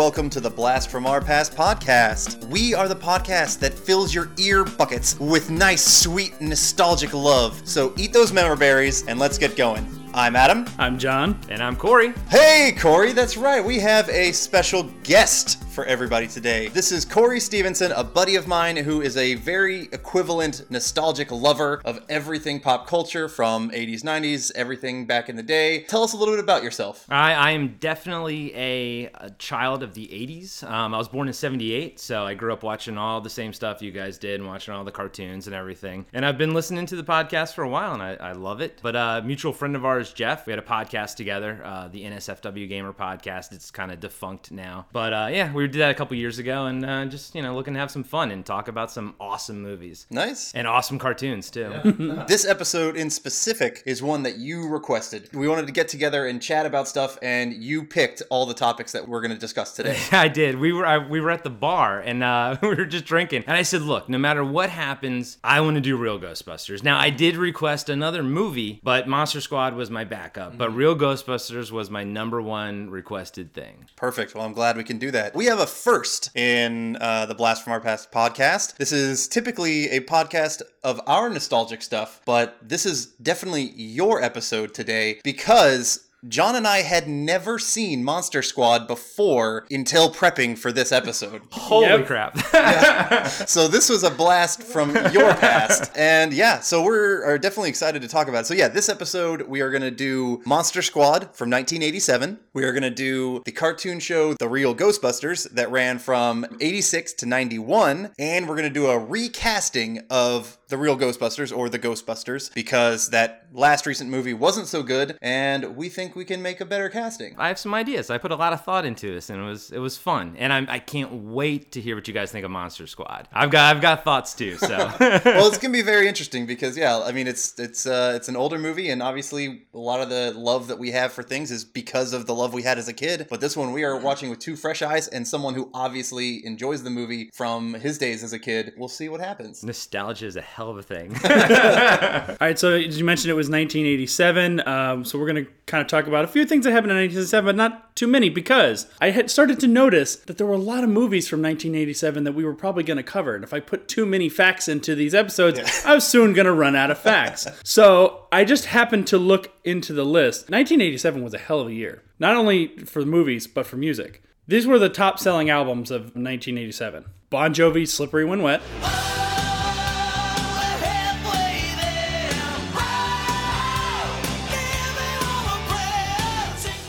welcome 0.00 0.30
to 0.30 0.40
the 0.40 0.48
Blast 0.48 0.90
from 0.90 1.04
Our 1.04 1.20
Past 1.20 1.54
podcast. 1.54 2.42
We 2.46 2.72
are 2.72 2.88
the 2.88 2.96
podcast 2.96 3.58
that 3.58 3.74
fills 3.74 4.14
your 4.14 4.30
ear 4.38 4.64
buckets 4.64 5.20
with 5.20 5.50
nice, 5.50 5.84
sweet, 5.84 6.40
nostalgic 6.40 7.12
love. 7.12 7.60
So 7.68 7.92
eat 7.98 8.10
those 8.10 8.32
memory 8.32 8.56
berries 8.56 9.06
and 9.06 9.18
let's 9.18 9.36
get 9.36 9.56
going. 9.56 9.86
I'm 10.14 10.36
Adam. 10.36 10.64
I'm 10.78 10.98
John. 10.98 11.38
And 11.50 11.62
I'm 11.62 11.76
Corey. 11.76 12.14
Hey, 12.30 12.74
Corey, 12.80 13.12
that's 13.12 13.36
right. 13.36 13.62
We 13.62 13.78
have 13.80 14.08
a 14.08 14.32
special 14.32 14.84
guest 15.02 15.62
for 15.70 15.84
everybody 15.84 16.26
today. 16.26 16.66
This 16.68 16.90
is 16.90 17.04
Corey 17.04 17.38
Stevenson, 17.38 17.92
a 17.92 18.02
buddy 18.02 18.34
of 18.34 18.48
mine 18.48 18.76
who 18.76 19.00
is 19.00 19.16
a 19.16 19.36
very 19.36 19.82
equivalent, 19.92 20.68
nostalgic 20.68 21.30
lover 21.30 21.80
of 21.84 22.00
everything 22.08 22.58
pop 22.58 22.88
culture 22.88 23.28
from 23.28 23.70
80s, 23.70 24.02
90s, 24.02 24.50
everything 24.56 25.06
back 25.06 25.28
in 25.28 25.36
the 25.36 25.42
day. 25.44 25.84
Tell 25.84 26.02
us 26.02 26.12
a 26.12 26.16
little 26.16 26.34
bit 26.34 26.42
about 26.42 26.64
yourself. 26.64 27.06
I, 27.08 27.34
I 27.34 27.50
am 27.52 27.76
definitely 27.78 28.52
a, 28.56 29.10
a 29.14 29.30
child 29.38 29.84
of 29.84 29.94
the 29.94 30.08
80s. 30.08 30.68
Um, 30.68 30.92
I 30.92 30.98
was 30.98 31.08
born 31.08 31.28
in 31.28 31.34
78, 31.34 32.00
so 32.00 32.24
I 32.24 32.34
grew 32.34 32.52
up 32.52 32.64
watching 32.64 32.98
all 32.98 33.20
the 33.20 33.30
same 33.30 33.52
stuff 33.52 33.80
you 33.80 33.92
guys 33.92 34.18
did 34.18 34.40
and 34.40 34.48
watching 34.48 34.74
all 34.74 34.82
the 34.82 34.90
cartoons 34.90 35.46
and 35.46 35.54
everything. 35.54 36.04
And 36.12 36.26
I've 36.26 36.38
been 36.38 36.52
listening 36.52 36.86
to 36.86 36.96
the 36.96 37.04
podcast 37.04 37.54
for 37.54 37.62
a 37.62 37.68
while 37.68 37.94
and 37.94 38.02
I, 38.02 38.14
I 38.14 38.32
love 38.32 38.60
it. 38.60 38.80
But 38.82 38.96
a 38.96 39.22
mutual 39.24 39.52
friend 39.52 39.76
of 39.76 39.84
ours, 39.84 40.12
Jeff, 40.12 40.46
we 40.46 40.52
had 40.52 40.58
a 40.58 40.62
podcast 40.62 41.14
together, 41.14 41.60
uh, 41.64 41.86
the 41.88 42.02
NSFW 42.02 42.68
Gamer 42.68 42.92
podcast. 42.92 43.52
It's 43.52 43.70
kind 43.70 43.92
of 43.92 44.00
defunct 44.00 44.50
now. 44.50 44.86
But 44.92 45.12
uh, 45.12 45.28
yeah, 45.30 45.52
we 45.52 45.59
did 45.68 45.80
that 45.80 45.90
a 45.90 45.94
couple 45.94 46.16
years 46.16 46.38
ago 46.38 46.66
and 46.66 46.84
uh, 46.84 47.04
just, 47.06 47.34
you 47.34 47.42
know, 47.42 47.54
looking 47.54 47.74
to 47.74 47.80
have 47.80 47.90
some 47.90 48.04
fun 48.04 48.30
and 48.30 48.44
talk 48.44 48.68
about 48.68 48.90
some 48.90 49.14
awesome 49.20 49.62
movies. 49.62 50.06
Nice. 50.10 50.52
And 50.54 50.66
awesome 50.66 50.98
cartoons, 50.98 51.50
too. 51.50 51.72
this 52.28 52.46
episode 52.46 52.96
in 52.96 53.10
specific 53.10 53.82
is 53.86 54.02
one 54.02 54.22
that 54.22 54.36
you 54.36 54.68
requested. 54.68 55.28
We 55.34 55.48
wanted 55.48 55.66
to 55.66 55.72
get 55.72 55.88
together 55.88 56.26
and 56.26 56.40
chat 56.40 56.66
about 56.66 56.88
stuff, 56.88 57.18
and 57.22 57.52
you 57.52 57.84
picked 57.84 58.22
all 58.30 58.46
the 58.46 58.54
topics 58.54 58.92
that 58.92 59.08
we're 59.08 59.20
going 59.20 59.32
to 59.32 59.38
discuss 59.38 59.74
today. 59.74 59.98
I 60.12 60.28
did. 60.28 60.58
We 60.58 60.72
were 60.72 60.86
I, 60.86 60.98
we 60.98 61.20
were 61.20 61.30
at 61.30 61.44
the 61.44 61.50
bar 61.50 62.00
and 62.00 62.22
uh, 62.22 62.56
we 62.62 62.68
were 62.68 62.84
just 62.84 63.04
drinking, 63.04 63.44
and 63.46 63.56
I 63.56 63.62
said, 63.62 63.82
"Look, 63.82 64.08
no 64.08 64.18
matter 64.18 64.44
what 64.44 64.70
happens, 64.70 65.38
I 65.42 65.60
want 65.60 65.76
to 65.76 65.80
do 65.80 65.96
Real 65.96 66.18
Ghostbusters." 66.18 66.82
Now, 66.82 66.98
I 66.98 67.10
did 67.10 67.36
request 67.36 67.88
another 67.88 68.22
movie, 68.22 68.80
but 68.82 69.08
Monster 69.08 69.40
Squad 69.40 69.74
was 69.74 69.90
my 69.90 70.04
backup. 70.04 70.56
But 70.56 70.74
Real 70.74 70.96
Ghostbusters 70.96 71.70
was 71.70 71.90
my 71.90 72.04
number 72.04 72.40
one 72.40 72.90
requested 72.90 73.52
thing. 73.52 73.86
Perfect. 73.96 74.34
Well, 74.34 74.44
I'm 74.44 74.52
glad 74.52 74.76
we 74.76 74.84
can 74.84 74.98
do 74.98 75.10
that. 75.10 75.34
We 75.34 75.46
have 75.50 75.58
a 75.58 75.66
first 75.66 76.30
in 76.36 76.96
uh, 77.00 77.26
the 77.26 77.34
Blast 77.34 77.64
from 77.64 77.72
Our 77.72 77.80
Past 77.80 78.12
podcast. 78.12 78.76
This 78.76 78.92
is 78.92 79.26
typically 79.26 79.90
a 79.90 79.98
podcast 79.98 80.62
of 80.84 81.00
our 81.08 81.28
nostalgic 81.28 81.82
stuff, 81.82 82.20
but 82.24 82.56
this 82.62 82.86
is 82.86 83.06
definitely 83.06 83.72
your 83.74 84.22
episode 84.22 84.74
today 84.74 85.18
because 85.24 86.08
John 86.28 86.54
and 86.54 86.66
I 86.66 86.82
had 86.82 87.08
never 87.08 87.58
seen 87.58 88.04
Monster 88.04 88.42
Squad 88.42 88.86
before 88.86 89.66
until 89.70 90.12
prepping 90.12 90.58
for 90.58 90.70
this 90.70 90.92
episode. 90.92 91.40
Holy 91.50 91.86
Yep. 91.86 92.06
crap! 92.06 92.38
so 93.48 93.66
this 93.68 93.88
was 93.88 94.02
a 94.04 94.10
blast 94.10 94.62
from 94.62 94.90
your 95.12 95.32
past 95.34 95.90
and 95.96 96.32
yeah 96.32 96.60
so 96.60 96.82
we're 96.82 97.24
are 97.24 97.38
definitely 97.38 97.68
excited 97.70 98.02
to 98.02 98.08
talk 98.08 98.28
about 98.28 98.40
it 98.40 98.46
so 98.46 98.54
yeah 98.54 98.68
this 98.68 98.88
episode 98.88 99.42
we 99.42 99.60
are 99.60 99.70
going 99.70 99.82
to 99.82 99.90
do 99.90 100.42
monster 100.44 100.82
squad 100.82 101.22
from 101.34 101.48
1987 101.50 102.38
we 102.52 102.64
are 102.64 102.72
going 102.72 102.82
to 102.82 102.90
do 102.90 103.40
the 103.44 103.52
cartoon 103.52 103.98
show 103.98 104.34
the 104.34 104.48
real 104.48 104.74
ghostbusters 104.74 105.50
that 105.52 105.70
ran 105.70 105.98
from 105.98 106.44
86 106.60 107.14
to 107.14 107.26
91 107.26 108.10
and 108.18 108.48
we're 108.48 108.56
going 108.56 108.68
to 108.68 108.74
do 108.74 108.86
a 108.86 108.98
recasting 108.98 110.00
of 110.10 110.58
the 110.70 110.78
real 110.78 110.96
ghostbusters 110.96 111.56
or 111.56 111.68
the 111.68 111.78
ghostbusters 111.78 112.52
because 112.54 113.10
that 113.10 113.46
last 113.52 113.86
recent 113.86 114.10
movie 114.10 114.34
wasn't 114.34 114.66
so 114.66 114.82
good 114.82 115.16
and 115.20 115.76
we 115.76 115.88
think 115.88 116.16
we 116.16 116.24
can 116.24 116.40
make 116.40 116.60
a 116.60 116.64
better 116.64 116.88
casting 116.88 117.34
I 117.38 117.48
have 117.48 117.58
some 117.58 117.74
ideas. 117.74 118.10
I 118.10 118.18
put 118.18 118.32
a 118.32 118.36
lot 118.36 118.52
of 118.52 118.64
thought 118.64 118.84
into 118.84 119.12
this, 119.12 119.30
and 119.30 119.40
it 119.40 119.44
was 119.44 119.70
it 119.70 119.78
was 119.78 119.96
fun. 119.96 120.36
And 120.38 120.52
I'm, 120.52 120.66
I 120.68 120.78
can't 120.78 121.12
wait 121.12 121.72
to 121.72 121.80
hear 121.80 121.94
what 121.96 122.06
you 122.06 122.14
guys 122.14 122.30
think 122.30 122.44
of 122.44 122.50
Monster 122.50 122.86
Squad. 122.86 123.28
I've 123.32 123.50
got 123.50 123.74
I've 123.74 123.82
got 123.82 124.04
thoughts 124.04 124.34
too. 124.34 124.56
So 124.56 124.68
well, 125.00 125.48
it's 125.48 125.58
gonna 125.58 125.72
be 125.72 125.82
very 125.82 126.06
interesting 126.06 126.46
because 126.46 126.76
yeah, 126.76 127.00
I 127.00 127.12
mean 127.12 127.26
it's 127.26 127.58
it's 127.58 127.86
uh, 127.86 128.12
it's 128.14 128.28
an 128.28 128.36
older 128.36 128.58
movie, 128.58 128.90
and 128.90 129.02
obviously 129.02 129.62
a 129.72 129.78
lot 129.78 130.00
of 130.00 130.10
the 130.10 130.32
love 130.36 130.68
that 130.68 130.78
we 130.78 130.90
have 130.90 131.12
for 131.12 131.22
things 131.22 131.50
is 131.50 131.64
because 131.64 132.12
of 132.12 132.26
the 132.26 132.34
love 132.34 132.52
we 132.52 132.62
had 132.62 132.78
as 132.78 132.88
a 132.88 132.92
kid. 132.92 133.26
But 133.30 133.40
this 133.40 133.56
one 133.56 133.72
we 133.72 133.84
are 133.84 133.96
watching 133.98 134.28
with 134.28 134.38
two 134.38 134.56
fresh 134.56 134.82
eyes 134.82 135.08
and 135.08 135.26
someone 135.26 135.54
who 135.54 135.70
obviously 135.72 136.44
enjoys 136.44 136.82
the 136.82 136.90
movie 136.90 137.30
from 137.32 137.74
his 137.74 137.96
days 137.96 138.22
as 138.22 138.32
a 138.32 138.38
kid. 138.38 138.74
We'll 138.76 138.88
see 138.88 139.08
what 139.08 139.20
happens. 139.20 139.64
nostalgia 139.64 140.26
is 140.26 140.36
a 140.36 140.42
hell 140.42 140.59
of 140.68 140.78
a 140.78 140.82
thing. 140.82 141.10
All 141.24 142.36
right, 142.40 142.58
so 142.58 142.72
as 142.72 142.98
you 142.98 143.04
mentioned 143.04 143.30
it 143.30 143.34
was 143.34 143.48
1987. 143.48 144.66
Um, 144.66 145.04
so 145.04 145.18
we're 145.18 145.26
going 145.26 145.44
to 145.44 145.50
kind 145.66 145.80
of 145.80 145.88
talk 145.88 146.06
about 146.06 146.24
a 146.24 146.28
few 146.28 146.44
things 146.44 146.64
that 146.64 146.72
happened 146.72 146.92
in 146.92 146.98
1987, 146.98 147.46
but 147.46 147.56
not 147.56 147.96
too 147.96 148.06
many 148.06 148.28
because 148.28 148.86
I 149.00 149.10
had 149.10 149.30
started 149.30 149.60
to 149.60 149.66
notice 149.66 150.16
that 150.16 150.36
there 150.36 150.46
were 150.46 150.54
a 150.54 150.58
lot 150.58 150.84
of 150.84 150.90
movies 150.90 151.28
from 151.28 151.40
1987 151.40 152.24
that 152.24 152.32
we 152.32 152.44
were 152.44 152.54
probably 152.54 152.82
going 152.82 152.96
to 152.96 153.02
cover. 153.02 153.34
And 153.34 153.44
if 153.44 153.54
I 153.54 153.60
put 153.60 153.88
too 153.88 154.04
many 154.04 154.28
facts 154.28 154.68
into 154.68 154.94
these 154.94 155.14
episodes, 155.14 155.60
I 155.84 155.94
was 155.94 156.06
soon 156.06 156.32
going 156.32 156.46
to 156.46 156.52
run 156.52 156.76
out 156.76 156.90
of 156.90 156.98
facts. 156.98 157.46
so 157.64 158.26
I 158.32 158.44
just 158.44 158.66
happened 158.66 159.06
to 159.08 159.18
look 159.18 159.52
into 159.64 159.92
the 159.92 160.04
list. 160.04 160.50
1987 160.50 161.22
was 161.22 161.34
a 161.34 161.38
hell 161.38 161.60
of 161.60 161.68
a 161.68 161.72
year, 161.72 162.02
not 162.18 162.36
only 162.36 162.76
for 162.78 163.00
the 163.00 163.10
movies, 163.10 163.46
but 163.46 163.66
for 163.66 163.76
music. 163.76 164.22
These 164.46 164.66
were 164.66 164.78
the 164.78 164.88
top 164.88 165.18
selling 165.20 165.48
albums 165.48 165.90
of 165.90 166.00
1987. 166.00 167.04
Bon 167.30 167.54
Jovi's 167.54 167.92
Slippery 167.92 168.24
When 168.24 168.42
Wet. 168.42 168.60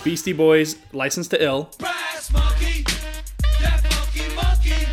Beastie 0.04 0.34
Boys, 0.34 0.78
License 0.94 1.28
to 1.30 1.44
Ill, 1.44 1.70
Brass 1.78 2.34
monkey, 2.34 2.84
that 3.60 3.82
funky 3.86 4.34
monkey. 4.36 4.88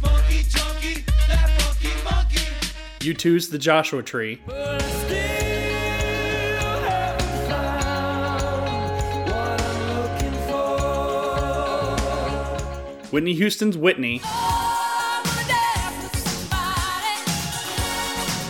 Monkey, 0.00 0.44
chunky, 0.48 1.04
that 1.26 1.50
funky 1.60 1.90
monkey. 2.04 2.46
U2's 3.00 3.48
The 3.48 3.58
Joshua 3.58 4.02
Tree, 4.04 4.40
But 4.46 4.54
I 4.56 4.78
still 4.78 5.16
haven't 6.86 7.48
found 7.50 9.28
what 9.28 9.60
I'm 9.60 9.80
looking 10.02 10.36
for. 13.02 13.08
Whitney 13.10 13.34
Houston's 13.34 13.76
Whitney, 13.76 14.20
I 14.24 15.20
wanna 15.24 15.48
dance 15.48 16.04
with 16.04 16.16
somebody. 16.28 17.14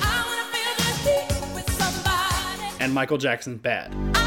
I 0.03 0.07
wanna 0.29 0.47
feel 0.53 0.75
the 0.77 0.91
heat 1.09 1.55
with 1.55 1.69
somebody. 1.79 2.77
and 2.85 2.93
Michael 2.93 3.17
Jackson's 3.17 3.61
Bad. 3.63 4.18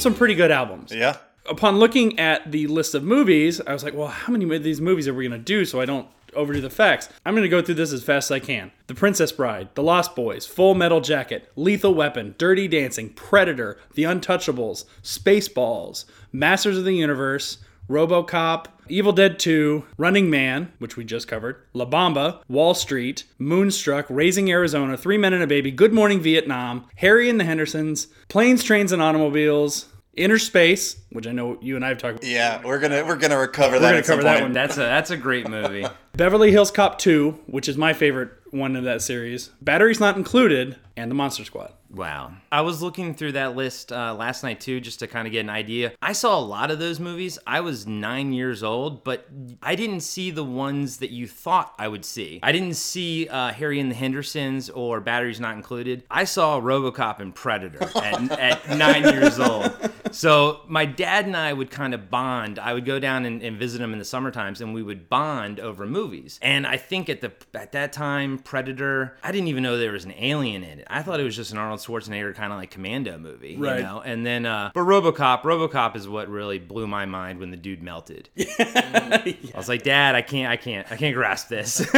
Some 0.00 0.14
pretty 0.14 0.34
good 0.34 0.50
albums. 0.50 0.92
Yeah. 0.92 1.16
Upon 1.48 1.78
looking 1.78 2.18
at 2.18 2.50
the 2.52 2.66
list 2.66 2.94
of 2.94 3.02
movies, 3.02 3.60
I 3.60 3.72
was 3.72 3.84
like, 3.84 3.94
well, 3.94 4.08
how 4.08 4.32
many 4.32 4.54
of 4.54 4.62
these 4.62 4.80
movies 4.80 5.08
are 5.08 5.14
we 5.14 5.26
going 5.26 5.38
to 5.38 5.44
do 5.44 5.64
so 5.64 5.80
I 5.80 5.84
don't 5.84 6.06
overdo 6.34 6.60
the 6.60 6.70
facts? 6.70 7.08
I'm 7.24 7.34
going 7.34 7.42
to 7.42 7.48
go 7.48 7.60
through 7.60 7.74
this 7.74 7.92
as 7.92 8.02
fast 8.02 8.30
as 8.30 8.36
I 8.36 8.40
can. 8.40 8.70
The 8.86 8.94
Princess 8.94 9.32
Bride, 9.32 9.68
The 9.74 9.82
Lost 9.82 10.14
Boys, 10.14 10.46
Full 10.46 10.74
Metal 10.74 11.00
Jacket, 11.00 11.50
Lethal 11.56 11.94
Weapon, 11.94 12.34
Dirty 12.38 12.68
Dancing, 12.68 13.10
Predator, 13.10 13.78
The 13.94 14.04
Untouchables, 14.04 14.84
Spaceballs, 15.02 16.04
Masters 16.32 16.78
of 16.78 16.84
the 16.84 16.94
Universe, 16.94 17.58
RoboCop, 17.88 18.66
Evil 18.88 19.12
Dead 19.12 19.38
2, 19.38 19.84
Running 19.98 20.30
Man, 20.30 20.72
which 20.78 20.96
we 20.96 21.04
just 21.04 21.26
covered, 21.26 21.56
La 21.72 21.84
Bamba, 21.84 22.40
Wall 22.48 22.74
Street, 22.74 23.24
Moonstruck, 23.38 24.06
Raising 24.08 24.50
Arizona, 24.50 24.96
Three 24.96 25.18
Men 25.18 25.32
and 25.32 25.42
a 25.42 25.46
Baby, 25.46 25.72
Good 25.72 25.92
Morning 25.92 26.20
Vietnam, 26.20 26.86
Harry 26.96 27.28
and 27.28 27.40
the 27.40 27.44
Hendersons, 27.44 28.06
Planes, 28.28 28.62
Trains, 28.62 28.92
and 28.92 29.02
Automobiles, 29.02 29.86
Inner 30.14 30.38
Space, 30.38 30.96
which 31.10 31.26
I 31.26 31.32
know 31.32 31.58
you 31.60 31.76
and 31.76 31.84
I 31.84 31.88
have 31.88 31.98
talked 31.98 32.18
about. 32.18 32.28
Yeah, 32.28 32.60
we're 32.64 32.80
gonna 32.80 33.04
we're 33.04 33.16
gonna 33.16 33.38
recover 33.38 33.78
that. 33.78 33.86
We're 33.86 34.00
gonna 34.00 34.02
cover 34.02 34.22
that 34.24 34.42
one. 34.42 34.52
That's 34.52 34.76
a 34.76 34.80
that's 34.80 35.10
a 35.10 35.16
great 35.16 35.48
movie. 35.48 35.86
Beverly 36.16 36.50
Hills 36.50 36.70
Cop 36.70 36.98
2, 36.98 37.40
which 37.46 37.68
is 37.68 37.76
my 37.76 37.92
favorite 37.92 38.30
one 38.50 38.74
of 38.76 38.84
that 38.84 39.02
series, 39.02 39.48
Batteries 39.62 40.00
Not 40.00 40.16
Included, 40.16 40.76
and 40.96 41.10
The 41.10 41.14
Monster 41.14 41.44
Squad. 41.44 41.72
Wow. 41.92 42.32
I 42.52 42.60
was 42.60 42.82
looking 42.82 43.14
through 43.14 43.32
that 43.32 43.56
list 43.56 43.92
uh, 43.92 44.14
last 44.14 44.44
night 44.44 44.60
too, 44.60 44.80
just 44.80 45.00
to 45.00 45.06
kind 45.06 45.26
of 45.26 45.32
get 45.32 45.40
an 45.40 45.50
idea. 45.50 45.92
I 46.00 46.12
saw 46.12 46.38
a 46.38 46.40
lot 46.40 46.70
of 46.70 46.78
those 46.78 47.00
movies. 47.00 47.38
I 47.46 47.60
was 47.60 47.86
nine 47.86 48.32
years 48.32 48.62
old, 48.62 49.02
but 49.02 49.26
I 49.62 49.74
didn't 49.74 50.00
see 50.00 50.30
the 50.30 50.44
ones 50.44 50.98
that 50.98 51.10
you 51.10 51.26
thought 51.26 51.74
I 51.78 51.88
would 51.88 52.04
see. 52.04 52.38
I 52.42 52.52
didn't 52.52 52.74
see 52.74 53.28
uh, 53.28 53.52
Harry 53.52 53.80
and 53.80 53.90
the 53.90 53.96
Hendersons 53.96 54.70
or 54.70 55.00
Batteries 55.00 55.40
Not 55.40 55.56
Included. 55.56 56.04
I 56.10 56.24
saw 56.24 56.60
Robocop 56.60 57.18
and 57.18 57.34
Predator 57.34 57.82
at, 57.96 58.30
at 58.38 58.76
nine 58.76 59.02
years 59.02 59.40
old. 59.40 59.72
so 60.12 60.60
my 60.68 60.84
dad 60.84 61.26
and 61.26 61.36
I 61.36 61.52
would 61.52 61.70
kind 61.70 61.92
of 61.92 62.08
bond. 62.08 62.60
I 62.60 62.72
would 62.72 62.84
go 62.84 63.00
down 63.00 63.26
and, 63.26 63.42
and 63.42 63.56
visit 63.56 63.80
him 63.80 63.92
in 63.92 63.98
the 63.98 64.04
summer 64.04 64.30
times, 64.30 64.60
and 64.60 64.72
we 64.74 64.82
would 64.82 65.08
bond 65.08 65.58
over 65.58 65.86
movies. 65.86 66.38
And 66.40 66.66
I 66.66 66.76
think 66.76 67.08
at 67.08 67.20
the 67.20 67.32
at 67.52 67.72
that 67.72 67.92
time, 67.92 68.38
Predator, 68.38 69.16
I 69.24 69.32
didn't 69.32 69.48
even 69.48 69.64
know 69.64 69.76
there 69.76 69.92
was 69.92 70.04
an 70.04 70.14
alien 70.16 70.62
in 70.62 70.78
it. 70.78 70.86
I 70.88 71.02
thought 71.02 71.18
it 71.18 71.24
was 71.24 71.36
just 71.36 71.50
an 71.52 71.58
Arnold 71.58 71.79
Schwarzenegger 71.86 72.34
kind 72.34 72.52
of 72.52 72.58
like 72.58 72.70
commando 72.70 73.18
movie, 73.18 73.56
Right. 73.56 73.78
you 73.78 73.82
know. 73.82 74.00
And 74.04 74.24
then, 74.24 74.46
uh, 74.46 74.70
but 74.74 74.80
RoboCop, 74.80 75.42
RoboCop 75.42 75.96
is 75.96 76.08
what 76.08 76.28
really 76.28 76.58
blew 76.58 76.86
my 76.86 77.06
mind 77.06 77.38
when 77.40 77.50
the 77.50 77.56
dude 77.56 77.82
melted. 77.82 78.28
I 78.38 79.34
was 79.54 79.68
like, 79.68 79.82
Dad, 79.82 80.14
I 80.14 80.22
can't, 80.22 80.50
I 80.50 80.56
can't, 80.56 80.90
I 80.90 80.96
can't 80.96 81.14
grasp 81.14 81.48
this. 81.48 81.84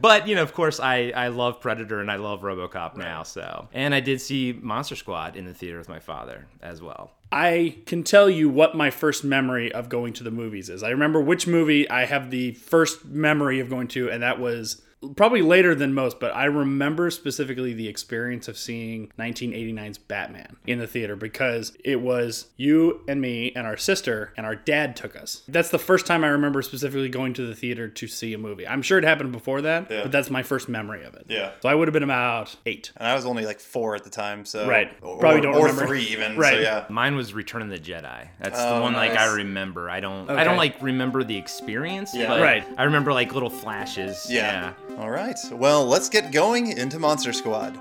but 0.00 0.26
you 0.28 0.34
know, 0.34 0.42
of 0.42 0.52
course, 0.54 0.80
I 0.80 1.12
I 1.14 1.28
love 1.28 1.60
Predator 1.60 2.00
and 2.00 2.10
I 2.10 2.16
love 2.16 2.42
RoboCop 2.42 2.96
now. 2.96 3.22
So, 3.22 3.68
and 3.72 3.94
I 3.94 4.00
did 4.00 4.20
see 4.20 4.58
Monster 4.60 4.96
Squad 4.96 5.36
in 5.36 5.44
the 5.44 5.54
theater 5.54 5.78
with 5.78 5.88
my 5.88 6.00
father 6.00 6.46
as 6.62 6.80
well. 6.82 7.12
I 7.32 7.76
can 7.86 8.02
tell 8.02 8.28
you 8.28 8.48
what 8.48 8.74
my 8.74 8.90
first 8.90 9.22
memory 9.22 9.70
of 9.72 9.88
going 9.88 10.12
to 10.14 10.24
the 10.24 10.32
movies 10.32 10.68
is. 10.68 10.82
I 10.82 10.90
remember 10.90 11.20
which 11.20 11.46
movie 11.46 11.88
I 11.88 12.04
have 12.06 12.30
the 12.30 12.52
first 12.54 13.04
memory 13.04 13.60
of 13.60 13.70
going 13.70 13.86
to, 13.88 14.10
and 14.10 14.22
that 14.24 14.40
was 14.40 14.82
probably 15.16 15.42
later 15.42 15.74
than 15.74 15.94
most, 15.94 16.20
but 16.20 16.34
I 16.34 16.44
remember 16.44 17.10
specifically 17.10 17.72
the 17.72 17.88
experience 17.88 18.48
of 18.48 18.58
seeing 18.58 19.10
1989's 19.18 19.98
Batman 19.98 20.56
in 20.66 20.78
the 20.78 20.86
theater 20.86 21.16
because 21.16 21.76
it 21.84 22.00
was 22.00 22.48
you 22.56 23.00
and 23.08 23.20
me 23.20 23.52
and 23.56 23.66
our 23.66 23.76
sister, 23.76 24.32
and 24.36 24.44
our 24.44 24.54
dad 24.54 24.96
took 24.96 25.16
us. 25.16 25.42
That's 25.48 25.70
the 25.70 25.78
first 25.78 26.06
time 26.06 26.22
I 26.24 26.28
remember 26.28 26.60
specifically 26.62 27.08
going 27.08 27.32
to 27.34 27.46
the 27.46 27.54
theater 27.54 27.88
to 27.88 28.06
see 28.06 28.34
a 28.34 28.38
movie. 28.38 28.66
I'm 28.68 28.82
sure 28.82 28.98
it 28.98 29.04
happened 29.04 29.32
before 29.32 29.62
that, 29.62 29.90
Yeah. 29.90 30.02
but 30.02 30.12
that's 30.12 30.30
my 30.30 30.42
first 30.42 30.68
memory 30.68 31.04
of 31.04 31.14
it. 31.14 31.26
Yeah. 31.28 31.52
So 31.60 31.68
I 31.68 31.74
would 31.74 31.88
have 31.88 31.92
been 31.94 32.02
about 32.02 32.54
eight. 32.66 32.92
And 32.96 33.08
I 33.08 33.14
was 33.14 33.24
only 33.26 33.46
like 33.46 33.60
four 33.60 33.94
at 33.96 34.04
the 34.04 34.10
time, 34.10 34.44
so 34.44 34.68
Right. 34.68 34.90
or, 35.02 35.18
Probably 35.18 35.40
don't 35.40 35.54
or 35.54 35.66
remember. 35.66 35.86
three 35.86 36.02
even. 36.04 36.34
So 36.34 36.40
Right. 36.40 36.60
yeah. 36.60 36.84
Mine 36.90 37.16
was 37.16 37.32
Return 37.32 37.62
of 37.62 37.68
the 37.70 37.78
Jedi. 37.78 38.28
That's 38.38 38.58
Oh, 38.60 38.76
the 38.76 38.80
one 38.82 38.92
like. 38.92 39.12
I 39.16 39.34
remember. 39.34 39.88
I 39.88 40.00
don't 40.00 40.28
I 40.30 40.44
don't 40.44 40.56
like 40.56 40.80
remember 40.82 41.24
the 41.24 41.36
experience, 41.36 42.14
Yeah. 42.14 42.28
but 42.28 42.40
Right. 42.42 42.64
I 42.76 42.84
remember 42.84 43.12
like 43.12 43.32
little 43.34 43.50
flashes. 43.50 44.26
Yeah. 44.30 44.72
All 45.00 45.10
right. 45.10 45.40
Well, 45.50 45.86
let's 45.86 46.10
get 46.10 46.30
going 46.30 46.76
into 46.76 46.98
Monster 46.98 47.32
Squad. 47.32 47.74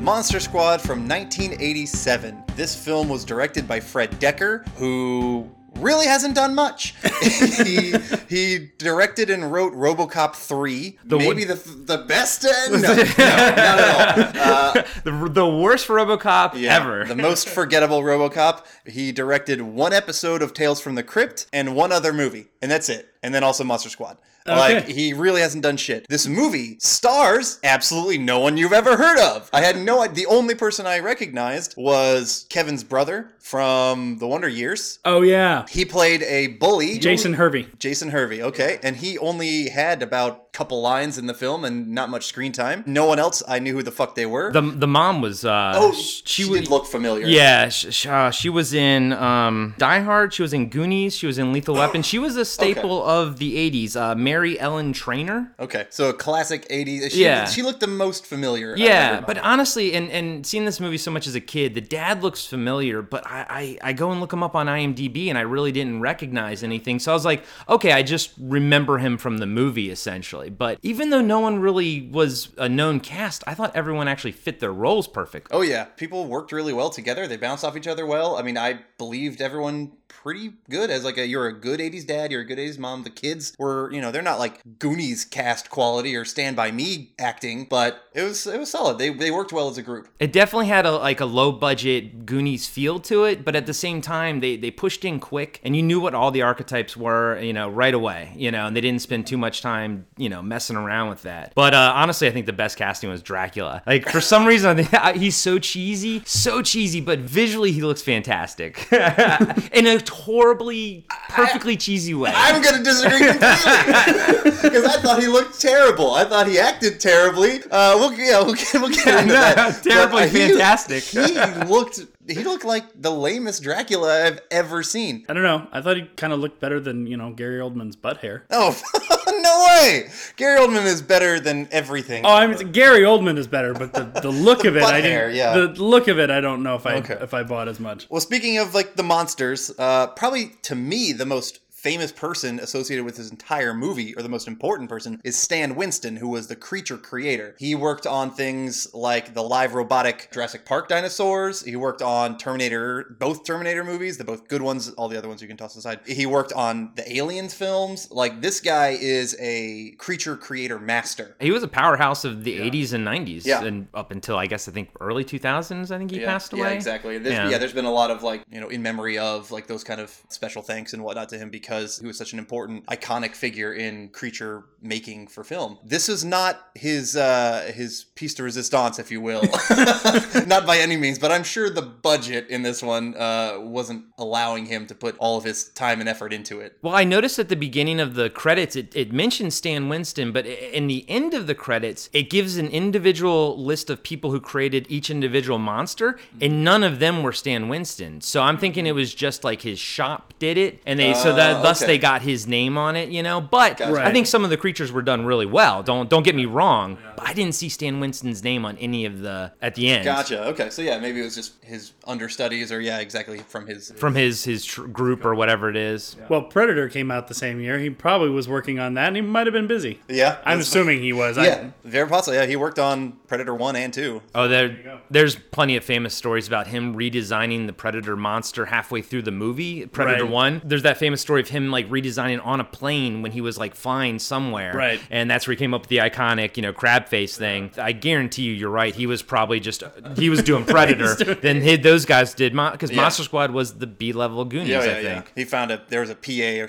Monster 0.00 0.40
Squad 0.40 0.80
from 0.80 1.06
1987. 1.06 2.44
This 2.56 2.74
film 2.74 3.10
was 3.10 3.26
directed 3.26 3.68
by 3.68 3.78
Fred 3.78 4.10
Dekker, 4.12 4.66
who 4.76 5.50
really 5.76 6.06
hasn't 6.06 6.34
done 6.34 6.54
much. 6.54 6.94
he, 7.22 7.94
he 8.28 8.70
directed 8.78 9.30
and 9.30 9.52
wrote 9.52 9.72
RoboCop 9.74 10.34
3, 10.34 10.98
the 11.04 11.18
maybe 11.18 11.44
the 11.44 11.54
the 11.54 11.98
best. 11.98 12.44
Uh, 12.44 12.48
no, 12.70 12.78
no, 12.78 12.94
not 12.94 13.18
at 13.18 14.36
all. 14.36 14.52
Uh, 14.52 14.82
The, 15.04 15.28
the 15.28 15.46
worst 15.48 15.88
RoboCop 15.88 16.54
yeah, 16.54 16.76
ever. 16.76 17.04
The 17.04 17.16
most 17.16 17.48
forgettable 17.48 18.02
RoboCop. 18.02 18.64
He 18.86 19.10
directed 19.10 19.60
one 19.60 19.92
episode 19.92 20.42
of 20.42 20.54
Tales 20.54 20.80
from 20.80 20.94
the 20.94 21.02
Crypt 21.02 21.46
and 21.52 21.74
one 21.74 21.90
other 21.92 22.12
movie, 22.12 22.46
and 22.60 22.70
that's 22.70 22.88
it. 22.88 23.12
And 23.22 23.34
then 23.34 23.42
also 23.42 23.64
Monster 23.64 23.88
Squad. 23.88 24.18
Like 24.46 24.86
he 24.86 25.12
really 25.12 25.40
hasn't 25.40 25.62
done 25.62 25.76
shit. 25.76 26.06
This 26.08 26.26
movie 26.26 26.76
stars 26.80 27.58
absolutely 27.64 28.18
no 28.18 28.38
one 28.38 28.56
you've 28.56 28.72
ever 28.72 28.96
heard 28.96 29.18
of. 29.18 29.50
I 29.52 29.62
had 29.62 29.78
no. 29.78 30.02
Idea 30.02 30.12
the 30.12 30.26
only 30.26 30.54
person 30.54 30.86
I 30.86 30.98
recognized 30.98 31.74
was 31.76 32.46
Kevin's 32.48 32.84
brother 32.84 33.30
from 33.38 34.18
The 34.18 34.26
Wonder 34.26 34.48
Years. 34.48 34.98
Oh, 35.04 35.22
yeah. 35.22 35.66
He 35.68 35.84
played 35.84 36.22
a 36.22 36.48
bully. 36.48 36.98
Jason 36.98 37.34
Hervey. 37.34 37.66
Jason 37.78 38.10
Hervey, 38.10 38.42
okay. 38.42 38.78
And 38.82 38.96
he 38.96 39.18
only 39.18 39.68
had 39.68 40.02
about 40.02 40.32
a 40.54 40.56
couple 40.56 40.80
lines 40.80 41.18
in 41.18 41.26
the 41.26 41.34
film 41.34 41.64
and 41.64 41.88
not 41.88 42.08
much 42.10 42.26
screen 42.26 42.52
time. 42.52 42.84
No 42.86 43.06
one 43.06 43.18
else 43.18 43.42
I 43.48 43.58
knew 43.58 43.74
who 43.74 43.82
the 43.82 43.90
fuck 43.90 44.14
they 44.14 44.26
were. 44.26 44.52
the 44.52 44.60
the 44.60 44.86
mom 44.86 45.20
was 45.22 45.44
uh 45.44 45.72
oh, 45.74 45.92
sh- 45.92 46.22
she, 46.26 46.44
was 46.44 46.60
did 46.60 46.70
look 46.70 46.86
familiar. 46.86 47.26
yeah, 47.26 47.68
sh- 47.68 47.92
sh- 47.92 48.06
uh, 48.06 48.30
she 48.30 48.48
was 48.50 48.74
in 48.74 49.12
um, 49.14 49.74
Die 49.78 50.00
Hard. 50.00 50.34
She 50.34 50.42
was 50.42 50.52
in 50.52 50.68
Goonies. 50.68 51.16
She 51.16 51.26
was 51.26 51.38
in 51.38 51.52
Lethal 51.52 51.74
Weapon. 51.74 52.02
She 52.02 52.18
was 52.18 52.36
a 52.36 52.44
staple 52.56 53.02
of 53.02 53.38
the 53.38 53.56
'80s. 53.56 53.96
Uh, 53.96 54.14
Mary 54.32 54.58
Ellen 54.58 54.94
Trainor. 54.94 55.52
Okay, 55.60 55.86
so 55.90 56.08
a 56.08 56.14
classic 56.14 56.66
80s. 56.70 57.10
She, 57.10 57.22
Yeah. 57.22 57.44
She 57.44 57.60
looked 57.60 57.80
the 57.80 57.86
most 57.86 58.24
familiar. 58.24 58.74
Yeah, 58.78 59.20
but 59.20 59.36
honestly, 59.36 59.92
and, 59.92 60.10
and 60.10 60.46
seeing 60.46 60.64
this 60.64 60.80
movie 60.80 60.96
so 60.96 61.10
much 61.10 61.26
as 61.26 61.34
a 61.34 61.40
kid, 61.40 61.74
the 61.74 61.82
dad 61.82 62.22
looks 62.22 62.46
familiar, 62.46 63.02
but 63.02 63.26
I, 63.26 63.76
I, 63.82 63.90
I 63.90 63.92
go 63.92 64.10
and 64.10 64.22
look 64.22 64.32
him 64.32 64.42
up 64.42 64.56
on 64.56 64.68
IMDb 64.68 65.28
and 65.28 65.36
I 65.36 65.42
really 65.42 65.70
didn't 65.70 66.00
recognize 66.00 66.62
anything. 66.62 66.98
So 66.98 67.12
I 67.12 67.14
was 67.14 67.26
like, 67.26 67.44
okay, 67.68 67.92
I 67.92 68.02
just 68.02 68.32
remember 68.40 68.96
him 68.96 69.18
from 69.18 69.36
the 69.36 69.46
movie 69.46 69.90
essentially. 69.90 70.48
But 70.48 70.78
even 70.80 71.10
though 71.10 71.20
no 71.20 71.40
one 71.40 71.58
really 71.58 72.08
was 72.10 72.48
a 72.56 72.70
known 72.70 73.00
cast, 73.00 73.44
I 73.46 73.52
thought 73.52 73.76
everyone 73.76 74.08
actually 74.08 74.32
fit 74.32 74.60
their 74.60 74.72
roles 74.72 75.06
perfect. 75.06 75.48
Oh 75.50 75.60
yeah, 75.60 75.84
people 75.84 76.26
worked 76.26 76.52
really 76.52 76.72
well 76.72 76.88
together. 76.88 77.26
They 77.26 77.36
bounced 77.36 77.66
off 77.66 77.76
each 77.76 77.86
other 77.86 78.06
well. 78.06 78.36
I 78.36 78.42
mean, 78.42 78.56
I 78.56 78.80
believed 78.96 79.42
everyone 79.42 79.92
pretty 80.22 80.52
good 80.68 80.90
as 80.90 81.04
like 81.04 81.18
a 81.18 81.26
you're 81.26 81.46
a 81.46 81.52
good 81.52 81.80
80s 81.80 82.06
dad, 82.06 82.30
you're 82.30 82.42
a 82.42 82.44
good 82.44 82.58
80s 82.58 82.78
mom. 82.78 83.02
The 83.02 83.10
kids 83.10 83.54
were, 83.58 83.90
you 83.92 84.00
know, 84.00 84.10
they're 84.10 84.22
not 84.22 84.38
like 84.38 84.60
Goonies 84.78 85.24
cast 85.24 85.70
quality 85.70 86.14
or 86.14 86.24
Stand 86.24 86.56
by 86.56 86.70
Me 86.70 87.12
acting, 87.18 87.66
but 87.68 88.04
it 88.14 88.22
was 88.22 88.46
it 88.46 88.58
was 88.58 88.70
solid. 88.70 88.98
They 88.98 89.10
they 89.10 89.30
worked 89.30 89.52
well 89.52 89.68
as 89.68 89.78
a 89.78 89.82
group. 89.82 90.08
It 90.20 90.32
definitely 90.32 90.66
had 90.66 90.86
a 90.86 90.92
like 90.92 91.20
a 91.20 91.24
low 91.24 91.52
budget 91.52 92.26
Goonies 92.26 92.68
feel 92.68 93.00
to 93.00 93.24
it, 93.24 93.44
but 93.44 93.56
at 93.56 93.66
the 93.66 93.74
same 93.74 94.00
time 94.00 94.40
they 94.40 94.56
they 94.56 94.70
pushed 94.70 95.04
in 95.04 95.18
quick 95.18 95.60
and 95.64 95.74
you 95.74 95.82
knew 95.82 96.00
what 96.00 96.14
all 96.14 96.30
the 96.30 96.42
archetypes 96.42 96.96
were, 96.96 97.40
you 97.40 97.52
know, 97.52 97.68
right 97.68 97.94
away, 97.94 98.32
you 98.36 98.50
know, 98.50 98.66
and 98.66 98.76
they 98.76 98.80
didn't 98.80 99.02
spend 99.02 99.26
too 99.26 99.38
much 99.38 99.62
time, 99.62 100.06
you 100.16 100.28
know, 100.28 100.42
messing 100.42 100.76
around 100.76 101.08
with 101.08 101.22
that. 101.22 101.52
But 101.54 101.74
uh, 101.74 101.92
honestly, 101.94 102.28
I 102.28 102.30
think 102.30 102.46
the 102.46 102.52
best 102.52 102.76
casting 102.76 103.10
was 103.10 103.22
Dracula. 103.22 103.82
Like 103.86 104.08
for 104.08 104.20
some 104.20 104.44
reason, 104.44 104.78
I 104.78 104.82
think 104.82 105.16
he's 105.22 105.36
so 105.36 105.58
cheesy, 105.58 106.22
so 106.24 106.62
cheesy, 106.62 107.00
but 107.00 107.18
visually 107.20 107.72
he 107.72 107.82
looks 107.82 108.02
fantastic 108.02 108.86
in 108.92 109.86
a 109.86 109.98
horribly, 110.08 111.04
perfectly 111.28 111.76
cheesy 111.76 112.14
way. 112.14 112.32
I'm 112.34 112.62
gonna 112.62 112.82
disagree 112.82 113.18
completely 113.26 114.50
because 114.70 114.84
I 114.84 115.00
thought 115.00 115.20
he 115.20 115.28
looked 115.28 115.60
terrible. 115.60 116.14
I 116.14 116.24
thought 116.24 116.46
he 116.46 116.58
acted 116.58 117.00
terribly. 117.00 117.62
Uh, 117.70 117.96
we'll 117.98 118.12
yeah, 118.14 118.42
we'll 118.42 118.54
get, 118.54 118.68
we'll 118.74 118.88
get 118.90 119.06
into 119.22 119.32
that. 119.34 119.82
terribly 119.82 120.22
But, 120.22 120.28
uh, 120.28 120.32
he- 120.32 120.48
fantastic. 120.50 121.02
He, 121.04 121.34
looked 121.66 122.00
he 122.28 122.44
looked 122.44 122.64
like 122.64 122.84
the 123.00 123.10
lamest 123.10 123.62
Dracula 123.62 124.24
I've 124.26 124.40
ever 124.50 124.82
seen. 124.82 125.24
I 125.28 125.32
don't 125.32 125.42
know. 125.42 125.66
I 125.72 125.80
thought 125.80 125.96
he 125.96 126.02
kind 126.16 126.32
of 126.32 126.38
looked 126.40 126.60
better 126.60 126.78
than, 126.80 127.06
you 127.06 127.16
know, 127.16 127.32
Gary 127.32 127.58
Oldman's 127.60 127.96
butt 127.96 128.18
hair. 128.18 128.44
Oh 128.50 128.78
no 129.42 129.66
way! 129.68 130.08
Gary 130.36 130.60
Oldman 130.60 130.84
is 130.84 131.02
better 131.02 131.40
than 131.40 131.68
everything. 131.72 132.24
Oh, 132.24 132.34
I 132.34 132.46
mean, 132.46 132.70
Gary 132.72 133.00
Oldman 133.00 133.38
is 133.38 133.46
better, 133.46 133.72
but 133.74 133.92
the, 133.92 134.04
the 134.20 134.30
look 134.30 134.64
of 134.64 134.76
it, 134.76 134.82
I 134.82 135.00
didn't. 135.00 135.10
hair, 135.10 135.30
yeah. 135.30 135.54
The 135.54 135.68
look 135.82 136.06
of 136.08 136.18
it, 136.18 136.30
I 136.30 136.40
don't 136.40 136.62
know 136.62 136.76
if 136.76 136.86
I 136.86 136.94
Okay. 136.96 137.18
if 137.20 137.34
I 137.34 137.42
bought 137.42 137.66
as 137.68 137.80
much. 137.80 138.06
Well, 138.10 138.20
speaking 138.20 138.58
of 138.58 138.74
like 138.74 138.94
the 138.96 139.02
monsters, 139.02 139.72
uh, 139.78 140.08
probably 140.08 140.52
to 140.62 140.74
me 140.74 141.12
the 141.12 141.26
most 141.26 141.58
famous 141.82 142.12
person 142.12 142.60
associated 142.60 143.04
with 143.04 143.16
this 143.16 143.28
entire 143.30 143.74
movie, 143.74 144.14
or 144.14 144.22
the 144.22 144.28
most 144.28 144.46
important 144.46 144.88
person, 144.88 145.20
is 145.24 145.36
Stan 145.36 145.74
Winston, 145.74 146.14
who 146.16 146.28
was 146.28 146.46
the 146.46 146.54
creature 146.54 146.96
creator. 146.96 147.56
He 147.58 147.74
worked 147.74 148.06
on 148.06 148.30
things 148.30 148.86
like 148.94 149.34
the 149.34 149.42
live 149.42 149.74
robotic 149.74 150.28
Jurassic 150.32 150.64
Park 150.64 150.88
dinosaurs. 150.88 151.62
He 151.64 151.74
worked 151.74 152.00
on 152.00 152.38
Terminator, 152.38 153.16
both 153.18 153.44
Terminator 153.44 153.82
movies, 153.82 154.16
the 154.16 154.22
both 154.24 154.46
good 154.46 154.62
ones, 154.62 154.90
all 154.90 155.08
the 155.08 155.18
other 155.18 155.26
ones 155.26 155.42
you 155.42 155.48
can 155.48 155.56
toss 155.56 155.74
aside. 155.74 155.98
He 156.06 156.24
worked 156.24 156.52
on 156.52 156.92
the 156.94 157.16
Aliens 157.16 157.52
films. 157.52 158.08
Like 158.12 158.40
this 158.40 158.60
guy 158.60 158.90
is 159.00 159.36
a 159.40 159.90
creature 159.98 160.36
creator 160.36 160.78
master. 160.78 161.36
He 161.40 161.50
was 161.50 161.64
a 161.64 161.68
powerhouse 161.68 162.24
of 162.24 162.44
the 162.44 162.60
80s 162.60 162.92
and 162.92 163.04
90s, 163.04 163.44
Yeah. 163.44 163.64
and 163.64 163.88
up 163.92 164.12
until 164.12 164.36
I 164.36 164.46
guess 164.46 164.68
I 164.68 164.72
think 164.72 164.90
early 165.00 165.24
2000s. 165.24 165.90
I 165.90 165.98
think 165.98 166.12
he 166.12 166.20
passed 166.20 166.52
away. 166.52 166.68
Yeah, 166.68 166.74
exactly. 166.74 167.18
There's, 167.18 167.34
yeah. 167.34 167.48
Yeah. 167.48 167.58
there's 167.58 167.72
been 167.72 167.86
a 167.86 167.90
lot 167.92 168.12
of 168.12 168.22
like, 168.22 168.44
you 168.52 168.60
know, 168.60 168.68
in 168.68 168.82
memory 168.82 169.18
of 169.18 169.50
like 169.50 169.66
those 169.66 169.82
kind 169.82 170.00
of 170.00 170.16
special 170.28 170.62
thanks 170.62 170.92
and 170.92 171.02
whatnot 171.02 171.28
to 171.30 171.38
him 171.38 171.50
because 171.50 171.71
he 171.78 172.06
was 172.06 172.18
such 172.18 172.32
an 172.32 172.38
important 172.38 172.86
iconic 172.86 173.34
figure 173.34 173.72
in 173.72 174.08
creature 174.08 174.64
making 174.80 175.28
for 175.28 175.44
film. 175.44 175.78
This 175.84 176.08
is 176.08 176.24
not 176.24 176.60
his 176.74 177.16
uh 177.16 177.70
his 177.74 178.04
piece 178.14 178.34
de 178.34 178.42
resistance, 178.42 178.98
if 178.98 179.10
you 179.10 179.20
will. 179.20 179.42
not 180.46 180.66
by 180.66 180.78
any 180.78 180.96
means, 180.96 181.18
but 181.18 181.30
I'm 181.30 181.44
sure 181.44 181.70
the 181.70 181.82
budget 181.82 182.48
in 182.48 182.62
this 182.62 182.82
one 182.82 183.16
uh 183.16 183.58
wasn't 183.60 184.04
allowing 184.18 184.66
him 184.66 184.86
to 184.86 184.94
put 184.94 185.16
all 185.18 185.38
of 185.38 185.44
his 185.44 185.68
time 185.70 186.00
and 186.00 186.08
effort 186.08 186.32
into 186.32 186.60
it. 186.60 186.78
Well, 186.82 186.94
I 186.94 187.04
noticed 187.04 187.38
at 187.38 187.48
the 187.48 187.56
beginning 187.56 188.00
of 188.00 188.14
the 188.14 188.30
credits, 188.30 188.76
it, 188.76 188.94
it 188.94 189.12
mentions 189.12 189.54
Stan 189.54 189.88
Winston, 189.88 190.32
but 190.32 190.46
in 190.46 190.86
the 190.86 191.08
end 191.08 191.34
of 191.34 191.46
the 191.46 191.54
credits, 191.54 192.10
it 192.12 192.30
gives 192.30 192.56
an 192.56 192.68
individual 192.68 193.62
list 193.62 193.90
of 193.90 194.02
people 194.02 194.30
who 194.30 194.40
created 194.40 194.86
each 194.88 195.10
individual 195.10 195.58
monster, 195.58 196.18
and 196.40 196.64
none 196.64 196.82
of 196.82 196.98
them 196.98 197.22
were 197.22 197.32
Stan 197.32 197.68
Winston. 197.68 198.20
So 198.20 198.42
I'm 198.42 198.58
thinking 198.58 198.86
it 198.86 198.94
was 198.94 199.14
just 199.14 199.44
like 199.44 199.62
his 199.62 199.78
shop 199.78 200.34
did 200.38 200.58
it, 200.58 200.80
and 200.86 200.98
they 200.98 201.14
so 201.14 201.34
that 201.34 201.61
Oh, 201.62 201.68
thus 201.68 201.82
okay. 201.82 201.92
they 201.92 201.98
got 201.98 202.22
his 202.22 202.46
name 202.46 202.76
on 202.76 202.96
it, 202.96 203.08
you 203.08 203.22
know. 203.22 203.40
But 203.40 203.78
Gotcha. 203.78 204.04
I 204.04 204.12
think 204.12 204.26
some 204.26 204.44
of 204.44 204.50
the 204.50 204.56
creatures 204.56 204.92
were 204.92 205.02
done 205.02 205.24
really 205.24 205.46
well. 205.46 205.82
Don't 205.82 206.10
don't 206.10 206.22
get 206.22 206.34
me 206.34 206.44
wrong. 206.44 206.98
But 207.22 207.30
I 207.30 207.34
didn't 207.34 207.54
see 207.54 207.68
Stan 207.68 208.00
Winston's 208.00 208.42
name 208.44 208.64
on 208.64 208.76
any 208.78 209.04
of 209.06 209.20
the 209.20 209.52
at 209.62 209.74
the 209.74 209.88
end. 209.88 210.04
Gotcha. 210.04 210.44
Okay. 210.48 210.70
So 210.70 210.82
yeah, 210.82 210.98
maybe 210.98 211.20
it 211.20 211.24
was 211.24 211.34
just 211.34 211.54
his 211.62 211.92
understudies, 212.06 212.70
or 212.72 212.80
yeah, 212.80 212.98
exactly 212.98 213.38
from 213.38 213.66
his. 213.66 213.92
From 213.96 214.14
his 214.14 214.44
his 214.44 214.64
tr- 214.64 214.84
group 214.86 215.24
or 215.24 215.34
whatever 215.34 215.68
it 215.70 215.76
is. 215.76 216.16
Well, 216.28 216.42
Predator 216.42 216.88
came 216.88 217.10
out 217.10 217.28
the 217.28 217.34
same 217.34 217.60
year. 217.60 217.78
He 217.78 217.90
probably 217.90 218.30
was 218.30 218.48
working 218.48 218.78
on 218.78 218.94
that, 218.94 219.08
and 219.08 219.16
he 219.16 219.22
might 219.22 219.46
have 219.46 219.52
been 219.54 219.66
busy. 219.66 220.00
Yeah. 220.08 220.38
I'm 220.44 220.60
assuming 220.60 221.00
he 221.00 221.12
was. 221.12 221.38
I- 221.38 221.44
Yeah, 221.46 221.70
very 221.84 222.08
possible. 222.08 222.36
Yeah, 222.36 222.46
he 222.46 222.56
worked 222.56 222.78
on 222.78 223.12
Predator 223.26 223.54
one 223.54 223.76
and 223.76 223.92
two. 223.92 224.22
Oh, 224.34 224.48
there, 224.48 225.00
there's 225.10 225.36
plenty 225.36 225.76
of 225.76 225.84
famous 225.84 226.14
stories 226.14 226.46
about 226.48 226.66
him 226.68 226.94
redesigning 226.96 227.66
the 227.66 227.72
Predator 227.72 228.16
monster 228.16 228.66
halfway 228.66 229.02
through 229.02 229.22
the 229.22 229.30
movie, 229.30 229.86
Predator 229.86 230.24
Right. 230.24 230.32
1. 230.32 230.62
There's 230.64 230.82
that 230.82 230.98
famous 230.98 231.20
story 231.20 231.40
of 231.40 231.48
him 231.48 231.70
like 231.70 231.88
redesigning 231.88 232.44
on 232.44 232.60
a 232.60 232.64
plane 232.64 233.22
when 233.22 233.32
he 233.32 233.40
was 233.40 233.58
like 233.58 233.74
flying 233.74 234.18
somewhere. 234.18 234.72
Right. 234.74 235.00
And 235.10 235.30
that's 235.30 235.46
where 235.46 235.52
he 235.52 235.58
came 235.58 235.74
up 235.74 235.82
with 235.82 235.88
the 235.88 235.98
iconic, 235.98 236.56
you 236.56 236.62
know, 236.62 236.72
crab 236.72 237.08
face 237.12 237.36
thing. 237.36 237.70
I 237.76 237.92
guarantee 237.92 238.42
you, 238.44 238.52
you're 238.54 238.70
right. 238.70 238.94
He 238.94 239.06
was 239.06 239.20
probably 239.22 239.60
just, 239.60 239.82
he 240.16 240.30
was 240.30 240.42
doing 240.42 240.64
Predator. 240.74 241.34
then 241.34 241.60
he, 241.60 241.76
those 241.76 242.06
guys 242.06 242.32
did, 242.32 242.52
because 242.54 242.90
Yeah. 242.90 243.02
Monster 243.02 243.22
Squad 243.24 243.50
was 243.50 243.74
the 243.74 243.86
B 243.86 244.12
level 244.14 244.44
Goonies, 244.46 244.68
Yeah, 244.68 244.78
I 244.80 244.84
yeah, 244.86 244.98
yeah. 245.00 245.14
think. 245.14 245.32
He 245.36 245.44
found 245.44 245.70
a 245.70 245.82
there 245.90 246.00
was 246.00 246.08
a 246.10 246.14
PA 246.14 246.66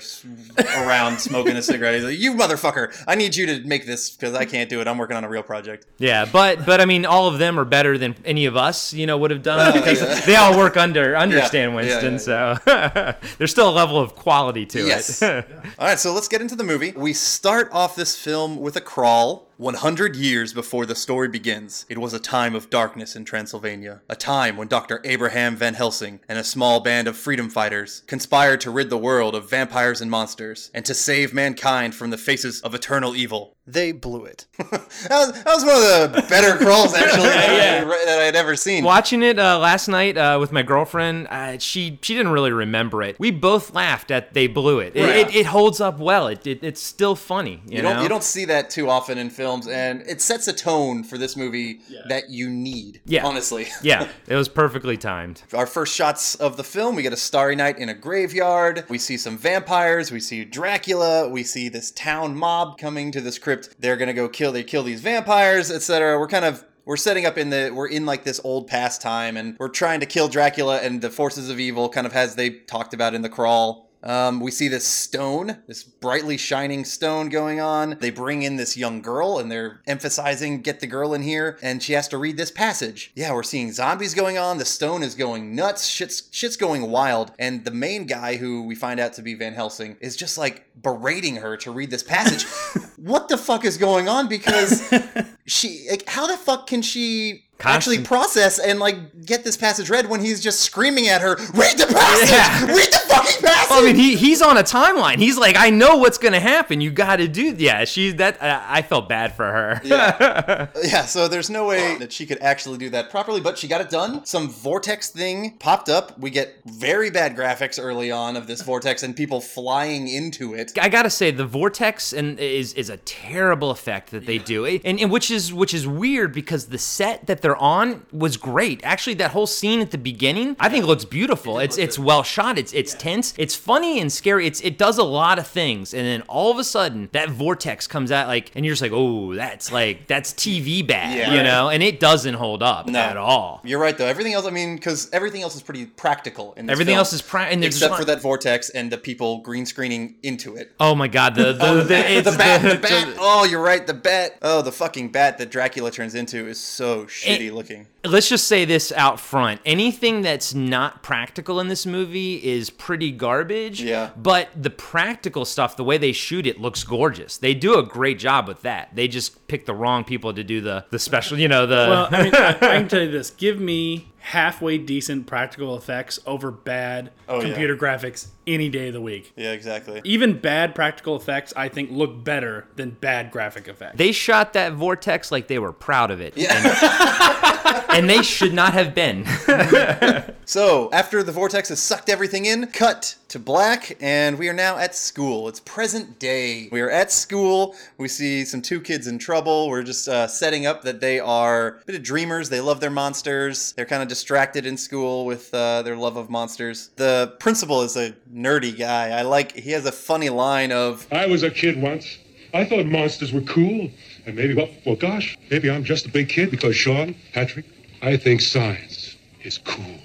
around 0.82 1.18
smoking 1.18 1.56
a 1.56 1.62
cigarette. 1.62 1.94
He's 1.94 2.04
like, 2.04 2.18
"You 2.18 2.34
motherfucker! 2.34 2.94
I 3.06 3.14
need 3.14 3.34
you 3.36 3.46
to 3.46 3.60
make 3.66 3.86
this 3.86 4.10
because 4.10 4.34
I 4.34 4.44
can't 4.44 4.68
do 4.68 4.80
it. 4.80 4.88
I'm 4.88 4.98
working 4.98 5.16
on 5.16 5.24
a 5.24 5.28
real 5.28 5.42
project." 5.42 5.86
Yeah, 5.98 6.26
but 6.30 6.66
but 6.66 6.80
I 6.80 6.84
mean, 6.84 7.06
all 7.06 7.26
of 7.28 7.38
them 7.38 7.58
are 7.58 7.64
better 7.64 7.96
than 7.98 8.14
any 8.24 8.44
of 8.46 8.56
us, 8.56 8.92
you 8.92 9.06
know, 9.06 9.16
would 9.18 9.30
have 9.30 9.42
done 9.42 9.60
oh, 9.70 9.72
because 9.72 10.00
yeah. 10.02 10.20
they 10.26 10.36
all 10.36 10.56
work 10.58 10.76
under 10.76 11.16
under 11.24 11.38
Yeah, 11.38 11.46
Stan 11.46 11.70
yeah, 11.70 11.74
Winston. 11.76 12.12
yeah, 12.14 12.18
so 12.18 13.14
there's 13.38 13.50
still 13.50 13.68
a 13.68 13.76
level 13.82 13.98
of 13.98 14.14
quality 14.14 14.66
to 14.66 14.86
Yes. 14.86 15.22
it. 15.22 15.46
All 15.78 15.86
right, 15.88 15.98
so 15.98 16.12
let's 16.12 16.28
get 16.28 16.40
into 16.40 16.56
the 16.56 16.64
movie. 16.64 16.92
We 16.92 17.12
start 17.14 17.68
off 17.72 17.96
this 17.96 18.16
film 18.16 18.58
with 18.60 18.76
a 18.76 18.80
crawl. 18.82 19.48
100 19.56 20.16
years 20.16 20.52
before 20.52 20.84
the 20.84 20.96
story 20.96 21.28
begins, 21.28 21.86
it 21.88 21.98
was 21.98 22.12
a 22.12 22.18
time 22.18 22.56
of 22.56 22.70
darkness 22.70 23.14
in 23.14 23.24
Transylvania. 23.24 24.02
A 24.08 24.16
time 24.16 24.56
when 24.56 24.66
Dr. 24.66 25.00
Abraham 25.04 25.54
Van 25.54 25.74
Helsing 25.74 26.18
and 26.28 26.36
a 26.36 26.42
small 26.42 26.80
band 26.80 27.06
of 27.06 27.16
freedom 27.16 27.48
fighters 27.48 28.02
conspired 28.08 28.60
to 28.62 28.72
rid 28.72 28.90
the 28.90 28.98
world 28.98 29.36
of 29.36 29.48
vampires 29.48 30.00
and 30.00 30.10
monsters 30.10 30.72
and 30.74 30.84
to 30.84 30.92
save 30.92 31.32
mankind 31.32 31.94
from 31.94 32.10
the 32.10 32.18
faces 32.18 32.60
of 32.62 32.74
eternal 32.74 33.14
evil. 33.14 33.53
They 33.66 33.92
blew 33.92 34.24
it. 34.26 34.46
that, 34.58 34.70
was, 35.10 35.32
that 35.32 35.46
was 35.46 35.64
one 35.64 35.76
of 35.76 36.12
the 36.12 36.28
better 36.28 36.56
crawls, 36.62 36.92
actually, 36.94 37.28
that, 37.28 37.82
I, 37.82 38.04
that 38.04 38.18
I 38.20 38.24
had 38.24 38.36
ever 38.36 38.56
seen. 38.56 38.84
Watching 38.84 39.22
it 39.22 39.38
uh, 39.38 39.58
last 39.58 39.88
night 39.88 40.18
uh, 40.18 40.36
with 40.38 40.52
my 40.52 40.62
girlfriend, 40.62 41.28
uh, 41.28 41.58
she 41.58 41.98
she 42.02 42.14
didn't 42.14 42.32
really 42.32 42.52
remember 42.52 43.02
it. 43.02 43.16
We 43.18 43.30
both 43.30 43.72
laughed 43.72 44.10
at 44.10 44.34
they 44.34 44.48
blew 44.48 44.80
it. 44.80 44.94
It, 44.94 45.02
Right. 45.04 45.28
it, 45.28 45.34
it 45.34 45.46
holds 45.46 45.80
up 45.80 45.98
well. 45.98 46.28
It, 46.28 46.46
it 46.46 46.62
it's 46.62 46.82
still 46.82 47.14
funny. 47.14 47.62
You, 47.66 47.76
You 47.78 47.82
know? 47.82 47.94
don't 47.94 48.02
you 48.02 48.08
don't 48.08 48.22
see 48.22 48.44
that 48.46 48.68
too 48.68 48.90
often 48.90 49.16
in 49.16 49.30
films, 49.30 49.66
and 49.66 50.02
it 50.02 50.20
sets 50.20 50.46
a 50.46 50.52
tone 50.52 51.02
for 51.02 51.16
this 51.16 51.34
movie 51.36 51.80
that 52.08 52.28
you 52.28 52.50
need. 52.50 53.00
Yeah. 53.06 53.24
honestly. 53.26 53.68
yeah, 53.82 54.08
it 54.26 54.36
was 54.36 54.48
perfectly 54.50 54.98
timed. 54.98 55.42
Our 55.54 55.66
first 55.66 55.94
shots 55.94 56.34
of 56.34 56.56
the 56.58 56.64
film, 56.64 56.96
we 56.96 57.02
get 57.02 57.12
a 57.14 57.16
starry 57.16 57.56
night 57.56 57.78
in 57.78 57.88
a 57.88 57.94
graveyard. 57.94 58.84
We 58.90 58.98
see 58.98 59.16
some 59.16 59.38
vampires. 59.38 60.12
We 60.12 60.20
see 60.20 60.44
Dracula. 60.44 61.28
We 61.30 61.44
see 61.44 61.70
this 61.70 61.90
town 61.92 62.36
mob 62.36 62.76
coming 62.78 63.10
to 63.12 63.20
this 63.22 63.38
crypt. 63.54 63.80
They're 63.80 63.96
gonna 63.96 64.14
go 64.14 64.28
kill. 64.28 64.52
They 64.52 64.62
kill 64.64 64.82
these 64.82 65.00
vampires, 65.00 65.70
etc. 65.70 66.18
We're 66.18 66.28
kind 66.28 66.44
of 66.44 66.64
we're 66.84 66.96
setting 66.96 67.26
up 67.26 67.38
in 67.38 67.50
the 67.50 67.70
we're 67.74 67.88
in 67.88 68.06
like 68.06 68.24
this 68.24 68.40
old 68.44 68.66
past 68.66 69.00
time, 69.00 69.36
and 69.36 69.56
we're 69.58 69.68
trying 69.68 70.00
to 70.00 70.06
kill 70.06 70.28
Dracula 70.28 70.78
and 70.78 71.00
the 71.00 71.10
forces 71.10 71.50
of 71.50 71.60
evil, 71.60 71.88
kind 71.88 72.06
of 72.06 72.12
as 72.14 72.34
they 72.34 72.50
talked 72.50 72.94
about 72.94 73.14
in 73.14 73.22
the 73.22 73.28
crawl. 73.28 73.83
Um, 74.04 74.40
we 74.40 74.50
see 74.50 74.68
this 74.68 74.86
stone, 74.86 75.58
this 75.66 75.82
brightly 75.82 76.36
shining 76.36 76.84
stone 76.84 77.30
going 77.30 77.60
on. 77.60 77.96
They 78.00 78.10
bring 78.10 78.42
in 78.42 78.56
this 78.56 78.76
young 78.76 79.00
girl 79.00 79.38
and 79.38 79.50
they're 79.50 79.80
emphasizing 79.86 80.60
get 80.60 80.80
the 80.80 80.86
girl 80.86 81.14
in 81.14 81.22
here, 81.22 81.58
and 81.62 81.82
she 81.82 81.94
has 81.94 82.06
to 82.08 82.18
read 82.18 82.36
this 82.36 82.50
passage. 82.50 83.12
Yeah, 83.14 83.32
we're 83.32 83.42
seeing 83.42 83.72
zombies 83.72 84.14
going 84.14 84.38
on. 84.38 84.58
The 84.58 84.64
stone 84.64 85.02
is 85.02 85.14
going 85.14 85.54
nuts. 85.54 85.86
Shit's 85.86 86.28
shit's 86.30 86.56
going 86.56 86.90
wild. 86.90 87.32
And 87.38 87.64
the 87.64 87.70
main 87.70 88.06
guy, 88.06 88.36
who 88.36 88.64
we 88.64 88.74
find 88.74 89.00
out 89.00 89.14
to 89.14 89.22
be 89.22 89.34
Van 89.34 89.54
Helsing, 89.54 89.96
is 90.00 90.16
just 90.16 90.36
like 90.36 90.66
berating 90.80 91.36
her 91.36 91.56
to 91.58 91.70
read 91.70 91.90
this 91.90 92.02
passage. 92.02 92.44
what 92.96 93.28
the 93.28 93.38
fuck 93.38 93.64
is 93.64 93.78
going 93.78 94.08
on? 94.08 94.28
Because 94.28 94.92
she, 95.46 95.86
like, 95.90 96.08
how 96.08 96.26
the 96.26 96.36
fuck 96.36 96.66
can 96.66 96.82
she? 96.82 97.44
Actually, 97.60 98.02
process 98.02 98.58
and 98.58 98.78
like 98.78 99.24
get 99.24 99.44
this 99.44 99.56
passage 99.56 99.88
read 99.88 100.10
when 100.10 100.20
he's 100.20 100.40
just 100.40 100.60
screaming 100.60 101.08
at 101.08 101.22
her, 101.22 101.36
"Read 101.54 101.78
the 101.78 101.86
passage! 101.86 102.30
Yeah. 102.30 102.66
Read 102.66 102.92
the 102.92 103.03
fucking 103.08 103.42
passage!" 103.42 103.70
Well, 103.70 103.80
I 103.80 103.86
mean, 103.86 103.96
he 103.96 104.16
he's 104.16 104.42
on 104.42 104.56
a 104.56 104.62
timeline. 104.62 105.18
He's 105.18 105.36
like, 105.38 105.56
I 105.56 105.70
know 105.70 105.96
what's 105.96 106.18
gonna 106.18 106.40
happen. 106.40 106.80
You 106.80 106.90
got 106.90 107.16
to 107.16 107.28
do. 107.28 107.54
Yeah, 107.56 107.84
she 107.84 108.12
that 108.12 108.42
I 108.42 108.78
I 108.78 108.82
felt 108.82 109.08
bad 109.08 109.34
for 109.34 109.44
her. 109.44 109.80
Yeah. 109.84 110.68
yeah, 110.84 111.04
so 111.04 111.28
there's 111.28 111.50
no 111.50 111.66
way 111.66 111.96
that 111.98 112.12
she 112.12 112.26
could 112.26 112.38
actually 112.40 112.78
do 112.78 112.90
that 112.90 113.10
properly, 113.10 113.40
but 113.40 113.58
she 113.58 113.68
got 113.68 113.80
it 113.80 113.90
done. 113.90 114.24
Some 114.26 114.48
vortex 114.50 115.10
thing 115.10 115.56
popped 115.58 115.88
up. 115.88 116.18
We 116.18 116.30
get 116.30 116.60
very 116.64 117.10
bad 117.10 117.36
graphics 117.36 117.82
early 117.82 118.10
on 118.10 118.36
of 118.36 118.46
this 118.46 118.62
vortex 118.62 119.02
and 119.02 119.14
people 119.16 119.40
flying 119.40 120.08
into 120.08 120.54
it. 120.54 120.72
I 120.80 120.88
gotta 120.88 121.10
say 121.10 121.30
the 121.30 121.46
vortex 121.46 122.12
and 122.12 122.38
is 122.38 122.72
is 122.74 122.90
a 122.90 122.96
terrible 122.98 123.70
effect 123.70 124.10
that 124.10 124.26
they 124.26 124.38
do, 124.38 124.64
It- 124.64 124.82
and, 124.84 124.98
and 125.00 125.10
which 125.10 125.30
is 125.30 125.52
which 125.52 125.74
is 125.74 125.86
weird 125.86 126.32
because 126.32 126.66
the 126.66 126.78
set 126.78 127.26
that 127.26 127.42
they're 127.42 127.56
on 127.56 128.04
was 128.12 128.36
great. 128.36 128.80
Actually, 128.84 129.14
that 129.14 129.30
whole 129.32 129.46
scene 129.46 129.80
at 129.80 129.90
the 129.90 129.98
beginning, 129.98 130.56
I 130.60 130.68
think 130.68 130.86
looks 130.86 131.04
beautiful. 131.04 131.58
It's 131.58 131.78
it's 131.78 131.98
well 131.98 132.22
shot. 132.22 132.58
It's 132.58 132.72
it's 132.72 132.93
tense. 132.98 133.34
It's 133.38 133.54
funny 133.54 134.00
and 134.00 134.12
scary. 134.12 134.46
It's 134.46 134.60
it 134.60 134.78
does 134.78 134.98
a 134.98 135.02
lot 135.04 135.38
of 135.38 135.46
things, 135.46 135.92
and 135.94 136.06
then 136.06 136.22
all 136.22 136.50
of 136.50 136.58
a 136.58 136.64
sudden 136.64 137.08
that 137.12 137.30
vortex 137.30 137.86
comes 137.86 138.10
out 138.12 138.28
like, 138.28 138.50
and 138.54 138.64
you're 138.64 138.72
just 138.72 138.82
like, 138.82 138.92
oh, 138.94 139.34
that's 139.34 139.70
like 139.72 140.06
that's 140.06 140.32
TV 140.32 140.86
bad, 140.86 141.16
Yeah. 141.18 141.34
you 141.34 141.42
know, 141.42 141.68
and 141.68 141.82
it 141.82 142.00
doesn't 142.00 142.34
hold 142.34 142.62
up 142.62 142.86
No. 142.88 142.98
at 142.98 143.16
all. 143.16 143.60
You're 143.64 143.78
right, 143.80 143.96
though. 143.96 144.06
Everything 144.06 144.32
else, 144.34 144.46
I 144.46 144.50
mean, 144.50 144.76
because 144.76 145.08
everything 145.12 145.42
else 145.42 145.54
is 145.56 145.62
pretty 145.62 145.86
practical 145.86 146.54
in 146.56 146.66
this 146.66 146.72
Everything 146.72 146.92
film, 146.92 146.98
else 146.98 147.12
is 147.12 147.22
pra- 147.22 147.44
and 147.46 147.62
there's 147.62 147.76
except 147.76 147.96
for 147.96 148.04
that 148.04 148.20
vortex 148.22 148.70
and 148.70 148.90
the 148.90 148.98
people 148.98 149.38
green 149.38 149.66
screening 149.66 150.16
into 150.22 150.56
it. 150.56 150.72
Oh 150.80 150.94
my 150.94 151.08
god, 151.08 151.34
the 151.34 151.52
the, 151.52 151.58
oh, 151.68 151.76
the, 151.78 151.84
the 151.84 152.10
it's 152.12 152.36
bat, 152.36 152.62
the, 152.62 152.68
the- 152.70 152.76
bat. 152.78 153.14
Oh, 153.18 153.44
you're 153.44 153.62
right, 153.62 153.86
the 153.86 153.94
bat. 153.94 154.36
Oh, 154.42 154.62
the 154.62 154.72
fucking 154.72 155.10
bat 155.12 155.38
that 155.38 155.50
Dracula 155.50 155.90
turns 155.90 156.14
into 156.14 156.46
is 156.46 156.60
so 156.60 157.04
shitty 157.06 157.52
looking. 157.52 157.86
Let's 158.04 158.28
just 158.28 158.46
say 158.46 158.64
this 158.64 158.92
out 158.92 159.18
front. 159.18 159.60
Anything 159.64 160.22
that's 160.22 160.54
not 160.54 161.02
practical 161.02 161.60
in 161.60 161.68
this 161.68 161.86
movie 161.86 162.34
is 162.44 162.70
pretty 162.70 163.10
garbage 163.10 163.80
Yeah. 163.82 164.10
but 164.16 164.48
the 164.54 164.70
practical 164.70 165.44
stuff 165.44 165.76
the 165.76 165.84
way 165.84 165.98
they 165.98 166.12
shoot 166.12 166.46
it 166.46 166.60
looks 166.60 166.84
gorgeous. 166.84 167.36
They 167.38 167.54
do 167.54 167.78
a 167.78 167.82
great 167.82 168.18
job 168.18 168.46
with 168.48 168.62
that. 168.62 168.94
They 168.94 169.08
just 169.08 169.46
pick 169.48 169.66
the 169.66 169.74
wrong 169.74 170.04
people 170.04 170.32
to 170.34 170.44
do 170.44 170.60
the 170.60 170.84
the 170.90 170.98
special 170.98 171.38
you 171.38 171.48
know 171.48 171.66
the 171.66 171.74
Well, 171.88 172.08
I 172.10 172.22
mean, 172.24 172.34
I, 172.34 172.48
I 172.50 172.54
can 172.78 172.88
tell 172.88 173.02
you 173.02 173.10
this: 173.10 173.30
give 173.30 173.58
me 173.60 174.12
halfway 174.28 174.78
decent 174.78 175.26
practical 175.26 175.76
effects 175.76 176.18
over 176.26 176.50
bad 176.50 177.10
Oh, 177.28 177.36
yeah. 177.40 177.44
computer 177.48 177.76
graphics 177.76 178.28
any 178.46 178.70
day 178.70 178.88
of 178.88 178.94
the 178.94 179.00
week. 179.00 179.32
Yeah, 179.36 179.52
exactly. 179.52 180.00
Even 180.04 180.38
bad 180.38 180.74
practical 180.74 181.14
effects, 181.14 181.52
I 181.56 181.68
think, 181.68 181.90
look 181.90 182.24
better 182.24 182.66
than 182.76 182.90
bad 182.90 183.30
graphic 183.30 183.68
effects. 183.68 183.98
they 183.98 184.12
shot 184.12 184.54
that 184.54 184.72
vortex 184.72 185.30
like 185.30 185.48
they 185.48 185.58
were 185.58 185.72
proud 185.72 186.10
of 186.10 186.20
it 186.22 186.36
and, 186.38 187.84
and 187.90 188.08
they 188.08 188.22
should 188.22 188.54
not 188.54 188.72
have 188.72 188.94
been 188.94 189.26
So, 190.46 190.90
after 190.92 191.22
the 191.22 191.32
vortex 191.32 191.68
has 191.70 191.80
sucked 191.80 192.08
everything 192.10 192.44
in, 192.46 192.66
cut 192.68 193.16
to 193.34 193.38
black, 193.40 193.96
and 194.00 194.38
we 194.38 194.48
are 194.48 194.52
now 194.52 194.78
at 194.78 194.94
school. 194.94 195.48
It's 195.48 195.58
present 195.58 196.20
day. 196.20 196.68
We 196.70 196.80
are 196.80 196.88
at 196.88 197.10
school. 197.10 197.74
We 197.98 198.06
see 198.06 198.44
some 198.44 198.62
two 198.62 198.80
kids 198.80 199.08
in 199.08 199.18
trouble. 199.18 199.68
We're 199.68 199.82
just 199.82 200.06
uh, 200.08 200.28
setting 200.28 200.66
up 200.66 200.82
that 200.82 201.00
they 201.00 201.18
are 201.18 201.80
a 201.82 201.84
bit 201.84 201.96
of 201.96 202.04
dreamers. 202.04 202.48
They 202.48 202.60
love 202.60 202.78
their 202.78 202.90
monsters. 202.90 203.72
They're 203.72 203.86
kind 203.86 204.04
of 204.04 204.08
distracted 204.08 204.66
in 204.66 204.76
school 204.76 205.26
with 205.26 205.52
uh, 205.52 205.82
their 205.82 205.96
love 205.96 206.16
of 206.16 206.30
monsters. 206.30 206.90
The 206.94 207.34
principal 207.40 207.82
is 207.82 207.96
a 207.96 208.14
nerdy 208.32 208.78
guy. 208.78 209.08
I 209.08 209.22
like, 209.22 209.50
he 209.50 209.72
has 209.72 209.84
a 209.84 209.92
funny 209.92 210.28
line 210.28 210.70
of, 210.70 211.04
I 211.10 211.26
was 211.26 211.42
a 211.42 211.50
kid 211.50 211.82
once. 211.82 212.18
I 212.52 212.64
thought 212.64 212.86
monsters 212.86 213.32
were 213.32 213.40
cool. 213.40 213.90
And 214.26 214.36
maybe, 214.36 214.54
well, 214.54 214.68
well, 214.86 214.94
gosh, 214.94 215.36
maybe 215.50 215.68
I'm 215.68 215.82
just 215.82 216.06
a 216.06 216.08
big 216.08 216.28
kid 216.28 216.52
because 216.52 216.76
Sean, 216.76 217.16
Patrick, 217.32 217.64
I 218.00 218.16
think 218.16 218.40
science 218.40 219.16
is 219.42 219.58
cool. 219.58 219.98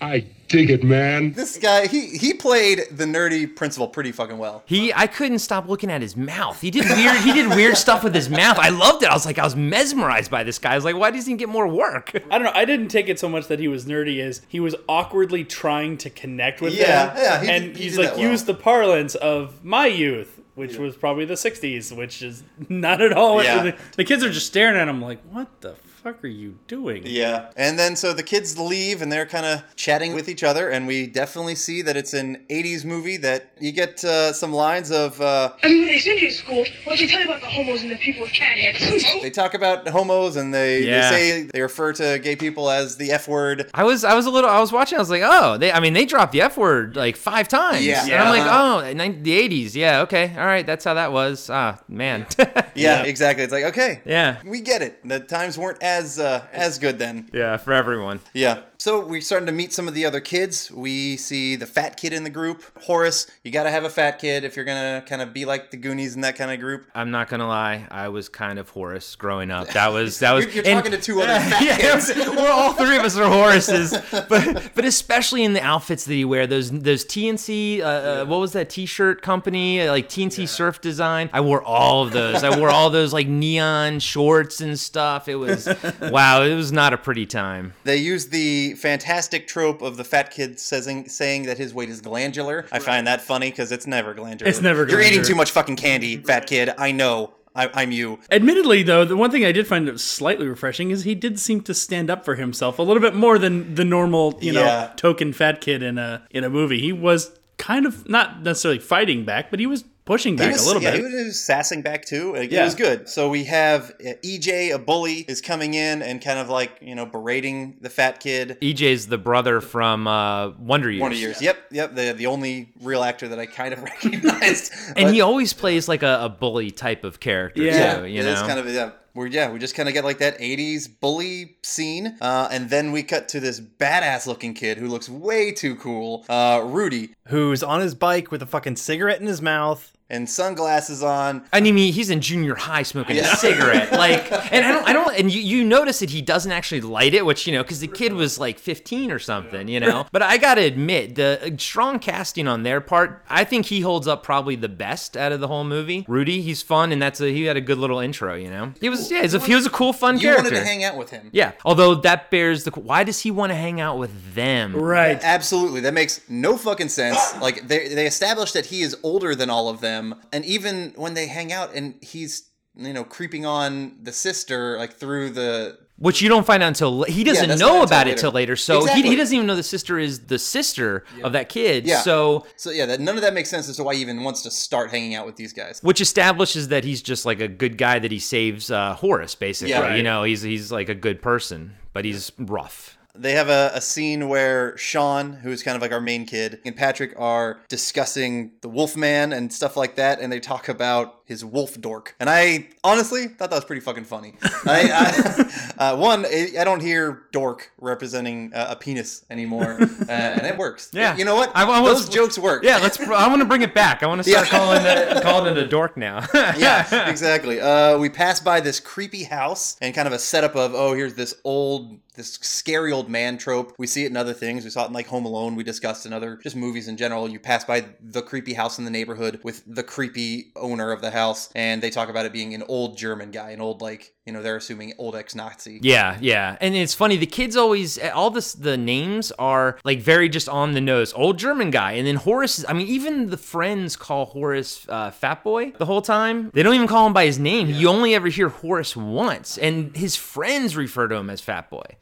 I 0.00 0.26
dig 0.52 0.70
it, 0.70 0.84
man. 0.84 1.32
this 1.32 1.58
guy, 1.58 1.86
he, 1.88 2.06
he 2.18 2.32
played 2.34 2.82
the 2.90 3.04
nerdy 3.04 3.52
principal 3.56 3.88
pretty 3.88 4.12
fucking 4.12 4.38
well. 4.38 4.62
He, 4.66 4.92
I 4.92 5.06
couldn't 5.08 5.40
stop 5.40 5.68
looking 5.68 5.90
at 5.90 6.00
his 6.02 6.16
mouth. 6.16 6.60
He 6.60 6.70
did 6.70 6.84
weird. 6.84 7.16
He 7.22 7.32
did 7.32 7.48
weird 7.48 7.76
stuff 7.76 8.04
with 8.04 8.14
his 8.14 8.28
mouth. 8.30 8.58
I 8.58 8.68
loved 8.68 9.02
it. 9.02 9.08
I 9.08 9.14
was 9.14 9.26
like, 9.26 9.38
I 9.38 9.44
was 9.44 9.56
mesmerized 9.56 10.30
by 10.30 10.44
this 10.44 10.58
guy. 10.58 10.72
I 10.72 10.74
was 10.76 10.84
like, 10.84 10.96
why 10.96 11.10
doesn't 11.10 11.28
he 11.30 11.36
get 11.36 11.48
more 11.48 11.66
work? 11.66 12.12
I 12.30 12.38
don't 12.38 12.44
know. 12.44 12.52
I 12.54 12.64
didn't 12.64 12.88
take 12.88 13.08
it 13.08 13.18
so 13.18 13.28
much 13.28 13.48
that 13.48 13.58
he 13.58 13.66
was 13.66 13.86
nerdy 13.86 14.20
as 14.20 14.42
he 14.48 14.60
was 14.60 14.76
awkwardly 14.88 15.44
trying 15.44 15.96
to 15.98 16.10
connect 16.10 16.60
with 16.60 16.74
Yeah, 16.74 17.06
them. 17.06 17.16
yeah, 17.16 17.40
he 17.42 17.48
and 17.50 17.76
he 17.76 17.84
he's 17.84 17.98
like 17.98 18.10
that 18.10 18.16
well. 18.18 18.30
used 18.30 18.46
the 18.46 18.54
parlance 18.54 19.14
of 19.16 19.64
my 19.64 19.86
youth, 19.86 20.40
which 20.54 20.76
was 20.76 20.94
probably 20.96 21.24
the 21.24 21.34
'60s, 21.34 21.96
which 21.96 22.22
is 22.22 22.42
not 22.68 23.00
at 23.00 23.12
all. 23.12 23.42
Yeah. 23.42 23.62
The, 23.62 23.76
the 23.96 24.04
kids 24.04 24.22
are 24.22 24.30
just 24.30 24.46
staring 24.46 24.76
at 24.76 24.86
him 24.88 25.00
like, 25.00 25.20
"What 25.30 25.48
the 25.62 25.74
fuck 26.02 26.22
are 26.24 26.28
you 26.28 26.58
doing? 26.66 27.02
Yeah. 27.06 27.50
And 27.56 27.78
then 27.78 27.96
so 27.96 28.12
the 28.12 28.22
kids 28.22 28.58
leave 28.58 29.02
and 29.02 29.10
they're 29.12 29.26
kind 29.26 29.46
of 29.46 29.62
chatting 29.76 30.14
with 30.14 30.28
each 30.28 30.42
other, 30.42 30.68
and 30.70 30.86
we 30.86 31.06
definitely 31.06 31.54
see 31.54 31.82
that 31.82 31.96
it's 31.96 32.12
an 32.14 32.44
80s 32.50 32.84
movie 32.84 33.16
that 33.18 33.52
you 33.60 33.72
get 33.72 34.04
uh, 34.04 34.32
some 34.32 34.52
lines 34.52 34.90
of. 34.90 35.20
Uh, 35.20 35.52
I 35.62 35.68
mean, 35.68 35.78
when 35.80 35.88
they 35.88 35.98
send 35.98 36.20
you 36.20 36.28
to 36.28 36.34
school, 36.34 36.58
why 36.84 36.96
don't 36.96 37.00
you 37.00 37.08
tell 37.08 37.20
you 37.20 37.26
about 37.26 37.40
the 37.40 37.46
homos 37.48 37.82
and 37.82 37.90
the 37.90 37.96
people 37.96 38.22
with 38.22 38.32
cat 38.32 38.56
heads? 38.58 39.04
they 39.22 39.30
talk 39.30 39.54
about 39.54 39.86
homos 39.88 40.36
and 40.36 40.52
they, 40.52 40.82
Yeah. 40.82 41.10
they 41.10 41.16
say 41.16 41.42
they 41.52 41.60
refer 41.60 41.92
to 41.94 42.18
gay 42.18 42.36
people 42.36 42.70
as 42.70 42.96
the 42.96 43.12
F 43.12 43.28
word. 43.28 43.70
I 43.74 43.84
was 43.84 44.04
I 44.04 44.14
was 44.14 44.26
a 44.26 44.30
little 44.30 44.50
I 44.50 44.60
was 44.60 44.72
watching 44.72 44.96
I 44.98 45.00
was 45.00 45.10
like 45.10 45.22
oh 45.24 45.58
they 45.58 45.72
I 45.72 45.80
mean 45.80 45.92
they 45.92 46.04
dropped 46.04 46.32
the 46.32 46.40
f 46.42 46.56
word 46.56 46.96
like 46.96 47.16
five 47.16 47.48
times 47.48 47.84
Yeah. 47.84 48.02
and 48.04 48.14
I'm 48.14 48.28
like 48.28 48.42
Uh-huh. 48.42 48.82
oh 48.84 49.12
the 49.22 49.48
80s 49.48 49.74
yeah 49.74 50.00
okay 50.02 50.34
all 50.36 50.44
right 50.46 50.66
that's 50.66 50.84
how 50.84 50.94
that 50.94 51.12
was 51.12 51.48
ah 51.50 51.78
man 51.88 52.26
Yeah, 52.74 53.02
exactly. 53.02 53.44
It's 53.44 53.52
like, 53.52 53.64
okay. 53.64 54.00
yeah 54.06 54.40
We 54.46 54.60
get 54.60 54.80
it. 54.82 55.06
The 55.06 55.20
times 55.20 55.58
weren't 55.58 55.82
as 55.82 55.91
uh, 56.18 56.42
as 56.52 56.78
good 56.78 56.98
then. 56.98 57.28
yeah 57.32 57.56
for 57.56 57.72
everyone 57.72 58.20
Yeah. 58.34 58.60
So 58.82 58.98
we're 58.98 59.20
starting 59.20 59.46
to 59.46 59.52
meet 59.52 59.72
some 59.72 59.86
of 59.86 59.94
the 59.94 60.04
other 60.04 60.18
kids. 60.18 60.68
We 60.68 61.16
see 61.16 61.54
the 61.54 61.66
fat 61.66 61.96
kid 61.96 62.12
in 62.12 62.24
the 62.24 62.30
group. 62.30 62.64
Horace, 62.80 63.28
you 63.44 63.52
got 63.52 63.62
to 63.62 63.70
have 63.70 63.84
a 63.84 63.88
fat 63.88 64.18
kid 64.18 64.42
if 64.42 64.56
you're 64.56 64.64
going 64.64 65.00
to 65.00 65.06
kind 65.08 65.22
of 65.22 65.32
be 65.32 65.44
like 65.44 65.70
the 65.70 65.76
Goonies 65.76 66.16
in 66.16 66.22
that 66.22 66.34
kind 66.34 66.50
of 66.50 66.58
group. 66.58 66.86
I'm 66.92 67.12
not 67.12 67.28
gonna 67.28 67.46
lie 67.46 67.86
I 67.92 68.08
was 68.08 68.28
kind 68.28 68.58
of 68.58 68.70
Horace 68.70 69.14
growing 69.14 69.52
up 69.52 69.68
that 69.68 69.92
was 69.92 70.18
that 70.18 70.32
was 70.32 70.46
You're, 70.46 70.54
you're 70.54 70.66
and- 70.66 70.78
talking 70.78 70.90
to 70.90 71.00
two 71.00 71.22
other 71.22 71.32
fat 71.48 71.62
yeah, 71.62 71.76
kids. 71.76 72.10
all 72.38 72.72
three 72.72 72.96
of 72.96 73.04
us 73.04 73.16
are 73.16 73.30
Horaces, 73.30 73.96
but 74.10 74.72
but 74.74 74.84
especially 74.84 75.44
in 75.44 75.52
the 75.52 75.62
outfits 75.62 76.04
that 76.06 76.14
he 76.14 76.24
wear, 76.24 76.48
those 76.48 76.72
those 76.72 77.04
TNC, 77.04 77.82
uh, 77.82 77.84
uh, 77.84 78.24
what 78.24 78.40
was 78.40 78.50
that 78.54 78.68
T-shirt 78.68 79.22
company, 79.22 79.82
uh, 79.82 79.92
like 79.92 80.08
TNC 80.08 80.48
Surf 80.48 80.80
Design? 80.80 81.30
I 81.32 81.40
wore 81.40 81.62
all 81.62 82.02
of 82.02 82.10
those. 82.10 82.42
I 82.42 82.58
wore 82.58 82.68
all 82.68 82.90
those 82.90 83.12
like 83.12 83.28
neon 83.28 84.00
shorts 84.00 84.60
and 84.60 84.76
stuff. 84.76 85.28
It 85.28 85.36
was 85.36 85.68
wow, 86.00 86.42
it 86.42 86.56
was 86.56 86.72
not 86.72 86.92
a 86.92 86.98
pretty 86.98 87.26
time. 87.26 87.74
They 87.84 87.98
used 87.98 88.32
the 88.32 88.71
fantastic 88.74 89.46
trope 89.46 89.82
of 89.82 89.96
the 89.96 90.04
fat 90.04 90.30
kid 90.30 90.58
saying, 90.58 91.08
saying 91.08 91.44
that 91.44 91.58
his 91.58 91.72
weight 91.74 91.88
is 91.88 92.00
glandular. 92.00 92.66
I 92.72 92.78
find 92.78 93.06
that 93.06 93.20
funny 93.20 93.50
because 93.50 93.72
it's 93.72 93.86
never 93.86 94.14
glandular. 94.14 94.48
It's 94.48 94.60
never 94.60 94.88
You're 94.88 95.00
eating 95.00 95.22
too 95.22 95.34
much 95.34 95.50
fucking 95.50 95.76
candy, 95.76 96.16
fat 96.18 96.46
kid. 96.46 96.70
I 96.78 96.92
know. 96.92 97.34
I, 97.54 97.68
I'm 97.74 97.92
you. 97.92 98.18
Admittedly, 98.30 98.82
though, 98.82 99.04
the 99.04 99.14
one 99.16 99.30
thing 99.30 99.44
I 99.44 99.52
did 99.52 99.66
find 99.66 100.00
slightly 100.00 100.46
refreshing 100.46 100.90
is 100.90 101.04
he 101.04 101.14
did 101.14 101.38
seem 101.38 101.60
to 101.62 101.74
stand 101.74 102.08
up 102.08 102.24
for 102.24 102.36
himself 102.36 102.78
a 102.78 102.82
little 102.82 103.02
bit 103.02 103.14
more 103.14 103.38
than 103.38 103.74
the 103.74 103.84
normal, 103.84 104.38
you 104.40 104.52
know, 104.52 104.64
Yeah. 104.64 104.92
token 104.96 105.34
fat 105.34 105.60
kid 105.60 105.82
in 105.82 105.98
a 105.98 106.22
in 106.30 106.44
a 106.44 106.48
movie. 106.50 106.80
He 106.80 106.92
was 106.92 107.38
kind 107.58 107.84
of 107.84 108.08
not 108.08 108.42
necessarily 108.42 108.78
fighting 108.80 109.26
back, 109.26 109.50
but 109.50 109.60
he 109.60 109.66
was 109.66 109.84
pushing 110.04 110.36
back 110.36 110.46
He 110.48 110.52
was, 110.52 110.62
a 110.64 110.66
little 110.66 110.82
yeah, 110.82 110.90
bit. 110.92 111.00
He 111.10 111.24
was, 111.24 111.40
sassing 111.40 111.82
back 111.82 112.04
too. 112.04 112.32
Like, 112.32 112.44
It 112.44 112.52
Yeah. 112.52 112.64
was 112.64 112.74
good. 112.74 113.08
So 113.08 113.28
we 113.28 113.44
have 113.44 113.90
uh, 114.00 114.14
EJ, 114.24 114.72
a 114.74 114.78
bully, 114.78 115.24
is 115.28 115.40
coming 115.40 115.74
in 115.74 116.02
and 116.02 116.22
kind 116.22 116.38
of 116.38 116.48
like 116.48 116.78
you 116.80 116.94
know 116.94 117.06
berating 117.06 117.76
the 117.80 117.90
fat 117.90 118.20
kid. 118.20 118.58
EJ's 118.60 119.06
the 119.06 119.18
brother 119.18 119.60
from 119.60 120.06
uh, 120.06 120.50
Wonder 120.58 120.90
Years. 120.90 121.00
One 121.02 121.12
Years. 121.14 121.40
Yep, 121.42 121.56
yep. 121.70 121.94
The 121.94 122.12
the 122.12 122.26
only 122.26 122.72
real 122.80 123.02
actor 123.02 123.28
that 123.28 123.38
I 123.38 123.46
kind 123.46 123.72
of 123.72 123.82
recognized. 123.82 124.72
And 124.96 125.06
But- 125.06 125.14
he 125.14 125.20
always 125.20 125.52
plays 125.52 125.88
like 125.88 126.02
a, 126.02 126.18
a 126.24 126.28
bully 126.28 126.70
type 126.70 127.04
of 127.04 127.20
character 127.20 127.62
Yeah. 127.62 128.00
too. 128.00 128.06
You 128.06 128.20
it 128.20 128.24
know, 128.24 128.32
is 128.32 128.42
kind 128.42 128.58
of 128.58 128.68
yeah. 128.68 128.90
We're 129.14 129.26
yeah, 129.26 129.50
we 129.50 129.58
just 129.58 129.74
kind 129.74 129.88
of 129.88 129.94
get 129.94 130.04
like 130.04 130.18
that 130.18 130.38
'80s 130.38 130.88
bully 131.00 131.56
scene, 131.62 132.16
uh, 132.20 132.48
and 132.50 132.70
then 132.70 132.92
we 132.92 133.02
cut 133.02 133.28
to 133.28 133.40
this 133.40 133.60
badass 133.60 134.26
looking 134.26 134.54
kid 134.54 134.78
who 134.78 134.88
looks 134.88 135.08
way 135.08 135.52
too 135.52 135.76
cool, 135.76 136.24
uh, 136.28 136.62
Rudy, 136.64 137.10
Who's 137.28 137.62
on 137.62 137.80
his 137.80 137.94
bike 137.94 138.30
with 138.30 138.42
a 138.42 138.46
fucking 138.46 138.76
cigarette 138.76 139.20
in 139.20 139.26
his 139.26 139.42
mouth. 139.42 139.92
And 140.10 140.28
sunglasses 140.28 141.02
on. 141.02 141.42
I 141.52 141.60
mean, 141.60 141.76
he's 141.92 142.10
in 142.10 142.20
junior 142.20 142.54
high 142.54 142.82
smoking 142.82 143.16
Yeah. 143.16 143.32
a 143.32 143.36
cigarette, 143.36 143.92
like, 144.04 144.30
and 144.52 144.64
I 144.64 144.72
don't, 144.72 144.88
I 144.88 144.92
don't, 144.92 145.18
and 145.18 145.32
you, 145.32 145.40
you 145.40 145.64
notice 145.64 146.00
that 146.00 146.10
he 146.10 146.20
doesn't 146.20 146.52
actually 146.52 146.82
light 146.82 147.14
it, 147.14 147.24
which 147.24 147.46
you 147.46 147.52
know, 147.54 147.62
because 147.62 147.80
the 147.80 147.86
kid 147.88 148.12
was 148.12 148.38
like 148.38 148.58
15 148.58 149.10
or 149.10 149.18
something, 149.18 149.68
you 149.68 149.80
know. 149.80 150.06
But 150.12 150.20
I 150.22 150.36
gotta 150.36 150.62
admit, 150.62 151.14
the 151.14 151.40
uh, 151.42 151.56
strong 151.58 151.98
casting 151.98 152.46
on 152.46 152.62
their 152.62 152.80
part, 152.82 153.22
I 153.30 153.44
think 153.44 153.66
he 153.66 153.80
holds 153.80 154.06
up 154.06 154.22
probably 154.22 154.54
the 154.56 154.68
best 154.68 155.16
out 155.16 155.32
of 155.32 155.40
the 155.40 155.48
whole 155.48 155.64
movie. 155.64 156.04
Rudy, 156.08 156.42
he's 156.42 156.60
fun, 156.62 156.92
and 156.92 157.00
that's 157.00 157.20
a 157.20 157.32
he 157.32 157.44
had 157.44 157.56
a 157.56 157.60
good 157.62 157.78
little 157.78 157.98
intro, 158.00 158.34
you 158.34 158.50
know. 158.50 158.74
He 158.80 158.88
was, 158.90 159.10
yeah, 159.10 159.22
he's 159.22 159.32
a, 159.34 159.38
he 159.40 159.54
was 159.54 159.64
a 159.66 159.70
cool, 159.70 159.92
fun 159.94 160.16
You 160.16 160.22
character. 160.22 160.44
wanted 160.44 160.56
to 160.58 160.64
hang 160.64 160.84
out 160.84 160.96
with 160.98 161.08
him. 161.10 161.30
yeah, 161.32 161.52
although 161.64 161.94
that 161.94 162.30
bears 162.30 162.64
the 162.64 162.70
why 162.72 163.04
does 163.04 163.20
he 163.20 163.30
want 163.30 163.50
to 163.50 163.56
hang 163.56 163.80
out 163.80 163.98
with 163.98 164.34
them? 164.34 164.76
right. 164.76 165.18
Absolutely, 165.22 165.80
that 165.80 165.94
makes 165.94 166.20
no 166.28 166.56
fucking 166.58 166.88
sense. 166.90 167.18
Like 167.40 167.66
they 167.66 167.88
they 167.88 168.06
established 168.06 168.52
that 168.54 168.66
he 168.66 168.82
is 168.82 168.96
older 169.02 169.34
than 169.34 169.48
all 169.48 169.68
of 169.68 169.80
them, 169.80 170.01
and 170.32 170.44
even 170.44 170.92
when 170.96 171.14
they 171.14 171.26
hang 171.26 171.52
out 171.52 171.74
and 171.74 171.94
he's 172.02 172.48
you 172.74 172.92
know 172.92 173.04
creeping 173.04 173.44
on 173.44 173.96
the 174.02 174.12
sister 174.12 174.78
like 174.78 174.94
through 174.94 175.28
the 175.30 175.78
Which 175.98 176.22
you 176.22 176.28
don't 176.28 176.46
find 176.46 176.62
out 176.62 176.68
until 176.68 177.02
he 177.04 177.22
doesn't 177.22 177.48
that's 177.48 177.60
not 177.60 177.66
know 177.66 177.82
until 177.82 177.86
about 177.96 178.08
it 178.08 178.16
till 178.18 178.32
later. 178.32 178.56
So 178.56 178.72
he, 178.78 178.80
Exactly. 178.84 179.10
he 179.10 179.16
doesn't 179.16 179.34
even 179.36 179.46
know 179.46 179.54
the 179.54 179.62
sister 179.62 179.98
is 179.98 180.26
the 180.26 180.38
sister 180.38 181.04
of 181.22 181.32
that 181.34 181.48
kid. 181.48 181.86
Yeah. 181.86 182.00
So 182.00 182.46
so 182.56 182.70
yeah 182.70 182.86
that 182.86 182.98
none 183.00 183.16
of 183.16 183.22
that 183.22 183.34
makes 183.34 183.50
sense 183.50 183.68
as 183.68 183.76
to 183.76 183.84
why 183.84 183.94
he 183.94 184.00
even 184.00 184.24
wants 184.24 184.42
to 184.42 184.50
start 184.50 184.90
hanging 184.90 185.14
out 185.14 185.26
with 185.26 185.36
these 185.36 185.52
guys. 185.52 185.80
which 185.82 186.00
establishes 186.00 186.68
that 186.68 186.82
he's 186.84 187.02
just 187.02 187.26
like 187.26 187.40
a 187.40 187.48
good 187.48 187.76
guy 187.76 187.98
that 187.98 188.10
he 188.10 188.18
saves 188.18 188.70
uh, 188.70 188.94
Horace 188.94 189.34
basically. 189.34 189.70
Yeah. 189.70 189.82
Right. 189.82 189.96
You 189.98 190.02
know, 190.02 190.22
he's 190.24 190.42
he's 190.42 190.72
like 190.72 190.88
a 190.88 190.94
good 191.06 191.20
person, 191.22 191.74
but 191.92 192.04
he's 192.06 192.32
rough. 192.38 192.96
They 193.14 193.32
have 193.32 193.48
a, 193.50 193.70
a 193.74 193.80
scene 193.82 194.28
where 194.28 194.76
Sean, 194.78 195.34
who's 195.34 195.62
kind 195.62 195.76
of 195.76 195.82
like 195.82 195.92
our 195.92 196.00
main 196.00 196.24
kid, 196.24 196.60
and 196.64 196.74
Patrick 196.74 197.14
are 197.18 197.60
discussing 197.68 198.52
the 198.62 198.68
Wolfman 198.70 199.32
and 199.34 199.52
stuff 199.52 199.76
like 199.76 199.96
that, 199.96 200.20
and 200.20 200.32
they 200.32 200.40
talk 200.40 200.68
about 200.68 201.16
his 201.26 201.44
wolf 201.44 201.80
dork. 201.80 202.14
And 202.20 202.28
I 202.28 202.68
honestly 202.84 203.26
thought 203.28 203.50
that 203.50 203.56
was 203.56 203.64
pretty 203.64 203.80
fucking 203.80 204.04
funny. 204.04 204.34
I, 204.66 205.48
I, 205.78 205.82
uh, 205.92 205.96
one, 205.96 206.24
I 206.26 206.64
don't 206.64 206.80
hear 206.80 207.22
dork 207.32 207.72
representing 207.78 208.52
uh, 208.54 208.68
a 208.70 208.76
penis 208.76 209.24
anymore, 209.30 209.78
uh, 209.82 210.04
and 210.10 210.46
it 210.46 210.56
works. 210.56 210.90
Yeah. 210.92 211.16
you 211.16 211.24
know 211.24 211.34
what? 211.34 211.50
I- 211.54 211.64
I 211.68 211.82
Those 211.84 212.08
jokes 212.08 212.38
work. 212.38 212.64
Yeah, 212.64 212.78
let's. 212.78 212.98
I 213.00 213.28
want 213.28 213.40
to 213.40 213.46
bring 213.46 213.62
it 213.62 213.74
back. 213.74 214.02
I 214.02 214.06
want 214.06 214.22
to 214.22 214.28
start 214.30 214.46
Yeah. 214.46 214.58
calling 214.58 214.82
it 214.84 215.22
calling 215.22 215.56
it 215.56 215.58
a 215.62 215.66
dork 215.68 215.96
now. 215.96 216.26
yeah, 216.34 217.08
exactly. 217.10 217.60
Uh, 217.60 217.98
we 217.98 218.08
pass 218.08 218.40
by 218.40 218.60
this 218.60 218.80
creepy 218.80 219.24
house 219.24 219.76
and 219.80 219.94
kind 219.94 220.06
of 220.06 220.12
a 220.14 220.18
setup 220.18 220.54
of 220.56 220.74
oh, 220.74 220.92
here's 220.94 221.14
this 221.14 221.34
old, 221.44 221.98
this 222.14 222.34
scary 222.34 222.92
old 222.92 223.08
man 223.08 223.38
trope. 223.38 223.74
We 223.78 223.86
see 223.86 224.04
it 224.04 224.10
in 224.10 224.16
other 224.16 224.34
things. 224.34 224.64
We 224.64 224.70
saw 224.70 224.84
it 224.84 224.88
in 224.88 224.92
like 224.92 225.06
Home 225.06 225.24
Alone. 225.24 225.56
We 225.56 225.64
discussed 225.64 226.04
in 226.06 226.12
other 226.12 226.36
just 226.42 226.56
movies 226.56 226.88
in 226.88 226.96
general. 226.96 227.28
You 227.28 227.40
pass 227.40 227.64
by 227.64 227.86
the 228.00 228.22
creepy 228.22 228.54
house 228.54 228.78
in 228.78 228.84
the 228.84 228.90
neighborhood 228.90 229.40
with 229.42 229.62
the 229.66 229.82
creepy 229.82 230.52
owner 230.56 230.92
of 230.92 231.00
the 231.00 231.10
house, 231.10 231.50
and 231.54 231.82
they 231.82 231.90
talk 231.90 232.08
about 232.08 232.26
it 232.26 232.32
being 232.32 232.54
an 232.54 232.62
old 232.68 232.98
German 232.98 233.30
guy, 233.30 233.50
an 233.50 233.60
old 233.60 233.80
like 233.80 234.14
you 234.26 234.32
know 234.32 234.42
they're 234.42 234.56
assuming 234.56 234.92
old 234.98 235.16
ex-Nazi. 235.16 235.80
Yeah, 235.82 236.18
yeah, 236.20 236.56
and 236.60 236.74
it's 236.74 236.94
funny. 236.94 237.16
The 237.16 237.26
kids 237.26 237.56
always 237.56 237.98
all 237.98 238.30
this 238.30 238.52
the 238.52 238.76
names 238.76 239.32
are 239.32 239.78
like 239.84 240.00
very 240.00 240.28
just 240.28 240.48
on 240.48 240.72
the 240.72 240.80
nose. 240.80 241.12
Old 241.14 241.38
German 241.38 241.70
guy, 241.70 241.92
and 241.92 242.06
then 242.06 242.16
Horace. 242.16 242.58
Is, 242.58 242.66
I 242.68 242.74
mean, 242.74 242.86
even 242.88 243.30
the 243.30 243.36
friends 243.36 243.96
call 243.96 244.26
Horace 244.26 244.86
uh, 244.88 245.10
Fat 245.10 245.42
Boy 245.42 245.72
the 245.78 245.86
whole 245.86 246.02
time. 246.02 246.50
They 246.52 246.62
don't 246.62 246.74
even 246.74 246.88
call 246.88 247.06
him 247.06 247.12
by 247.12 247.24
his 247.24 247.38
name. 247.38 247.70
You 247.70 247.88
only 247.88 248.14
ever 248.14 248.28
hear 248.28 248.48
Horace 248.48 248.94
once, 248.94 249.56
and 249.56 249.96
his 249.96 250.14
friends 250.14 250.76
refer 250.76 251.08
to 251.08 251.16
him 251.16 251.30
as 251.30 251.40
Fat 251.40 251.70
Boy. 251.70 251.96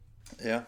Yeah. 0.45 0.63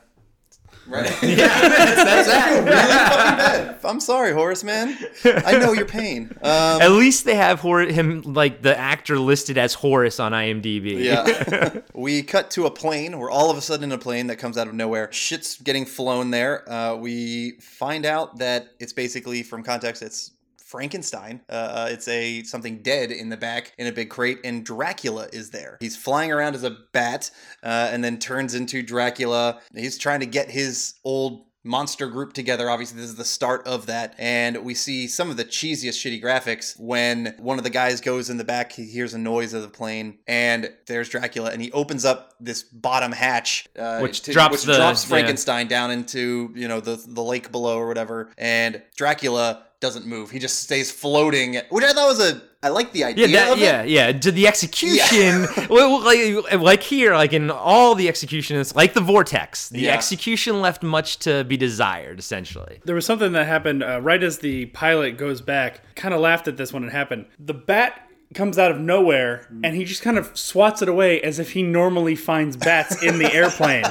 Right. 0.87 1.11
yeah, 1.23 1.37
that's, 1.47 2.29
that. 2.29 2.51
Really 2.51 2.65
fucking 2.65 2.65
bad. 2.67 3.79
I'm 3.85 4.01
sorry, 4.01 4.33
Horace 4.33 4.65
man. 4.65 4.99
I 5.25 5.59
know 5.59 5.73
your 5.73 5.87
pain. 5.87 6.31
Um, 6.43 6.83
At 6.83 6.91
least 6.93 7.25
they 7.25 7.37
have 7.37 7.61
Hor- 7.61 7.83
him 7.83 8.23
like 8.23 8.63
the 8.63 8.77
actor 8.77 9.19
listed 9.19 9.59
as 9.59 9.75
Horace 9.75 10.19
on 10.19 10.33
IMDb. 10.33 11.05
Yeah. 11.05 11.81
we 11.95 12.23
cut 12.23 12.51
to 12.53 12.67
a 12.67 12.71
plane. 12.71 13.19
We're 13.19 13.31
all 13.31 13.51
of 13.51 13.57
a 13.57 13.61
sudden 13.61 13.85
in 13.85 13.93
a 13.93 13.99
plane 13.99 14.27
that 14.27 14.37
comes 14.37 14.59
out 14.59 14.67
of 14.67 14.75
nowhere. 14.75 15.11
Shit's 15.13 15.57
getting 15.61 15.87
flown 15.87 16.31
there. 16.31 16.69
Uh, 16.71 16.97
we 16.97 17.53
find 17.61 18.05
out 18.05 18.39
that 18.39 18.69
it's 18.81 18.93
basically, 18.93 19.43
from 19.43 19.63
context, 19.63 20.03
it's 20.03 20.33
Frankenstein. 20.73 21.43
Uh, 21.51 21.53
uh, 21.53 21.89
it's 21.91 22.09
a 22.09 22.43
something 22.45 22.79
dead 22.83 23.11
in 23.13 23.29
the 23.29 23.37
back 23.37 23.73
in 23.77 23.87
a 23.87 23.93
big 23.93 24.09
crate, 24.09 24.39
and 24.43 24.65
Dracula 24.65 25.29
is 25.33 25.51
there. 25.51 25.77
He's 25.81 25.97
flying 25.97 26.33
around 26.33 26.55
as 26.55 26.65
a 26.65 26.71
bat, 26.93 27.31
uh, 27.63 27.91
and 27.93 28.03
then 28.03 28.19
turns 28.19 28.55
into 28.55 28.83
Dracula. 28.83 29.61
He's 29.75 29.99
trying 29.99 30.21
to 30.21 30.27
get 30.27 30.51
his 30.51 30.95
old 31.05 31.45
monster 31.65 32.09
group 32.09 32.33
together. 32.33 32.69
Obviously, 32.71 33.01
this 33.01 33.11
is 33.11 33.15
the 33.17 33.25
start 33.25 33.65
of 33.69 33.87
that. 33.87 34.17
And 34.19 34.65
we 34.65 34.75
see 34.75 35.07
some 35.07 35.31
of 35.31 35.37
the 35.37 35.45
cheesiest 35.45 35.95
shitty 36.01 36.21
graphics 36.21 36.77
when 36.81 37.37
one 37.39 37.57
of 37.59 37.63
the 37.65 37.71
guys 37.71 38.01
goes 38.01 38.31
in 38.31 38.37
the 38.37 38.43
back, 38.43 38.73
he 38.73 38.85
hears 38.85 39.15
a 39.15 39.19
noise 39.19 39.53
of 39.53 39.63
the 39.63 39.69
plane, 39.69 40.19
and 40.27 40.73
there's 40.87 41.09
Dracula, 41.11 41.51
and 41.53 41.61
he 41.63 41.71
opens 41.73 42.05
up 42.05 42.35
this 42.41 42.63
bottom 42.65 43.13
hatch, 43.13 43.69
uh, 43.79 44.01
Which 44.01 44.23
to- 44.23 44.33
drops 44.33 44.53
which 44.53 44.63
the- 44.65 44.75
drops 44.77 45.05
yeah. 45.05 45.09
Frankenstein 45.11 45.69
down 45.69 45.91
into 45.93 46.51
you 46.57 46.67
know 46.67 46.81
the 46.81 46.97
the 47.07 47.23
lake 47.23 47.53
below 47.53 47.77
or 47.79 47.87
whatever, 47.87 48.31
and 48.39 48.83
Dracula 48.97 49.65
doesn't 49.83 50.07
move. 50.07 50.31
He 50.31 50.39
just 50.39 50.61
stays 50.63 50.91
floating, 50.91 51.57
which 51.69 51.85
I 51.85 51.93
thought 51.93 52.09
was 52.09 52.21
a 52.31 52.41
I 52.65 52.69
like 52.69 52.93
the 52.93 53.01
Yeah, 53.01 53.07
idea 53.09 53.27
that, 53.29 53.53
of 53.53 53.59
it. 53.59 53.63
yeah, 53.63 53.83
yeah. 53.83 54.13
To 54.13 54.31
the 54.31 54.47
execution, 54.47 55.49
well, 55.69 56.01
like, 56.05 56.61
like 56.61 56.83
here, 56.85 57.13
like 57.13 57.33
in 57.33 57.51
all 57.51 57.97
the 57.97 58.09
executions, 58.09 58.75
like 58.77 58.95
the 58.95 59.01
vortex, 59.01 59.69
the 59.69 59.81
Yeah. 59.81 59.95
execution 59.95 60.61
left 60.63 60.85
much 60.85 61.19
to 61.27 61.43
be 61.43 61.57
desired, 61.57 62.21
essentially. 62.21 62.81
There 62.85 62.95
was 62.95 63.05
something 63.05 63.33
that 63.33 63.49
happened 63.49 63.83
uh, 63.83 64.01
right 64.01 64.23
as 64.23 64.39
the 64.39 64.67
pilot 64.67 65.19
goes 65.19 65.41
back. 65.41 65.81
Kind 65.97 66.15
of 66.15 66.21
laughed 66.21 66.47
at 66.47 66.57
this 66.57 66.73
when 66.73 66.85
it 66.85 66.93
happened. 66.93 67.27
The 67.41 67.55
bat 67.55 68.09
comes 68.33 68.59
out 68.59 68.71
of 68.71 68.79
nowhere 68.79 69.47
and 69.63 69.75
he 69.77 69.85
just 69.85 70.01
kind 70.01 70.17
of 70.17 70.31
swats 70.39 70.81
it 70.81 70.89
away 70.89 71.21
as 71.21 71.39
if 71.39 71.51
he 71.53 71.63
normally 71.63 72.15
finds 72.15 72.57
bats 72.57 73.03
in 73.03 73.19
the 73.19 73.31
airplane. 73.41 73.85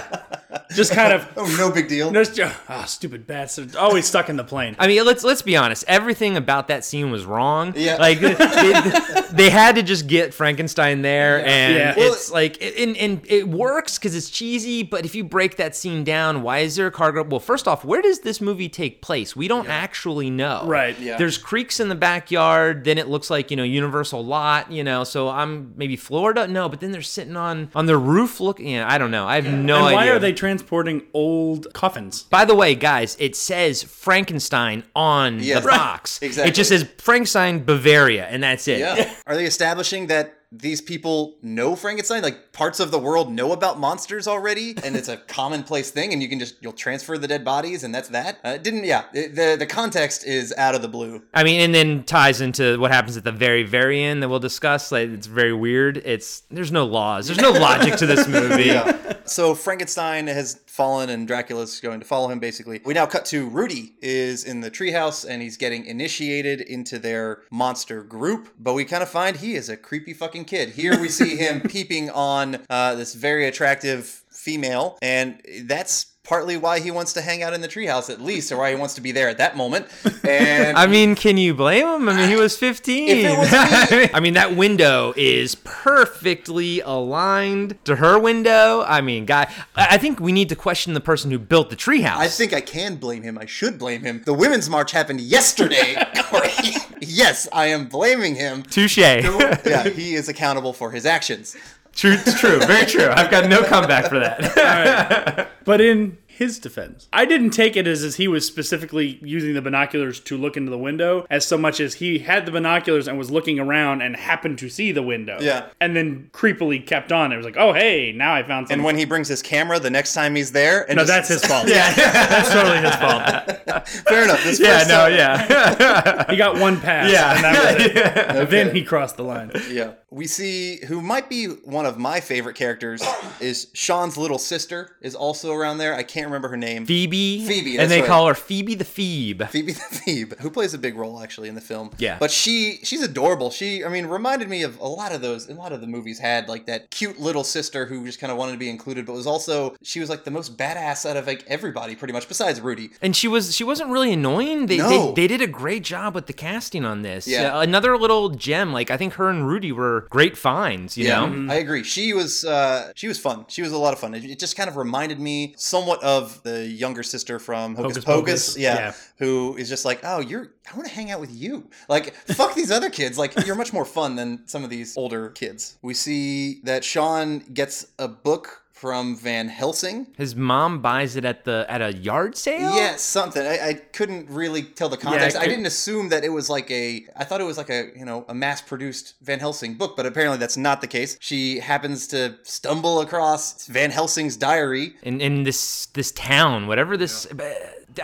Just 0.76 0.94
kind 0.94 1.14
of. 1.14 1.28
Oh, 1.42 1.56
no 1.58 1.72
big 1.72 1.88
deal. 1.88 2.12
Just, 2.12 2.40
oh, 2.40 2.84
stupid 2.86 3.26
bats. 3.26 3.56
They're 3.56 3.80
always 3.80 4.06
stuck 4.06 4.30
in 4.30 4.36
the 4.36 4.44
plane. 4.44 4.76
I 4.78 4.88
mean, 4.88 5.04
let's 5.06 5.24
let's 5.24 5.42
be 5.42 5.56
honest. 5.56 5.84
Everything 5.88 6.38
about 6.38 6.68
that 6.68 6.84
scene 6.86 7.10
was 7.10 7.26
wrong. 7.26 7.74
Yeah. 7.76 7.96
like 7.96 8.20
they, 8.20 9.22
they 9.32 9.50
had 9.50 9.76
to 9.76 9.84
just 9.84 10.08
get 10.08 10.34
Frankenstein 10.34 11.02
there, 11.02 11.44
and 11.46 11.76
Yeah. 11.76 11.96
Well, 11.96 12.14
it's 12.14 12.32
like, 12.32 12.62
and 12.62 12.96
and 12.98 13.22
it 13.28 13.48
works 13.48 13.98
because 13.98 14.16
it's 14.16 14.30
cheesy. 14.30 14.84
But 14.84 15.06
if 15.06 15.16
you 15.16 15.24
break 15.24 15.56
that 15.58 15.76
scene 15.76 16.04
down, 16.04 16.42
why 16.44 16.60
is 16.60 16.76
there 16.76 16.88
a 16.88 16.92
cargo? 16.92 17.24
Well, 17.24 17.40
first 17.40 17.68
off, 17.68 17.84
where 17.86 18.02
does 18.02 18.20
this 18.20 18.42
movie 18.42 18.70
take 18.70 19.02
place? 19.02 19.36
We 19.36 19.48
don't 19.48 19.68
actually 19.70 20.30
know. 20.30 20.64
Right. 20.66 21.00
Yeah. 21.00 21.18
There's 21.18 21.38
creeks 21.38 21.80
in 21.80 21.90
the 21.90 21.96
backyard. 21.96 22.84
Then 22.84 22.98
it 22.98 23.08
looks 23.08 23.30
like 23.30 23.50
you 23.52 23.58
know 23.58 23.64
Universal 23.64 24.24
lot. 24.26 24.72
You 24.72 24.84
know, 24.84 25.04
so 25.06 25.30
I'm 25.30 25.74
maybe 25.76 25.96
Florida. 25.96 26.48
No, 26.48 26.70
but 26.70 26.82
then 26.82 26.92
they're 26.92 27.02
sitting 27.02 27.38
on 27.38 27.72
on 27.74 27.86
the 27.88 27.98
roof 27.98 28.40
looking. 28.40 28.68
Yeah, 28.68 28.92
I 28.92 28.98
don't 28.98 29.12
know. 29.12 29.28
I 29.28 29.36
have 29.42 29.46
no 29.52 29.78
and 29.78 29.86
idea. 29.86 29.96
why 29.96 30.08
are 30.10 30.20
they 30.20 30.34
transporting 30.42 31.04
old 31.14 31.72
coffins? 31.74 32.24
By 32.24 32.46
the 32.46 32.56
way, 32.56 32.74
guys, 32.74 33.16
it 33.20 33.36
says 33.36 33.84
Frankenstein 33.84 34.84
on 34.96 35.40
Yes. 35.40 35.62
the 35.62 35.68
Right. 35.68 35.78
box. 35.78 36.20
Exactly. 36.24 36.50
It 36.50 36.56
just 36.56 36.70
says 36.70 36.84
Frankenstein 36.98 37.64
Bavaria, 37.64 38.26
and 38.26 38.42
that's 38.42 38.68
it. 38.68 38.80
Yeah. 38.80 39.14
Are 39.28 39.36
they 39.36 39.46
establishing 39.46 40.08
that 40.08 40.34
these 40.52 40.82
people 40.82 41.36
know 41.42 41.76
Frankenstein? 41.76 42.22
Like 42.22 42.52
parts 42.52 42.80
of 42.80 42.92
the 42.92 43.00
world 43.00 43.32
know 43.32 43.52
about 43.52 43.80
monsters 43.80 44.28
already, 44.28 44.76
and 44.84 44.96
it's 44.96 45.08
a 45.08 45.18
commonplace 45.28 45.92
thing, 45.92 46.14
and 46.14 46.22
you 46.22 46.30
can 46.30 46.40
just 46.40 46.56
you'll 46.62 46.74
transfer 46.74 47.18
the 47.18 47.28
dead 47.28 47.46
bodies, 47.46 47.84
and 47.84 47.94
that's 47.94 48.10
that. 48.10 48.40
Uh, 48.44 48.58
didn't 48.58 48.84
yeah? 48.84 49.06
It, 49.14 49.36
the 49.36 49.56
the 49.58 49.66
context 49.66 50.26
is 50.26 50.54
out 50.58 50.76
of 50.76 50.82
the 50.82 50.88
blue. 50.88 51.22
I 51.34 51.44
mean, 51.44 51.62
and 51.62 51.74
then 51.74 52.04
ties 52.04 52.42
into 52.42 52.80
what 52.80 52.92
happens 52.92 53.18
at 53.18 53.24
the 53.24 53.32
very, 53.32 53.64
very 53.64 54.04
end 54.04 54.22
that 54.24 54.30
we'll 54.30 54.40
discuss. 54.40 54.92
Like, 54.92 55.10
it's 55.10 55.28
very 55.28 55.54
weird. 55.54 55.98
It's 55.98 56.44
there's 56.52 56.72
no 56.72 56.86
laws. 56.86 57.28
There's 57.28 57.42
no 57.42 57.52
logic 57.52 57.96
to 57.98 58.06
this 58.06 58.28
movie. 58.28 58.78
So 59.26 59.56
Frankenstein 59.56 60.28
has 60.28 60.56
fallen, 60.72 61.10
and 61.10 61.28
Dracula's 61.28 61.80
going 61.82 62.00
to 62.00 62.06
follow 62.06 62.30
him. 62.30 62.40
Basically, 62.40 62.82
we 62.86 62.94
now 62.94 63.06
cut 63.06 63.26
to 63.26 63.48
Rudy 63.50 63.94
is 64.02 64.46
in 64.46 64.62
the 64.62 64.72
treehouse, 64.72 65.28
and 65.28 65.42
he's 65.42 65.58
getting 65.58 65.86
initiated 65.86 66.62
into 66.62 66.98
their 66.98 67.44
monster 67.52 68.04
group. 68.04 68.50
But 68.58 68.74
we 68.74 68.86
kind 68.86 69.04
of 69.04 69.10
find 69.10 69.36
he 69.36 69.56
is 69.56 69.70
a 69.70 69.76
creepy 69.78 70.14
fucking 70.14 70.46
kid. 70.46 70.70
Here 70.70 71.00
we 71.00 71.10
see 71.10 71.36
him 71.36 71.62
peeping 71.70 72.10
on 72.10 72.60
uh, 72.70 72.96
this 72.96 73.14
very 73.14 73.48
attractive 73.48 74.24
female, 74.32 74.98
and 75.02 75.42
that's 75.64 76.11
partly 76.24 76.56
why 76.56 76.80
he 76.80 76.92
wants 76.92 77.14
to 77.14 77.22
hang 77.22 77.42
out 77.42 77.54
in 77.54 77.62
the 77.62 77.68
treehouse 77.68 78.10
at 78.10 78.22
least, 78.22 78.52
or 78.52 78.58
why 78.58 78.70
he 78.70 78.76
wants 78.76 78.94
to 78.96 79.02
be 79.02 79.12
there 79.12 79.28
at 79.28 79.38
that 79.40 79.58
moment. 79.58 79.88
And 80.24 80.78
I 80.78 80.88
mean, 80.88 81.16
can 81.16 81.38
you 81.38 81.54
blame 81.54 81.88
him? 81.88 82.10
I 82.10 82.16
mean, 82.16 82.30
he 82.30 82.36
was 82.36 82.58
15. 82.58 83.10
If 83.10 83.18
it 83.26 83.38
was 83.38 83.50
I 84.14 84.20
mean, 84.20 84.36
that 84.36 84.56
window 84.56 85.14
is 85.18 85.56
perfectly 85.56 86.80
aligned 86.82 87.84
to 87.86 87.96
her 87.96 88.20
window. 88.20 88.84
I 88.84 89.02
mean, 89.02 89.26
guy, 89.26 89.52
I 89.76 89.98
think 89.98 90.20
we 90.20 90.32
need 90.32 90.50
to 90.50 90.56
question 90.56 90.94
the 90.94 91.02
person 91.02 91.32
who 91.32 91.40
built 91.40 91.70
the 91.70 91.76
treehouse. 91.76 92.18
I 92.18 92.28
think 92.28 92.54
I 92.54 92.62
can 92.62 92.96
blame 92.98 93.24
him. 93.24 93.38
I 93.38 93.46
should 93.46 93.80
blame 93.80 94.04
him. 94.04 94.22
The 94.26 94.34
Women's 94.34 94.70
March 94.70 94.92
happened 94.92 95.22
yesterday. 95.22 95.96
Yes, 97.04 97.48
I 97.52 97.66
am 97.66 97.88
blaming 97.88 98.36
him. 98.36 98.62
Touche. 98.62 98.98
Yeah, 99.00 99.90
he 99.90 100.14
is 100.14 100.30
accountable 100.30 100.72
for 100.72 100.92
his 100.92 101.06
actions. 101.06 101.58
True, 101.94 102.18
true, 102.18 102.60
very 102.60 102.86
true. 102.86 103.10
I've 103.10 103.30
got 103.32 103.48
no 103.50 103.64
comeback 103.64 104.08
for 104.08 104.20
that. 104.20 105.50
But 105.64 105.80
in 105.80 106.18
his 106.38 106.60
defense, 106.60 107.08
I 107.14 107.26
didn't 107.26 107.52
take 107.52 107.76
it 107.76 107.88
as, 107.88 108.04
as 108.04 108.16
he 108.16 108.28
was 108.28 108.46
specifically 108.48 109.20
using 109.22 109.54
the 109.54 109.62
binoculars 109.62 110.20
to 110.22 110.38
look 110.38 110.58
into 110.58 110.72
the 110.72 110.78
window, 110.78 111.26
as 111.30 111.46
so 111.46 111.58
much 111.58 111.80
as 111.80 111.96
he 111.96 112.20
had 112.20 112.46
the 112.46 112.52
binoculars 112.52 113.08
and 113.08 113.18
was 113.18 113.30
looking 113.30 113.60
around 113.60 114.02
and 114.02 114.16
happened 114.16 114.58
to 114.60 114.70
see 114.70 114.92
the 114.92 115.04
window. 115.04 115.38
Yeah. 115.42 115.68
And 115.80 115.96
then 115.96 116.30
creepily 116.34 116.86
kept 116.86 117.12
on. 117.12 117.32
It 117.32 117.38
was 117.38 117.46
like, 117.46 117.58
oh, 117.58 117.74
hey, 117.74 118.12
now 118.12 118.34
I 118.34 118.44
found 118.44 118.68
something. 118.68 118.80
And 118.80 118.86
when 118.86 118.98
he 118.98 119.06
brings 119.06 119.28
his 119.28 119.42
camera 119.42 119.80
the 119.80 119.90
next 119.90 120.14
time 120.14 120.36
he's 120.36 120.52
there, 120.52 120.88
and 120.90 120.98
no, 120.98 121.04
just- 121.04 121.10
that's 121.10 121.28
his 121.28 121.46
fault. 121.46 121.68
yeah. 121.68 121.94
that's 121.96 122.52
totally 122.52 122.80
his 122.80 122.96
fault. 122.96 123.88
fair 124.08 124.24
enough. 124.24 124.44
This 124.44 124.60
yeah, 124.60 124.84
no, 124.88 125.10
time- 125.10 125.14
yeah. 125.14 126.32
He 126.32 126.38
got 126.38 126.60
one 126.60 126.80
pass. 126.80 127.12
Yeah. 127.12 127.36
And 127.36 127.44
that 127.44 127.76
was 127.76 127.86
it. 127.86 128.50
Then 128.50 128.76
he 128.76 128.84
crossed 128.84 129.18
the 129.18 129.24
line. 129.24 129.52
Yeah. 129.70 129.94
We 130.10 130.28
see 130.28 130.86
who 130.86 131.02
might 131.02 131.30
be 131.30 131.46
one 131.46 131.86
of 131.86 131.98
my 131.98 132.20
favorite 132.20 132.56
characters 132.56 133.02
is 133.40 133.68
Sean's 133.74 134.18
little 134.18 134.38
sister 134.38 134.98
is 135.02 135.16
also 135.16 135.54
around 135.54 135.78
there. 135.78 135.96
I 135.96 136.04
can't 136.04 136.21
remember 136.26 136.48
her 136.50 136.58
name. 136.58 136.86
Phoebe. 136.86 137.46
Phoebe, 137.46 137.72
that's 137.78 137.84
And 137.84 137.92
they 137.92 138.02
right. 138.02 138.08
call 138.08 138.28
her 138.28 138.34
Phoebe 138.34 138.76
the 138.76 138.86
Phoebe. 138.86 139.46
Phoebe 139.46 139.72
the 139.74 139.80
Phoebe, 139.80 140.36
who 140.40 140.50
plays 140.50 140.74
a 140.74 140.78
big 140.78 140.96
role 140.96 141.22
actually 141.22 141.50
in 141.50 141.56
the 141.56 141.62
film. 141.62 141.92
Yeah. 141.98 142.18
But 142.20 142.32
she 142.32 142.80
she's 142.84 143.02
adorable. 143.02 143.52
She 143.52 143.84
I 143.84 143.90
mean 143.90 144.06
reminded 144.06 144.50
me 144.50 144.64
of 144.64 144.80
a 144.80 144.88
lot 144.88 145.12
of 145.12 145.22
those 145.22 145.50
a 145.50 145.54
lot 145.54 145.72
of 145.72 145.82
the 145.82 145.88
movies 145.88 146.20
had 146.20 146.48
like 146.48 146.66
that 146.68 146.92
cute 146.92 147.20
little 147.20 147.44
sister 147.44 147.86
who 147.86 148.06
just 148.06 148.20
kind 148.20 148.32
of 148.32 148.38
wanted 148.38 148.54
to 148.54 148.58
be 148.58 148.70
included 148.70 149.06
but 149.06 149.14
was 149.14 149.28
also 149.28 149.76
she 149.82 150.00
was 150.00 150.10
like 150.10 150.24
the 150.24 150.32
most 150.32 150.58
badass 150.58 151.10
out 151.10 151.18
of 151.18 151.28
like 151.28 151.44
everybody 151.48 151.96
pretty 151.96 152.14
much 152.14 152.28
besides 152.28 152.62
Rudy. 152.62 152.92
And 153.02 153.16
she 153.16 153.28
was 153.28 153.56
she 153.56 153.64
wasn't 153.64 153.90
really 153.90 154.14
annoying. 154.14 154.66
They, 154.68 154.78
No. 154.78 154.90
they 155.14 155.22
they 155.22 155.28
did 155.28 155.42
a 155.42 155.48
great 155.48 155.84
job 155.84 156.16
with 156.16 156.26
the 156.28 156.34
casting 156.34 156.86
on 156.86 157.02
this. 157.02 157.28
Yeah. 157.28 157.58
Uh, 157.58 157.62
another 157.62 157.98
little 157.98 158.30
gem. 158.30 158.72
Like 158.74 158.90
I 158.92 158.98
think 158.98 159.14
her 159.14 159.30
and 159.30 159.48
Rudy 159.48 159.72
were 159.72 160.08
great 160.10 160.38
finds. 160.38 160.98
You 160.98 161.08
know. 161.10 161.48
I 161.50 161.56
agree. 161.56 161.84
She 161.84 162.14
was 162.14 162.44
uh, 162.46 162.92
she 162.96 163.08
was 163.08 163.18
fun. 163.20 163.46
She 163.48 163.62
was 163.62 163.72
a 163.72 163.78
lot 163.78 163.94
of 163.94 164.00
fun. 164.00 164.14
It, 164.14 164.24
it 164.26 164.40
just 164.40 164.56
kind 164.56 164.70
of 164.70 164.76
reminded 164.78 165.20
me 165.20 165.54
somewhat 165.58 166.02
of 166.04 166.11
the 166.44 166.66
younger 166.68 167.04
sister 167.04 167.40
from 167.40 167.76
Hocus, 167.76 167.98
Hocus 167.98 168.06
Pocus. 168.06 168.48
Pocus, 168.50 168.58
Yeah, 168.58 168.76
yeah. 168.76 168.94
who 169.18 169.56
is 169.58 169.70
just 169.70 169.86
like, 169.86 170.00
oh, 170.04 170.20
you're. 170.20 170.52
I 170.72 170.76
want 170.76 170.88
to 170.88 170.94
hang 170.94 171.12
out 171.12 171.20
with 171.20 171.34
you. 171.34 171.70
Like, 171.90 172.14
fuck 172.16 172.54
these 172.56 172.72
other 172.72 172.90
kids. 172.90 173.18
Like, 173.18 173.34
you're 173.46 173.56
much 173.56 173.74
more 173.74 173.86
fun 173.86 174.16
than 174.16 174.48
some 174.48 174.64
of 174.64 174.70
these 174.70 174.96
older 174.98 175.30
kids. 175.32 175.78
We 175.82 175.94
see 175.94 176.62
that 176.64 176.84
Sean 176.84 177.40
gets 177.54 177.88
a 178.00 178.08
book 178.08 178.61
from 178.82 179.16
Van 179.16 179.48
Helsing. 179.48 180.08
His 180.18 180.36
mom 180.36 180.82
buys 180.82 181.16
it 181.16 181.24
at 181.24 181.46
the 181.46 181.68
at 181.70 181.84
a 181.84 181.94
yard 181.94 182.36
sale. 182.36 182.76
Yeah, 182.76 182.96
something. 182.96 183.46
I, 183.46 183.68
I 183.70 183.74
couldn't 183.76 184.28
really 184.28 184.64
tell 184.64 184.90
the 184.90 184.98
context. 184.98 185.38
I 185.38 185.42
could- 185.42 185.50
didn't 185.52 185.68
assume 185.68 186.10
that 186.10 186.24
it 186.24 186.30
was 186.30 186.50
like 186.50 186.72
a. 186.72 187.06
I 187.16 187.24
thought 187.24 187.42
it 187.42 187.44
was 187.44 187.60
like 187.60 187.70
a 187.70 187.92
you 187.96 188.06
know 188.06 188.26
a 188.28 188.34
mass-produced 188.34 189.14
Van 189.22 189.40
Helsing 189.40 189.76
book, 189.76 189.96
but 189.96 190.08
apparently 190.08 190.40
that's 190.40 190.58
not 190.58 190.82
the 190.82 190.88
case. 190.88 191.16
She 191.20 191.60
happens 191.60 192.08
to 192.08 192.38
stumble 192.42 193.02
across 193.02 193.68
Van 193.68 193.92
Helsing's 193.92 194.36
diary. 194.36 194.96
in, 195.04 195.22
in 195.22 195.44
this 195.44 195.86
this 195.94 196.12
town, 196.14 196.66
whatever 196.66 196.98
this. 196.98 197.28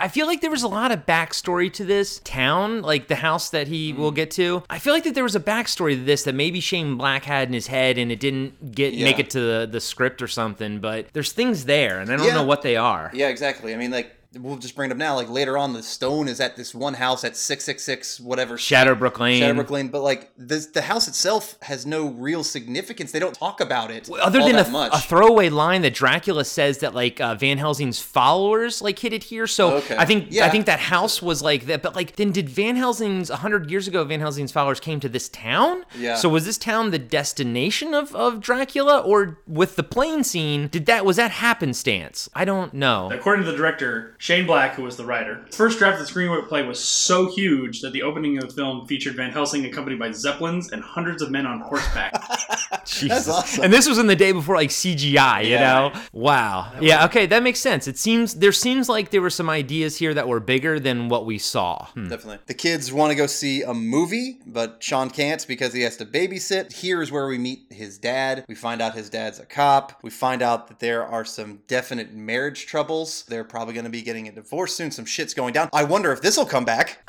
I 0.00 0.08
feel 0.08 0.26
like 0.26 0.40
there 0.40 0.50
was 0.50 0.62
a 0.62 0.68
lot 0.68 0.92
of 0.92 1.06
backstory 1.06 1.72
to 1.74 1.84
this 1.84 2.20
town, 2.24 2.82
like 2.82 3.08
the 3.08 3.16
house 3.16 3.50
that 3.50 3.68
he 3.68 3.92
mm-hmm. 3.92 4.00
will 4.00 4.10
get 4.10 4.30
to. 4.32 4.62
I 4.68 4.78
feel 4.78 4.92
like 4.92 5.04
that 5.04 5.14
there 5.14 5.24
was 5.24 5.36
a 5.36 5.40
backstory 5.40 5.94
to 5.94 6.02
this 6.02 6.22
that 6.24 6.34
maybe 6.34 6.60
Shane 6.60 6.96
Black 6.96 7.24
had 7.24 7.48
in 7.48 7.54
his 7.54 7.68
head, 7.68 7.98
and 7.98 8.10
it 8.12 8.20
didn't 8.20 8.72
get 8.72 8.92
Yeah. 8.94 9.04
make 9.04 9.18
it 9.18 9.30
to 9.30 9.40
the, 9.40 9.68
the 9.70 9.80
script 9.80 10.20
or 10.22 10.28
something. 10.28 10.80
But 10.80 11.06
there's 11.12 11.32
things 11.32 11.64
there, 11.64 12.00
and 12.00 12.10
I 12.10 12.16
don't 12.16 12.26
Yeah. 12.26 12.34
know 12.34 12.44
what 12.44 12.62
they 12.62 12.76
are. 12.76 13.10
Yeah, 13.14 13.28
exactly. 13.28 13.72
I 13.74 13.76
mean, 13.76 13.90
like 13.90 14.14
we'll 14.34 14.56
just 14.56 14.76
bring 14.76 14.90
it 14.90 14.92
up 14.92 14.98
now. 14.98 15.14
Like 15.14 15.28
later 15.30 15.56
on, 15.56 15.72
the 15.72 15.82
stone 15.82 16.28
is 16.28 16.40
at 16.40 16.56
this 16.56 16.74
one 16.74 16.94
house 16.94 17.24
at 17.24 17.36
six 17.36 17.64
six 17.64 17.82
six 17.84 18.20
whatever 18.20 18.56
Shatterbrook 18.56 19.18
Lane. 19.18 19.42
Shatterbrook 19.42 19.70
Lane, 19.70 19.88
but 19.88 20.02
like 20.02 20.30
this, 20.36 20.66
the 20.66 20.82
house 20.82 21.08
itself 21.08 21.56
has 21.62 21.86
no 21.86 22.08
real 22.08 22.44
significance. 22.44 23.12
They 23.12 23.18
don't 23.18 23.34
talk 23.34 23.60
about 23.60 23.90
it 23.90 24.08
Other 24.10 24.40
all 24.40 24.46
than 24.46 24.56
a, 24.58 24.68
much. 24.70 24.92
a 24.94 24.98
throwaway 24.98 25.48
line 25.48 25.82
that 25.82 25.94
Dracula 25.94 26.44
says 26.44 26.78
that 26.78 26.94
like 26.94 27.20
uh, 27.20 27.34
Van 27.36 27.58
Helsing's 27.58 28.00
followers 28.00 28.82
like 28.82 28.98
hid 28.98 29.12
it 29.12 29.24
here, 29.24 29.46
so 29.46 29.76
Okay. 29.76 29.96
I 29.96 30.04
think 30.04 30.28
Yeah. 30.30 30.46
I 30.46 30.50
think 30.50 30.66
that 30.66 30.80
house 30.80 31.22
was 31.22 31.42
like 31.42 31.66
that. 31.66 31.82
But 31.82 31.94
like, 31.96 32.16
then 32.16 32.32
did 32.32 32.48
Van 32.48 32.76
Helsing's 32.76 33.30
hundred 33.30 33.70
years 33.70 33.88
ago? 33.88 34.04
Van 34.04 34.20
Helsing's 34.20 34.52
followers 34.52 34.80
came 34.80 35.00
to 35.00 35.08
this 35.08 35.28
town. 35.28 35.84
Yeah. 35.98 36.16
So 36.16 36.28
was 36.28 36.44
this 36.44 36.58
town 36.58 36.90
the 36.90 36.98
destination 36.98 37.94
of, 37.94 38.14
of 38.14 38.40
Dracula, 38.40 38.98
or 38.98 39.38
with 39.46 39.76
the 39.76 39.82
plane 39.82 40.24
scene, 40.24 40.68
did 40.68 40.86
that 40.86 41.04
was 41.04 41.16
that 41.16 41.30
happenstance? 41.30 42.28
I 42.34 42.44
don't 42.44 42.74
know. 42.74 43.10
According 43.12 43.44
to 43.44 43.50
the 43.50 43.56
director, 43.56 44.16
Shane 44.20 44.46
Black, 44.46 44.74
who 44.74 44.82
was 44.82 44.96
the 44.96 45.04
writer, 45.04 45.44
the 45.48 45.56
first 45.56 45.78
draft 45.78 46.00
of 46.00 46.06
the 46.06 46.12
screenplay 46.12 46.66
was 46.66 46.80
so 46.80 47.30
huge 47.30 47.82
that 47.82 47.92
the 47.92 48.02
opening 48.02 48.36
of 48.38 48.48
the 48.48 48.54
film 48.54 48.84
featured 48.84 49.14
Van 49.14 49.30
Helsing 49.30 49.64
accompanied 49.64 50.00
by 50.00 50.10
zeppelins 50.10 50.72
and 50.72 50.82
hundreds 50.82 51.22
of 51.22 51.30
men 51.30 51.46
on 51.46 51.60
horseback. 51.60 52.20
Jesus. 52.84 53.28
awesome. 53.28 53.64
And 53.64 53.72
this 53.72 53.88
was 53.88 53.98
in 53.98 54.06
the 54.06 54.16
day 54.16 54.32
before 54.32 54.56
like 54.56 54.70
CGI, 54.70 55.42
you 55.44 55.50
Yeah. 55.50 55.60
know? 55.92 56.00
Wow. 56.12 56.72
Yeah, 56.80 57.04
okay, 57.06 57.26
that 57.26 57.42
makes 57.42 57.60
sense. 57.60 57.86
It 57.88 57.98
seems 57.98 58.34
there 58.34 58.52
seems 58.52 58.88
like 58.88 59.10
there 59.10 59.22
were 59.22 59.30
some 59.30 59.48
ideas 59.50 59.96
here 59.96 60.14
that 60.14 60.28
were 60.28 60.40
bigger 60.40 60.78
than 60.80 61.08
what 61.08 61.26
we 61.26 61.38
saw. 61.38 61.86
Hmm. 61.88 62.08
Definitely. 62.08 62.38
The 62.46 62.54
kids 62.54 62.92
want 62.92 63.10
to 63.10 63.14
go 63.16 63.26
see 63.26 63.62
a 63.62 63.74
movie, 63.74 64.38
but 64.46 64.82
Sean 64.82 65.10
can't 65.10 65.44
because 65.46 65.72
he 65.72 65.82
has 65.82 65.96
to 65.98 66.06
babysit. 66.06 66.72
Here's 66.72 67.10
where 67.12 67.26
we 67.26 67.38
meet 67.38 67.66
his 67.70 67.98
dad. 67.98 68.44
We 68.48 68.54
find 68.54 68.80
out 68.82 68.94
his 68.94 69.08
dad's 69.10 69.38
a 69.38 69.46
cop. 69.46 69.98
We 70.02 70.10
find 70.10 70.42
out 70.42 70.68
that 70.68 70.78
there 70.80 71.04
are 71.04 71.24
some 71.24 71.60
definite 71.68 72.12
marriage 72.14 72.66
troubles. 72.66 73.24
They're 73.28 73.44
probably 73.44 73.74
going 73.74 73.84
to 73.84 73.90
be 73.90 74.02
getting 74.02 74.28
a 74.28 74.32
divorce 74.32 74.74
soon. 74.74 74.90
Some 74.90 75.04
shit's 75.04 75.34
going 75.34 75.52
down. 75.52 75.68
I 75.72 75.84
wonder 75.84 76.12
if 76.12 76.20
this 76.22 76.36
will 76.36 76.46
come 76.46 76.64
back. 76.64 76.98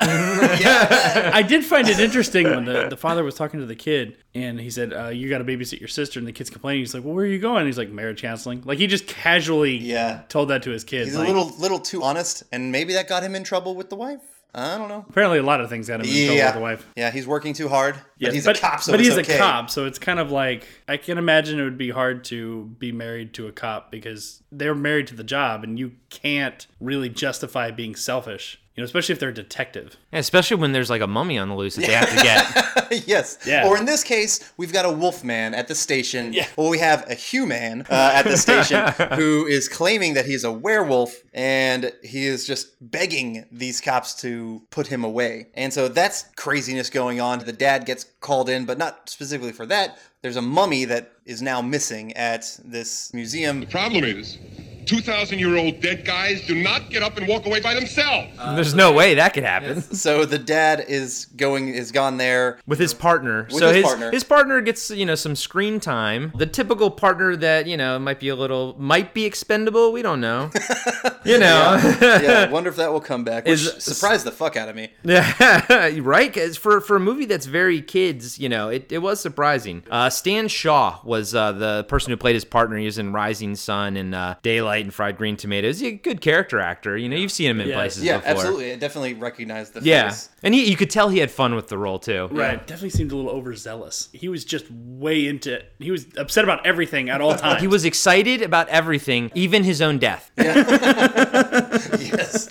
Yeah. 0.60 1.30
I 1.32 1.42
did 1.42 1.64
find 1.64 1.88
it 1.88 1.98
interesting 2.00 2.44
when 2.44 2.64
the, 2.64 2.88
the 2.88 2.96
father 2.96 3.22
was 3.24 3.34
talking 3.34 3.60
to 3.60 3.66
the 3.66 3.74
kid 3.74 4.16
and 4.34 4.60
he 4.60 4.70
said, 4.70 4.92
uh, 4.92 5.08
You 5.08 5.28
got 5.28 5.38
to 5.38 5.44
babysit 5.44 5.80
your 5.80 5.88
sister. 5.88 6.18
And 6.18 6.26
the 6.28 6.32
kid's 6.32 6.50
complaining. 6.50 6.80
He's 6.82 6.94
like, 6.94 7.04
Well, 7.04 7.14
where 7.14 7.24
are 7.24 7.28
you 7.28 7.38
going? 7.38 7.66
he's 7.66 7.78
like, 7.78 7.90
Marriage 7.90 8.22
counseling. 8.22 8.62
Like, 8.64 8.78
he 8.78 8.86
just 8.86 9.06
casually 9.06 9.76
Yeah. 9.76 10.22
told 10.28 10.48
that 10.50 10.62
to 10.64 10.70
his 10.70 10.84
kid. 10.84 11.06
He's 11.06 11.16
Like, 11.16 11.28
a 11.28 11.32
little 11.32 11.50
little 11.58 11.78
too 11.80 12.02
honest, 12.02 12.42
and 12.52 12.70
maybe 12.72 12.92
that 12.94 13.08
got 13.08 13.22
him 13.22 13.34
in 13.34 13.44
trouble 13.44 13.74
with 13.74 13.90
the 13.90 13.96
wife. 13.96 14.20
I 14.52 14.76
don't 14.76 14.88
know. 14.88 15.04
Apparently, 15.08 15.38
a 15.38 15.44
lot 15.44 15.60
of 15.60 15.70
things 15.70 15.86
got 15.86 16.00
him 16.00 16.06
in 16.06 16.26
trouble 16.26 16.44
with 16.44 16.54
the 16.54 16.60
wife. 16.60 16.86
Yeah, 16.96 17.12
he's 17.12 17.24
working 17.24 17.52
too 17.54 17.68
hard. 17.68 17.94
Yeah, 18.18 18.28
But 18.30 18.34
he's 18.34 18.46
a 18.48 18.54
cop, 18.54 18.80
so 18.82 18.90
but 18.92 18.98
it's 19.00 19.08
he's 19.10 19.18
okay. 19.18 19.36
a 19.36 19.38
cop, 19.38 19.70
so 19.70 19.86
it's 19.86 20.00
kind 20.00 20.18
of 20.18 20.32
like 20.32 20.66
I 20.88 20.96
can 20.96 21.18
imagine 21.18 21.60
it 21.60 21.62
would 21.62 21.78
be 21.78 21.90
hard 21.90 22.24
to 22.24 22.64
be 22.80 22.90
married 22.90 23.32
to 23.34 23.46
a 23.46 23.52
cop 23.52 23.92
because 23.92 24.42
they're 24.50 24.74
married 24.74 25.06
to 25.06 25.14
the 25.14 25.22
job, 25.22 25.62
and 25.62 25.78
you 25.78 25.92
can't 26.08 26.66
really 26.80 27.08
justify 27.08 27.70
being 27.70 27.94
selfish. 27.94 28.59
You 28.80 28.84
know, 28.84 28.86
especially 28.86 29.12
if 29.12 29.18
they're 29.18 29.28
a 29.28 29.34
detective. 29.34 29.98
Yeah, 30.10 30.20
especially 30.20 30.56
when 30.56 30.72
there's 30.72 30.88
like 30.88 31.02
a 31.02 31.06
mummy 31.06 31.36
on 31.36 31.50
the 31.50 31.54
loose 31.54 31.76
that 31.76 31.84
they 31.84 31.92
have 31.92 32.08
to 32.08 32.22
get. 32.22 33.06
yes. 33.06 33.36
Yeah. 33.46 33.68
Or 33.68 33.76
in 33.76 33.84
this 33.84 34.02
case, 34.02 34.54
we've 34.56 34.72
got 34.72 34.86
a 34.86 34.90
wolf 34.90 35.22
man 35.22 35.52
at 35.52 35.68
the 35.68 35.74
station. 35.74 36.32
Yeah. 36.32 36.46
Well, 36.56 36.70
we 36.70 36.78
have 36.78 37.04
a 37.10 37.14
human 37.14 37.82
uh, 37.82 38.12
at 38.14 38.22
the 38.22 38.38
station 38.38 38.86
who 39.18 39.44
is 39.44 39.68
claiming 39.68 40.14
that 40.14 40.24
he's 40.24 40.44
a 40.44 40.50
werewolf 40.50 41.14
and 41.34 41.92
he 42.02 42.24
is 42.24 42.46
just 42.46 42.74
begging 42.80 43.44
these 43.52 43.82
cops 43.82 44.14
to 44.22 44.62
put 44.70 44.86
him 44.86 45.04
away. 45.04 45.48
And 45.52 45.74
so 45.74 45.88
that's 45.88 46.22
craziness 46.36 46.88
going 46.88 47.20
on. 47.20 47.40
The 47.40 47.52
dad 47.52 47.84
gets 47.84 48.04
called 48.20 48.48
in, 48.48 48.64
but 48.64 48.78
not 48.78 49.10
specifically 49.10 49.52
for 49.52 49.66
that. 49.66 49.98
There's 50.22 50.36
a 50.36 50.42
mummy 50.42 50.86
that 50.86 51.12
is 51.26 51.42
now 51.42 51.60
missing 51.60 52.14
at 52.14 52.58
this 52.64 53.12
museum. 53.12 53.60
The 53.60 53.66
problem 53.66 54.04
is, 54.04 54.38
2,000 54.90 55.38
year 55.38 55.56
old 55.56 55.80
dead 55.80 56.04
guys 56.04 56.44
do 56.48 56.60
not 56.60 56.90
get 56.90 57.00
up 57.00 57.16
and 57.16 57.28
walk 57.28 57.46
away 57.46 57.60
by 57.60 57.74
themselves. 57.74 58.28
There's 58.56 58.74
no 58.74 58.90
way 58.90 59.14
that 59.14 59.34
could 59.34 59.44
happen. 59.44 59.80
So 59.82 60.24
the 60.24 60.36
dad 60.38 60.84
is 60.88 61.26
going, 61.36 61.68
is 61.68 61.92
gone 61.92 62.16
there. 62.16 62.58
with 62.66 62.80
his 62.80 62.92
partner. 62.92 63.44
With 63.44 63.60
so 63.60 63.68
his 63.68 63.76
his 63.76 63.84
partner. 63.84 64.10
his 64.10 64.24
partner 64.24 64.60
gets 64.60 64.90
you 64.90 65.06
know 65.06 65.14
some 65.14 65.36
screen 65.36 65.78
time. 65.78 66.32
The 66.34 66.46
typical 66.46 66.90
partner 66.90 67.36
that 67.36 67.68
you 67.68 67.76
know 67.76 68.00
might 68.00 68.18
be 68.18 68.30
a 68.30 68.34
little 68.34 68.74
might 68.80 69.14
be 69.14 69.26
expendable. 69.26 69.92
We 69.92 70.02
don't 70.02 70.20
know. 70.20 70.50
you 71.24 71.38
know. 71.38 71.78
yeah, 72.02 72.46
I 72.48 72.50
wonder 72.50 72.68
if 72.68 72.74
that 72.76 72.92
will 72.92 73.00
come 73.00 73.22
back. 73.22 73.44
Which 73.44 73.60
Is- 73.60 73.84
surprised 73.84 74.26
the 74.26 74.32
fuck 74.32 74.56
out 74.56 74.68
of 74.68 74.74
me. 74.74 74.90
Yeah, 75.04 75.90
right? 76.00 76.32
Cause 76.32 76.56
for 76.56 76.80
for 76.80 76.96
a 76.96 77.00
movie 77.00 77.26
that's 77.26 77.46
very 77.46 77.80
kids, 77.80 78.38
you 78.40 78.48
know, 78.48 78.68
it, 78.70 78.90
it 78.90 78.98
was 78.98 79.20
surprising. 79.20 79.84
Uh, 79.88 80.10
Stan 80.10 80.48
Shaw 80.48 80.98
was 81.04 81.32
uh, 81.34 81.52
the 81.52 81.84
person 81.84 82.10
who 82.10 82.16
played 82.16 82.34
his 82.34 82.44
partner. 82.44 82.76
He 82.76 82.86
was 82.86 82.98
in 82.98 83.12
Rising 83.12 83.54
Sun 83.54 83.96
and 83.96 84.14
uh, 84.14 84.34
Daylight 84.80 84.86
and 84.86 84.94
Fried 84.94 85.16
Green 85.18 85.36
Tomatoes. 85.36 85.80
He's 85.80 85.92
a 85.92 85.96
good 85.96 86.20
character 86.20 86.60
actor. 86.60 86.96
You 86.96 87.08
know, 87.08 87.16
you've 87.16 87.32
seen 87.32 87.50
him 87.50 87.60
in 87.60 87.68
Yeah. 87.68 87.74
places 87.74 88.02
Yeah, 88.04 88.16
before. 88.18 88.30
absolutely. 88.30 88.72
I 88.72 88.76
definitely 88.76 89.14
recognized 89.14 89.74
the 89.74 89.80
Yeah, 89.82 90.08
face. 90.10 90.28
and 90.42 90.54
he, 90.54 90.68
you 90.70 90.76
could 90.76 90.90
tell 90.90 91.08
he 91.10 91.18
had 91.18 91.30
fun 91.30 91.54
with 91.54 91.68
the 91.68 91.76
role 91.78 91.98
too. 91.98 92.28
Right. 92.30 92.58
Definitely 92.66 92.90
seemed 92.90 93.12
a 93.12 93.16
little 93.16 93.30
overzealous. 93.30 94.08
He 94.12 94.28
was 94.28 94.44
just 94.44 94.66
way 94.70 95.26
into. 95.26 95.54
It. 95.54 95.72
He 95.78 95.90
was 95.90 96.06
upset 96.16 96.44
about 96.44 96.64
everything 96.66 97.10
at 97.10 97.20
all 97.20 97.34
times. 97.36 97.60
He 97.60 97.66
was 97.66 97.84
excited 97.84 98.40
about 98.42 98.68
everything, 98.68 99.30
even 99.34 99.64
his 99.64 99.82
own 99.82 99.98
death. 99.98 100.30
yes. 100.38 102.48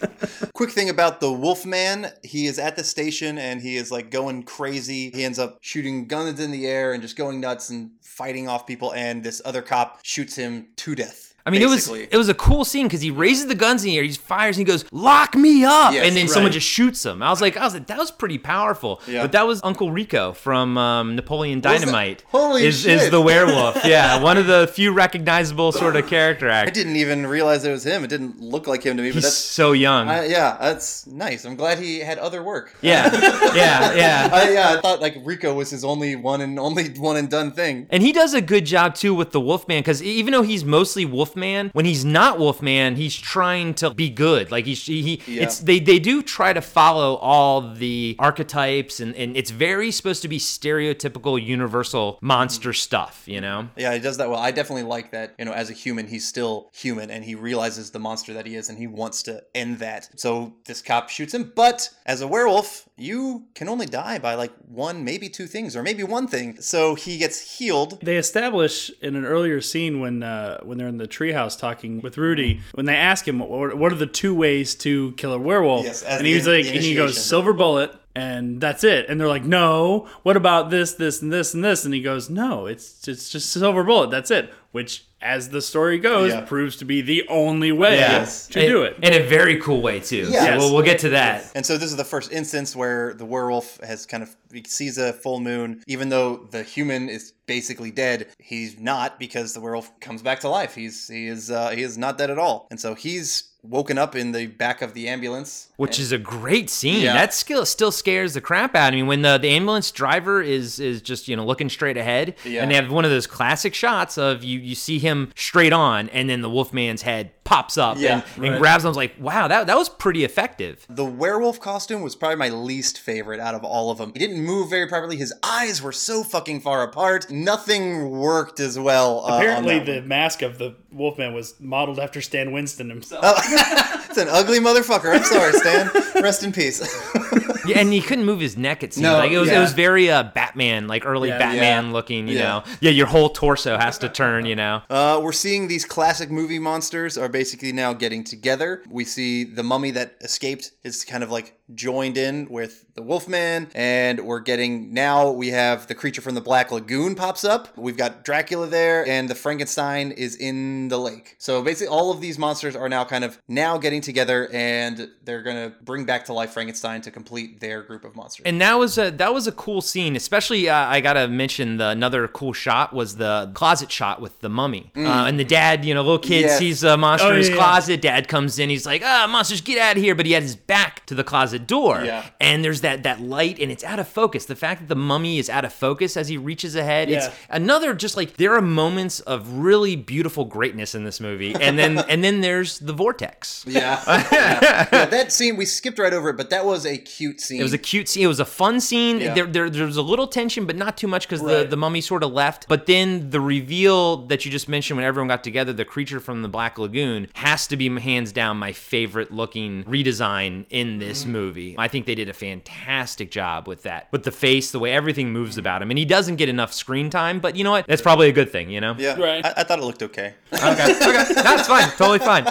Quick 0.53 0.71
thing 0.71 0.89
about 0.89 1.21
the 1.21 1.31
Wolfman, 1.31 2.07
he 2.23 2.45
is 2.47 2.59
at 2.59 2.75
the 2.75 2.83
station 2.83 3.37
and 3.37 3.61
he 3.61 3.77
is 3.77 3.91
like 3.91 4.11
going 4.11 4.43
crazy. 4.43 5.09
He 5.11 5.23
ends 5.23 5.39
up 5.39 5.57
shooting 5.61 6.05
guns 6.07 6.39
in 6.39 6.51
the 6.51 6.67
air 6.67 6.91
and 6.93 7.01
just 7.01 7.15
going 7.15 7.39
nuts 7.39 7.69
and 7.69 7.91
fighting 8.01 8.49
off 8.49 8.67
people 8.67 8.93
and 8.93 9.23
this 9.23 9.41
other 9.45 9.61
cop 9.61 9.99
shoots 10.03 10.35
him 10.35 10.67
to 10.77 10.95
death. 10.95 11.28
I 11.49 11.51
mean, 11.51 11.61
it 11.61 11.69
was 11.69 11.89
it 11.89 12.17
was 12.17 12.29
a 12.29 12.33
cool 12.33 12.65
scene 12.65 12.87
because 12.87 13.01
he 13.01 13.11
raises 13.11 13.47
the 13.47 13.55
guns 13.55 13.83
in 13.83 13.89
the 13.89 13.97
air, 13.97 14.03
he 14.03 14.11
fires, 14.13 14.57
and 14.57 14.67
he 14.67 14.71
goes, 14.71 14.85
"Lock 14.91 15.35
me 15.35 15.63
up!" 15.63 15.93
Yes, 15.93 16.07
and 16.07 16.15
then 16.15 16.27
someone 16.27 16.51
just 16.51 16.67
shoots 16.67 17.05
him. 17.05 17.21
I 17.21 17.29
was 17.29 17.41
like, 17.41 17.57
I 17.57 17.63
was 17.63 17.73
like, 17.73 17.87
that 17.87 17.97
was 17.97 18.11
pretty 18.11 18.37
powerful. 18.37 19.01
Yeah. 19.07 19.23
But 19.23 19.31
that 19.33 19.47
was 19.47 19.61
Uncle 19.63 19.91
Rico 19.91 20.33
from 20.33 20.77
um, 20.77 21.15
Napoleon? 21.15 21.59
Dynamite. 21.61 22.23
Holy 22.27 22.65
is, 22.65 22.81
shit. 22.81 23.01
is 23.01 23.11
the 23.11 23.21
werewolf? 23.21 23.79
yeah, 23.85 24.21
one 24.21 24.37
of 24.37 24.47
the 24.47 24.69
few 24.73 24.91
recognizable 24.91 25.71
sort 25.71 25.95
of 25.95 26.07
character 26.07 26.49
acts. 26.49 26.69
I 26.69 26.71
didn't 26.71 26.95
even 26.95 27.25
realize 27.25 27.63
it 27.65 27.71
was 27.71 27.85
him. 27.85 28.03
It 28.03 28.07
didn't 28.07 28.39
look 28.39 28.67
like 28.67 28.83
him 28.83 28.97
to 28.97 29.03
me, 29.03 29.09
but 29.09 29.15
He's 29.15 29.23
that's 29.23 29.35
so 29.35 29.71
young. 29.71 30.07
I, 30.07 30.25
yeah, 30.25 30.57
that's 30.59 31.07
nice. 31.07 31.45
I'm 31.45 31.55
glad 31.55 31.79
he 31.79 31.99
had 31.99 32.17
other 32.19 32.43
work. 32.43 32.75
yeah, 32.81 33.09
yeah, 33.55 33.93
yeah. 33.93 34.29
I, 34.31 34.51
yeah, 34.51 34.75
I 34.77 34.81
thought 34.81 35.01
like 35.01 35.17
Rico 35.23 35.53
was 35.53 35.69
his 35.69 35.83
only 35.83 36.15
one 36.15 36.41
and 36.41 36.59
only 36.59 36.89
one 36.89 37.17
and 37.17 37.29
done 37.29 37.51
thing. 37.51 37.87
And 37.89 38.03
he 38.03 38.11
does 38.11 38.33
a 38.33 38.41
good 38.41 38.65
job 38.65 38.95
too 38.95 39.13
with 39.13 39.31
the 39.31 39.41
Wolfman 39.41 39.79
because 39.79 40.01
even 40.03 40.33
though 40.33 40.43
he's 40.43 40.63
mostly 40.63 41.05
Wolfman, 41.05 41.38
when 41.73 41.85
he's 41.85 42.05
not 42.05 42.39
Wolfman, 42.39 42.95
he's 42.95 43.15
trying 43.15 43.73
to 43.75 43.93
be 43.93 44.09
good. 44.09 44.51
Like 44.51 44.65
he's 44.65 44.85
he, 44.85 45.21
Yeah. 45.27 45.43
it's 45.43 45.59
they 45.59 45.79
they 45.79 45.99
do 45.99 46.21
try 46.21 46.53
to 46.53 46.61
follow 46.61 47.15
all 47.15 47.73
the 47.73 48.15
archetypes 48.19 48.99
and 48.99 49.15
and 49.15 49.35
it's 49.35 49.51
very 49.51 49.91
supposed 49.91 50.21
to 50.21 50.27
be 50.27 50.39
stereotypical 50.39 51.41
universal 51.41 52.19
monster 52.21 52.71
mm. 52.71 52.75
stuff. 52.75 53.23
You 53.25 53.41
know. 53.41 53.69
Yeah, 53.77 53.93
he 53.93 53.99
does 53.99 54.17
that 54.17 54.29
well. 54.29 54.39
I 54.39 54.51
definitely 54.51 54.83
like 54.83 55.11
that. 55.11 55.35
You 55.37 55.45
know, 55.45 55.53
as 55.53 55.69
a 55.69 55.73
human, 55.73 56.07
he's 56.07 56.27
still 56.27 56.69
human, 56.73 57.09
and 57.09 57.23
he 57.23 57.35
realizes 57.35 57.91
the 57.91 57.99
monster 57.99 58.33
that 58.33 58.45
he 58.45 58.55
is, 58.55 58.69
and 58.69 58.77
he 58.77 58.87
wants 58.87 59.23
to 59.23 59.43
end 59.53 59.79
that. 59.79 60.09
So 60.15 60.55
this 60.65 60.81
cop 60.81 61.09
shoots 61.09 61.33
him, 61.33 61.51
but 61.55 61.89
as 62.05 62.21
a 62.21 62.27
werewolf, 62.27 62.88
you 62.99 63.45
can 63.55 63.69
only 63.69 63.85
die 63.85 64.19
by 64.19 64.35
like 64.35 64.51
one, 64.67 65.03
maybe 65.03 65.29
two 65.29 65.47
things, 65.47 65.75
or 65.75 65.83
maybe 65.83 66.03
one 66.03 66.27
thing. 66.27 66.61
So 66.61 66.95
he 66.95 67.17
gets 67.17 67.57
healed. 67.57 67.99
They 68.01 68.17
establish 68.17 68.91
in 69.01 69.15
an 69.15 69.25
earlier 69.25 69.61
scene 69.61 69.99
when 69.99 70.23
uh, 70.23 70.59
when 70.63 70.77
they're 70.77 70.87
in 70.87 70.97
the 70.97 71.07
treehouse 71.07 71.57
talking 71.57 72.01
with 72.01 72.17
Rudy, 72.17 72.61
when 72.73 72.85
they 72.85 72.95
ask 72.95 73.27
him 73.27 73.39
what, 73.39 73.77
what 73.77 73.91
are 73.91 73.95
the 73.95 74.07
two 74.07 74.35
ways 74.35 74.75
to 74.75 75.13
kill 75.13 75.33
a 75.33 75.39
werewolf, 75.39 75.85
Yes, 75.85 76.03
and 76.03 76.25
he's 76.25 76.47
like, 76.47 76.65
and 76.65 76.83
he 76.83 76.95
goes 76.95 77.23
silver 77.23 77.53
bullet, 77.53 77.93
and 78.15 78.59
that's 78.59 78.83
it. 78.83 79.07
And 79.09 79.19
they're 79.19 79.27
like, 79.27 79.45
no, 79.45 80.07
what 80.23 80.35
about 80.37 80.69
this, 80.69 80.93
this, 80.93 81.21
and 81.21 81.31
this, 81.31 81.53
and 81.53 81.63
this? 81.63 81.85
And 81.85 81.93
he 81.93 82.01
goes, 82.01 82.29
no, 82.29 82.65
it's 82.65 83.07
it's 83.07 83.29
just 83.29 83.49
silver 83.49 83.83
bullet, 83.83 84.11
that's 84.11 84.31
it. 84.31 84.53
Which, 84.71 85.05
as 85.21 85.49
the 85.49 85.61
story 85.61 85.97
goes, 85.99 86.31
Yeah. 86.31 86.41
proves 86.41 86.77
to 86.77 86.85
be 86.85 87.01
the 87.01 87.25
only 87.27 87.71
way 87.71 87.97
Yes. 87.97 88.47
to 88.47 88.59
And- 88.61 88.69
do 88.69 88.83
it. 88.83 88.95
in 89.01 89.13
a 89.13 89.25
very 89.27 89.57
cool 89.59 89.81
way 89.81 89.99
too. 89.99 90.27
Yes. 90.29 90.45
So 90.53 90.57
we'll, 90.59 90.73
we'll 90.75 90.85
get 90.85 90.99
to 90.99 91.09
that. 91.09 91.51
And 91.55 91.65
so 91.65 91.77
this 91.77 91.91
is 91.91 91.97
the 91.97 92.05
first 92.05 92.31
instance 92.31 92.75
where 92.75 93.13
the 93.13 93.25
werewolf 93.25 93.79
has 93.83 94.05
kind 94.05 94.23
of 94.23 94.29
sees 94.65 94.97
a 94.97 95.11
full 95.13 95.39
moon, 95.41 95.83
even 95.87 96.09
though 96.09 96.47
the 96.51 96.63
human 96.63 97.09
is 97.09 97.33
basically 97.49 97.91
dead. 97.91 98.27
He's 98.37 98.79
not 98.79 99.19
because 99.19 99.53
the 99.53 99.59
werewolf 99.59 99.99
comes 99.99 100.21
back 100.21 100.39
to 100.41 100.49
life. 100.49 100.75
He's 100.75 101.07
he 101.09 101.27
is 101.27 101.51
uh, 101.51 101.71
he 101.71 101.81
is 101.81 101.97
not 101.97 102.17
dead 102.17 102.29
at 102.29 102.39
all, 102.39 102.67
and 102.71 102.79
so 102.79 102.93
he's 102.95 103.43
woken 103.61 103.97
up 103.97 104.15
in 104.15 104.31
the 104.31 104.45
back 104.47 104.81
of 104.81 104.93
the 104.93 105.09
ambulance. 105.09 105.67
Which 105.75 105.99
is 105.99 106.13
a 106.13 106.17
great 106.17 106.69
scene. 106.69 107.01
Yeah. 107.01 107.11
That 107.13 107.33
skill 107.33 107.65
still 107.65 107.91
scares 107.91 108.33
the 108.33 108.39
crap 108.39 108.73
out 108.73 108.93
of 108.93 108.95
me 108.95 109.03
when 109.03 109.21
the, 109.21 109.37
the 109.37 109.49
ambulance 109.49 109.91
driver 109.91 110.41
is 110.41 110.79
is 110.79 111.01
just 111.01 111.27
you 111.27 111.35
know 111.35 111.45
looking 111.45 111.67
straight 111.69 111.97
ahead, 111.97 112.35
Yeah. 112.45 112.61
and 112.61 112.71
they 112.71 112.75
have 112.75 112.91
one 112.91 113.03
of 113.03 113.11
those 113.11 113.27
classic 113.27 113.73
shots 113.73 114.17
of 114.17 114.43
you 114.43 114.59
you 114.59 114.75
see 114.75 114.99
him 114.99 115.31
straight 115.35 115.73
on, 115.73 116.07
and 116.09 116.29
then 116.29 116.41
the 116.41 116.49
Wolfman's 116.49 117.01
head 117.01 117.31
pops 117.49 117.77
up 117.79 117.97
Yeah, 117.97 118.21
and, 118.35 118.45
and 118.45 118.57
grabs 118.59 118.83
him. 118.83 118.87
I 118.87 118.91
was 118.91 118.97
like, 118.97 119.15
wow, 119.19 119.47
that 119.47 119.65
that 119.67 119.75
was 119.75 119.89
pretty 119.89 120.23
effective. 120.23 120.85
The 120.87 121.03
werewolf 121.03 121.59
costume 121.59 122.01
was 122.01 122.15
probably 122.15 122.35
my 122.35 122.49
least 122.49 122.99
favorite 122.99 123.39
out 123.39 123.55
of 123.55 123.63
all 123.63 123.89
of 123.89 123.97
them. 123.97 124.11
He 124.13 124.19
didn't 124.19 124.43
move 124.45 124.69
very 124.69 124.87
properly. 124.87 125.17
His 125.17 125.33
eyes 125.43 125.81
were 125.81 125.91
so 125.91 126.23
fucking 126.23 126.61
far 126.61 126.83
apart. 126.83 127.31
Nothing 127.31 128.11
worked 128.11 128.59
as 128.59 128.77
well. 128.77 129.21
Uh, 129.25 129.29
on 129.33 129.41
Apparently, 129.41 129.79
that 129.79 129.85
the 129.85 129.99
one. 129.99 130.07
mask 130.07 130.41
of 130.43 130.59
the 130.59 130.75
Wolfman 130.91 131.33
was 131.33 131.55
modeled 131.59 131.99
after 131.99 132.21
Stan 132.21 132.51
Winston 132.51 132.89
himself. 132.89 133.23
it's 133.25 133.98
an 134.19 134.27
ugly 134.29 134.59
motherfucker. 134.59 135.15
I'm 135.15 135.23
sorry, 135.23 135.53
Stan. 135.53 135.89
Rest 136.21 136.43
in 136.43 136.51
peace. 136.51 136.79
Yeah, 137.65 137.79
and 137.81 137.93
he 137.93 138.01
couldn't 138.01 138.25
move 138.25 138.39
his 138.39 138.57
neck. 138.57 138.81
It 138.81 138.95
seemed 138.95 139.03
No, 139.03 139.17
like 139.17 139.31
it 139.31 139.37
was 139.37 139.49
it 139.49 139.59
was 139.59 139.73
very 139.73 140.09
uh, 140.09 140.23
Batman, 140.23 140.87
like 140.87 141.05
early 141.05 141.29
Yeah. 141.29 141.37
Batman 141.37 141.85
Yeah. 141.87 141.91
looking. 141.91 142.27
You 142.27 142.35
Yeah. 142.37 142.41
know, 142.43 142.63
yeah, 142.79 142.89
your 142.89 143.05
whole 143.05 143.29
torso 143.29 143.77
has 143.77 143.99
to 143.99 144.09
turn. 144.09 144.47
You 144.47 144.55
know. 144.55 144.81
Uh, 144.89 145.19
we're 145.21 145.33
seeing 145.33 145.67
these 145.67 145.85
classic 145.85 146.31
movie 146.31 146.57
monsters 146.57 147.15
are 147.15 147.29
basically 147.29 147.71
now 147.71 147.93
getting 147.93 148.23
together. 148.23 148.81
We 148.89 149.03
see 149.05 149.43
the 149.43 149.61
mummy 149.61 149.91
that 149.91 150.15
escaped 150.21 150.71
is 150.83 151.05
kind 151.05 151.21
of 151.23 151.29
like 151.29 151.58
joined 151.75 152.17
in 152.17 152.47
with 152.49 152.85
the 152.95 153.01
Wolfman, 153.03 153.69
and 153.75 154.19
we're 154.21 154.39
getting 154.39 154.93
now 154.93 155.31
we 155.31 155.49
have 155.49 155.87
the 155.87 155.95
creature 155.95 156.21
from 156.21 156.35
the 156.35 156.41
Black 156.41 156.71
Lagoon 156.71 157.15
pops 157.15 157.43
up. 157.43 157.77
We've 157.77 157.95
got 157.97 158.23
Dracula 158.25 158.67
there, 158.67 159.07
and 159.07 159.29
the 159.29 159.35
Frankenstein 159.35 160.11
is 160.11 160.35
in 160.35 160.87
the 160.89 160.97
lake. 160.97 161.35
So 161.37 161.61
basically, 161.61 161.87
all 161.87 162.11
of 162.11 162.21
these 162.21 162.37
monsters 162.37 162.75
are 162.75 162.89
now 162.89 163.03
kind 163.05 163.23
of 163.23 163.39
now 163.47 163.77
getting 163.77 164.01
together, 164.01 164.49
and 164.51 165.09
they're 165.23 165.41
gonna 165.43 165.73
bring 165.81 166.05
back 166.05 166.25
to 166.25 166.33
life 166.33 166.51
Frankenstein 166.51 167.01
to 167.01 167.11
complete 167.11 167.59
their 167.59 167.81
group 167.83 168.03
of 168.03 168.15
monsters. 168.15 168.43
And 168.45 168.59
that 168.61 168.73
was 168.75 168.97
a 168.97 169.11
that 169.11 169.33
was 169.33 169.47
a 169.47 169.51
cool 169.51 169.81
scene, 169.81 170.15
especially 170.15 170.67
uh, 170.69 170.75
I 170.75 171.01
gotta 171.01 171.27
mention 171.27 171.77
the 171.77 171.89
another 171.89 172.27
cool 172.27 172.53
shot 172.53 172.93
was 172.93 173.15
the 173.17 173.51
closet 173.53 173.91
shot 173.91 174.21
with 174.21 174.39
the 174.41 174.49
mummy 174.49 174.91
uh, 174.97 175.25
and 175.27 175.39
the 175.39 175.45
dad. 175.45 175.85
You 175.85 175.93
know, 175.93 176.01
little 176.01 176.19
kid 176.19 176.41
Yes. 176.41 176.57
sees 176.59 176.83
a 176.83 176.97
monster 176.97 177.27
Oh, 177.27 177.31
in 177.31 177.37
his 177.37 177.49
yeah, 177.49 177.55
yeah. 177.55 177.61
closet. 177.61 178.01
Dad 178.01 178.27
comes 178.27 178.59
in, 178.59 178.69
he's 178.69 178.85
like, 178.85 179.01
"Ah, 179.05 179.27
monsters, 179.29 179.61
get 179.61 179.77
out 179.77 179.97
of 179.97 180.03
here!" 180.03 180.15
But 180.15 180.25
he 180.25 180.31
had 180.33 180.43
his 180.43 180.55
back 180.55 181.05
to 181.07 181.15
the 181.15 181.23
closet 181.23 181.58
door, 181.67 182.01
Yeah. 182.03 182.25
and 182.39 182.63
there's 182.63 182.81
that 182.81 183.03
that 183.03 183.21
light, 183.21 183.59
and 183.59 183.71
it's 183.71 183.83
out 183.83 183.99
of 183.99 184.07
focus. 184.07 184.45
The 184.45 184.55
fact 184.55 184.81
that 184.81 184.87
the 184.87 184.95
mummy 184.95 185.39
is 185.39 185.49
out 185.49 185.65
of 185.65 185.73
focus 185.73 186.17
as 186.17 186.27
he 186.27 186.37
reaches 186.37 186.75
ahead, 186.75 187.09
it's 187.09 187.27
another 187.49 187.93
just 187.93 188.17
like 188.17 188.37
there 188.37 188.55
are 188.55 188.61
moments 188.61 189.19
of 189.21 189.51
really 189.53 189.95
beautiful 189.95 190.45
greatness 190.45 190.95
in 190.95 191.03
this 191.03 191.19
movie, 191.19 191.53
and 191.55 191.77
then 191.77 191.97
and 192.09 192.23
then 192.23 192.41
there's 192.41 192.79
the 192.79 192.93
vortex. 192.93 193.63
yeah. 193.67 194.01
yeah. 194.31 194.87
Yeah, 194.99 195.05
that 195.05 195.31
scene 195.31 195.55
we 195.57 195.65
skipped 195.65 195.99
right 195.99 196.13
over 196.13 196.29
it, 196.29 196.37
but 196.37 196.49
that 196.49 196.65
was 196.65 196.85
a 196.85 196.97
cute 196.97 197.39
scene. 197.41 197.59
It 197.59 197.63
was 197.63 197.73
a 197.73 197.77
cute 197.77 198.07
scene. 198.09 198.23
It 198.23 198.27
was 198.27 198.39
a 198.39 198.45
fun 198.45 198.79
scene. 198.79 199.19
Yeah. 199.19 199.33
There, 199.33 199.45
there, 199.45 199.69
there 199.69 199.85
was 199.85 199.97
a 199.97 200.01
little 200.01 200.27
tension, 200.27 200.65
but 200.65 200.75
not 200.75 200.97
too 200.97 201.07
much 201.07 201.27
because 201.27 201.41
the, 201.41 201.47
Right. 201.59 201.69
the 201.69 201.77
mummy 201.77 202.01
sort 202.01 202.23
of 202.23 202.31
left. 202.31 202.67
But 202.67 202.85
then 202.85 203.29
the 203.29 203.39
reveal 203.41 204.25
that 204.27 204.45
you 204.45 204.51
just 204.51 204.67
mentioned 204.69 204.97
when 204.97 205.05
everyone 205.05 205.27
got 205.27 205.43
together, 205.43 205.73
the 205.73 205.85
creature 205.85 206.19
from 206.19 206.41
the 206.41 206.47
Black 206.47 206.77
Lagoon, 206.77 207.27
has 207.33 207.67
to 207.67 207.77
be 207.77 207.89
hands 207.99 208.31
down 208.31 208.57
my 208.57 208.71
favorite 208.71 209.31
looking 209.31 209.83
redesign 209.85 210.65
in 210.69 210.99
this 210.99 211.25
movie. 211.25 211.48
Movie. 211.49 211.75
I 211.77 211.87
think 211.87 212.05
they 212.05 212.15
did 212.15 212.29
a 212.29 212.33
fantastic 212.33 213.31
job 213.31 213.67
with 213.67 213.83
that, 213.83 214.07
with 214.11 214.23
the 214.23 214.31
face, 214.31 214.71
the 214.71 214.79
way 214.79 214.91
everything 214.91 215.31
moves 215.31 215.57
about 215.57 215.81
him, 215.81 215.89
and 215.89 215.97
he 215.97 216.05
doesn't 216.05 216.35
get 216.37 216.49
enough 216.49 216.73
screen 216.73 217.09
time. 217.09 217.39
But 217.39 217.55
you 217.55 217.63
know 217.63 217.71
what? 217.71 217.87
That's 217.87 218.01
probably 218.01 218.29
a 218.29 218.31
good 218.31 218.51
thing. 218.51 218.69
You 218.69 218.81
know? 218.81 218.95
Yeah, 218.97 219.19
Right. 219.19 219.45
I, 219.45 219.53
I 219.57 219.63
thought 219.63 219.79
it 219.79 219.85
looked 219.85 220.03
okay. 220.03 220.33
Okay. 220.53 220.63
Okay. 220.63 221.33
That's 221.33 221.67
fine. 221.67 221.89
Totally 221.91 222.19
fine. 222.19 222.45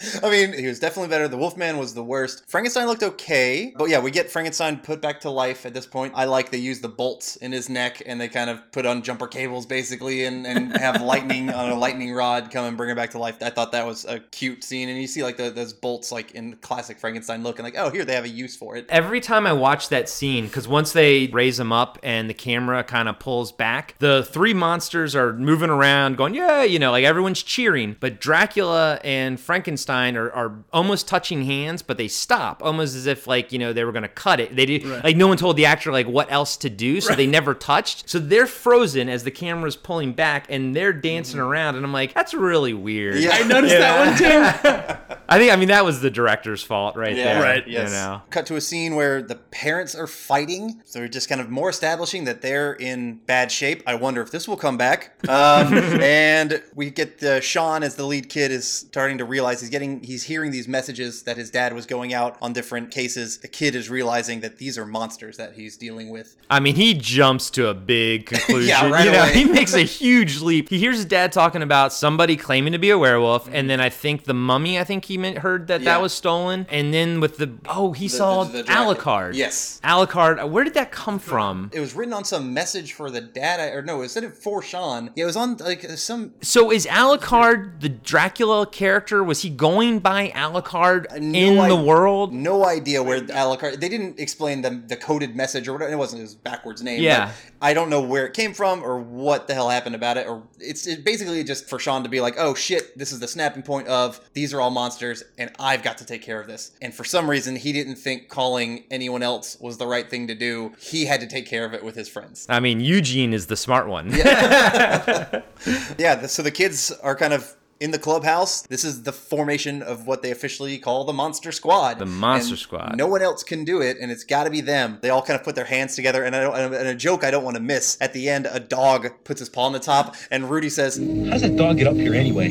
I 0.22 0.30
mean, 0.30 0.52
he 0.52 0.66
was 0.66 0.78
definitely 0.78 1.08
better. 1.08 1.28
The 1.28 1.36
Wolfman 1.36 1.78
was 1.78 1.94
the 1.94 2.02
worst. 2.02 2.44
Frankenstein 2.48 2.86
looked 2.86 3.02
okay, 3.02 3.72
but 3.76 3.88
yeah, 3.88 4.00
we 4.00 4.10
get 4.10 4.30
Frankenstein 4.30 4.78
put 4.78 5.02
back 5.02 5.20
to 5.20 5.30
life 5.30 5.66
at 5.66 5.74
this 5.74 5.86
point. 5.86 6.14
I 6.16 6.24
like 6.24 6.50
they 6.50 6.58
use 6.58 6.80
the 6.80 6.88
bolts 6.88 7.36
in 7.36 7.52
his 7.52 7.68
neck 7.68 8.02
and 8.06 8.20
they 8.20 8.28
kind 8.28 8.48
of 8.48 8.60
put 8.72 8.86
on 8.86 9.02
jumper 9.02 9.26
cables 9.26 9.66
basically 9.66 10.24
and, 10.24 10.46
and 10.46 10.76
have 10.76 11.02
lightning 11.02 11.50
on 11.50 11.70
a 11.70 11.74
lightning 11.74 12.12
rod 12.12 12.50
come 12.50 12.64
and 12.64 12.76
bring 12.76 12.90
him 12.90 12.96
back 12.96 13.10
to 13.10 13.18
life. 13.18 13.36
I 13.42 13.50
thought 13.50 13.72
that 13.72 13.86
was 13.86 14.04
a 14.04 14.20
cute 14.20 14.64
scene, 14.64 14.88
and 14.88 15.00
you 15.00 15.06
see 15.06 15.22
like 15.22 15.36
the, 15.36 15.50
those 15.50 15.72
bolts 15.72 16.10
like 16.10 16.32
in 16.32 16.56
classic 16.56 16.98
Frankenstein 16.98 17.42
look, 17.42 17.58
and 17.58 17.64
like 17.64 17.76
oh 17.76 17.90
here 17.90 18.04
they 18.04 18.14
have 18.14 18.24
a 18.24 18.28
use 18.28 18.56
for 18.56 18.76
it. 18.76 18.86
Every 18.88 19.20
time 19.20 19.46
I 19.46 19.52
watch 19.52 19.88
that 19.90 20.08
scene, 20.08 20.46
because 20.46 20.66
once 20.66 20.92
they 20.92 21.26
raise 21.28 21.60
him 21.60 21.72
up 21.72 21.98
and 22.02 22.28
the 22.30 22.34
camera 22.34 22.82
kind 22.84 23.08
of 23.08 23.18
pulls 23.18 23.52
back, 23.52 23.96
the 23.98 24.24
three 24.24 24.54
monsters 24.54 25.14
are 25.14 25.32
moving 25.34 25.70
around, 25.70 26.16
going, 26.16 26.34
yeah, 26.34 26.62
you 26.62 26.78
know, 26.78 26.90
like 26.90 27.04
everyone's 27.04 27.42
cheering. 27.42 27.96
But 28.00 28.20
Dracula 28.20 29.00
and 29.04 29.38
Frankenstein 29.38 29.89
are, 30.16 30.30
are 30.32 30.52
almost 30.72 31.08
touching 31.08 31.44
hands, 31.44 31.82
but 31.82 31.96
they 31.98 32.08
stop, 32.08 32.62
almost 32.62 32.94
as 32.94 33.06
if, 33.06 33.26
like, 33.26 33.52
you 33.52 33.58
know, 33.58 33.72
they 33.72 33.84
were 33.84 33.92
going 33.92 34.02
to 34.02 34.08
cut 34.08 34.40
it. 34.40 34.54
They 34.54 34.66
did, 34.66 34.84
like, 35.04 35.16
no 35.16 35.28
one 35.28 35.36
told 35.36 35.56
the 35.56 35.66
actor, 35.66 35.90
like, 35.92 36.06
what 36.06 36.30
else 36.30 36.56
to 36.58 36.70
do, 36.70 37.00
so 37.00 37.14
they 37.14 37.26
never 37.26 37.54
touched. 37.54 38.08
So 38.08 38.18
they're 38.18 38.46
frozen 38.46 39.08
as 39.08 39.24
the 39.24 39.30
camera's 39.30 39.76
pulling 39.76 40.12
back 40.12 40.46
and 40.48 40.74
they're 40.76 40.92
dancing 40.92 41.40
around. 41.40 41.76
And 41.76 41.84
I'm 41.84 41.92
like, 41.92 42.14
that's 42.14 42.34
really 42.34 42.74
weird. 42.74 43.16
Yeah. 43.20 43.30
I 43.32 43.42
noticed 43.44 43.74
that 43.76 44.06
one 44.06 44.16
too. 44.18 45.14
I 45.28 45.38
think, 45.38 45.52
I 45.52 45.56
mean, 45.56 45.68
that 45.68 45.84
was 45.84 46.00
the 46.00 46.10
director's 46.10 46.62
fault 46.62 46.96
right 46.96 47.14
there. 47.14 47.40
Right, 47.40 47.66
You 47.66 47.74
Yes. 47.74 47.92
know? 47.92 48.20
Cut 48.30 48.46
to 48.46 48.56
a 48.56 48.60
scene 48.60 48.96
where 48.96 49.22
the 49.22 49.36
parents 49.36 49.94
are 49.94 50.08
fighting. 50.08 50.82
So 50.84 51.00
we're 51.00 51.08
just 51.08 51.28
kind 51.28 51.40
of 51.40 51.48
more 51.50 51.70
establishing 51.70 52.24
that 52.24 52.42
they're 52.42 52.72
in 52.74 53.14
bad 53.26 53.52
shape. 53.52 53.82
I 53.86 53.94
wonder 53.94 54.20
if 54.22 54.30
this 54.32 54.48
will 54.48 54.56
come 54.56 54.76
back. 54.76 55.12
Um, 55.28 55.72
and 56.02 56.60
we 56.74 56.90
get 56.90 57.20
the 57.20 57.40
Sean 57.40 57.82
as 57.84 57.94
the 57.94 58.04
lead 58.04 58.28
kid 58.28 58.50
is 58.50 58.66
starting 58.68 59.18
to 59.18 59.24
realize 59.24 59.60
he's 59.60 59.70
getting 59.70 59.79
he's 60.02 60.24
hearing 60.24 60.50
these 60.50 60.68
messages 60.68 61.22
that 61.24 61.36
his 61.36 61.50
dad 61.50 61.72
was 61.72 61.86
going 61.86 62.12
out 62.14 62.36
on 62.42 62.52
different 62.52 62.90
cases. 62.90 63.38
The 63.38 63.48
kid 63.48 63.74
is 63.74 63.88
realizing 63.90 64.40
that 64.40 64.58
these 64.58 64.76
are 64.78 64.86
monsters 64.86 65.36
that 65.38 65.54
he's 65.54 65.76
dealing 65.76 66.10
with. 66.10 66.36
I 66.48 66.60
mean, 66.60 66.74
he 66.76 66.94
jumps 66.94 67.50
to 67.50 67.68
a 67.68 67.74
big 67.74 68.26
conclusion. 68.32 68.68
Yeah, 68.68 68.88
right 68.90 69.04
you 69.06 69.12
know, 69.12 69.22
away. 69.22 69.32
he 69.32 69.44
makes 69.44 69.74
a 69.74 69.80
huge 69.82 70.40
leap. 70.40 70.68
He 70.68 70.78
hears 70.78 70.96
his 70.96 71.04
dad 71.04 71.32
talking 71.32 71.62
about 71.62 71.92
somebody 71.92 72.36
claiming 72.36 72.72
to 72.72 72.78
be 72.78 72.90
a 72.90 72.98
werewolf, 72.98 73.48
and 73.52 73.68
then 73.70 73.80
I 73.80 73.88
think 73.88 74.24
the 74.24 74.34
mummy. 74.34 74.78
I 74.78 74.84
think 74.84 75.04
he 75.04 75.16
meant, 75.18 75.38
heard 75.38 75.66
that 75.68 75.80
Yeah. 75.80 75.92
that 75.94 76.02
was 76.02 76.12
stolen, 76.12 76.66
and 76.70 76.92
then 76.92 77.20
with 77.20 77.36
the 77.38 77.50
oh, 77.66 77.92
he 77.92 78.06
The- 78.08 78.16
saw 78.16 78.44
the- 78.44 78.62
the 78.62 78.64
Alucard. 78.64 79.34
Yes. 79.34 79.80
Alucard. 79.84 80.48
Where 80.50 80.64
did 80.64 80.74
that 80.74 80.92
come 80.92 81.18
from? 81.18 81.70
It 81.72 81.80
was 81.80 81.94
written 81.94 82.12
on 82.12 82.24
some 82.24 82.52
message 82.52 82.92
for 82.92 83.10
the 83.10 83.20
dad, 83.20 83.60
or 83.74 83.82
no, 83.82 84.02
it 84.02 84.10
said 84.10 84.24
it 84.24 84.34
for 84.36 84.62
Sean. 84.62 85.10
Yeah, 85.14 85.24
it 85.24 85.26
was 85.26 85.36
on 85.36 85.56
like 85.56 85.82
some 85.96 86.34
So 86.42 86.70
is 86.70 86.86
Alucard 86.86 87.80
the 87.80 87.88
Dracula 87.88 88.66
character? 88.66 89.22
Was 89.22 89.42
he 89.42 89.50
going 89.50 89.69
by 89.98 90.28
Alucard 90.30 91.06
uh, 91.12 91.18
no 91.20 91.38
in 91.38 91.68
the 91.68 91.76
world? 91.76 92.32
No 92.32 92.64
idea 92.66 93.02
where 93.02 93.20
Alucard. 93.20 93.80
They 93.80 93.88
didn't 93.88 94.18
explain 94.18 94.62
the 94.62 94.82
the 94.86 94.96
coded 94.96 95.36
message 95.36 95.68
or 95.68 95.72
whatever. 95.72 95.92
It 95.92 95.96
wasn't 95.96 96.22
his 96.22 96.34
backwards 96.34 96.82
name. 96.82 97.02
Yeah. 97.02 97.26
But 97.26 97.66
I 97.66 97.74
don't 97.74 97.90
know 97.90 98.00
where 98.00 98.26
it 98.26 98.34
came 98.34 98.54
from 98.54 98.82
or 98.82 98.98
what 98.98 99.46
the 99.46 99.54
hell 99.54 99.68
happened 99.68 99.94
about 99.94 100.16
it. 100.16 100.26
Or 100.26 100.42
it's 100.58 100.86
it 100.86 101.04
basically 101.04 101.44
just 101.44 101.68
for 101.68 101.78
Sean 101.78 102.02
to 102.02 102.08
be 102.08 102.20
like, 102.20 102.34
oh 102.38 102.54
shit, 102.54 102.96
this 102.98 103.12
is 103.12 103.20
the 103.20 103.28
snapping 103.28 103.62
point 103.62 103.88
of 103.88 104.20
these 104.32 104.54
are 104.54 104.60
all 104.60 104.70
monsters 104.70 105.22
and 105.38 105.50
I've 105.58 105.82
got 105.82 105.98
to 105.98 106.04
take 106.04 106.22
care 106.22 106.40
of 106.40 106.46
this. 106.46 106.72
And 106.82 106.94
for 106.94 107.04
some 107.04 107.28
reason, 107.28 107.56
he 107.56 107.72
didn't 107.72 107.96
think 107.96 108.28
calling 108.28 108.84
anyone 108.90 109.22
else 109.22 109.58
was 109.60 109.78
the 109.78 109.86
right 109.86 110.08
thing 110.08 110.26
to 110.28 110.34
do. 110.34 110.72
He 110.78 111.04
had 111.04 111.20
to 111.20 111.26
take 111.26 111.46
care 111.46 111.64
of 111.64 111.74
it 111.74 111.84
with 111.84 111.94
his 111.94 112.08
friends. 112.08 112.46
I 112.48 112.60
mean, 112.60 112.80
Eugene 112.80 113.32
is 113.32 113.46
the 113.46 113.56
smart 113.56 113.88
one. 113.88 114.10
Yeah, 114.10 115.42
th- 115.96 116.30
so 116.30 116.42
the 116.42 116.50
kids 116.50 116.90
are 117.02 117.14
kind 117.14 117.32
of 117.32 117.54
in 117.80 117.90
the 117.90 117.98
clubhouse. 117.98 118.62
This 118.62 118.84
is 118.84 119.02
the 119.04 119.12
formation 119.12 119.82
of 119.82 120.06
what 120.06 120.22
they 120.22 120.30
officially 120.30 120.76
call 120.78 121.04
the 121.04 121.12
Monster 121.12 121.50
Squad. 121.50 121.98
The 121.98 122.06
Monster 122.06 122.52
And 122.52 122.58
Squad. 122.58 122.96
No 122.96 123.06
one 123.06 123.22
else 123.22 123.42
can 123.42 123.64
do 123.64 123.80
it, 123.80 123.96
and 124.00 124.12
it's 124.12 124.22
got 124.24 124.44
to 124.44 124.50
be 124.50 124.60
them. 124.60 124.98
They 125.00 125.08
all 125.10 125.22
kind 125.22 125.38
of 125.38 125.44
put 125.44 125.54
their 125.54 125.64
hands 125.64 125.96
together, 125.96 126.22
and, 126.22 126.36
I 126.36 126.40
don't, 126.42 126.74
and 126.74 126.88
a 126.88 126.94
joke 126.94 127.24
I 127.24 127.30
don't 127.30 127.42
want 127.44 127.56
to 127.56 127.62
miss. 127.62 127.96
At 128.00 128.12
the 128.12 128.28
end, 128.28 128.46
a 128.50 128.60
dog 128.60 129.08
puts 129.24 129.40
his 129.40 129.48
paw 129.48 129.64
on 129.64 129.72
the 129.72 129.78
top, 129.80 130.14
and 130.30 130.48
Rudy 130.50 130.68
says, 130.68 130.96
"How 130.98 131.02
does 131.32 131.42
that 131.42 131.56
dog 131.56 131.78
get 131.78 131.86
up 131.86 131.96
here 131.96 132.14
anyway? 132.14 132.46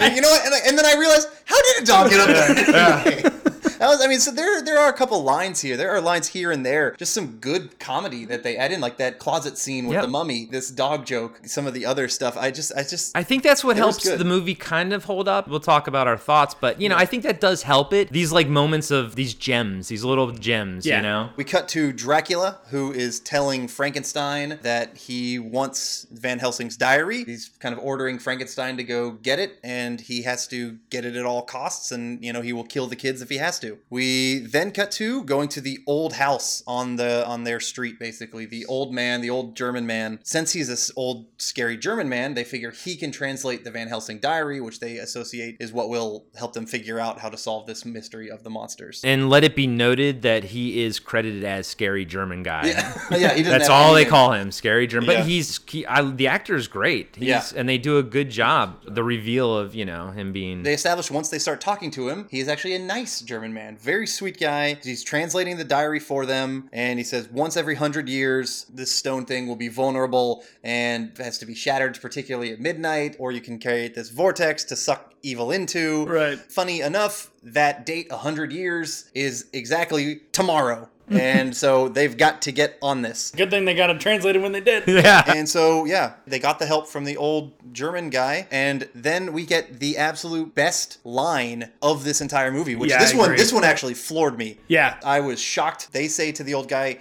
and 0.00 0.14
you 0.14 0.20
know 0.20 0.28
what? 0.30 0.44
And, 0.44 0.54
I- 0.54 0.60
and 0.66 0.78
then 0.78 0.86
I 0.86 0.94
realized, 0.94 1.28
how 1.44 1.56
did 1.62 1.82
a 1.82 1.86
dog 1.86 2.10
get 2.10 2.20
up 2.20 2.26
there? 2.28 2.54
That 2.72 3.32
was, 3.86 4.00
I 4.02 4.08
mean, 4.08 4.20
so 4.20 4.30
there 4.30 4.60
there 4.62 4.78
are 4.78 4.88
a 4.88 4.92
couple 4.92 5.22
lines 5.22 5.60
here. 5.60 5.76
There 5.76 5.90
are 5.90 6.00
lines 6.00 6.28
here 6.28 6.50
and 6.50 6.64
there. 6.66 6.96
Just 6.98 7.14
some 7.14 7.36
good 7.38 7.78
comedy 7.78 8.24
that 8.24 8.42
they 8.42 8.56
add 8.56 8.72
in, 8.72 8.80
like 8.80 8.96
that 8.98 9.18
closet 9.18 9.56
scene 9.58 9.86
with 9.86 9.94
Yep. 9.94 10.02
the 10.02 10.08
mummy, 10.08 10.46
this 10.50 10.70
dog 10.70 11.06
joke, 11.06 11.40
some 11.44 11.66
of 11.66 11.74
the 11.74 11.86
other 11.86 12.08
stuff. 12.08 12.36
I 12.36 12.50
just, 12.50 12.72
I 12.76 12.82
just, 12.82 13.16
I 13.16 13.22
think 13.22 13.42
that's 13.42 13.62
what 13.62 13.76
helps 13.76 14.02
the 14.04 14.24
movie 14.24 14.54
kind 14.54 14.92
of 14.92 15.04
hold 15.04 15.28
up. 15.28 15.48
We'll 15.48 15.60
talk 15.60 15.86
about 15.86 16.06
our 16.08 16.16
thoughts, 16.18 16.54
but 16.60 16.80
you 16.80 16.88
know, 16.88 16.96
I 16.96 17.04
think 17.04 17.22
that 17.22 17.40
does 17.40 17.62
help 17.62 17.92
it. 17.92 18.10
These 18.10 18.32
like 18.32 18.48
moments 18.48 18.90
of 18.90 19.14
these 19.14 19.34
gems, 19.34 19.88
these 19.88 20.04
little 20.04 20.30
gems, 20.32 20.84
Yeah. 20.86 20.96
you 20.96 21.02
know. 21.02 21.30
We 21.36 21.44
cut 21.44 21.68
to 21.68 21.92
Dracula, 21.92 22.58
who 22.70 22.92
is 22.92 23.20
telling 23.20 23.68
Frankenstein 23.68 24.58
that 24.62 24.96
he 24.96 25.38
wants 25.38 26.06
Van 26.12 26.38
Helsing's 26.38 26.76
diary. 26.76 27.24
He's 27.24 27.50
kind 27.58 27.72
of 27.72 27.78
ordering 27.82 28.18
Frankenstein 28.18 28.76
to 28.76 28.84
go 28.84 29.10
get 29.12 29.38
it, 29.38 29.58
and 29.62 30.00
he 30.00 30.22
has 30.22 30.46
to 30.48 30.78
get 30.90 31.04
it 31.04 31.16
at 31.16 31.24
all 31.24 31.42
costs, 31.42 31.90
and 31.92 32.22
you 32.24 32.32
know 32.32 32.40
he 32.40 32.52
will 32.52 32.64
kill 32.64 32.86
the 32.86 32.96
kids 32.96 33.20
if 33.22 33.28
he 33.28 33.36
has 33.38 33.58
to. 33.60 33.67
We 33.90 34.38
then 34.38 34.70
cut 34.72 34.90
to 34.92 35.22
going 35.24 35.48
to 35.50 35.60
the 35.60 35.78
old 35.86 36.14
house 36.14 36.62
on 36.66 36.96
the 36.96 37.26
on 37.26 37.44
their 37.44 37.60
street, 37.60 37.98
basically 37.98 38.46
the 38.46 38.64
old 38.66 38.92
man, 38.92 39.20
the 39.20 39.30
old 39.30 39.56
German 39.56 39.86
man. 39.86 40.20
Since 40.22 40.52
he's 40.52 40.68
this 40.68 40.90
old 40.96 41.26
scary 41.38 41.76
German 41.76 42.08
man, 42.08 42.34
they 42.34 42.44
figure 42.44 42.70
he 42.70 42.96
can 42.96 43.10
translate 43.10 43.64
the 43.64 43.70
Van 43.70 43.88
Helsing 43.88 44.18
diary, 44.18 44.60
which 44.60 44.80
they 44.80 44.96
associate 44.98 45.56
is 45.60 45.72
what 45.72 45.88
will 45.88 46.24
help 46.36 46.52
them 46.52 46.66
figure 46.66 46.98
out 46.98 47.18
how 47.20 47.28
to 47.28 47.36
solve 47.36 47.66
this 47.66 47.84
mystery 47.84 48.30
of 48.30 48.42
the 48.44 48.50
monsters. 48.50 49.02
And 49.04 49.28
let 49.30 49.44
it 49.44 49.54
be 49.56 49.66
noted 49.66 50.22
that 50.22 50.44
he 50.44 50.82
is 50.82 50.98
credited 51.00 51.44
as 51.44 51.66
scary 51.66 52.04
German 52.04 52.42
guy. 52.42 52.66
yeah, 52.66 53.02
yeah, 53.10 53.34
he 53.34 53.42
doesn't 53.42 53.58
That's 53.58 53.68
all 53.68 53.94
they 53.94 54.04
call 54.04 54.32
him, 54.32 54.50
scary 54.52 54.86
German. 54.86 55.10
Yeah. 55.10 55.16
But 55.18 55.26
he's 55.26 55.60
he, 55.68 55.86
I, 55.86 56.02
the 56.02 56.26
actor 56.28 56.54
is 56.56 56.68
great. 56.68 57.16
He's, 57.16 57.28
Yeah. 57.28 57.42
and 57.56 57.68
they 57.68 57.78
do 57.78 57.98
a 57.98 58.02
good 58.02 58.30
job. 58.30 58.82
The 58.86 59.02
reveal 59.04 59.56
of 59.56 59.74
you 59.74 59.84
know 59.84 60.10
him 60.10 60.32
being 60.32 60.62
They 60.62 60.74
establish 60.74 61.10
once 61.10 61.28
they 61.30 61.38
start 61.38 61.60
talking 61.60 61.90
to 61.92 62.08
him, 62.08 62.26
he 62.30 62.40
is 62.40 62.48
actually 62.48 62.74
a 62.74 62.78
nice 62.78 63.20
German 63.20 63.52
man, 63.52 63.57
very 63.78 64.06
sweet 64.06 64.38
guy. 64.38 64.78
He's 64.82 65.02
translating 65.02 65.56
the 65.56 65.64
diary 65.64 66.00
for 66.00 66.26
them, 66.26 66.68
and 66.72 66.98
he 66.98 67.04
says 67.04 67.28
once 67.30 67.56
every 67.56 67.74
hundred 67.74 68.08
years, 68.08 68.66
this 68.72 68.90
stone 68.90 69.24
thing 69.24 69.46
will 69.46 69.56
be 69.56 69.68
vulnerable 69.68 70.44
and 70.62 71.16
has 71.18 71.38
to 71.38 71.46
be 71.46 71.54
shattered, 71.54 72.00
particularly 72.00 72.52
at 72.52 72.60
midnight, 72.60 73.16
or 73.18 73.32
you 73.32 73.40
can 73.40 73.58
create 73.60 73.94
this 73.94 74.10
vortex 74.10 74.64
to 74.64 74.76
suck 74.76 75.14
evil 75.22 75.50
into. 75.50 76.06
Right. 76.06 76.38
Funny 76.38 76.80
enough, 76.80 77.30
that 77.42 77.86
date, 77.86 78.10
hundred 78.12 78.52
years, 78.52 79.10
is 79.14 79.46
exactly 79.52 80.22
tomorrow. 80.32 80.88
And 81.10 81.56
so 81.56 81.88
they've 81.88 82.16
got 82.16 82.42
to 82.42 82.52
get 82.52 82.78
on 82.82 83.02
this. 83.02 83.30
Good 83.36 83.50
thing 83.50 83.64
they 83.64 83.74
got 83.74 83.90
it 83.90 84.00
translated 84.00 84.42
when 84.42 84.52
they 84.52 84.60
did. 84.60 84.84
yeah. 84.88 85.22
And 85.26 85.48
so, 85.48 85.84
yeah, 85.84 86.14
they 86.26 86.38
got 86.38 86.58
the 86.58 86.66
help 86.66 86.88
from 86.88 87.04
the 87.04 87.16
old 87.16 87.52
German 87.72 88.10
guy, 88.10 88.46
and 88.50 88.88
then 88.94 89.32
we 89.32 89.46
get 89.46 89.80
the 89.80 89.96
absolute 89.96 90.54
best 90.54 90.98
line 91.04 91.70
of 91.82 92.04
this 92.04 92.20
entire 92.20 92.50
movie. 92.50 92.74
Which 92.76 92.90
Yeah, 92.90 92.98
this 92.98 93.14
I 93.14 93.16
one, 93.16 93.26
agree. 93.26 93.36
this 93.38 93.52
one 93.52 93.64
actually 93.64 93.94
floored 93.94 94.36
me. 94.38 94.58
Yeah. 94.68 94.98
I 95.04 95.20
was 95.20 95.40
shocked. 95.40 95.92
They 95.92 96.08
say 96.08 96.32
to 96.32 96.42
the 96.44 96.54
old 96.54 96.68
guy, 96.68 96.98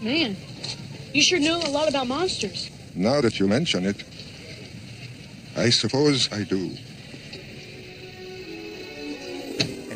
Man, 0.00 0.36
you 1.12 1.20
sure 1.22 1.40
know 1.40 1.58
a 1.58 1.68
lot 1.70 1.88
about 1.88 2.06
monsters. 2.06 2.70
Now 2.94 3.20
that 3.20 3.38
you 3.40 3.48
mention 3.48 3.84
it, 3.86 4.04
I 5.56 5.70
suppose 5.70 6.32
I 6.32 6.44
do. 6.44 6.70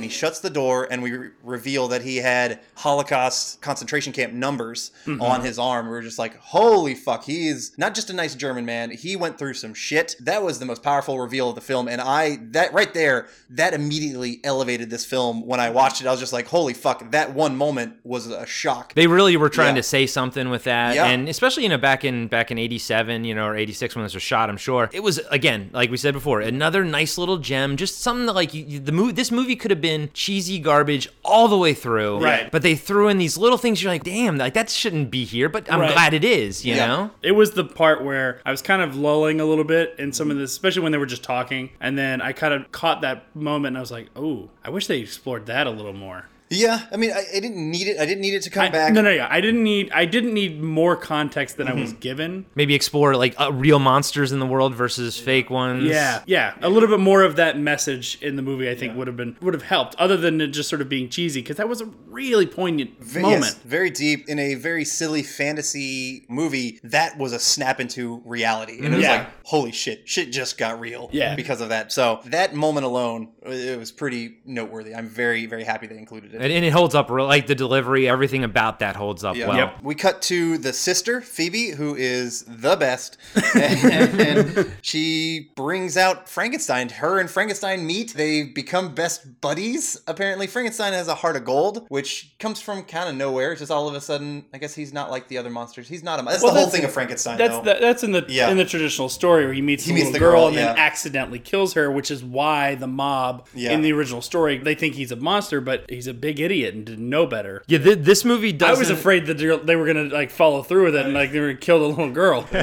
He 0.05 0.09
shuts 0.11 0.41
the 0.41 0.51
door, 0.51 0.87
and 0.91 1.03
we 1.03 1.13
re- 1.13 1.31
reveal 1.43 1.89
that 1.89 2.03
he 2.03 2.19
had 2.19 2.61
Holocaust 2.77 3.61
concentration 3.61 4.13
camp 4.13 4.33
numbers 4.33 4.93
Mm-hmm. 5.07 5.21
on 5.21 5.41
his 5.43 5.59
arm. 5.59 5.87
We 5.87 5.93
were 5.93 6.03
just 6.03 6.19
like, 6.19 6.37
holy 6.39 6.95
fuck, 6.95 7.25
he 7.25 7.49
is 7.49 7.73
not 7.77 7.95
just 7.95 8.09
a 8.11 8.13
nice 8.13 8.35
German 8.35 8.65
man. 8.65 8.91
He 8.91 9.17
went 9.17 9.39
through 9.39 9.55
some 9.55 9.75
shit. 9.75 10.15
That 10.21 10.43
was 10.43 10.59
the 10.59 10.65
most 10.67 10.83
powerful 10.83 11.19
reveal 11.21 11.49
of 11.51 11.55
the 11.57 11.61
film, 11.61 11.89
and 11.89 12.01
I 12.01 12.39
that 12.53 12.73
right 12.73 12.93
there, 12.95 13.29
that 13.51 13.75
immediately 13.75 14.41
elevated 14.45 14.91
this 14.91 15.05
film. 15.05 15.45
When 15.47 15.61
I 15.61 15.71
watched 15.71 16.01
it, 16.01 16.07
I 16.07 16.11
was 16.11 16.21
just 16.21 16.33
like, 16.33 16.47
holy 16.47 16.73
fuck, 16.75 17.11
that 17.11 17.35
one 17.35 17.57
moment 17.57 17.97
was 18.05 18.27
a 18.29 18.47
shock. 18.47 18.95
They 18.95 19.07
really 19.07 19.37
were 19.37 19.49
trying 19.49 19.75
Yeah. 19.77 19.83
to 19.83 19.89
say 19.89 20.07
something 20.07 20.49
with 20.51 20.65
that, 20.65 20.95
Yeah. 20.95 21.07
and 21.07 21.29
especially 21.29 21.63
you 21.65 21.69
know 21.69 21.79
back 21.79 22.05
in 22.05 22.29
back 22.29 22.51
in 22.51 22.59
'87, 22.59 23.25
you 23.25 23.35
know, 23.35 23.47
or 23.47 23.57
'86 23.57 23.95
when 23.97 24.05
this 24.05 24.15
was 24.15 24.23
shot. 24.23 24.49
I'm 24.49 24.57
sure 24.57 24.89
it 24.93 25.03
was 25.03 25.19
again, 25.31 25.71
like 25.73 25.91
we 25.91 25.97
said 25.97 26.15
before, 26.15 26.41
another 26.41 26.85
nice 26.85 27.19
little 27.19 27.39
gem, 27.39 27.77
just 27.77 28.01
something 28.01 28.27
that 28.27 28.35
like 28.35 28.55
you, 28.55 28.65
you- 28.67 28.81
the 28.81 28.93
movie. 28.93 29.13
This 29.13 29.31
movie 29.31 29.57
could 29.57 29.71
have 29.71 29.81
been 29.81 29.94
cheesy 30.13 30.59
garbage 30.59 31.09
all 31.25 31.49
the 31.49 31.57
way 31.59 31.75
through, 31.75 32.19
Right. 32.21 32.51
But 32.51 32.63
they 32.63 32.75
threw 32.75 33.09
in 33.09 33.19
these 33.19 33.37
little 33.37 33.59
things. 33.59 33.83
You're 33.83 33.93
like, 33.93 34.05
damn, 34.05 34.37
like 34.39 34.55
that 34.55 34.71
shouldn't 34.71 35.11
be 35.11 35.25
here, 35.25 35.49
but 35.49 35.71
I'm 35.73 35.81
Right. 35.81 35.93
glad 35.93 36.15
it 36.15 36.25
is. 36.25 36.65
You 36.65 36.75
Yeah. 36.75 36.87
know, 36.87 37.11
It 37.23 37.33
was 37.33 37.53
the 37.53 37.65
part 37.65 38.05
where 38.05 38.41
I 38.45 38.51
was 38.51 38.63
kind 38.63 38.83
of 38.83 38.97
lulling 38.97 39.41
a 39.41 39.45
little 39.45 39.65
bit 39.65 39.95
in 39.99 40.13
some 40.13 40.31
of 40.31 40.37
this, 40.37 40.51
especially 40.53 40.83
when 40.83 40.93
they 40.93 40.99
were 40.99 41.07
just 41.07 41.23
talking. 41.23 41.71
And 41.81 41.97
then 41.99 42.21
I 42.21 42.33
kind 42.33 42.55
of 42.55 42.71
caught 42.73 43.01
that 43.03 43.35
moment 43.35 43.69
and 43.73 43.79
I 43.79 43.81
was 43.81 43.91
like, 43.91 44.09
oh, 44.17 44.51
I 44.65 44.71
wish 44.71 44.87
they 44.87 44.99
explored 44.99 45.47
that 45.47 45.67
a 45.67 45.71
little 45.71 45.93
more. 45.93 46.27
Yeah, 46.51 46.87
I 46.93 46.97
mean, 46.97 47.11
I, 47.11 47.25
I 47.35 47.41
didn't 47.41 47.71
need 47.71 47.89
it. 47.89 47.99
I 47.99 48.05
didn't 48.07 48.21
need 48.21 48.35
it 48.35 48.43
to 48.43 48.51
come 48.51 48.67
I- 48.67 48.69
back. 48.69 48.93
No, 48.93 49.01
no, 49.01 49.11
yeah. 49.11 49.27
I 49.31 49.41
didn't 49.41 49.63
need. 49.65 49.91
I 49.93 50.05
didn't 50.05 50.35
need 50.35 50.63
more 50.63 50.95
context 50.97 51.57
than 51.57 51.67
I 51.69 51.73
was 51.75 51.93
given. 51.95 52.47
Maybe 52.55 52.75
explore 52.75 53.17
like 53.17 53.35
uh, 53.41 53.53
real 53.53 53.79
monsters 53.79 54.31
in 54.31 54.39
the 54.41 54.47
world 54.47 54.75
versus 54.75 55.19
fake 55.19 55.51
ones. 55.51 55.85
Yeah, 55.85 56.23
yeah. 56.27 56.55
A 56.61 56.69
little 56.69 56.89
bit 56.89 57.01
more 57.01 57.23
of 57.23 57.37
that 57.37 57.59
message 57.59 58.19
in 58.23 58.37
the 58.37 58.43
movie, 58.43 58.69
I 58.69 58.75
think, 58.75 58.97
would 58.97 59.07
have 59.07 59.17
been 59.17 59.37
would 59.41 59.55
have 59.55 59.63
helped, 59.65 59.95
other 59.97 60.17
than 60.17 60.41
it 60.41 60.49
just 60.49 60.69
sort 60.69 60.81
of 60.83 60.89
being 60.89 61.09
cheesy, 61.09 61.41
because 61.41 61.57
that 61.57 61.69
was 61.69 61.81
a 61.81 61.87
really 62.07 62.47
poignant 62.47 63.03
V- 63.03 63.21
moment. 63.21 63.43
yes, 63.45 63.55
very 63.65 63.91
deep 63.91 64.29
in 64.29 64.39
a 64.39 64.55
very 64.55 64.85
silly 64.85 65.23
fantasy 65.23 66.27
movie. 66.29 66.79
That 66.85 67.17
was 67.19 67.33
a 67.33 67.39
snap 67.39 67.81
into 67.81 68.23
reality, 68.25 68.79
and 68.79 68.89
it 68.93 68.97
was 68.97 69.03
Yeah. 69.05 69.11
like, 69.17 69.29
holy 69.45 69.73
shit, 69.73 70.09
shit 70.09 70.31
just 70.33 70.59
got 70.59 70.79
real. 70.79 71.09
Yeah. 71.13 71.35
because 71.37 71.61
of 71.61 71.69
that. 71.71 71.91
So 71.93 72.21
that 72.27 72.55
moment 72.55 72.85
alone, 72.87 73.29
it 73.43 73.79
was 73.79 73.91
pretty 73.93 74.39
noteworthy. 74.45 74.95
I'm 74.95 75.09
very, 75.09 75.47
very 75.47 75.65
happy 75.65 75.87
they 75.87 75.97
included 75.99 76.34
it. 76.34 76.34
And, 76.35 76.53
and 76.53 76.65
it 76.65 76.73
holds 76.73 76.95
up, 76.95 77.11
real- 77.11 77.27
like 77.27 77.47
the 77.47 77.55
delivery, 77.55 78.09
everything 78.09 78.45
about 78.45 78.81
that 78.81 78.97
holds 78.97 79.25
up 79.25 79.37
Yeah. 79.37 79.49
well. 79.49 79.57
Yep. 79.57 79.83
We 79.83 79.95
cut 79.95 80.21
to 80.23 80.59
the 80.59 80.73
sister, 80.73 81.21
Phoebe, 81.21 81.71
who 81.71 81.95
is 81.95 82.43
the 82.49 82.77
best. 82.77 83.17
and 83.55 84.71
she 84.83 85.51
brings 85.57 85.97
out 85.97 86.29
Frankenstein. 86.29 86.89
Her 86.89 87.19
and 87.19 87.31
Frankenstein 87.31 87.87
meet. 87.87 88.15
They 88.15 88.45
become 88.45 88.95
best 88.95 89.41
buddies. 89.41 90.01
Apparently, 90.07 90.47
Frankenstein 90.47 90.93
has 90.93 91.09
a 91.09 91.15
heart 91.15 91.37
of 91.37 91.45
gold, 91.45 91.87
which 91.89 92.35
comes 92.39 92.61
from 92.61 92.83
kind 92.85 93.09
of 93.09 93.15
nowhere. 93.15 93.53
It's 93.53 93.61
Just 93.61 93.71
all 93.73 93.89
of 93.89 93.95
a 93.95 94.01
sudden, 94.01 94.45
I 94.53 94.59
guess 94.59 94.75
he's 94.75 94.93
not 94.93 95.11
like 95.11 95.29
the 95.29 95.39
other 95.39 95.51
monsters. 95.51 95.89
He's 95.89 96.03
not 96.03 96.21
a. 96.21 96.23
That's 96.23 96.43
Well, 96.43 96.53
the 96.53 96.59
whole 96.61 96.67
that's- 96.67 96.73
thing 96.75 96.85
of 96.85 96.93
Frankenstein. 96.93 97.39
That's 97.39 97.57
though. 97.59 97.75
the, 97.75 97.79
that's 97.81 98.03
in 98.03 98.13
the 98.13 98.25
Yeah. 98.29 98.51
in 98.51 98.57
the 98.57 98.65
traditional 98.65 99.09
story 99.09 99.45
where 99.45 99.55
he 99.55 99.63
meets 99.63 99.85
He 99.85 99.91
the 99.91 99.95
meets 99.95 100.07
little 100.07 100.13
the 100.15 100.19
girl, 100.19 100.33
girl, 100.33 100.49
and 100.49 100.57
then 100.57 100.77
accidentally 100.79 101.39
kills 101.39 101.75
her, 101.75 101.91
which 101.91 102.11
is 102.11 102.25
why 102.25 102.75
the 102.75 102.87
mob 102.87 103.47
Yeah. 103.55 103.73
in 103.73 103.83
the 103.83 103.93
original 103.93 104.23
story 104.23 104.59
they 104.59 104.75
think 104.75 104.95
he's 104.95 105.13
a 105.13 105.17
monster, 105.17 105.61
but 105.61 105.85
he's 105.89 106.07
a 106.07 106.15
big 106.25 106.41
idiot 106.41 106.75
and 106.75 106.87
didn't 106.87 107.07
know 107.09 107.27
better. 107.27 107.63
Yeah, 107.67 107.79
th- 107.79 107.99
this 107.99 108.25
movie 108.25 108.51
does. 108.53 108.77
I 108.77 108.79
was 108.79 108.89
afraid 108.89 109.27
that 109.27 109.37
they 109.37 109.55
they 109.59 109.77
were 109.77 109.87
gonna 109.87 110.05
like 110.05 110.31
follow 110.31 110.63
through 110.63 110.85
with 110.87 110.97
it 110.97 111.05
and 111.05 111.13
like 111.15 111.33
they 111.33 111.41
were 111.41 111.49
gonna 111.49 111.59
kill 111.59 111.81
the 111.81 111.89
little 111.89 112.11
girl. 112.11 112.47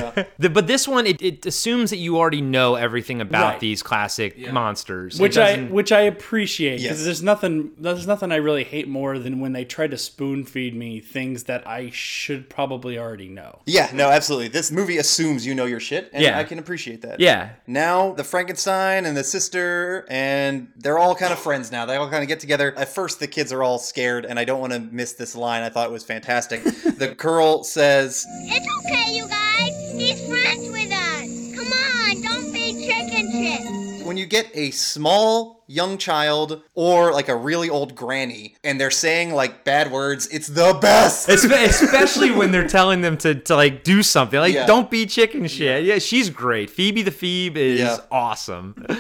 The, 0.42 0.50
but 0.50 0.66
this 0.66 0.88
one, 0.88 1.06
it, 1.06 1.22
it 1.22 1.46
assumes 1.46 1.92
that 1.92 1.98
you 1.98 2.18
already 2.18 2.42
know 2.42 2.74
everything 2.76 3.22
about 3.22 3.52
Right. 3.52 3.60
these 3.60 3.84
classic 3.84 4.52
monsters, 4.52 5.20
which 5.20 5.38
I 5.38 5.58
which 5.66 5.92
I 5.92 6.02
appreciate 6.02 6.78
because 6.82 6.98
Yes. 7.00 7.06
there's 7.06 7.22
nothing 7.24 7.72
there's 7.78 8.08
nothing 8.08 8.32
I 8.32 8.38
really 8.38 8.64
hate 8.64 8.88
more 8.88 9.20
than 9.20 9.40
when 9.40 9.52
they 9.54 9.66
try 9.66 9.86
to 9.88 9.98
spoon 9.98 10.44
feed 10.46 10.76
me 10.76 11.00
things 11.00 11.44
that 11.44 11.68
I 11.68 11.92
should 11.92 12.50
probably 12.50 12.98
already 12.98 13.28
know. 13.30 13.60
yeah, 13.68 13.90
no, 13.94 14.10
absolutely. 14.10 14.48
This 14.48 14.72
movie 14.72 14.98
assumes 14.98 15.46
you 15.46 15.54
know 15.54 15.66
your 15.66 15.80
shit, 15.80 16.10
and 16.14 16.24
Yeah. 16.24 16.40
I 16.40 16.44
can 16.44 16.58
appreciate 16.58 17.02
that. 17.04 17.20
yeah. 17.20 17.50
Now 17.68 18.14
the 18.14 18.24
Frankenstein 18.24 19.06
and 19.06 19.16
the 19.16 19.24
sister, 19.24 20.06
and 20.10 20.70
they're 20.78 20.98
all 20.98 21.14
kind 21.16 21.32
of 21.34 21.40
friends 21.40 21.72
now. 21.72 21.86
They 21.86 21.96
all 21.98 22.10
kind 22.10 22.24
of 22.24 22.28
get 22.30 22.40
together. 22.40 22.74
At 22.78 22.90
first, 22.90 23.20
the 23.20 23.28
kids 23.28 23.51
are 23.52 23.64
all 23.64 23.80
scared, 23.80 24.26
and 24.26 24.38
I 24.40 24.46
don't 24.46 24.60
want 24.60 24.74
to 24.74 24.80
miss 24.80 25.14
this 25.14 25.36
line. 25.36 25.64
I 25.64 25.70
thought 25.70 25.88
it 25.88 25.92
was 25.92 26.04
fantastic. 26.04 26.64
the 26.64 27.14
girl 27.18 27.64
says, 27.64 28.26
It's 28.44 28.86
okay, 28.86 29.14
you 29.16 29.28
guys. 29.28 29.92
He's 29.94 30.28
friends 30.28 30.70
with 30.70 30.92
us. 30.92 31.56
Come 31.56 31.72
on, 31.72 32.22
don't 32.22 32.54
be 32.54 32.86
chicken 32.88 33.32
shit. 33.32 34.06
when 34.06 34.18
you 34.18 34.26
get 34.26 34.48
a 34.56 34.72
small 34.72 35.64
young 35.68 35.98
child 35.98 36.62
or 36.74 37.14
like 37.14 37.30
a 37.30 37.36
really 37.36 37.70
old 37.70 37.96
granny, 37.96 38.56
and 38.64 38.80
they're 38.80 38.92
saying 38.92 39.34
like 39.34 39.64
bad 39.64 39.92
words, 39.92 40.28
it's 40.28 40.48
the 40.48 40.78
best. 40.82 41.30
Espe- 41.30 41.66
Especially 41.66 42.32
when 42.32 42.52
they're 42.52 42.68
telling 42.68 43.02
them 43.02 43.18
to, 43.20 43.36
to 43.36 43.56
like 43.56 43.84
do 43.84 44.02
something, 44.04 44.40
like 44.40 44.54
Yeah. 44.54 44.66
don't 44.66 44.90
be 44.92 45.06
chicken 45.06 45.48
shit. 45.48 45.86
Yeah, 45.86 46.00
she's 46.00 46.30
great. 46.30 46.70
Phoebe 46.70 47.04
the 47.04 47.12
Phoebe 47.12 47.62
is 47.62 47.80
Yeah. 47.82 47.98
awesome. 48.12 48.86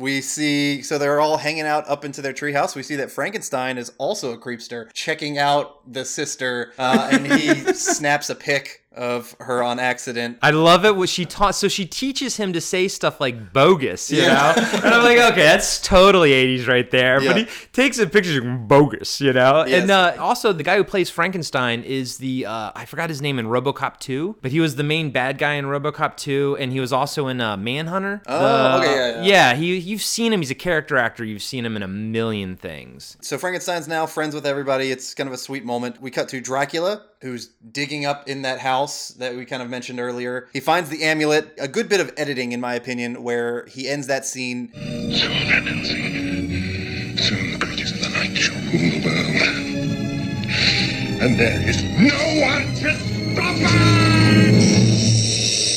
We 0.00 0.22
see, 0.22 0.80
so 0.80 0.96
they're 0.96 1.20
all 1.20 1.36
hanging 1.36 1.66
out 1.66 1.86
up 1.86 2.06
into 2.06 2.22
their 2.22 2.32
treehouse. 2.32 2.74
We 2.74 2.82
see 2.82 2.96
that 2.96 3.10
Frankenstein 3.10 3.76
is 3.76 3.92
also 3.98 4.32
a 4.32 4.38
creepster, 4.38 4.90
checking 4.94 5.36
out 5.36 5.92
the 5.92 6.06
sister, 6.06 6.72
uh, 6.78 7.10
and 7.12 7.26
he 7.26 7.54
snaps 7.74 8.30
a 8.30 8.34
pic 8.34 8.86
of 8.92 9.36
her 9.38 9.62
on 9.62 9.78
accident. 9.78 10.36
I 10.42 10.50
love 10.50 10.84
it 10.84 10.96
what 10.96 11.08
she 11.08 11.24
taught. 11.24 11.54
So 11.54 11.68
she 11.68 11.86
teaches 11.86 12.36
him 12.36 12.52
to 12.54 12.60
say 12.60 12.88
stuff 12.88 13.20
like 13.20 13.52
bogus, 13.52 14.10
you 14.10 14.22
Yeah. 14.22 14.52
know? 14.56 14.78
And 14.84 14.94
I'm 14.94 15.04
like, 15.04 15.18
okay, 15.32 15.42
that's 15.44 15.80
totally 15.80 16.30
80s 16.32 16.66
right 16.66 16.90
there. 16.90 17.22
Yeah. 17.22 17.32
But 17.32 17.36
he 17.38 17.46
takes 17.72 17.98
a 17.98 18.06
picture 18.08 18.40
of 18.40 18.66
bogus, 18.66 19.20
you 19.20 19.32
know? 19.32 19.64
Yes. 19.64 19.82
And 19.82 19.90
uh, 19.92 20.16
also, 20.18 20.52
the 20.52 20.64
guy 20.64 20.76
who 20.76 20.82
plays 20.84 21.08
Frankenstein 21.08 21.82
is 21.84 22.18
the, 22.18 22.46
uh, 22.46 22.72
I 22.74 22.84
forgot 22.84 23.08
his 23.10 23.22
name 23.22 23.38
in 23.38 23.46
Robocop 23.46 23.98
2, 24.00 24.38
but 24.42 24.50
he 24.50 24.58
was 24.58 24.74
the 24.74 24.82
main 24.82 25.10
bad 25.12 25.38
guy 25.38 25.54
in 25.54 25.66
Robocop 25.66 26.16
2, 26.16 26.56
and 26.58 26.72
he 26.72 26.80
was 26.80 26.92
also 26.92 27.28
in 27.28 27.40
uh, 27.40 27.56
Manhunter. 27.56 28.22
Oh, 28.26 28.38
The- 28.40 28.78
okay, 28.86 28.94
yeah, 28.96 29.22
yeah. 29.22 29.22
Yeah, 29.22 29.54
he, 29.54 29.76
you've 29.78 30.02
seen 30.02 30.32
him. 30.32 30.40
He's 30.40 30.50
a 30.50 30.54
character 30.56 30.96
actor. 30.96 31.24
You've 31.24 31.42
seen 31.42 31.64
him 31.64 31.76
in 31.76 31.82
a 31.84 31.88
million 31.88 32.56
things. 32.56 33.16
So 33.20 33.38
Frankenstein's 33.38 33.86
now 33.86 34.06
friends 34.06 34.34
with 34.34 34.46
everybody. 34.46 34.90
It's 34.90 35.14
kind 35.14 35.28
of 35.28 35.32
a 35.32 35.38
sweet 35.38 35.64
moment. 35.64 36.00
We 36.02 36.10
cut 36.10 36.28
to 36.30 36.40
Dracula, 36.40 37.02
who's 37.20 37.48
digging 37.72 38.04
up 38.06 38.28
in 38.28 38.42
that 38.42 38.60
house 38.60 39.08
that 39.08 39.34
we 39.34 39.44
kind 39.44 39.62
of 39.62 39.68
mentioned 39.68 40.00
earlier. 40.00 40.48
He 40.52 40.60
finds 40.60 40.88
the 40.88 41.04
amulet. 41.04 41.52
A 41.58 41.68
good 41.68 41.88
bit 41.88 42.00
of 42.00 42.12
editing, 42.16 42.52
in 42.52 42.60
my 42.60 42.74
opinion, 42.74 43.22
where 43.22 43.66
he 43.66 43.88
ends 43.88 44.06
that 44.06 44.24
scene. 44.24 44.70
So 44.72 45.28
happens. 45.28 45.88
Soon 45.88 47.58
the 47.58 47.66
creatures 47.66 47.92
of 47.92 48.00
the 48.00 48.08
night 48.08 48.36
shall 48.36 48.54
rule 48.56 49.00
the 49.00 49.08
world. 49.08 49.70
And 51.22 51.38
there 51.38 51.68
is 51.68 51.82
no 51.82 52.16
one 52.40 52.74
to 52.76 52.94
stop 52.96 53.56
us! 53.56 54.80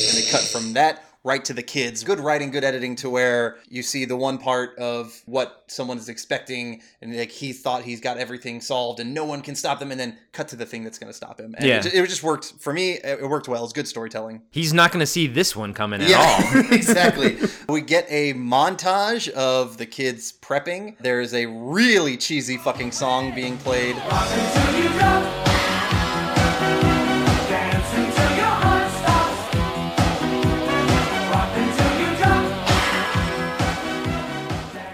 and 0.08 0.16
they 0.16 0.30
cut 0.30 0.40
from 0.40 0.72
that 0.72 1.04
right 1.24 1.44
to 1.46 1.54
the 1.54 1.62
kids. 1.62 2.04
Good 2.04 2.20
writing, 2.20 2.50
good 2.50 2.64
editing 2.64 2.94
to 2.96 3.08
where 3.10 3.56
you 3.68 3.82
see 3.82 4.04
the 4.04 4.14
one 4.16 4.36
part 4.38 4.78
of 4.78 5.22
what 5.24 5.64
someone 5.68 5.96
is 5.96 6.08
expecting, 6.10 6.82
and 7.00 7.16
like 7.16 7.30
he 7.30 7.52
thought 7.54 7.82
he's 7.82 8.00
got 8.00 8.18
everything 8.18 8.60
solved, 8.60 9.00
and 9.00 9.14
no 9.14 9.24
one 9.24 9.40
can 9.40 9.54
stop 9.54 9.78
them, 9.80 9.90
and 9.90 9.98
then 9.98 10.18
cut 10.32 10.48
to 10.48 10.56
the 10.56 10.66
thing 10.66 10.84
that's 10.84 10.98
going 10.98 11.10
to 11.10 11.16
stop 11.16 11.40
him. 11.40 11.54
And 11.58 11.66
Yeah. 11.66 11.78
it, 11.78 11.86
it 11.94 12.08
just 12.08 12.22
worked 12.22 12.52
for 12.60 12.72
me. 12.72 12.92
It 12.92 13.20
it 13.20 13.26
worked 13.28 13.48
well. 13.48 13.64
It's 13.64 13.72
good 13.72 13.88
storytelling. 13.88 14.42
He's 14.50 14.72
not 14.74 14.92
going 14.92 15.00
to 15.00 15.06
see 15.06 15.26
this 15.26 15.56
one 15.56 15.72
coming 15.74 16.02
at 16.02 16.12
all. 16.12 16.62
Exactly. 16.74 17.38
We 17.68 17.80
get 17.80 18.06
a 18.10 18.34
montage 18.34 19.28
of 19.30 19.78
the 19.78 19.86
kids 19.86 20.32
prepping. 20.32 20.98
There 20.98 21.20
is 21.20 21.32
a 21.32 21.46
really 21.46 22.16
cheesy 22.16 22.56
fucking 22.58 22.92
song 22.92 23.34
being 23.34 23.56
played. 23.58 23.96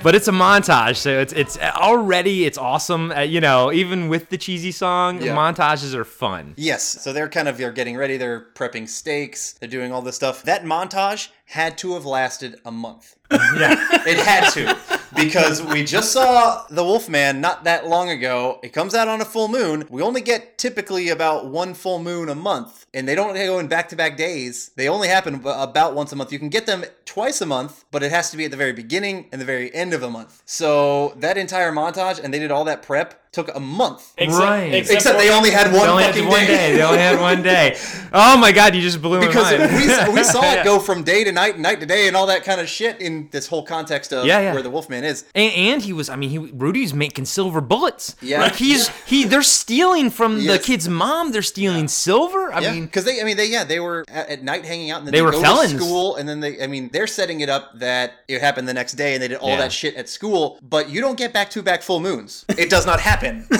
But 0.03 0.15
it's 0.15 0.29
a 0.29 0.33
montage, 0.33 0.97
so 0.97 1.19
it's 1.21 1.33
it's 1.33 1.59
already 1.59 2.45
it's 2.47 2.59
awesome. 2.59 3.13
Uh, 3.13 3.21
you 3.21 3.41
know, 3.41 3.73
even 3.73 4.09
with 4.09 4.29
the 4.31 4.39
cheesy 4.39 4.73
song, 4.73 5.21
Yeah. 5.23 5.35
montages 5.37 5.95
are 5.95 6.05
fun. 6.05 6.55
Yes, 6.57 6.83
so 6.83 7.13
they're 7.13 7.29
kind 7.29 7.49
of 7.49 7.59
they're 7.59 7.73
getting 7.73 7.97
ready. 7.97 8.17
They're 8.17 8.47
prepping 8.55 8.89
steaks. 8.89 9.53
They're 9.55 9.69
doing 9.69 9.93
all 9.93 10.03
this 10.03 10.17
stuff. 10.17 10.43
That 10.45 10.65
montage 10.65 11.29
had 11.47 11.77
to 11.79 11.95
have 11.95 12.05
lasted 12.07 12.57
a 12.65 12.71
month. 12.71 13.17
Yeah, 13.31 13.77
It 14.07 14.19
had 14.19 14.51
to 14.55 14.77
because 15.15 15.63
we 15.63 15.85
just 15.85 16.13
saw 16.13 16.65
the 16.71 16.83
Wolfman 16.85 17.41
not 17.41 17.65
that 17.65 17.87
long 17.87 18.09
ago. 18.09 18.59
It 18.63 18.73
comes 18.73 18.95
out 18.95 19.07
on 19.09 19.21
a 19.21 19.25
full 19.25 19.49
moon. 19.49 19.85
We 19.91 20.03
only 20.03 20.21
get 20.21 20.57
typically 20.59 21.09
about 21.11 21.47
one 21.47 21.75
full 21.75 22.01
moon 22.03 22.29
a 22.29 22.35
month, 22.35 22.87
and 22.95 23.07
they 23.09 23.15
don't 23.15 23.35
go 23.35 23.59
in 23.59 23.69
back-to-back 23.69 24.17
days. 24.17 24.71
They 24.77 24.89
only 24.89 25.09
happen 25.09 25.41
about 25.45 25.95
once 25.95 26.13
a 26.13 26.17
month. 26.17 26.33
You 26.33 26.39
can 26.39 26.49
get 26.49 26.67
them 26.67 26.85
twice 27.05 27.41
a 27.41 27.47
month, 27.47 27.85
but 27.91 28.03
it 28.03 28.11
has 28.11 28.31
to 28.31 28.37
be 28.37 28.45
at 28.45 28.51
the 28.51 28.57
very 28.57 28.73
beginning 28.73 29.27
and 29.33 29.41
the 29.41 29.45
very 29.45 29.73
end 29.75 29.95
of 29.95 30.03
a 30.03 30.11
month. 30.11 30.43
So 30.45 31.15
that 31.19 31.37
entire 31.37 31.73
montage, 31.73 32.23
and 32.23 32.33
they 32.35 32.39
did 32.39 32.51
all 32.51 32.65
that 32.65 32.83
prep, 32.83 33.17
took 33.33 33.55
a 33.55 33.61
month. 33.61 34.13
Except, 34.19 34.43
Right. 34.43 34.75
Except 34.75 35.03
for- 35.03 35.13
they 35.13 35.31
only 35.31 35.51
had 35.51 35.73
one 35.73 35.83
they 35.83 35.89
only 35.89 36.03
fucking 36.05 36.25
had 36.25 36.31
one 36.33 36.47
day. 36.47 36.73
They 36.75 36.83
only 36.83 36.99
had 36.99 37.21
one 37.21 37.43
day. 37.45 37.77
Oh 38.13 38.37
my 38.37 38.51
god, 38.51 38.75
you 38.75 38.81
just 38.81 39.01
blew 39.01 39.21
because 39.21 39.53
my 39.53 39.59
mind. 39.67 40.09
we, 40.09 40.15
we 40.15 40.25
saw 40.25 40.43
it 40.53 40.65
go 40.65 40.81
from 40.81 41.05
day 41.05 41.23
to 41.23 41.31
night, 41.31 41.57
night 41.57 41.79
to 41.79 41.87
day, 41.87 42.09
and 42.09 42.17
all 42.17 42.27
that 42.27 42.43
kind 42.43 42.61
of 42.61 42.69
shit 42.69 43.01
in 43.01 43.29
this 43.31 43.47
whole 43.47 43.63
context 43.65 44.13
of 44.13 44.27
Yeah, 44.27 44.41
yeah. 44.41 44.53
where 44.53 44.63
the 44.65 44.71
Wolfman 44.71 45.05
is. 45.05 45.27
And, 45.37 45.53
and 45.55 45.83
he 45.83 45.93
was, 45.93 46.09
I 46.09 46.17
mean, 46.17 46.31
he 46.31 46.39
Rudy's 46.39 46.93
making 46.93 47.27
silver 47.27 47.61
bullets. 47.61 48.17
Yeah. 48.21 48.41
like 48.41 48.57
he's 48.57 48.89
he. 49.07 49.25
They're 49.25 49.43
stealing 49.43 50.11
from 50.11 50.45
the 50.45 50.59
kid's 50.59 50.89
mom. 50.89 51.31
They're 51.31 51.43
stealing 51.43 51.87
silver. 51.87 52.53
I 52.53 52.61
yeah, 52.61 52.73
mean, 52.81 52.87
because 52.87 53.05
they, 53.05 53.21
I 53.21 53.25
mean, 53.25 53.37
they, 53.37 53.47
yeah, 53.47 53.65
they 53.65 53.81
were 53.81 54.05
at, 54.09 54.29
at 54.29 54.43
night 54.43 54.65
hanging 54.65 54.91
out, 54.91 54.99
and 54.99 55.07
then 55.07 55.13
They 55.13 55.19
they, 55.19 55.23
were 55.23 55.33
go 55.33 55.41
felons. 55.43 55.73
to 55.73 55.79
school, 55.79 56.17
and 56.17 56.29
then 56.29 56.41
they, 56.41 56.63
I 56.63 56.67
mean, 56.67 56.91
they're 56.93 57.07
setting 57.07 57.41
it 57.41 57.49
up 57.49 57.79
that 57.79 58.13
it 58.29 58.41
happened 58.41 58.69
the 58.69 58.75
next 58.75 58.95
day, 58.95 59.15
and 59.15 59.23
they 59.23 59.29
did 59.29 59.39
all 59.39 59.51
Yeah. 59.51 59.57
that 59.59 59.73
shit 59.73 59.95
at 59.97 60.09
school. 60.09 60.59
But 60.63 60.91
you 60.91 61.01
don't 61.01 61.17
get 61.19 61.33
back 61.33 61.51
to 61.51 61.63
back 61.63 61.83
full 61.83 62.01
moons. 62.01 62.45
It 62.49 62.71
does 62.71 62.87
not 62.87 63.01
happen. 63.01 63.47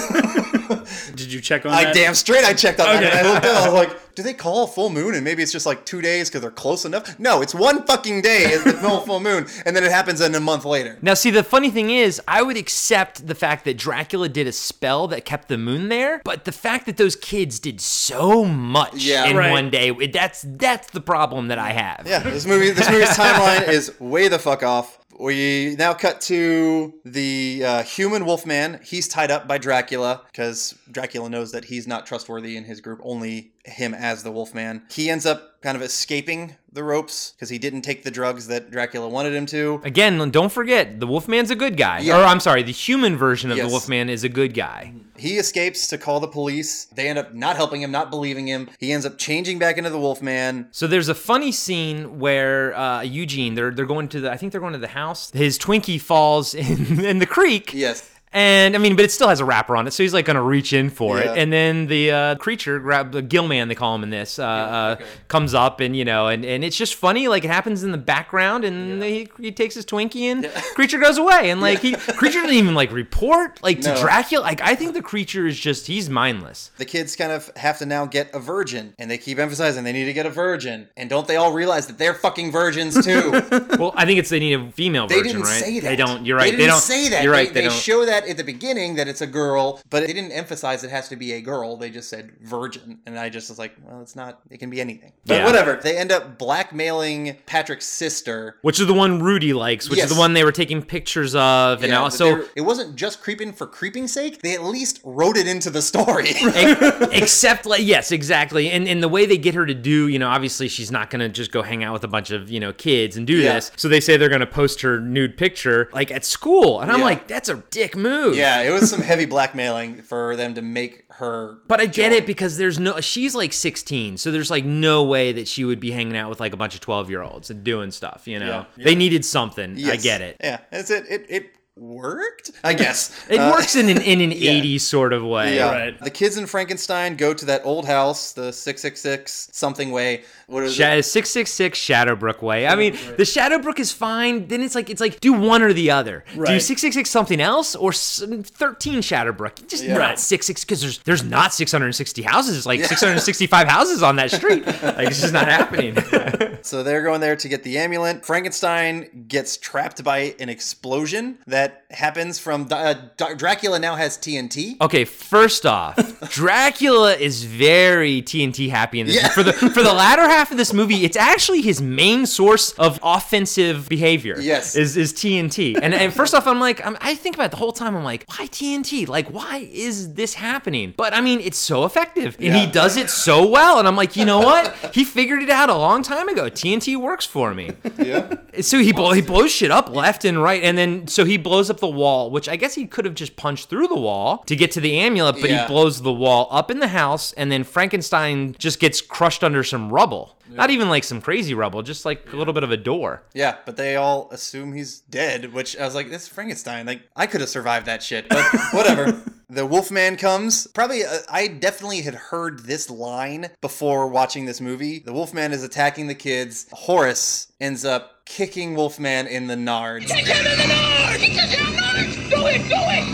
Did 1.15 1.31
you 1.31 1.41
check 1.41 1.65
on 1.65 1.71
I 1.71 1.85
that? 1.85 1.93
damn 1.93 2.13
straight 2.15 2.43
I 2.43 2.53
checked 2.53 2.79
on 2.79 2.87
that. 2.87 3.03
Okay. 3.03 3.19
And 3.19 3.27
I 3.27 3.33
looked 3.33 3.45
up, 3.45 3.55
I 3.63 3.69
was 3.69 3.73
like, 3.87 4.15
do 4.15 4.23
they 4.23 4.33
call 4.33 4.63
a 4.65 4.67
full 4.67 4.89
moon 4.89 5.15
and 5.15 5.23
maybe 5.23 5.41
it's 5.43 5.51
just 5.51 5.65
like 5.65 5.85
two 5.85 6.01
days 6.01 6.29
because 6.29 6.41
they're 6.41 6.51
close 6.51 6.85
enough? 6.85 7.17
No, 7.19 7.41
it's 7.41 7.53
one 7.55 7.83
fucking 7.85 8.21
day 8.21 8.43
is 8.51 8.63
the 8.63 8.73
full 8.73 9.01
full 9.01 9.19
moon, 9.19 9.47
and 9.65 9.75
then 9.75 9.83
it 9.83 9.91
happens 9.91 10.19
in 10.21 10.33
a 10.35 10.39
month 10.39 10.65
later. 10.65 10.97
Now, 11.01 11.13
see, 11.13 11.29
the 11.31 11.43
funny 11.43 11.69
thing 11.69 11.89
is, 11.89 12.21
I 12.27 12.41
would 12.41 12.57
accept 12.57 13.27
the 13.27 13.35
fact 13.35 13.63
that 13.65 13.77
Dracula 13.77 14.27
did 14.29 14.47
a 14.47 14.51
spell 14.51 15.07
that 15.09 15.23
kept 15.25 15.47
the 15.47 15.57
moon 15.57 15.89
there, 15.89 16.21
but 16.25 16.45
the 16.45 16.51
fact 16.51 16.85
that 16.87 16.97
those 16.97 17.15
kids 17.15 17.59
did 17.59 17.79
so 17.79 18.43
much 18.45 19.05
Yeah. 19.11 19.25
in 19.27 19.37
Right. 19.37 19.51
one 19.51 19.69
day, 19.69 19.91
that's 20.07 20.43
that's 20.47 20.89
the 20.91 21.01
problem 21.01 21.47
that 21.49 21.59
I 21.59 21.71
have. 21.71 22.03
Yeah, 22.07 22.19
this 22.19 22.45
movie, 22.45 22.71
this 22.71 22.89
movie's 22.89 23.09
timeline 23.17 23.67
is 23.67 23.99
way 23.99 24.27
the 24.27 24.39
fuck 24.39 24.63
off. 24.63 24.97
We 25.19 25.75
now 25.77 25.93
cut 25.93 26.19
to 26.21 26.95
the 27.05 27.63
uh, 27.63 27.83
human 27.83 28.25
Wolfman. 28.25 28.79
He's 28.83 29.07
tied 29.07 29.29
up 29.29 29.47
by 29.47 29.59
Dracula 29.59 30.21
because 30.31 30.73
Dracula 30.89 31.29
knows 31.29 31.51
that 31.51 31.65
he's 31.65 31.85
not 31.85 32.07
trustworthy 32.07 32.57
in 32.57 32.63
his 32.63 32.81
group, 32.81 32.99
only 33.03 33.51
him 33.63 33.93
as 33.93 34.23
the 34.23 34.31
Wolfman. 34.31 34.81
He 34.89 35.11
ends 35.11 35.27
up 35.27 35.61
kind 35.61 35.75
of 35.75 35.83
escaping 35.83 36.55
the 36.73 36.83
ropes 36.83 37.33
because 37.35 37.49
he 37.49 37.59
didn't 37.59 37.83
take 37.83 38.03
the 38.03 38.09
drugs 38.09 38.47
that 38.47 38.71
Dracula 38.71 39.07
wanted 39.09 39.33
him 39.35 39.45
to. 39.47 39.79
Again, 39.83 40.31
don't 40.31 40.51
forget, 40.51 40.99
the 40.99 41.05
Wolfman's 41.05 41.51
a 41.51 41.55
good 41.55 41.77
guy. 41.77 41.99
Yeah. 41.99 42.19
Or 42.19 42.23
I'm 42.23 42.39
sorry, 42.39 42.63
the 42.63 42.71
human 42.71 43.15
version 43.15 43.51
of 43.51 43.57
Yes. 43.57 43.67
the 43.67 43.71
Wolfman 43.71 44.09
is 44.09 44.23
a 44.23 44.29
good 44.29 44.55
guy. 44.55 44.93
He 45.21 45.37
escapes 45.37 45.87
to 45.89 45.99
call 45.99 46.19
the 46.19 46.27
police. 46.27 46.85
They 46.85 47.07
end 47.07 47.19
up 47.19 47.35
not 47.35 47.55
helping 47.55 47.83
him, 47.83 47.91
not 47.91 48.09
believing 48.09 48.47
him. 48.47 48.69
He 48.79 48.91
ends 48.91 49.05
up 49.05 49.19
changing 49.19 49.59
back 49.59 49.77
into 49.77 49.91
the 49.91 49.99
Wolfman. 49.99 50.67
So 50.71 50.87
there's 50.87 51.09
a 51.09 51.15
funny 51.15 51.51
scene 51.51 52.19
where 52.19 52.75
uh, 52.75 53.01
Eugene, 53.01 53.53
they're 53.53 53.69
they're 53.69 53.85
going 53.85 54.07
to 54.09 54.21
the, 54.21 54.31
I 54.31 54.37
think 54.37 54.51
they're 54.51 54.61
going 54.61 54.73
to 54.73 54.79
the 54.79 54.87
house. 54.87 55.29
His 55.31 55.59
Twinkie 55.59 56.01
falls 56.01 56.55
in 56.55 56.99
in 57.05 57.19
the 57.19 57.27
creek. 57.27 57.71
Yes. 57.71 58.10
And 58.33 58.75
I 58.75 58.79
mean, 58.79 58.95
but 58.95 59.03
it 59.03 59.11
still 59.11 59.27
has 59.27 59.41
a 59.41 59.45
wrapper 59.45 59.75
on 59.75 59.87
it, 59.87 59.91
so 59.91 60.03
he's 60.03 60.13
like 60.13 60.23
gonna 60.25 60.41
reach 60.41 60.71
in 60.71 60.89
for 60.89 61.17
Yeah. 61.19 61.33
it, 61.33 61.37
and 61.37 61.51
then 61.51 61.87
the 61.87 62.11
uh, 62.11 62.35
creature, 62.35 62.79
grab 62.79 63.11
the 63.11 63.21
Gillman, 63.21 63.67
they 63.67 63.75
call 63.75 63.93
him 63.93 64.03
in 64.03 64.09
this, 64.09 64.39
uh, 64.39 64.43
uh, 64.45 64.95
comes 65.27 65.53
up, 65.53 65.81
and 65.81 65.97
you 65.97 66.05
know, 66.05 66.27
and, 66.27 66.45
and 66.45 66.63
it's 66.63 66.77
just 66.77 66.95
funny, 66.95 67.27
like 67.27 67.43
it 67.43 67.49
happens 67.49 67.83
in 67.83 67.91
the 67.91 67.97
background, 67.97 68.63
and 68.63 69.03
he, 69.03 69.27
he 69.37 69.51
takes 69.51 69.75
his 69.75 69.85
Twinkie, 69.85 70.31
and 70.31 70.49
creature 70.75 70.97
goes 70.97 71.17
away, 71.17 71.49
and 71.49 71.59
like 71.59 71.79
he 71.79 71.93
creature 71.93 72.39
doesn't 72.41 72.55
even 72.55 72.73
like 72.73 72.91
report 72.93 73.61
like 73.63 73.81
to 73.81 73.93
No. 73.93 74.01
Dracula. 74.01 74.43
Like 74.43 74.61
I 74.61 74.75
think 74.75 74.93
the 74.93 75.01
creature 75.01 75.45
is 75.45 75.59
just 75.59 75.87
he's 75.87 76.09
mindless. 76.09 76.71
The 76.77 76.85
kids 76.85 77.17
kind 77.17 77.33
of 77.33 77.51
have 77.57 77.79
to 77.79 77.85
now 77.85 78.05
get 78.05 78.33
a 78.33 78.39
virgin, 78.39 78.93
and 78.97 79.11
they 79.11 79.17
keep 79.17 79.39
emphasizing 79.39 79.83
they 79.83 79.91
need 79.91 80.05
to 80.05 80.13
get 80.13 80.25
a 80.25 80.29
virgin. 80.29 80.87
And 80.95 81.09
don't 81.09 81.27
they 81.27 81.35
all 81.35 81.51
realize 81.51 81.87
that 81.87 81.97
they're 81.97 82.13
fucking 82.13 82.53
virgins 82.53 83.03
too? 83.03 83.31
well, 83.77 83.91
I 83.97 84.05
think 84.05 84.19
it's 84.19 84.29
they 84.29 84.39
need 84.39 84.53
a 84.53 84.71
female 84.71 85.07
They 85.07 85.15
version, 85.15 85.33
didn't 85.33 85.43
right? 85.47 85.61
say 85.63 85.79
that. 85.81 85.89
They 85.89 85.95
don't. 85.97 86.25
You're 86.25 86.37
right. 86.37 86.45
They 86.51 86.57
didn't 86.57 86.69
don't 86.69 86.79
say 86.79 87.09
that. 87.09 87.23
You're 87.25 87.33
right. 87.33 87.49
They, 87.49 87.53
They, 87.55 87.61
they 87.63 87.67
don't. 87.67 87.77
show 87.77 88.05
that 88.05 88.20
at 88.27 88.37
the 88.37 88.43
beginning 88.43 88.95
that 88.95 89.07
it's 89.07 89.21
a 89.21 89.27
girl, 89.27 89.81
but 89.89 90.01
they 90.05 90.13
didn't 90.13 90.31
emphasize 90.31 90.83
it 90.83 90.89
has 90.91 91.09
to 91.09 91.15
be 91.15 91.33
a 91.33 91.41
girl. 91.41 91.77
They 91.77 91.89
just 91.89 92.09
said 92.09 92.31
virgin, 92.41 92.99
and 93.05 93.17
I 93.19 93.29
just 93.29 93.49
was 93.49 93.59
like, 93.59 93.73
well, 93.83 94.01
it's 94.01 94.15
not. 94.15 94.41
It 94.49 94.57
can 94.59 94.69
be 94.69 94.81
anything. 94.81 95.13
But 95.25 95.35
Yeah. 95.35 95.45
whatever. 95.45 95.79
They 95.81 95.97
end 95.97 96.11
up 96.11 96.37
blackmailing 96.37 97.37
Patrick's 97.45 97.87
sister. 97.87 98.55
which 98.61 98.79
is 98.79 98.87
the 98.87 98.93
one 98.93 99.19
Rudy 99.21 99.53
likes, 99.53 99.89
which 99.89 99.97
Yes. 99.97 100.09
is 100.09 100.15
the 100.15 100.19
one 100.19 100.33
they 100.33 100.43
were 100.43 100.51
taking 100.51 100.81
pictures 100.81 101.35
of, 101.35 101.83
and 101.83 101.91
Yeah, 101.91 102.01
also 102.01 102.33
were- 102.35 102.45
it 102.55 102.61
wasn't 102.61 102.95
just 102.95 103.21
creeping 103.21 103.53
for 103.53 103.65
creeping's 103.67 104.11
sake. 104.13 104.41
They 104.41 104.53
at 104.53 104.63
least 104.63 104.99
wrote 105.03 105.37
it 105.37 105.47
into 105.47 105.69
the 105.69 105.81
story. 105.81 106.31
Except 107.11 107.65
like 107.65 107.81
yes 107.83 108.11
exactly 108.11 108.69
and 108.69 108.87
and 108.87 109.01
the 109.01 109.07
way 109.07 109.25
they 109.25 109.37
get 109.37 109.55
her 109.55 109.65
to 109.65 109.73
do 109.73 110.07
you 110.07 110.19
know 110.19 110.27
obviously 110.29 110.67
she's 110.67 110.91
not 110.91 111.09
gonna 111.09 111.29
just 111.29 111.51
go 111.51 111.61
hang 111.61 111.83
out 111.83 111.93
with 111.93 112.03
a 112.03 112.07
bunch 112.07 112.31
of 112.31 112.49
you 112.49 112.59
know 112.59 112.71
kids 112.73 113.17
and 113.17 113.25
do 113.27 113.33
Yeah. 113.37 113.53
this 113.55 113.71
so 113.75 113.87
they 113.87 113.99
say 113.99 114.17
they're 114.17 114.29
gonna 114.29 114.45
post 114.45 114.81
her 114.81 114.99
nude 114.99 115.37
picture 115.37 115.89
like 115.93 116.11
at 116.11 116.23
school 116.25 116.79
and 116.81 116.91
i'm 116.91 117.01
like 117.01 117.27
that's 117.27 117.49
a 117.49 117.63
dick 117.71 117.95
move 117.95 118.10
yeah, 118.33 118.61
it 118.61 118.71
was 118.71 118.89
some 118.89 119.01
heavy 119.01 119.25
blackmailing 119.25 120.01
for 120.01 120.35
them 120.35 120.53
to 120.55 120.61
make 120.61 121.05
her. 121.13 121.57
but 121.67 121.79
I 121.81 121.85
get 121.85 122.11
it 122.11 122.25
because 122.25 122.57
there's 122.57 122.79
no 122.79 122.99
she's 123.01 123.35
like 123.35 123.53
16 123.53 124.17
so 124.17 124.31
there's 124.31 124.49
like 124.51 124.65
no 124.65 125.03
way 125.03 125.31
that 125.33 125.47
she 125.47 125.63
would 125.65 125.79
be 125.79 125.91
hanging 125.91 126.15
out 126.17 126.29
with 126.29 126.39
like 126.39 126.53
a 126.53 126.57
bunch 126.57 126.73
of 126.75 126.81
12 126.81 127.09
year 127.09 127.21
olds 127.21 127.49
and 127.49 127.63
doing 127.63 127.91
stuff 127.91 128.27
you 128.27 128.39
know 128.39 128.65
Yeah. 128.77 128.83
they 128.85 128.95
needed 128.95 129.23
something 129.25 129.77
I 129.85 129.95
get 129.97 130.21
it 130.21 130.37
Yeah, 130.43 130.59
it's 130.71 130.89
it. 130.89 131.05
It 131.09 131.25
it 131.29 131.51
worked. 131.77 132.51
I 132.63 132.73
guess 132.73 133.11
it 133.29 133.37
Uh, 133.39 133.51
works 133.51 133.75
in 133.75 133.89
an 133.89 134.01
in 134.01 134.21
an 134.21 134.31
yeah. 134.35 134.51
80s 134.53 134.81
sort 134.81 135.13
of 135.13 135.23
way 135.23 135.55
Yeah. 135.55 135.71
Right. 135.71 135.99
The 135.99 136.09
kids 136.09 136.37
in 136.37 136.45
Frankenstein 136.45 137.15
go 137.15 137.33
to 137.33 137.45
that 137.45 137.61
old 137.65 137.85
house, 137.85 138.33
the 138.33 138.51
six 138.51 138.81
six 138.81 139.01
six 139.01 139.49
something 139.53 139.91
way. 139.91 140.23
What 140.51 140.63
is 140.63 140.75
Sha- 140.75 140.95
it? 140.95 141.03
666 141.03 141.77
Shadowbrook 141.79 142.41
way. 142.41 142.67
I 142.67 142.75
mean, 142.75 142.97
the 143.17 143.23
Shadowbrook 143.25 143.79
is 143.79 143.91
fine. 143.91 144.47
Then 144.47 144.61
it's 144.61 144.75
like 144.75 144.89
it's 144.89 144.99
like 145.01 145.19
do 145.21 145.33
one 145.33 145.61
or 145.61 145.71
the 145.73 145.91
other. 145.91 146.23
Do 146.33 146.39
666 146.59 147.09
something 147.09 147.39
else 147.39 147.75
or 147.75 147.93
13 147.93 149.01
Shadowbrook. 149.01 149.67
Just 149.67 149.83
Yeah. 149.83 149.93
not 149.93 149.99
Right. 149.99 150.19
66 150.19 150.63
because 150.65 150.81
there's 150.81 150.97
there's 150.99 151.23
not 151.23 151.53
660 151.53 152.21
houses. 152.23 152.57
It's 152.57 152.65
like 152.65 152.83
665 152.83 153.67
houses 153.77 154.03
on 154.03 154.17
that 154.17 154.31
street. 154.31 154.65
Like 154.65 155.07
it's 155.07 155.21
just 155.21 155.33
not 155.33 155.47
happening. 155.47 155.97
So 156.63 156.83
they're 156.83 157.01
going 157.01 157.21
there 157.21 157.35
to 157.35 157.49
get 157.49 157.63
the 157.63 157.79
amulet. 157.79 158.23
Frankenstein 158.23 159.25
gets 159.27 159.57
trapped 159.57 160.03
by 160.03 160.35
an 160.39 160.47
explosion 160.47 161.39
that 161.47 161.85
happens 161.89 162.37
from 162.37 162.67
uh, 162.69 162.93
Dracula. 163.35 163.79
Now 163.79 163.95
has 163.95 164.15
TNT. 164.15 164.79
Okay, 164.79 165.03
first 165.05 165.65
off, 165.65 165.95
Dracula 166.29 167.15
is 167.15 167.43
very 167.45 168.21
TNT 168.21 168.69
happy 168.69 168.99
in 168.99 169.07
this. 169.07 169.15
Yeah. 169.15 169.29
For 169.29 169.41
the 169.41 169.53
for 169.53 169.81
the 169.81 169.91
latter 169.93 170.21
half 170.21 170.40
of 170.49 170.57
this 170.57 170.73
movie, 170.73 171.03
it's 171.05 171.17
actually 171.17 171.61
his 171.61 171.79
main 171.81 172.25
source 172.25 172.71
of 172.79 172.99
offensive 173.03 173.87
behavior. 173.87 174.39
Yes. 174.39 174.75
is 174.75 174.97
is 174.97 175.13
TNT. 175.13 175.77
And, 175.79 175.93
and 175.93 176.11
first 176.11 176.33
off, 176.33 176.47
I'm 176.47 176.59
like, 176.59 176.83
I'm, 176.85 176.97
I 177.01 177.13
think 177.13 177.35
about 177.35 177.45
it 177.45 177.51
the 177.51 177.57
whole 177.57 177.71
time. 177.73 177.95
I'm 177.95 178.03
like, 178.03 178.25
why 178.27 178.47
TNT? 178.47 179.07
Like, 179.07 179.27
why 179.29 179.67
is 179.71 180.13
this 180.15 180.33
happening? 180.33 180.93
But 180.97 181.13
I 181.13 181.21
mean, 181.21 181.39
it's 181.41 181.57
so 181.59 181.85
effective, 181.85 182.35
and 182.39 182.55
he 182.55 182.65
does 182.65 182.97
it 182.97 183.09
so 183.11 183.45
well. 183.47 183.77
And 183.77 183.87
I'm 183.87 183.95
like, 183.95 184.15
you 184.15 184.25
know 184.25 184.39
what? 184.39 184.73
He 184.95 185.03
figured 185.03 185.43
it 185.43 185.49
out 185.51 185.69
a 185.69 185.75
long 185.75 186.01
time 186.01 186.29
ago. 186.29 186.49
TNT 186.49 186.95
works 186.97 187.25
for 187.25 187.53
me. 187.53 187.69
Yeah. 188.01 188.33
So 188.61 188.79
he 188.79 188.93
blow, 188.93 189.11
he 189.11 189.21
blows 189.21 189.51
shit 189.51 189.69
up 189.69 189.89
left 189.89 190.25
and 190.25 190.41
right, 190.41 190.63
and 190.63 190.75
then 190.77 191.07
so 191.07 191.23
he 191.23 191.37
blows 191.37 191.69
up 191.69 191.79
the 191.79 191.87
wall, 191.87 192.31
which 192.31 192.49
I 192.49 192.55
guess 192.55 192.73
he 192.73 192.87
could 192.87 193.05
have 193.05 193.13
just 193.13 193.35
punched 193.35 193.69
through 193.69 193.87
the 193.89 193.99
wall 193.99 194.39
to 194.47 194.55
get 194.55 194.71
to 194.71 194.81
the 194.81 194.97
amulet, 194.97 195.35
but 195.39 195.49
Yeah. 195.49 195.61
he 195.61 195.67
blows 195.67 196.01
the 196.01 196.11
wall 196.11 196.47
up 196.49 196.71
in 196.71 196.79
the 196.79 196.87
house, 196.87 197.31
and 197.33 197.51
then 197.51 197.63
Frankenstein 197.63 198.55
just 198.57 198.79
gets 198.79 199.01
crushed 199.01 199.43
under 199.43 199.63
some 199.63 199.91
rubble. 199.91 200.30
Not 200.49 200.69
even 200.69 200.89
like 200.89 201.03
some 201.03 201.21
crazy 201.21 201.53
rubble, 201.53 201.81
just 201.81 202.03
like 202.05 202.31
a 202.33 202.35
little 202.35 202.53
bit 202.53 202.63
of 202.63 202.71
a 202.71 202.77
door. 202.77 203.23
Yeah, 203.33 203.57
but 203.65 203.77
they 203.77 203.95
all 203.95 204.29
assume 204.31 204.73
he's 204.73 204.99
dead, 205.01 205.53
which 205.53 205.77
I 205.77 205.85
was 205.85 205.95
like, 205.95 206.09
this 206.09 206.23
is 206.23 206.27
Frankenstein. 206.27 206.85
Like, 206.85 207.01
I 207.15 207.27
could 207.27 207.41
have 207.41 207.49
survived 207.49 207.85
that 207.87 208.03
shit, 208.03 208.27
but 208.29 208.45
whatever. 208.73 209.21
the 209.49 209.65
Wolfman 209.65 210.17
comes. 210.17 210.67
Probably, 210.67 211.03
uh, 211.05 211.19
I 211.29 211.47
definitely 211.47 212.01
had 212.01 212.15
heard 212.15 212.59
this 212.65 212.89
line 212.89 213.49
before 213.61 214.07
watching 214.07 214.45
this 214.45 214.59
movie. 214.61 214.99
The 214.99 215.13
Wolfman 215.13 215.51
is 215.53 215.63
attacking 215.63 216.07
the 216.07 216.15
kids. 216.15 216.67
Horace 216.71 217.51
ends 217.61 217.85
up 217.85 218.25
kicking 218.25 218.75
Wolfman 218.75 219.27
in 219.27 219.47
the 219.47 219.55
nards. 219.55 220.07
Kick 220.07 220.25
him 220.25 220.45
in 220.45 220.57
the 220.57 220.63
nards! 220.73 221.17
Kick 221.19 221.31
him 221.33 221.67
in 221.67 221.75
the 221.75 221.81
nards! 221.81 222.29
Do 222.29 222.45
it! 222.47 222.61
Do 222.69 222.75
it! 222.77 223.05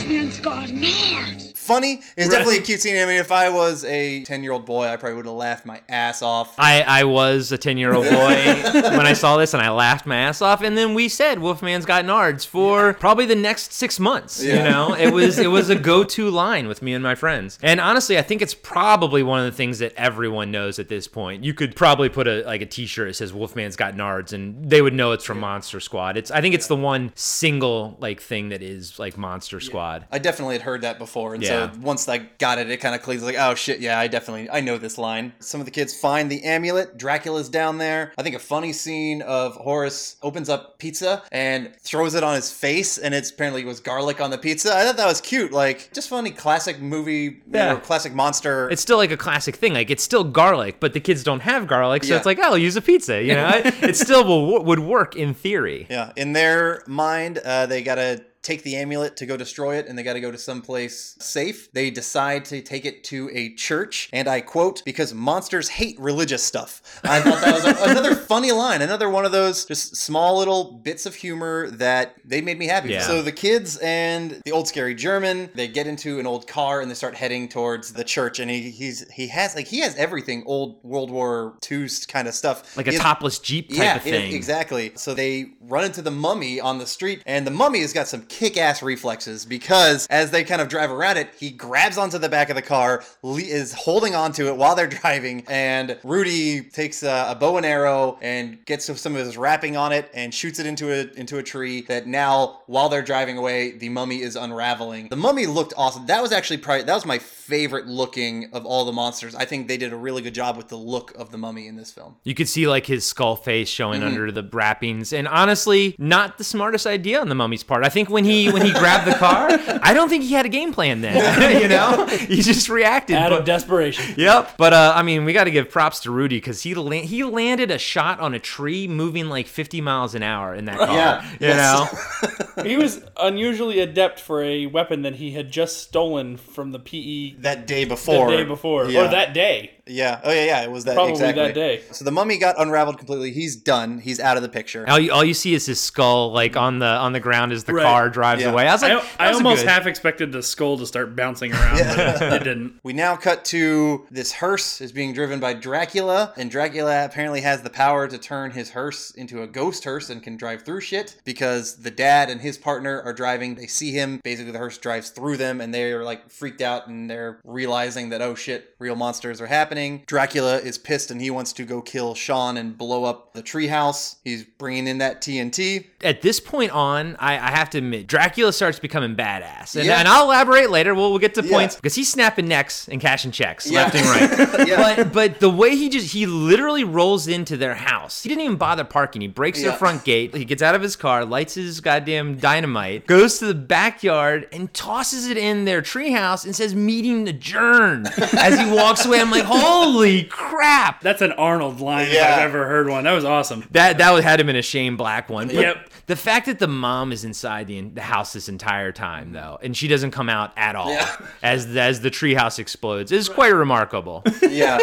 Funny. 1.72 2.00
It's 2.16 2.28
definitely 2.28 2.58
a 2.58 2.62
cute 2.62 2.80
scene. 2.80 2.96
I 3.02 3.06
mean, 3.06 3.16
if 3.16 3.32
I 3.32 3.48
was 3.48 3.82
a 3.84 4.22
10 4.24 4.42
year 4.42 4.52
old 4.52 4.66
boy, 4.66 4.86
I 4.86 4.96
probably 4.96 5.16
would 5.16 5.24
have 5.24 5.34
laughed 5.34 5.64
my 5.64 5.80
ass 5.88 6.20
off. 6.20 6.54
I, 6.58 6.82
I 6.82 7.04
was 7.04 7.50
a 7.50 7.56
10 7.56 7.78
year 7.78 7.94
old 7.94 8.04
boy 8.10 8.12
when 8.12 9.06
I 9.06 9.14
saw 9.14 9.38
this 9.38 9.54
and 9.54 9.62
I 9.62 9.70
laughed 9.70 10.04
my 10.04 10.16
ass 10.16 10.42
off. 10.42 10.62
And 10.62 10.76
then 10.76 10.92
we 10.92 11.08
said 11.08 11.38
Wolfman's 11.38 11.86
got 11.86 12.04
nards 12.04 12.46
for 12.46 12.92
probably 12.94 13.24
the 13.24 13.34
next 13.36 13.72
six 13.72 13.98
months. 13.98 14.42
You 14.42 14.56
know, 14.56 14.94
it 14.94 15.12
was 15.12 15.38
it 15.38 15.50
was 15.50 15.70
a 15.70 15.74
go 15.92 16.04
to 16.04 16.28
line 16.28 16.68
with 16.68 16.82
me 16.82 16.92
and 16.92 17.02
my 17.02 17.14
friends. 17.14 17.58
And 17.62 17.80
honestly, 17.80 18.18
I 18.18 18.22
think 18.22 18.42
it's 18.42 18.54
probably 18.54 19.22
one 19.22 19.40
of 19.40 19.46
the 19.46 19.56
things 19.56 19.78
that 19.78 19.94
everyone 19.96 20.50
knows 20.50 20.78
at 20.78 20.88
this 20.88 21.08
point. 21.08 21.42
You 21.42 21.54
could 21.54 21.74
probably 21.74 22.10
put 22.10 22.28
a 22.28 22.42
like 22.44 22.60
a 22.60 22.66
t 22.66 22.84
shirt 22.84 23.08
that 23.08 23.14
says 23.14 23.32
Wolfman's 23.32 23.76
got 23.76 23.94
nards 23.94 24.34
and 24.34 24.68
they 24.68 24.82
would 24.82 24.92
know 24.94 25.12
it's 25.12 25.24
from 25.24 25.40
Monster 25.40 25.80
Squad. 25.80 26.18
It's 26.18 26.30
I 26.30 26.42
think 26.42 26.54
it's 26.54 26.66
the 26.66 26.76
one 26.76 27.12
single 27.14 27.96
like 27.98 28.20
thing 28.20 28.50
that 28.50 28.62
is 28.62 28.98
like 28.98 29.16
Monster 29.16 29.58
Squad. 29.58 30.06
I 30.12 30.18
definitely 30.18 30.56
had 30.56 30.62
heard 30.62 30.82
that 30.82 30.98
before, 30.98 31.34
and 31.34 31.42
Yeah. 31.42 31.61
So 31.72 31.80
once 31.80 32.08
I 32.08 32.18
got 32.18 32.58
it, 32.58 32.70
it 32.70 32.78
kind 32.78 32.94
of 32.94 33.02
clicks 33.02 33.22
like, 33.22 33.36
oh 33.38 33.54
shit, 33.54 33.80
yeah, 33.80 33.98
I 33.98 34.08
definitely 34.08 34.48
I 34.50 34.60
know 34.60 34.78
this 34.78 34.98
line. 34.98 35.32
Some 35.40 35.60
of 35.60 35.64
the 35.66 35.70
kids 35.70 35.94
find 35.98 36.30
the 36.30 36.42
amulet. 36.44 36.96
Dracula's 36.96 37.48
down 37.48 37.78
there. 37.78 38.12
I 38.18 38.22
think 38.22 38.34
a 38.34 38.38
funny 38.38 38.72
scene 38.72 39.22
of 39.22 39.54
Horace 39.56 40.16
opens 40.22 40.48
up 40.48 40.78
pizza 40.78 41.22
and 41.32 41.74
throws 41.80 42.14
it 42.14 42.22
on 42.24 42.34
his 42.34 42.50
face, 42.52 42.98
and 42.98 43.14
it's 43.14 43.30
apparently 43.30 43.64
was 43.64 43.80
garlic 43.80 44.20
on 44.20 44.30
the 44.30 44.38
pizza. 44.38 44.74
I 44.74 44.84
thought 44.84 44.96
that 44.96 45.06
was 45.06 45.20
cute, 45.20 45.52
like 45.52 45.90
just 45.92 46.08
funny 46.08 46.30
classic 46.30 46.80
movie, 46.80 47.42
Yeah. 47.50 47.74
know, 47.74 47.76
classic 47.78 48.14
monster. 48.14 48.68
It's 48.70 48.82
still 48.82 48.96
like 48.96 49.10
a 49.10 49.16
classic 49.16 49.56
thing. 49.56 49.74
Like 49.74 49.90
it's 49.90 50.02
still 50.02 50.24
garlic, 50.24 50.76
but 50.80 50.92
the 50.92 51.00
kids 51.00 51.22
don't 51.22 51.40
have 51.40 51.66
garlic, 51.66 52.04
so 52.04 52.10
Yeah. 52.10 52.16
it's 52.16 52.26
like, 52.26 52.38
oh, 52.38 52.42
I'll 52.52 52.58
use 52.58 52.76
a 52.76 52.82
pizza. 52.82 53.22
You 53.22 53.34
know, 53.34 53.48
it, 53.48 53.66
it 53.82 53.96
still 53.96 54.24
will, 54.24 54.64
would 54.64 54.80
work 54.80 55.16
in 55.16 55.34
theory. 55.34 55.86
Yeah, 55.90 56.12
in 56.16 56.32
their 56.32 56.82
mind, 56.86 57.38
uh, 57.38 57.66
they 57.66 57.82
gotta 57.82 58.24
take 58.42 58.62
the 58.62 58.76
amulet 58.76 59.16
to 59.16 59.26
go 59.26 59.36
destroy 59.36 59.76
it, 59.76 59.86
and 59.86 59.98
they 59.98 60.02
gotta 60.02 60.20
go 60.20 60.30
to 60.30 60.38
someplace 60.38 61.16
safe. 61.20 61.72
They 61.72 61.90
decide 61.90 62.44
to 62.46 62.60
take 62.60 62.84
it 62.84 63.04
to 63.04 63.30
a 63.32 63.54
church, 63.54 64.08
and 64.12 64.28
I 64.28 64.40
quote, 64.40 64.82
"Because 64.84 65.14
monsters 65.14 65.68
hate 65.68 65.98
religious 66.00 66.42
stuff." 66.42 66.82
I 67.04 67.20
thought 67.20 67.40
that 67.42 67.54
was 67.54 67.64
a, 67.64 67.90
another 67.90 68.14
funny 68.14 68.52
line, 68.52 68.82
another 68.82 69.08
one 69.08 69.24
of 69.24 69.32
those 69.32 69.64
just 69.64 69.96
small 69.96 70.38
little 70.38 70.72
bits 70.82 71.06
of 71.06 71.14
humor 71.14 71.70
that 71.72 72.14
they 72.24 72.40
made 72.40 72.58
me 72.58 72.66
happy. 72.66 72.90
Yeah. 72.90 73.02
So 73.02 73.22
the 73.22 73.32
kids 73.32 73.76
and 73.78 74.40
the 74.44 74.52
old 74.52 74.68
scary 74.68 74.94
German, 74.94 75.50
they 75.54 75.68
get 75.68 75.86
into 75.86 76.18
an 76.18 76.26
old 76.26 76.46
car 76.46 76.80
and 76.80 76.90
they 76.90 76.94
start 76.94 77.14
heading 77.14 77.48
towards 77.48 77.92
the 77.92 78.04
church, 78.04 78.38
and 78.40 78.50
he 78.50 78.70
he's 78.70 79.08
he 79.12 79.28
has 79.28 79.54
like 79.54 79.66
he 79.66 79.80
has 79.80 79.94
everything 79.96 80.42
old 80.46 80.82
World 80.82 81.10
War 81.10 81.54
II 81.70 81.88
kind 82.08 82.28
of 82.28 82.34
stuff, 82.34 82.76
Like 82.76 82.86
a 82.88 82.96
topless 82.98 83.38
Jeep 83.38 83.68
type 83.70 83.78
yeah, 83.78 83.96
of 83.96 84.06
it- 84.06 84.10
thing. 84.10 84.32
exactly. 84.34 84.92
So 84.96 85.14
they 85.14 85.52
run 85.60 85.84
into 85.84 86.02
the 86.02 86.10
mummy 86.10 86.60
on 86.60 86.78
the 86.78 86.86
street, 86.86 87.22
and 87.26 87.46
the 87.46 87.50
mummy 87.50 87.80
has 87.80 87.92
got 87.92 88.08
some 88.08 88.22
kick-ass 88.32 88.82
reflexes 88.82 89.44
because 89.44 90.06
as 90.08 90.30
they 90.30 90.42
kind 90.42 90.62
of 90.62 90.68
drive 90.68 90.90
around 90.90 91.18
it, 91.18 91.28
he 91.38 91.50
grabs 91.50 91.98
onto 91.98 92.16
the 92.18 92.28
back 92.28 92.48
of 92.48 92.56
the 92.56 92.62
car, 92.62 93.04
is 93.22 93.72
holding 93.74 94.14
onto 94.14 94.48
it 94.48 94.56
while 94.56 94.74
they're 94.74 94.86
driving, 94.86 95.44
and 95.48 95.98
Rudy 96.02 96.62
takes 96.62 97.02
a, 97.02 97.26
a 97.28 97.34
bow 97.34 97.58
and 97.58 97.66
arrow 97.66 98.18
and 98.22 98.64
gets 98.64 98.86
some 99.00 99.14
of 99.14 99.24
his 99.26 99.36
wrapping 99.36 99.76
on 99.76 99.92
it 99.92 100.10
and 100.14 100.32
shoots 100.32 100.58
it 100.58 100.66
into 100.66 100.90
a 100.92 101.12
into 101.18 101.38
a 101.38 101.42
tree. 101.42 101.82
That 101.82 102.06
now, 102.06 102.60
while 102.66 102.88
they're 102.88 103.02
driving 103.02 103.36
away, 103.36 103.72
the 103.72 103.88
mummy 103.90 104.22
is 104.22 104.34
unraveling. 104.36 105.08
The 105.08 105.16
mummy 105.16 105.46
looked 105.46 105.74
awesome. 105.76 106.06
That 106.06 106.22
was 106.22 106.32
actually 106.32 106.56
probably 106.58 106.84
that 106.84 106.94
was 106.94 107.04
my 107.04 107.18
favorite 107.18 107.86
looking 107.86 108.48
of 108.54 108.64
all 108.64 108.84
the 108.86 108.92
monsters. 108.92 109.34
I 109.34 109.44
think 109.44 109.68
they 109.68 109.76
did 109.76 109.92
a 109.92 109.96
really 109.96 110.22
good 110.22 110.34
job 110.34 110.56
with 110.56 110.68
the 110.68 110.76
look 110.76 111.14
of 111.16 111.30
the 111.30 111.38
mummy 111.38 111.66
in 111.66 111.76
this 111.76 111.90
film. 111.92 112.16
You 112.24 112.34
could 112.34 112.48
see 112.48 112.66
like 112.66 112.86
his 112.86 113.04
skull 113.04 113.36
face 113.36 113.68
showing 113.68 114.00
Mhm. 114.00 114.06
under 114.06 114.32
the 114.32 114.42
wrappings, 114.42 115.12
and 115.12 115.28
honestly, 115.28 115.94
not 115.98 116.38
the 116.38 116.44
smartest 116.44 116.86
idea 116.86 117.20
on 117.20 117.28
the 117.28 117.34
mummy's 117.34 117.62
part. 117.62 117.84
I 117.84 117.88
think 117.88 118.08
when 118.08 118.21
he 118.24 118.50
when 118.50 118.62
he 118.62 118.72
grabbed 118.82 119.06
the 119.10 119.14
car, 119.14 119.48
I 119.82 119.92
don't 119.94 120.08
think 120.08 120.24
he 120.24 120.32
had 120.32 120.46
a 120.46 120.48
game 120.48 120.72
plan 120.72 121.00
then. 121.00 121.60
you 121.62 121.68
know, 121.68 122.06
he 122.06 122.42
just 122.42 122.68
reacted 122.68 123.16
Out 123.16 123.30
but- 123.30 123.40
of 123.40 123.44
desperation. 123.44 124.14
Yep, 124.16 124.54
but 124.56 124.72
uh, 124.72 124.92
I 124.94 125.02
mean, 125.02 125.24
we 125.24 125.32
got 125.32 125.44
to 125.44 125.50
give 125.50 125.70
props 125.70 126.00
to 126.00 126.10
Rudy 126.10 126.36
because 126.36 126.62
he 126.62 126.74
la- 126.74 126.90
he 126.90 127.24
landed 127.24 127.70
a 127.70 127.78
shot 127.78 128.20
on 128.20 128.34
a 128.34 128.38
tree 128.38 128.86
moving 128.88 129.28
like 129.28 129.46
50 129.46 129.80
miles 129.80 130.14
an 130.14 130.22
hour 130.22 130.54
in 130.54 130.64
that 130.66 130.78
car. 130.78 130.88
Yeah, 130.94 131.30
you 131.32 131.36
yes. 131.48 132.54
know. 132.56 132.62
he 132.64 132.76
was 132.76 133.02
unusually 133.16 133.80
adept 133.80 134.20
for 134.20 134.42
a 134.42 134.66
weapon 134.66 135.02
that 135.02 135.16
he 135.16 135.32
had 135.32 135.50
just 135.50 135.78
stolen 135.82 136.36
from 136.36 136.72
the 136.72 136.78
PE 136.78 137.34
that 137.40 137.66
day 137.66 137.84
before. 137.84 138.30
The 138.30 138.36
day 138.38 138.44
before, 138.44 138.86
Yeah. 138.86 139.06
or 139.06 139.10
that 139.10 139.32
day. 139.34 139.72
Yeah. 139.86 140.20
Oh 140.22 140.30
yeah, 140.32 140.44
yeah. 140.44 140.62
It 140.62 140.70
was 140.70 140.84
that 140.84 140.94
Probably 140.94 141.12
exactly 141.12 141.42
that 141.44 141.54
day. 141.54 141.82
So 141.90 142.04
the 142.04 142.12
mummy 142.12 142.38
got 142.38 142.54
unraveled 142.58 142.98
completely. 142.98 143.32
He's 143.32 143.56
done. 143.56 143.98
He's 143.98 144.20
out 144.20 144.36
of 144.36 144.42
the 144.42 144.48
picture. 144.48 144.88
All 144.88 144.98
you, 144.98 145.12
all 145.12 145.24
you 145.24 145.34
see 145.34 145.54
is 145.54 145.66
his 145.66 145.80
skull 145.80 146.32
like 146.32 146.56
on 146.56 146.78
the 146.78 146.86
on 146.86 147.12
the 147.12 147.20
ground 147.20 147.52
as 147.52 147.64
the 147.64 147.74
Right. 147.74 147.82
car 147.82 148.08
drives 148.08 148.42
Yeah. 148.42 148.50
away. 148.52 148.68
I 148.68 148.72
was 148.72 148.82
like, 148.82 148.92
I, 149.18 149.26
I 149.26 149.28
was 149.28 149.38
almost 149.38 149.62
good- 149.62 149.68
half 149.70 149.86
expected 149.86 150.30
the 150.30 150.42
skull 150.42 150.78
to 150.78 150.86
start 150.86 151.16
bouncing 151.16 151.52
around, 151.52 151.78
but 151.78 152.32
it 152.34 152.44
didn't. 152.44 152.74
We 152.84 152.92
now 152.92 153.16
cut 153.16 153.44
to 153.46 154.06
this 154.10 154.32
hearse 154.32 154.80
is 154.80 154.92
being 154.92 155.12
driven 155.14 155.40
by 155.40 155.54
Dracula, 155.54 156.32
and 156.36 156.50
Dracula 156.50 157.04
apparently 157.04 157.40
has 157.40 157.62
the 157.62 157.70
power 157.70 158.06
to 158.06 158.18
turn 158.18 158.52
his 158.52 158.70
hearse 158.70 159.10
into 159.10 159.42
a 159.42 159.46
ghost 159.48 159.82
hearse 159.84 160.10
and 160.10 160.22
can 160.22 160.36
drive 160.36 160.62
through 160.62 160.82
shit 160.82 161.16
because 161.24 161.76
the 161.76 161.90
dad 161.90 162.30
and 162.30 162.40
his 162.40 162.56
partner 162.56 163.00
are 163.02 163.12
driving. 163.12 163.56
They 163.56 163.66
see 163.66 163.90
him. 163.92 164.20
Basically, 164.22 164.52
the 164.52 164.58
hearse 164.58 164.78
drives 164.78 165.10
through 165.10 165.38
them, 165.38 165.60
and 165.60 165.74
they're 165.74 166.04
like 166.04 166.30
freaked 166.30 166.60
out 166.60 166.86
and 166.86 167.10
they're 167.10 167.40
realizing 167.44 168.10
that, 168.10 168.22
oh 168.22 168.34
shit, 168.36 168.74
real 168.78 168.94
monsters 168.94 169.40
are 169.40 169.46
happening. 169.46 169.71
Dracula 170.06 170.58
is 170.58 170.78
pissed 170.78 171.10
and 171.10 171.20
he 171.20 171.30
wants 171.30 171.52
to 171.54 171.64
go 171.64 171.80
kill 171.80 172.14
Sean 172.14 172.56
and 172.56 172.76
blow 172.76 173.04
up 173.04 173.32
the 173.32 173.42
treehouse. 173.42 174.16
He's 174.24 174.44
bringing 174.44 174.86
in 174.86 174.98
that 174.98 175.22
TNT. 175.22 175.86
At 176.02 176.22
this 176.22 176.40
point 176.40 176.72
on, 176.72 177.16
I, 177.18 177.34
I 177.34 177.50
have 177.50 177.70
to 177.70 177.78
admit, 177.78 178.06
Dracula 178.06 178.52
starts 178.52 178.78
becoming 178.78 179.14
badass, 179.16 179.76
and, 179.76 179.84
Yeah. 179.86 179.98
and 179.98 180.08
I'll 180.08 180.24
elaborate 180.24 180.70
later. 180.70 180.94
We'll, 180.94 181.10
we'll 181.10 181.18
get 181.18 181.34
to 181.34 181.44
Yeah. 181.44 181.50
points 181.52 181.76
because 181.76 181.94
he's 181.94 182.10
snapping 182.10 182.48
necks 182.48 182.88
and 182.88 183.00
cashing 183.00 183.30
checks 183.30 183.70
Yeah. 183.70 183.84
left 183.84 183.94
and 183.94 184.06
right. 184.06 184.66
Yeah. 184.68 184.76
But 184.96 185.12
but 185.12 185.40
the 185.40 185.50
way 185.50 185.76
he 185.76 185.88
just 185.88 186.12
he 186.12 186.26
literally 186.26 186.84
rolls 186.84 187.28
into 187.28 187.56
their 187.56 187.74
house. 187.74 188.22
He 188.22 188.28
didn't 188.28 188.44
even 188.44 188.56
bother 188.56 188.84
parking. 188.84 189.22
He 189.22 189.28
breaks 189.28 189.62
their 189.62 189.72
front 189.72 190.04
gate. 190.04 190.34
He 190.34 190.44
gets 190.44 190.62
out 190.62 190.74
of 190.74 190.82
his 190.82 190.96
car, 190.96 191.24
lights 191.24 191.54
his 191.54 191.80
goddamn 191.80 192.36
dynamite, 192.38 193.06
goes 193.06 193.38
to 193.38 193.46
the 193.46 193.54
backyard 193.54 194.48
and 194.52 194.72
tosses 194.74 195.26
it 195.28 195.36
in 195.36 195.64
their 195.64 195.82
treehouse 195.82 196.44
and 196.44 196.54
says 196.54 196.74
meeting 196.74 197.28
adjourned 197.28 198.08
as 198.38 198.58
he 198.58 198.70
walks 198.70 199.04
away. 199.04 199.20
I'm 199.20 199.30
like, 199.30 199.44
holy 199.44 200.24
crap! 200.24 201.00
That's 201.00 201.22
an 201.22 201.32
Arnold 201.32 201.80
line 201.80 202.08
if 202.08 202.20
I've 202.22 202.38
ever 202.40 202.66
heard 202.66 202.88
one. 202.88 203.04
That 203.04 203.12
was 203.12 203.24
awesome. 203.24 203.64
That 203.72 203.98
that 203.98 204.12
would 204.12 204.24
had 204.24 204.40
him 204.40 204.48
in 204.48 204.56
a 204.56 204.62
Shane 204.62 204.96
Black 204.96 205.28
one. 205.28 205.46
But 205.48 205.56
Yep. 205.56 205.88
The 206.06 206.16
fact 206.16 206.46
that 206.46 206.58
the 206.58 206.66
mom 206.68 207.12
is 207.12 207.24
inside 207.24 207.66
the, 207.68 207.80
the 207.80 208.00
house 208.02 208.32
this 208.32 208.48
entire 208.48 208.90
time 208.92 209.32
though, 209.32 209.58
and 209.62 209.76
she 209.76 209.86
doesn't 209.88 210.10
come 210.10 210.28
out 210.28 210.52
at 210.56 210.74
all 210.74 210.90
Yeah. 210.92 211.16
as 211.42 211.66
as 211.76 212.00
the 212.00 212.10
treehouse 212.10 212.58
explodes 212.58 213.12
is 213.12 213.28
quite 213.28 213.50
remarkable. 213.54 214.22
yeah. 214.42 214.78